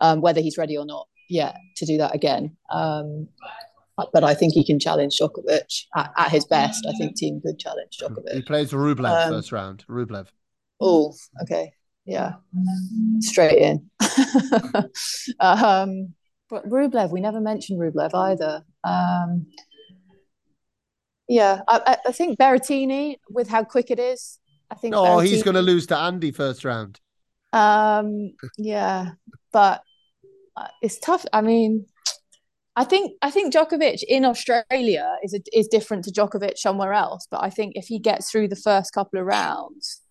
Um, 0.01 0.19
whether 0.19 0.41
he's 0.41 0.57
ready 0.57 0.75
or 0.75 0.85
not, 0.85 1.07
yet 1.29 1.55
to 1.77 1.85
do 1.85 1.95
that 1.95 2.13
again. 2.13 2.57
Um, 2.69 3.29
but 3.95 4.25
I 4.25 4.33
think 4.33 4.53
he 4.53 4.65
can 4.65 4.79
challenge 4.79 5.17
Djokovic 5.17 5.85
at, 5.95 6.11
at 6.17 6.31
his 6.31 6.43
best. 6.43 6.85
I 6.89 6.97
think 6.97 7.17
Thiem 7.17 7.41
could 7.41 7.59
challenge 7.59 7.99
Djokovic. 8.01 8.33
He 8.33 8.41
plays 8.41 8.71
Rublev 8.71 9.27
um, 9.27 9.29
first 9.31 9.53
round. 9.53 9.85
Rublev. 9.87 10.27
Oh, 10.79 11.13
okay, 11.41 11.73
yeah, 12.05 12.33
straight 13.19 13.59
in. 13.59 13.89
um, 15.39 16.13
but 16.49 16.69
Rublev, 16.69 17.11
we 17.11 17.21
never 17.21 17.39
mentioned 17.39 17.79
Rublev 17.79 18.13
either. 18.13 18.63
Um, 18.83 19.47
yeah, 21.27 21.61
I, 21.67 21.97
I 22.05 22.11
think 22.11 22.37
Berrettini 22.37 23.17
with 23.29 23.49
how 23.49 23.63
quick 23.63 23.89
it 23.89 23.99
is. 23.99 24.39
I 24.69 24.75
think. 24.75 24.95
Oh, 24.95 25.03
Berrettini, 25.03 25.27
he's 25.27 25.43
going 25.43 25.55
to 25.55 25.61
lose 25.61 25.87
to 25.87 25.97
Andy 25.97 26.31
first 26.31 26.65
round. 26.65 26.99
Um. 27.53 28.33
Yeah, 28.57 29.11
but 29.51 29.83
uh, 30.55 30.67
it's 30.81 30.99
tough. 30.99 31.25
I 31.31 31.41
mean, 31.41 31.85
I 32.75 32.83
think 32.83 33.13
I 33.21 33.31
think 33.31 33.53
Djokovic 33.53 34.03
in 34.07 34.25
Australia 34.25 35.17
is 35.23 35.33
a, 35.33 35.39
is 35.57 35.67
different 35.67 36.03
to 36.05 36.11
Djokovic 36.11 36.57
somewhere 36.57 36.93
else. 36.93 37.27
But 37.29 37.43
I 37.43 37.49
think 37.49 37.73
if 37.75 37.85
he 37.85 37.99
gets 37.99 38.29
through 38.29 38.49
the 38.49 38.55
first 38.55 38.93
couple 38.93 39.19
of 39.19 39.25
rounds 39.25 40.02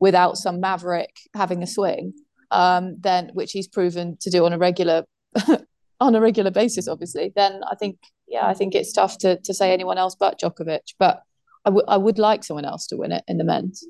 without 0.00 0.36
some 0.36 0.60
maverick 0.60 1.16
having 1.34 1.62
a 1.62 1.66
swing, 1.66 2.12
um, 2.50 2.96
then 3.00 3.30
which 3.34 3.52
he's 3.52 3.68
proven 3.68 4.16
to 4.20 4.30
do 4.30 4.44
on 4.44 4.52
a 4.52 4.58
regular 4.58 5.04
on 6.00 6.14
a 6.14 6.20
regular 6.20 6.50
basis, 6.50 6.88
obviously, 6.88 7.32
then 7.34 7.60
I 7.70 7.74
think 7.74 7.98
yeah, 8.26 8.46
I 8.46 8.54
think 8.54 8.74
it's 8.74 8.92
tough 8.92 9.18
to 9.18 9.38
to 9.40 9.54
say 9.54 9.72
anyone 9.72 9.98
else 9.98 10.16
but 10.18 10.40
Djokovic. 10.40 10.94
But 10.98 11.22
I, 11.64 11.70
w- 11.70 11.84
I 11.88 11.96
would 11.96 12.18
like 12.18 12.44
someone 12.44 12.64
else 12.64 12.86
to 12.88 12.96
win 12.96 13.12
it 13.12 13.24
in 13.26 13.38
the 13.38 13.44
men's. 13.44 13.84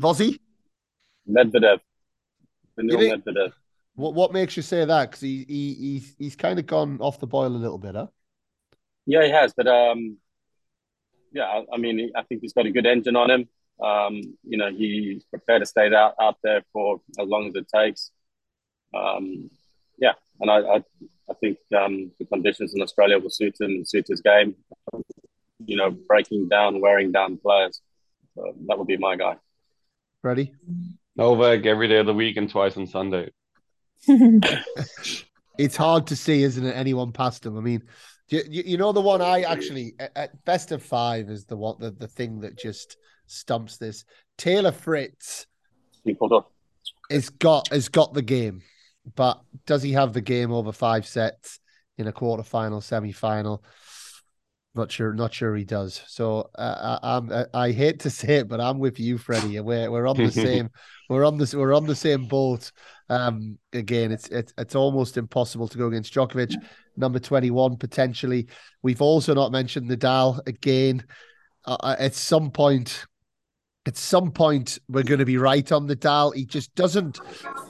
Vozzy? 0.00 0.38
Medvedev. 1.28 1.80
Medvedev. 2.78 3.52
What 3.94 4.14
what 4.14 4.32
makes 4.32 4.56
you 4.56 4.62
say 4.62 4.84
that? 4.84 5.10
Because 5.10 5.20
he, 5.20 5.44
he 5.48 5.74
he's 5.74 6.14
he's 6.18 6.36
kind 6.36 6.58
of 6.58 6.66
gone 6.66 6.98
off 7.00 7.20
the 7.20 7.26
boil 7.26 7.48
a 7.48 7.48
little 7.48 7.78
bit, 7.78 7.94
huh? 7.94 8.06
Yeah, 9.06 9.24
he 9.24 9.30
has. 9.30 9.52
But 9.54 9.66
um, 9.66 10.16
yeah, 11.32 11.44
I, 11.44 11.64
I 11.74 11.76
mean, 11.78 12.10
I 12.16 12.22
think 12.22 12.40
he's 12.40 12.52
got 12.52 12.66
a 12.66 12.70
good 12.70 12.86
engine 12.86 13.16
on 13.16 13.30
him. 13.30 13.48
Um, 13.82 14.20
you 14.44 14.58
know, 14.58 14.70
he's 14.70 15.24
prepared 15.24 15.62
to 15.62 15.66
stay 15.66 15.92
out 15.92 16.14
out 16.20 16.36
there 16.42 16.62
for 16.72 17.00
as 17.18 17.26
long 17.26 17.48
as 17.48 17.54
it 17.54 17.66
takes. 17.74 18.10
Um, 18.94 19.50
yeah, 19.98 20.12
and 20.40 20.50
I 20.50 20.58
I, 20.58 20.76
I 21.30 21.34
think 21.40 21.58
um, 21.76 22.12
the 22.18 22.26
conditions 22.26 22.74
in 22.74 22.82
Australia 22.82 23.18
will 23.18 23.30
suit 23.30 23.60
him, 23.60 23.70
and 23.70 23.88
suit 23.88 24.06
his 24.08 24.20
game. 24.20 24.54
You 25.64 25.76
know, 25.76 25.90
breaking 25.90 26.48
down, 26.48 26.80
wearing 26.80 27.12
down 27.12 27.38
players. 27.38 27.80
So 28.34 28.54
that 28.66 28.78
would 28.78 28.86
be 28.86 28.96
my 28.96 29.16
guy. 29.16 29.36
Ready? 30.22 30.54
Novak 31.16 31.66
every 31.66 31.88
day 31.88 31.98
of 31.98 32.06
the 32.06 32.14
week 32.14 32.36
and 32.36 32.48
twice 32.48 32.76
on 32.76 32.86
Sunday. 32.86 33.30
it's 35.58 35.76
hard 35.76 36.06
to 36.08 36.16
see, 36.16 36.42
isn't 36.42 36.64
it? 36.64 36.72
Anyone 36.72 37.12
past 37.12 37.44
him. 37.44 37.58
I 37.58 37.60
mean, 37.60 37.82
you, 38.28 38.42
you 38.48 38.76
know 38.76 38.92
the 38.92 39.00
one 39.00 39.20
I 39.20 39.42
actually 39.42 39.94
at 39.98 40.44
best 40.44 40.72
of 40.72 40.82
five 40.82 41.28
is 41.28 41.44
the 41.44 41.56
one 41.56 41.76
the, 41.78 41.90
the 41.90 42.08
thing 42.08 42.40
that 42.40 42.56
just 42.56 42.96
stumps 43.32 43.76
this. 43.76 44.04
Taylor 44.38 44.72
Fritz 44.72 45.46
has 47.10 47.28
got 47.30 47.68
has 47.68 47.88
got 47.88 48.14
the 48.14 48.22
game, 48.22 48.62
but 49.14 49.40
does 49.66 49.82
he 49.82 49.92
have 49.92 50.12
the 50.12 50.20
game 50.20 50.52
over 50.52 50.72
five 50.72 51.06
sets 51.06 51.60
in 51.98 52.06
a 52.06 52.12
quarter 52.12 52.42
final, 52.42 52.80
semi 52.80 53.12
final? 53.12 53.64
Not 54.74 54.90
sure, 54.90 55.12
not 55.12 55.34
sure 55.34 55.54
he 55.54 55.64
does. 55.64 56.02
So 56.06 56.48
uh, 56.54 56.98
I, 57.02 57.16
I'm, 57.16 57.46
I 57.52 57.72
hate 57.72 58.00
to 58.00 58.10
say 58.10 58.36
it, 58.36 58.48
but 58.48 58.60
I'm 58.60 58.78
with 58.78 58.98
you, 58.98 59.18
Freddie. 59.18 59.60
We're 59.60 59.90
we're 59.90 60.06
on 60.06 60.16
the 60.16 60.30
same, 60.32 60.70
we're 61.10 61.26
on 61.26 61.36
this, 61.36 61.54
we're 61.54 61.74
on 61.74 61.86
the 61.86 61.94
same 61.94 62.26
boat. 62.26 62.72
Um, 63.10 63.58
again, 63.74 64.12
it's 64.12 64.28
it's 64.28 64.54
it's 64.56 64.74
almost 64.74 65.18
impossible 65.18 65.68
to 65.68 65.76
go 65.76 65.88
against 65.88 66.14
Djokovic, 66.14 66.54
number 66.96 67.18
twenty 67.18 67.50
one 67.50 67.76
potentially. 67.76 68.48
We've 68.82 69.02
also 69.02 69.34
not 69.34 69.52
mentioned 69.52 69.90
Nadal 69.90 70.40
again. 70.46 71.04
Uh, 71.64 71.76
uh, 71.80 71.96
at 71.98 72.14
some 72.14 72.50
point, 72.50 73.06
at 73.86 73.96
some 73.96 74.30
point, 74.30 74.78
we're 74.88 75.02
going 75.02 75.18
to 75.18 75.26
be 75.26 75.38
right 75.38 75.70
on 75.72 75.86
the 75.86 75.96
dial. 75.96 76.30
He 76.30 76.44
just 76.44 76.74
doesn't 76.74 77.20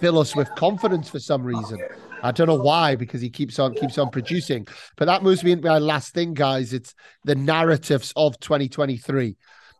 fill 0.00 0.18
us 0.18 0.36
with 0.36 0.48
confidence 0.56 1.08
for 1.08 1.18
some 1.18 1.42
reason. 1.42 1.80
I 2.22 2.32
don't 2.32 2.46
know 2.46 2.54
why, 2.54 2.96
because 2.96 3.20
he 3.20 3.30
keeps 3.30 3.58
on 3.58 3.74
keeps 3.74 3.98
on 3.98 4.10
producing. 4.10 4.66
But 4.96 5.06
that 5.06 5.22
moves 5.22 5.42
me 5.42 5.52
into 5.52 5.66
my 5.66 5.78
last 5.78 6.14
thing, 6.14 6.34
guys. 6.34 6.72
It's 6.72 6.94
the 7.24 7.34
narratives 7.34 8.12
of 8.14 8.38
2023. 8.40 9.36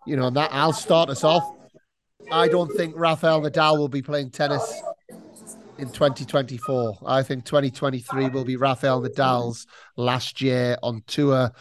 You 0.07 0.17
know, 0.17 0.27
and 0.27 0.37
that 0.37 0.53
I'll 0.53 0.73
start 0.73 1.11
us 1.11 1.23
off. 1.23 1.45
I 2.31 2.49
don't 2.49 2.73
think 2.73 2.95
Rafael 2.97 3.43
Nadal 3.43 3.79
will 3.79 3.89
be 3.89 4.03
playing 4.03 4.31
tennis 4.31 4.83
in 5.79 5.89
2024. 5.89 6.99
I 7.07 7.23
think 7.23 7.45
2023 7.45 8.29
will 8.31 8.45
be 8.45 8.57
Rafael 8.57 9.03
Nadal's 9.03 9.67
last 9.97 10.41
year 10.41 10.77
on 10.83 11.03
tour. 11.07 11.53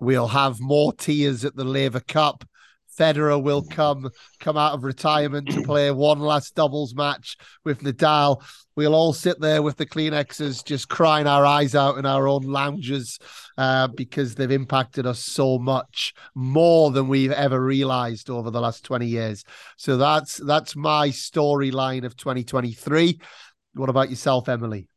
We'll 0.00 0.28
have 0.28 0.60
more 0.60 0.92
tears 0.92 1.44
at 1.44 1.56
the 1.56 1.64
Laver 1.64 2.00
Cup. 2.00 2.44
Federer 2.98 3.42
will 3.42 3.62
come 3.62 4.10
come 4.40 4.56
out 4.56 4.74
of 4.74 4.84
retirement 4.84 5.48
to 5.50 5.62
play 5.62 5.90
one 5.90 6.18
last 6.18 6.54
doubles 6.54 6.94
match 6.94 7.36
with 7.64 7.80
Nadal. 7.82 8.42
We'll 8.76 8.94
all 8.94 9.12
sit 9.12 9.40
there 9.40 9.62
with 9.62 9.76
the 9.76 9.86
Kleenexes, 9.86 10.64
just 10.64 10.88
crying 10.88 11.26
our 11.26 11.44
eyes 11.44 11.74
out 11.74 11.98
in 11.98 12.06
our 12.06 12.28
own 12.28 12.42
lounges 12.42 13.18
uh, 13.56 13.88
because 13.88 14.34
they've 14.34 14.50
impacted 14.50 15.06
us 15.06 15.20
so 15.20 15.58
much 15.58 16.14
more 16.34 16.90
than 16.90 17.08
we've 17.08 17.32
ever 17.32 17.60
realized 17.60 18.30
over 18.30 18.50
the 18.50 18.60
last 18.60 18.84
twenty 18.84 19.06
years. 19.06 19.44
So 19.76 19.96
that's 19.96 20.36
that's 20.36 20.76
my 20.76 21.08
storyline 21.08 22.04
of 22.04 22.16
2023. 22.16 23.20
What 23.74 23.88
about 23.88 24.10
yourself, 24.10 24.48
Emily? 24.48 24.88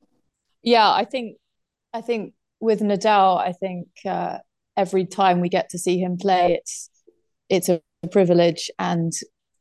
Yeah, 0.63 0.91
I 0.91 1.05
think 1.05 1.37
I 1.93 2.01
think 2.01 2.33
with 2.59 2.81
Nadal, 2.81 3.39
I 3.39 3.51
think 3.53 3.87
uh, 4.05 4.37
every 4.77 5.05
time 5.05 5.41
we 5.41 5.49
get 5.49 5.69
to 5.69 5.79
see 5.79 5.99
him 5.99 6.17
play, 6.17 6.59
it's 6.59 6.89
it's 7.49 7.69
a 7.69 7.81
privilege 8.09 8.71
and 8.79 9.13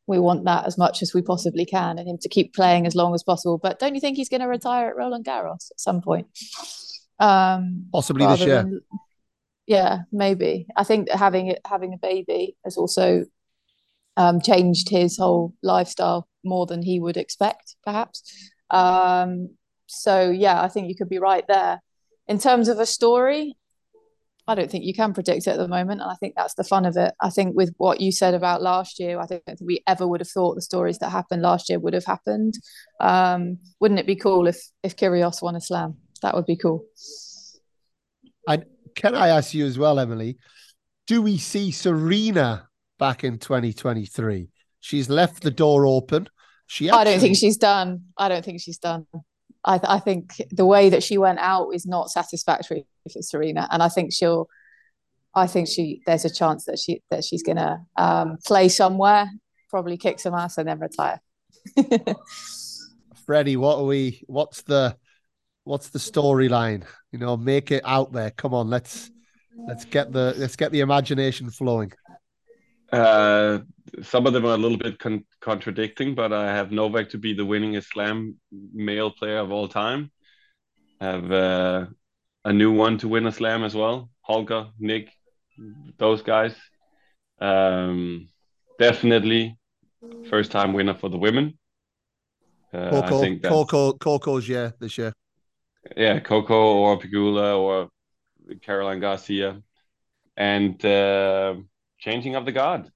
we 0.07 0.19
want 0.19 0.45
that 0.45 0.67
as 0.67 0.77
much 0.77 1.03
as 1.03 1.15
we 1.15 1.23
possibly 1.23 1.65
can 1.65 1.99
and 1.99 2.09
him 2.09 2.19
to 2.19 2.29
keep 2.29 2.55
playing 2.55 2.87
as 2.87 2.95
long 2.97 3.15
as 3.15 3.23
possible. 3.23 3.59
But 3.59 3.79
don't 3.79 3.95
you 3.95 4.01
think 4.01 4.17
he's 4.17 4.29
going 4.29 4.41
to 4.41 4.49
retire 4.49 4.89
at 4.89 4.97
Roland 4.97 5.25
Garros 5.25 5.71
at 5.71 5.79
some 5.79 6.01
point? 6.01 6.27
Um, 7.21 7.87
Possibly 7.93 8.27
this 8.27 8.41
year. 8.41 8.63
Than, 8.63 8.81
yeah, 9.67 9.99
maybe. 10.11 10.67
I 10.77 10.83
think 10.83 11.11
having 11.11 11.55
having 11.65 11.95
a 11.95 11.99
baby 11.99 12.57
has 12.65 12.77
also 12.77 13.25
um, 14.17 14.41
changed 14.41 14.89
his 14.89 15.17
whole 15.17 15.55
lifestyle 15.63 16.27
more 16.45 16.67
than 16.67 16.83
he 16.83 16.99
would 16.99 17.17
expect, 17.17 17.77
perhaps. 17.85 18.23
Um, 18.71 19.51
so 19.87 20.31
yeah, 20.31 20.61
I 20.61 20.69
think 20.69 20.89
you 20.89 20.97
could 20.97 21.09
be 21.09 21.19
right 21.19 21.47
there. 21.47 21.81
In 22.27 22.39
terms 22.39 22.69
of 22.69 22.81
a 22.81 22.87
story, 22.87 23.57
I 24.51 24.57
don't 24.57 24.69
think 24.69 24.85
you 24.85 24.93
can 24.93 25.15
predict 25.15 25.47
it 25.47 25.51
at 25.51 25.59
the 25.59 25.69
moment. 25.69 26.01
And 26.01 26.11
I 26.11 26.17
think 26.17 26.35
that's 26.35 26.55
the 26.55 26.65
fun 26.65 26.85
of 26.85 26.97
it. 26.97 27.15
I 27.21 27.31
think 27.31 27.55
with 27.55 27.73
what 27.77 28.01
you 28.01 28.11
said 28.11 28.35
about 28.35 28.63
last 28.63 28.99
year, 28.99 29.21
I 29.21 29.27
don't 29.27 29.45
think 29.45 29.61
we 29.61 29.81
ever 29.87 30.09
would 30.09 30.21
have 30.21 30.29
thought 30.29 30.57
the 30.57 30.61
stories 30.61 30.99
that 30.99 31.11
happened 31.11 31.43
last 31.43 31.69
year 31.69 31.79
would 31.79 31.95
have 31.95 32.05
happened. 32.05 32.55
Um, 32.99 33.59
wouldn't 33.79 34.01
it 34.01 34.09
be 34.09 34.17
cool 34.17 34.49
if 34.49 34.61
if 34.83 34.97
Kyrgios 34.97 35.41
won 35.41 35.55
a 35.55 35.61
slam? 35.61 35.99
That 36.23 36.35
would 36.35 36.47
be 36.47 36.57
cool. 36.57 36.85
And 38.49 38.65
can 38.97 39.15
I 39.15 39.29
ask 39.29 39.55
you 39.55 39.67
as 39.67 39.79
well, 39.79 40.01
Emily? 40.01 40.37
Do 41.07 41.23
we 41.23 41.39
see 41.39 41.71
Serena 41.71 42.69
back 42.99 43.23
in 43.23 43.39
2023? 43.39 44.49
She's 44.81 45.09
left 45.09 45.45
the 45.45 45.53
door 45.53 45.87
open. 45.87 46.29
She 46.67 46.89
actually... 46.89 47.01
I 47.01 47.05
don't 47.05 47.21
think 47.21 47.37
she's 47.37 47.57
done. 47.57 48.07
I 48.17 48.29
don't 48.29 48.45
think 48.45 48.61
she's 48.61 48.79
done. 48.79 49.07
I, 49.65 49.79
th- 49.79 49.89
I 49.89 49.99
think 49.99 50.43
the 50.51 50.65
way 50.65 50.89
that 50.91 51.03
she 51.03 51.19
went 51.19 51.39
out 51.39 51.71
is 51.71 51.87
not 51.87 52.11
satisfactory 52.11 52.87
for 53.13 53.23
Serena, 53.23 53.69
and 53.71 53.83
I 53.83 53.89
think 53.89 54.13
she'll. 54.13 54.49
I 55.33 55.47
think 55.47 55.69
she 55.69 56.03
there's 56.07 56.25
a 56.25 56.33
chance 56.33 56.65
that 56.65 56.79
she 56.79 57.03
that 57.11 57.23
she's 57.25 57.43
gonna 57.43 57.85
um, 57.97 58.39
play 58.45 58.69
somewhere, 58.69 59.31
probably 59.69 59.97
kick 59.97 60.19
some 60.19 60.35
ass, 60.35 60.59
and 60.59 60.69
then 60.69 60.81
retire. 60.81 61.21
Freddie, 63.27 63.57
what 63.57 63.79
are 63.79 63.85
we? 63.85 64.25
What's 64.27 64.63
the 64.63 64.97
what's 65.65 65.91
the 65.91 65.99
storyline? 65.99 66.85
You 67.13 67.19
know, 67.19 67.37
make 67.37 67.71
it 67.71 67.83
out 67.85 68.13
there. 68.13 68.31
Come 68.31 68.55
on, 68.55 68.71
let's 68.71 69.11
let's 69.69 69.85
get 69.85 70.13
the 70.13 70.35
let's 70.37 70.57
get 70.57 70.73
the 70.73 70.81
imagination 70.81 71.51
flowing. 71.51 71.93
Uh, 72.93 73.61
some 74.03 74.27
of 74.27 74.33
them 74.33 74.45
are 74.45 74.55
a 74.55 74.59
little 74.59 74.79
bit 74.79 74.99
con- 74.99 75.25
contradicting, 75.41 76.15
but 76.15 76.33
I 76.33 76.47
have 76.55 76.71
Novak 76.71 77.11
to 77.11 77.19
be 77.19 77.33
the 77.35 77.45
winningest 77.45 77.89
slam 77.93 78.37
male 78.73 79.11
player 79.11 79.39
of 79.39 79.51
all 79.51 79.69
time. 79.69 80.11
I 81.01 81.07
have 81.07 81.33
uh, 81.33 81.87
a 82.45 82.53
new 82.53 82.73
one 82.73 82.99
to 82.99 83.09
win 83.09 83.27
a 83.27 83.33
slam 83.33 83.65
as 83.65 83.75
well. 83.75 84.11
Holger, 84.21 84.69
Nick, 84.79 85.11
those 85.99 86.23
guys. 86.23 86.55
Um, 87.41 88.29
definitely 88.79 89.59
first 90.29 90.51
time 90.51 90.73
winner 90.73 90.95
for 90.95 91.09
the 91.09 91.19
women. 91.19 91.59
Uh, 92.73 92.91
Coco, 92.91 93.19
I 93.19 93.21
think 93.21 93.43
Coco, 93.43 93.93
Coco's 93.95 94.49
yeah 94.49 94.71
this 94.79 94.97
year. 94.99 95.13
Yeah, 95.97 96.21
Coco 96.21 96.77
or 96.77 96.99
Pegula 96.99 97.59
or 97.59 97.89
Caroline 98.63 99.01
Garcia, 99.01 99.63
and 100.37 100.85
uh, 100.85 101.55
changing 101.99 102.37
of 102.37 102.45
the 102.45 102.53
guard 102.53 102.91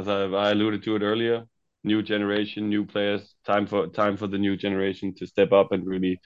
as 0.00 0.08
I, 0.08 0.24
I 0.24 0.50
alluded 0.50 0.82
to 0.84 0.96
it 0.96 1.02
earlier, 1.02 1.44
new 1.84 2.02
generation, 2.02 2.68
new 2.68 2.84
players. 2.84 3.34
Time 3.44 3.66
for 3.66 3.86
time 3.88 4.16
for 4.16 4.26
the 4.26 4.38
new 4.38 4.56
generation 4.56 5.14
to 5.16 5.26
step 5.26 5.52
up 5.52 5.72
and 5.72 5.86
really 5.86 6.20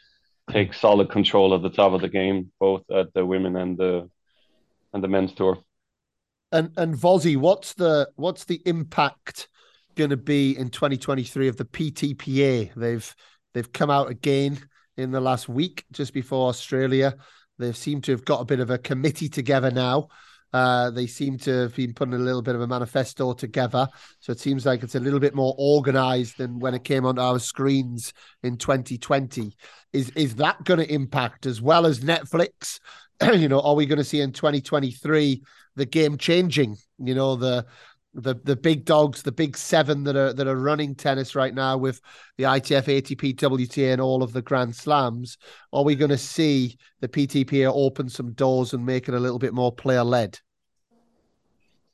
take 0.51 0.74
solid 0.74 1.10
control 1.10 1.52
of 1.52 1.62
the 1.62 1.70
top 1.70 1.92
of 1.92 2.01
the 2.01 2.09
game, 2.09 2.52
both 2.60 2.82
at 2.90 3.12
the 3.14 3.24
women 3.24 3.56
and 3.56 3.76
the 3.76 4.09
and 4.92 5.02
the 5.02 5.09
men's 5.09 5.34
tour. 5.34 5.59
And 6.52 6.70
and 6.76 6.94
Vozzy, 6.94 7.36
what's 7.36 7.74
the 7.74 8.10
what's 8.16 8.44
the 8.44 8.62
impact 8.64 9.48
going 9.96 10.10
to 10.10 10.16
be 10.16 10.56
in 10.56 10.70
2023 10.70 11.48
of 11.48 11.56
the 11.56 11.64
PTPA? 11.64 12.74
They've 12.74 13.16
they've 13.52 13.72
come 13.72 13.90
out 13.90 14.10
again 14.10 14.59
in 14.96 15.10
the 15.10 15.20
last 15.20 15.48
week, 15.48 15.84
just 15.92 16.12
before 16.12 16.48
Australia. 16.48 17.16
They 17.59 17.72
seem 17.72 18.01
to 18.02 18.12
have 18.12 18.24
got 18.24 18.40
a 18.40 18.44
bit 18.44 18.60
of 18.60 18.70
a 18.70 18.78
committee 18.78 19.28
together 19.28 19.70
now. 19.70 20.09
Uh, 20.55 20.89
they 20.89 21.09
seem 21.09 21.36
to 21.36 21.62
have 21.62 21.74
been 21.74 21.93
putting 21.93 22.14
a 22.14 22.18
little 22.18 22.40
bit 22.40 22.55
of 22.55 22.60
a 22.60 22.66
manifesto 22.66 23.32
together. 23.32 23.89
So 24.20 24.31
it 24.31 24.39
seems 24.39 24.64
like 24.64 24.85
it's 24.85 24.94
a 24.94 25.01
little 25.01 25.18
bit 25.18 25.35
more 25.35 25.52
organized 25.59 26.39
than 26.39 26.60
when 26.60 26.74
it 26.74 26.85
came 26.85 27.05
onto 27.05 27.20
our 27.20 27.40
screens 27.40 28.12
in 28.44 28.56
2020. 28.56 29.52
Is 29.93 30.10
is 30.10 30.36
that 30.36 30.62
going 30.62 30.78
to 30.78 30.94
impact 30.94 31.47
as 31.47 31.60
well 31.60 31.86
as 31.86 32.01
Netflix? 32.01 32.78
you 33.35 33.48
know, 33.48 33.60
are 33.62 33.74
we 33.74 33.85
going 33.85 33.98
to 33.98 34.05
see 34.05 34.20
in 34.20 34.31
2023 34.31 35.43
the 35.74 35.86
game 35.86 36.16
changing? 36.18 36.76
You 36.98 37.16
know, 37.16 37.35
the 37.35 37.66
the 38.14 38.34
the 38.44 38.56
big 38.56 38.84
dogs, 38.84 39.22
the 39.22 39.32
big 39.32 39.56
seven 39.56 40.04
that 40.04 40.16
are 40.16 40.32
that 40.32 40.46
are 40.46 40.56
running 40.56 40.94
tennis 40.94 41.34
right 41.34 41.54
now 41.54 41.76
with 41.76 42.00
the 42.38 42.44
ITF, 42.44 42.84
ATP, 42.84 43.34
WTA, 43.34 43.92
and 43.92 44.00
all 44.00 44.22
of 44.22 44.32
the 44.32 44.42
Grand 44.42 44.74
Slams. 44.74 45.36
Are 45.72 45.84
we 45.84 45.96
going 45.96 46.10
to 46.10 46.18
see 46.18 46.78
the 47.00 47.08
PTPA 47.08 47.70
open 47.74 48.08
some 48.08 48.32
doors 48.32 48.72
and 48.72 48.86
make 48.86 49.08
it 49.08 49.14
a 49.14 49.20
little 49.20 49.38
bit 49.38 49.54
more 49.54 49.72
player 49.72 50.04
led? 50.04 50.38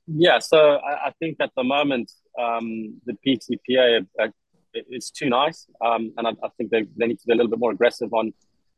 Yeah, 0.06 0.38
so 0.40 0.76
I, 0.76 1.06
I, 1.06 1.12
think 1.20 1.36
at 1.40 1.52
the 1.56 1.62
moment 1.62 2.10
um, 2.38 3.00
the 3.06 3.16
PTPA 3.24 4.06
is 4.74 5.10
too 5.10 5.28
nice, 5.28 5.66
um, 5.80 6.12
and 6.16 6.26
I, 6.26 6.30
I, 6.42 6.48
think 6.56 6.70
they, 6.70 6.86
they 6.96 7.06
need 7.06 7.20
to 7.20 7.26
be 7.26 7.32
a 7.32 7.36
little 7.36 7.50
bit 7.50 7.60
more 7.60 7.70
aggressive 7.70 8.12
on 8.12 8.32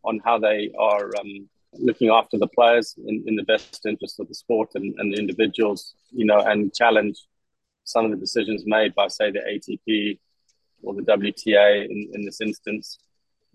on 0.04 0.20
how 0.24 0.38
they 0.38 0.70
are 0.78 1.10
um, 1.18 1.48
looking 1.74 2.10
after 2.10 2.36
the 2.36 2.48
players 2.48 2.94
in, 3.06 3.24
in 3.26 3.36
the 3.36 3.44
best 3.44 3.86
interest 3.86 4.20
of 4.20 4.28
the 4.28 4.34
sport 4.34 4.70
and, 4.74 4.94
and 4.98 5.12
the 5.12 5.18
individuals, 5.18 5.94
you 6.10 6.24
know, 6.24 6.38
and 6.38 6.74
challenge 6.74 7.18
some 7.84 8.04
of 8.04 8.10
the 8.10 8.16
decisions 8.16 8.64
made 8.66 8.94
by, 8.94 9.08
say, 9.08 9.30
the 9.30 9.40
ATP 9.40 10.18
or 10.82 10.94
the 10.94 11.02
WTA 11.02 11.84
in, 11.88 12.10
in 12.14 12.24
this 12.24 12.40
instance, 12.40 12.98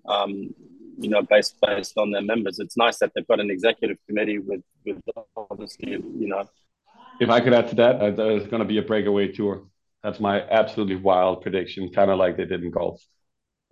um, 0.07 0.53
you 0.99 1.09
know, 1.09 1.21
based 1.21 1.55
based 1.61 1.97
on 1.97 2.11
their 2.11 2.21
members. 2.21 2.59
It's 2.59 2.77
nice 2.77 2.97
that 2.99 3.11
they've 3.13 3.27
got 3.27 3.39
an 3.39 3.51
executive 3.51 3.97
committee 4.07 4.39
with, 4.39 4.61
with 4.85 4.97
obviously, 5.35 5.91
you 5.91 6.27
know. 6.27 6.49
If 7.19 7.29
I 7.29 7.39
could 7.39 7.53
add 7.53 7.69
to 7.69 7.75
that, 7.75 7.95
uh, 7.95 8.11
there's 8.11 8.47
going 8.47 8.61
to 8.61 8.65
be 8.65 8.77
a 8.77 8.83
breakaway 8.83 9.31
tour. 9.31 9.63
That's 10.03 10.19
my 10.19 10.41
absolutely 10.49 10.95
wild 10.95 11.41
prediction, 11.41 11.91
kind 11.91 12.11
of 12.11 12.17
like 12.17 12.37
they 12.37 12.45
did 12.45 12.63
in 12.63 12.71
golf 12.71 13.01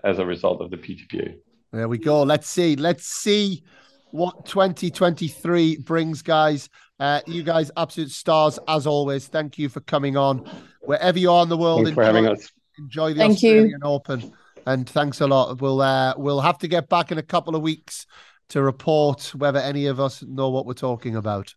as 0.04 0.20
a 0.20 0.26
result 0.26 0.62
of 0.62 0.72
the 0.72 0.78
PTPA. 0.78 1.36
There 1.72 1.88
we 1.88 1.98
go. 1.98 2.24
Let's 2.24 2.48
see. 2.48 2.76
Let's 2.76 3.06
see 3.06 3.64
what 4.12 4.46
2023 4.46 5.78
brings, 5.78 6.22
guys. 6.22 6.70
Uh, 7.00 7.22
you 7.26 7.44
guys, 7.44 7.72
absolute 7.76 8.12
stars 8.12 8.58
as 8.68 8.88
always. 8.88 9.28
Thank 9.28 9.58
you 9.58 9.68
for 9.70 9.82
coming 9.82 10.16
on. 10.16 10.50
Wherever 10.82 11.20
you 11.20 11.32
are 11.32 11.44
in 11.44 11.50
the 11.50 11.58
world, 11.58 11.86
thanks 11.86 11.90
enjoy, 11.90 12.02
for 12.02 12.06
having 12.06 12.28
us. 12.28 12.52
Enjoy 12.78 13.14
the 13.14 13.20
Thank 13.20 13.34
Australian 13.34 13.70
you. 13.70 13.78
Open, 13.84 14.34
and 14.66 14.90
thanks 14.90 15.20
a 15.22 15.28
lot. 15.28 15.60
We'll 15.62 15.82
uh, 15.82 16.14
we'll 16.18 16.42
have 16.42 16.58
to 16.60 16.68
get 16.68 16.88
back 16.90 17.12
in 17.12 17.18
a 17.18 17.24
couple 17.24 17.56
of 17.56 17.62
weeks 17.62 18.06
to 18.50 18.62
report 18.62 19.34
whether 19.36 19.60
any 19.60 19.88
of 19.88 20.00
us 20.00 20.24
know 20.24 20.50
what 20.50 20.66
we're 20.66 20.74
talking 20.74 21.16
about. 21.16 21.54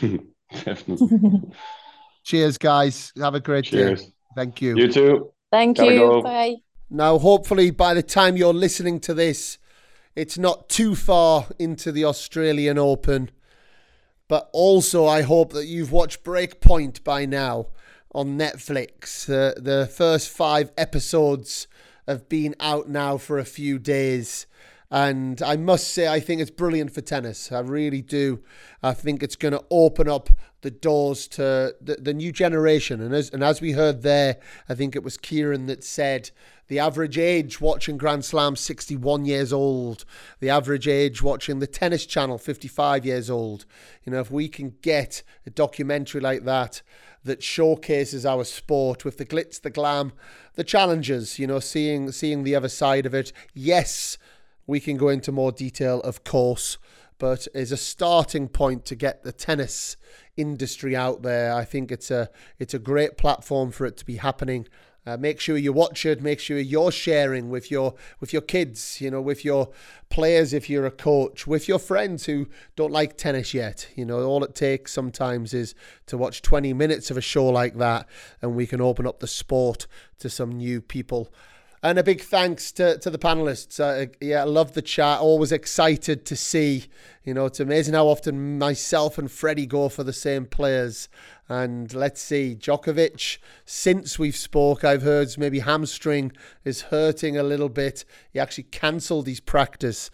Definitely. 0.00 1.40
Cheers, 2.24 2.58
guys. 2.58 3.12
Have 3.18 3.34
a 3.34 3.40
great 3.40 3.66
Cheers. 3.66 4.04
day. 4.04 4.12
Thank 4.34 4.60
you. 4.62 4.76
You 4.76 4.90
too. 4.90 5.30
Thank 5.50 5.76
Gotta 5.76 5.92
you. 5.92 5.98
Go. 6.00 6.22
Bye. 6.22 6.56
Now, 6.90 7.18
hopefully, 7.18 7.70
by 7.70 7.94
the 7.94 8.02
time 8.02 8.36
you're 8.36 8.54
listening 8.54 9.00
to 9.00 9.14
this, 9.14 9.58
it's 10.16 10.38
not 10.38 10.68
too 10.68 10.94
far 10.94 11.46
into 11.58 11.92
the 11.92 12.04
Australian 12.04 12.78
Open. 12.78 13.30
But 14.28 14.48
also, 14.52 15.06
I 15.06 15.22
hope 15.22 15.52
that 15.52 15.66
you've 15.66 15.92
watched 15.92 16.24
Break 16.24 16.60
Point 16.60 17.04
by 17.04 17.26
now 17.26 17.66
on 18.14 18.38
Netflix. 18.38 19.28
Uh, 19.28 19.52
the 19.60 19.86
first 19.86 20.30
five 20.30 20.72
episodes 20.78 21.66
have 22.08 22.28
been 22.28 22.54
out 22.60 22.88
now 22.88 23.18
for 23.18 23.38
a 23.38 23.44
few 23.44 23.78
days. 23.78 24.46
And 24.90 25.42
I 25.42 25.56
must 25.56 25.88
say, 25.88 26.06
I 26.06 26.20
think 26.20 26.40
it's 26.40 26.50
brilliant 26.50 26.92
for 26.92 27.00
tennis. 27.00 27.50
I 27.50 27.60
really 27.60 28.00
do. 28.00 28.42
I 28.82 28.94
think 28.94 29.22
it's 29.22 29.36
going 29.36 29.52
to 29.52 29.64
open 29.70 30.08
up 30.08 30.30
the 30.60 30.70
doors 30.70 31.26
to 31.28 31.74
the, 31.80 31.96
the 31.96 32.14
new 32.14 32.32
generation. 32.32 33.00
And 33.00 33.14
as, 33.14 33.28
and 33.30 33.42
as 33.42 33.60
we 33.60 33.72
heard 33.72 34.02
there, 34.02 34.36
I 34.68 34.74
think 34.74 34.94
it 34.94 35.02
was 35.02 35.16
Kieran 35.16 35.66
that 35.66 35.82
said 35.82 36.30
the 36.68 36.78
average 36.78 37.18
age 37.18 37.60
watching 37.60 37.98
Grand 37.98 38.24
Slam 38.24 38.56
61 38.56 39.24
years 39.24 39.52
old. 39.52 40.04
The 40.40 40.50
average 40.50 40.88
age 40.88 41.22
watching 41.22 41.58
the 41.58 41.66
Tennis 41.66 42.06
Channel 42.06 42.38
55 42.38 43.04
years 43.04 43.28
old. 43.30 43.66
You 44.04 44.12
know, 44.12 44.20
if 44.20 44.30
we 44.30 44.48
can 44.48 44.74
get 44.80 45.22
a 45.46 45.50
documentary 45.50 46.20
like 46.20 46.44
that 46.44 46.82
that 47.24 47.42
showcases 47.42 48.26
our 48.26 48.44
sport 48.44 49.04
with 49.04 49.16
the 49.16 49.24
glitz, 49.24 49.60
the 49.60 49.70
glam, 49.70 50.12
the 50.54 50.64
challenges, 50.64 51.38
you 51.38 51.46
know, 51.46 51.58
seeing 51.58 52.12
seeing 52.12 52.44
the 52.44 52.54
other 52.54 52.68
side 52.68 53.06
of 53.06 53.14
it. 53.14 53.32
Yes, 53.54 54.18
we 54.66 54.80
can 54.80 54.96
go 54.96 55.08
into 55.08 55.32
more 55.32 55.52
detail, 55.52 56.00
of 56.00 56.24
course, 56.24 56.78
but 57.18 57.48
as 57.54 57.72
a 57.72 57.76
starting 57.76 58.48
point 58.48 58.84
to 58.86 58.94
get 58.94 59.22
the 59.22 59.32
tennis 59.32 59.96
industry 60.36 60.94
out 60.96 61.22
there, 61.22 61.54
I 61.54 61.64
think 61.64 61.90
it's 61.90 62.10
a 62.10 62.30
it's 62.58 62.74
a 62.74 62.78
great 62.78 63.16
platform 63.16 63.70
for 63.70 63.86
it 63.86 63.96
to 63.98 64.04
be 64.04 64.16
happening. 64.16 64.66
Uh, 65.06 65.16
make 65.18 65.38
sure 65.38 65.56
you 65.56 65.72
watch 65.72 66.06
it. 66.06 66.22
Make 66.22 66.40
sure 66.40 66.58
you're 66.58 66.92
sharing 66.92 67.50
with 67.50 67.70
your 67.70 67.94
with 68.20 68.32
your 68.32 68.42
kids. 68.42 69.00
You 69.00 69.10
know, 69.10 69.20
with 69.20 69.44
your 69.44 69.70
players 70.08 70.52
if 70.52 70.70
you're 70.70 70.86
a 70.86 70.90
coach, 70.90 71.46
with 71.46 71.68
your 71.68 71.78
friends 71.78 72.26
who 72.26 72.48
don't 72.76 72.92
like 72.92 73.16
tennis 73.16 73.52
yet. 73.52 73.88
You 73.94 74.06
know, 74.06 74.22
all 74.22 74.44
it 74.44 74.54
takes 74.54 74.92
sometimes 74.92 75.52
is 75.52 75.74
to 76.06 76.16
watch 76.16 76.40
20 76.42 76.72
minutes 76.72 77.10
of 77.10 77.16
a 77.16 77.20
show 77.20 77.46
like 77.46 77.76
that, 77.78 78.08
and 78.40 78.54
we 78.54 78.66
can 78.66 78.80
open 78.80 79.06
up 79.06 79.20
the 79.20 79.26
sport 79.26 79.86
to 80.20 80.30
some 80.30 80.52
new 80.52 80.80
people. 80.80 81.32
And 81.84 81.98
a 81.98 82.02
big 82.02 82.22
thanks 82.22 82.72
to, 82.72 82.96
to 82.96 83.10
the 83.10 83.18
panelists. 83.18 83.78
Uh, 83.78 84.10
yeah, 84.18 84.40
I 84.40 84.44
love 84.44 84.72
the 84.72 84.80
chat. 84.80 85.20
Always 85.20 85.52
excited 85.52 86.24
to 86.24 86.34
see. 86.34 86.86
You 87.24 87.34
know, 87.34 87.44
it's 87.44 87.60
amazing 87.60 87.92
how 87.92 88.06
often 88.06 88.58
myself 88.58 89.18
and 89.18 89.30
Freddie 89.30 89.66
go 89.66 89.90
for 89.90 90.02
the 90.02 90.14
same 90.14 90.46
players. 90.46 91.10
And 91.46 91.92
let's 91.92 92.22
see, 92.22 92.56
Djokovic, 92.58 93.36
since 93.66 94.18
we've 94.18 94.34
spoke, 94.34 94.82
I've 94.82 95.02
heard 95.02 95.36
maybe 95.36 95.58
hamstring 95.58 96.32
is 96.64 96.80
hurting 96.80 97.36
a 97.36 97.42
little 97.42 97.68
bit. 97.68 98.06
He 98.32 98.40
actually 98.40 98.64
cancelled 98.64 99.26
his 99.26 99.40
practice 99.40 100.10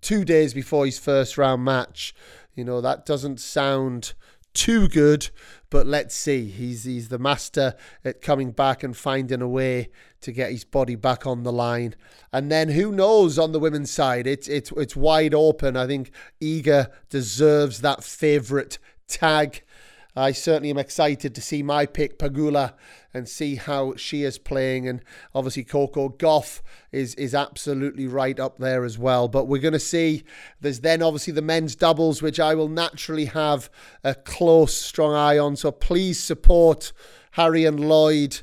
two 0.00 0.24
days 0.24 0.54
before 0.54 0.86
his 0.86 1.00
first 1.00 1.36
round 1.36 1.64
match. 1.64 2.14
You 2.54 2.62
know, 2.62 2.80
that 2.80 3.04
doesn't 3.04 3.40
sound 3.40 4.14
too 4.58 4.88
good, 4.88 5.30
but 5.70 5.86
let's 5.86 6.14
see. 6.16 6.46
He's 6.46 6.82
he's 6.82 7.08
the 7.08 7.18
master 7.18 7.74
at 8.04 8.20
coming 8.20 8.50
back 8.50 8.82
and 8.82 8.96
finding 8.96 9.40
a 9.40 9.48
way 9.48 9.90
to 10.20 10.32
get 10.32 10.50
his 10.50 10.64
body 10.64 10.96
back 10.96 11.26
on 11.26 11.44
the 11.44 11.52
line. 11.52 11.94
And 12.32 12.50
then 12.50 12.70
who 12.70 12.90
knows 12.90 13.38
on 13.38 13.52
the 13.52 13.60
women's 13.60 13.92
side? 13.92 14.26
It's 14.26 14.48
it's 14.48 14.72
it's 14.72 14.96
wide 14.96 15.32
open. 15.32 15.76
I 15.76 15.86
think 15.86 16.10
Iga 16.40 16.90
deserves 17.08 17.82
that 17.82 18.02
favourite 18.02 18.78
tag 19.06 19.62
I 20.18 20.32
certainly 20.32 20.70
am 20.70 20.78
excited 20.78 21.34
to 21.34 21.40
see 21.40 21.62
my 21.62 21.86
pick, 21.86 22.18
Pegula, 22.18 22.74
and 23.14 23.28
see 23.28 23.54
how 23.54 23.94
she 23.96 24.24
is 24.24 24.36
playing. 24.36 24.88
And 24.88 25.02
obviously, 25.34 25.64
Coco 25.64 26.08
Gauff 26.08 26.60
is 26.92 27.14
is 27.14 27.34
absolutely 27.34 28.06
right 28.06 28.38
up 28.38 28.58
there 28.58 28.84
as 28.84 28.98
well. 28.98 29.28
But 29.28 29.46
we're 29.46 29.62
going 29.62 29.72
to 29.72 29.78
see. 29.78 30.24
There's 30.60 30.80
then 30.80 31.02
obviously 31.02 31.32
the 31.32 31.42
men's 31.42 31.76
doubles, 31.76 32.20
which 32.20 32.40
I 32.40 32.54
will 32.54 32.68
naturally 32.68 33.26
have 33.26 33.70
a 34.02 34.14
close, 34.14 34.74
strong 34.74 35.14
eye 35.14 35.38
on. 35.38 35.56
So 35.56 35.70
please 35.70 36.22
support 36.22 36.92
Harry 37.32 37.64
and 37.64 37.78
Lloyd 37.78 38.40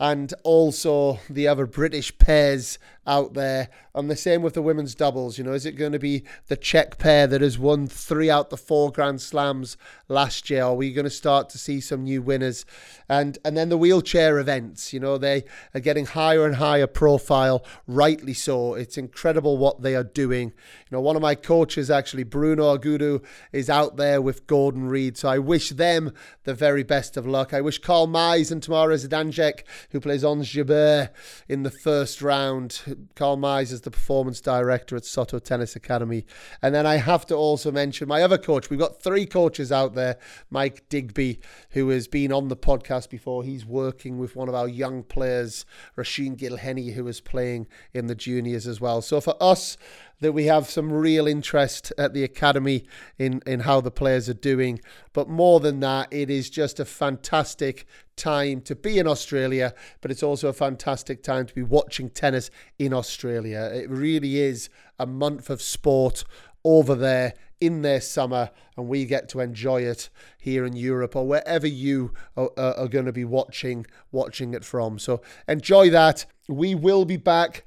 and 0.00 0.34
also 0.42 1.20
the 1.30 1.46
other 1.46 1.64
British 1.64 2.16
pairs 2.18 2.76
out 3.06 3.34
there. 3.34 3.68
And 3.94 4.10
the 4.10 4.16
same 4.16 4.42
with 4.42 4.54
the 4.54 4.62
women's 4.62 4.94
doubles. 4.94 5.36
You 5.36 5.44
know, 5.44 5.52
is 5.52 5.66
it 5.66 5.72
going 5.72 5.92
to 5.92 5.98
be 5.98 6.24
the 6.48 6.56
Czech 6.56 6.98
pair 6.98 7.26
that 7.26 7.40
has 7.40 7.58
won 7.58 7.86
three 7.86 8.30
out 8.30 8.50
the 8.50 8.56
four 8.56 8.90
Grand 8.90 9.20
Slams 9.20 9.76
last 10.08 10.48
year? 10.48 10.64
Are 10.64 10.74
we 10.74 10.92
going 10.92 11.04
to 11.04 11.10
start 11.10 11.48
to 11.50 11.58
see 11.58 11.80
some 11.80 12.04
new 12.04 12.22
winners? 12.22 12.64
And 13.08 13.38
and 13.44 13.56
then 13.56 13.68
the 13.68 13.76
wheelchair 13.76 14.38
events. 14.38 14.92
You 14.92 15.00
know, 15.00 15.18
they 15.18 15.44
are 15.74 15.80
getting 15.80 16.06
higher 16.06 16.46
and 16.46 16.56
higher 16.56 16.86
profile. 16.86 17.64
Rightly 17.86 18.34
so. 18.34 18.74
It's 18.74 18.96
incredible 18.96 19.58
what 19.58 19.82
they 19.82 19.94
are 19.94 20.04
doing. 20.04 20.48
You 20.48 20.96
know, 20.96 21.00
one 21.00 21.16
of 21.16 21.22
my 21.22 21.34
coaches 21.34 21.90
actually, 21.90 22.24
Bruno 22.24 22.76
Agudu, 22.76 23.22
is 23.52 23.68
out 23.68 23.96
there 23.96 24.22
with 24.22 24.46
Gordon 24.46 24.88
Reid. 24.88 25.18
So 25.18 25.28
I 25.28 25.38
wish 25.38 25.70
them 25.70 26.12
the 26.44 26.54
very 26.54 26.82
best 26.82 27.16
of 27.16 27.26
luck. 27.26 27.52
I 27.52 27.60
wish 27.60 27.78
Carl 27.78 28.06
Mayes 28.06 28.50
and 28.50 28.62
Tamara 28.62 28.96
Zidansek, 28.96 29.64
who 29.90 30.00
plays 30.00 30.24
Ons 30.24 30.48
Jabeur 30.48 31.10
in 31.48 31.62
the 31.62 31.70
first 31.70 32.22
round, 32.22 32.91
Karl 33.14 33.36
Mayes 33.36 33.72
is 33.72 33.82
the 33.82 33.90
performance 33.90 34.40
director 34.40 34.96
at 34.96 35.04
Soto 35.04 35.38
Tennis 35.38 35.76
Academy. 35.76 36.24
And 36.60 36.74
then 36.74 36.86
I 36.86 36.96
have 36.96 37.26
to 37.26 37.34
also 37.34 37.70
mention 37.70 38.08
my 38.08 38.22
other 38.22 38.38
coach. 38.38 38.70
We've 38.70 38.78
got 38.78 39.02
three 39.02 39.26
coaches 39.26 39.70
out 39.72 39.94
there. 39.94 40.18
Mike 40.50 40.88
Digby, 40.88 41.40
who 41.70 41.88
has 41.90 42.08
been 42.08 42.32
on 42.32 42.48
the 42.48 42.56
podcast 42.56 43.10
before. 43.10 43.44
He's 43.44 43.66
working 43.66 44.18
with 44.18 44.36
one 44.36 44.48
of 44.48 44.54
our 44.54 44.68
young 44.68 45.02
players, 45.02 45.64
Rasheen 45.96 46.36
Gilhenny, 46.36 46.94
who 46.94 47.06
is 47.08 47.20
playing 47.20 47.66
in 47.92 48.06
the 48.06 48.14
juniors 48.14 48.66
as 48.66 48.80
well. 48.80 49.02
So 49.02 49.20
for 49.20 49.36
us, 49.40 49.76
that 50.22 50.32
we 50.32 50.44
have 50.44 50.70
some 50.70 50.92
real 50.92 51.26
interest 51.26 51.92
at 51.98 52.14
the 52.14 52.22
academy 52.22 52.86
in, 53.18 53.42
in 53.44 53.60
how 53.60 53.80
the 53.80 53.90
players 53.90 54.28
are 54.28 54.34
doing. 54.34 54.80
But 55.12 55.28
more 55.28 55.58
than 55.58 55.80
that, 55.80 56.12
it 56.12 56.30
is 56.30 56.48
just 56.48 56.78
a 56.78 56.84
fantastic 56.84 57.86
time 58.14 58.60
to 58.62 58.76
be 58.76 59.00
in 59.00 59.08
Australia, 59.08 59.74
but 60.00 60.12
it's 60.12 60.22
also 60.22 60.48
a 60.48 60.52
fantastic 60.52 61.24
time 61.24 61.46
to 61.46 61.54
be 61.54 61.62
watching 61.64 62.08
tennis 62.08 62.50
in 62.78 62.94
Australia. 62.94 63.68
It 63.74 63.90
really 63.90 64.38
is 64.38 64.70
a 64.96 65.06
month 65.06 65.50
of 65.50 65.60
sport 65.60 66.24
over 66.64 66.94
there 66.94 67.34
in 67.60 67.82
their 67.82 68.00
summer 68.00 68.50
and 68.76 68.86
we 68.86 69.04
get 69.04 69.28
to 69.28 69.40
enjoy 69.40 69.82
it 69.82 70.08
here 70.38 70.64
in 70.64 70.76
Europe 70.76 71.16
or 71.16 71.26
wherever 71.26 71.66
you 71.66 72.12
are, 72.36 72.50
are, 72.56 72.88
going 72.88 73.04
to 73.04 73.12
be 73.12 73.24
watching 73.24 73.86
watching 74.10 74.52
it 74.52 74.64
from 74.64 74.98
so 74.98 75.22
enjoy 75.46 75.88
that 75.88 76.26
we 76.48 76.74
will 76.74 77.04
be 77.04 77.16
back 77.16 77.64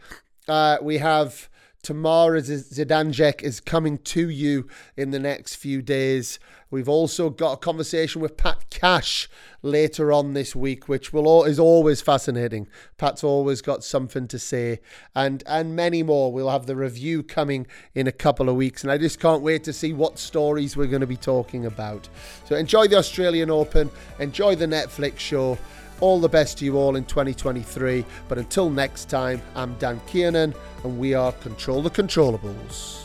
uh, 0.50 0.78
we 0.82 0.98
have 0.98 1.50
Tamara 1.86 2.42
Zidansek 2.42 3.44
is 3.44 3.60
coming 3.60 4.00
to 4.00 4.28
you 4.28 4.68
in 4.98 5.12
the 5.12 5.20
next 5.20 5.54
few 5.54 5.84
days. 5.84 6.40
We've 6.72 6.90
also 6.90 7.30
got 7.30 7.54
a 7.54 7.58
conversation 7.58 8.24
with 8.24 8.38
Pat 8.38 8.72
Cash 8.72 9.30
later 9.62 10.12
on 10.12 10.34
this 10.34 10.56
week, 10.56 10.90
which 10.90 11.14
will 11.14 11.44
is 11.44 11.60
always 11.60 12.02
fascinating. 12.02 12.68
Pat's 12.98 13.24
always 13.24 13.62
got 13.62 13.84
something 13.84 14.28
to 14.30 14.40
say, 14.40 14.80
and 15.14 15.44
and 15.46 15.76
many 15.76 16.02
more. 16.02 16.34
We'll 16.34 16.50
have 16.50 16.66
the 16.66 16.76
review 16.76 17.22
coming 17.22 17.68
in 17.94 18.08
a 18.08 18.12
couple 18.12 18.50
of 18.50 18.56
weeks, 18.56 18.82
and 18.82 18.92
I 18.92 18.98
just 18.98 19.20
can't 19.20 19.44
wait 19.44 19.64
to 19.66 19.72
see 19.72 19.94
what 19.94 20.18
stories 20.18 20.76
we're 20.76 20.88
going 20.88 21.02
to 21.02 21.08
be 21.08 21.18
talking 21.18 21.68
about. 21.68 22.10
So 22.46 22.56
enjoy 22.56 22.88
the 22.88 22.98
Australian 22.98 23.52
Open, 23.52 23.92
enjoy 24.18 24.56
the 24.56 24.66
Netflix 24.66 25.20
show. 25.20 25.60
All 26.02 26.20
the 26.20 26.30
best 26.30 26.58
to 26.60 26.66
you 26.66 26.78
all 26.78 26.96
in 26.96 27.06
2023. 27.06 28.06
But 28.28 28.38
until 28.38 28.70
next 28.70 29.10
time, 29.10 29.42
I'm 29.56 29.76
Dan 29.78 30.02
Kiernan, 30.08 30.54
and 30.84 31.00
we 31.00 31.14
are 31.14 31.32
Control 31.32 31.82
the 31.82 31.90
Controllables. 31.90 33.05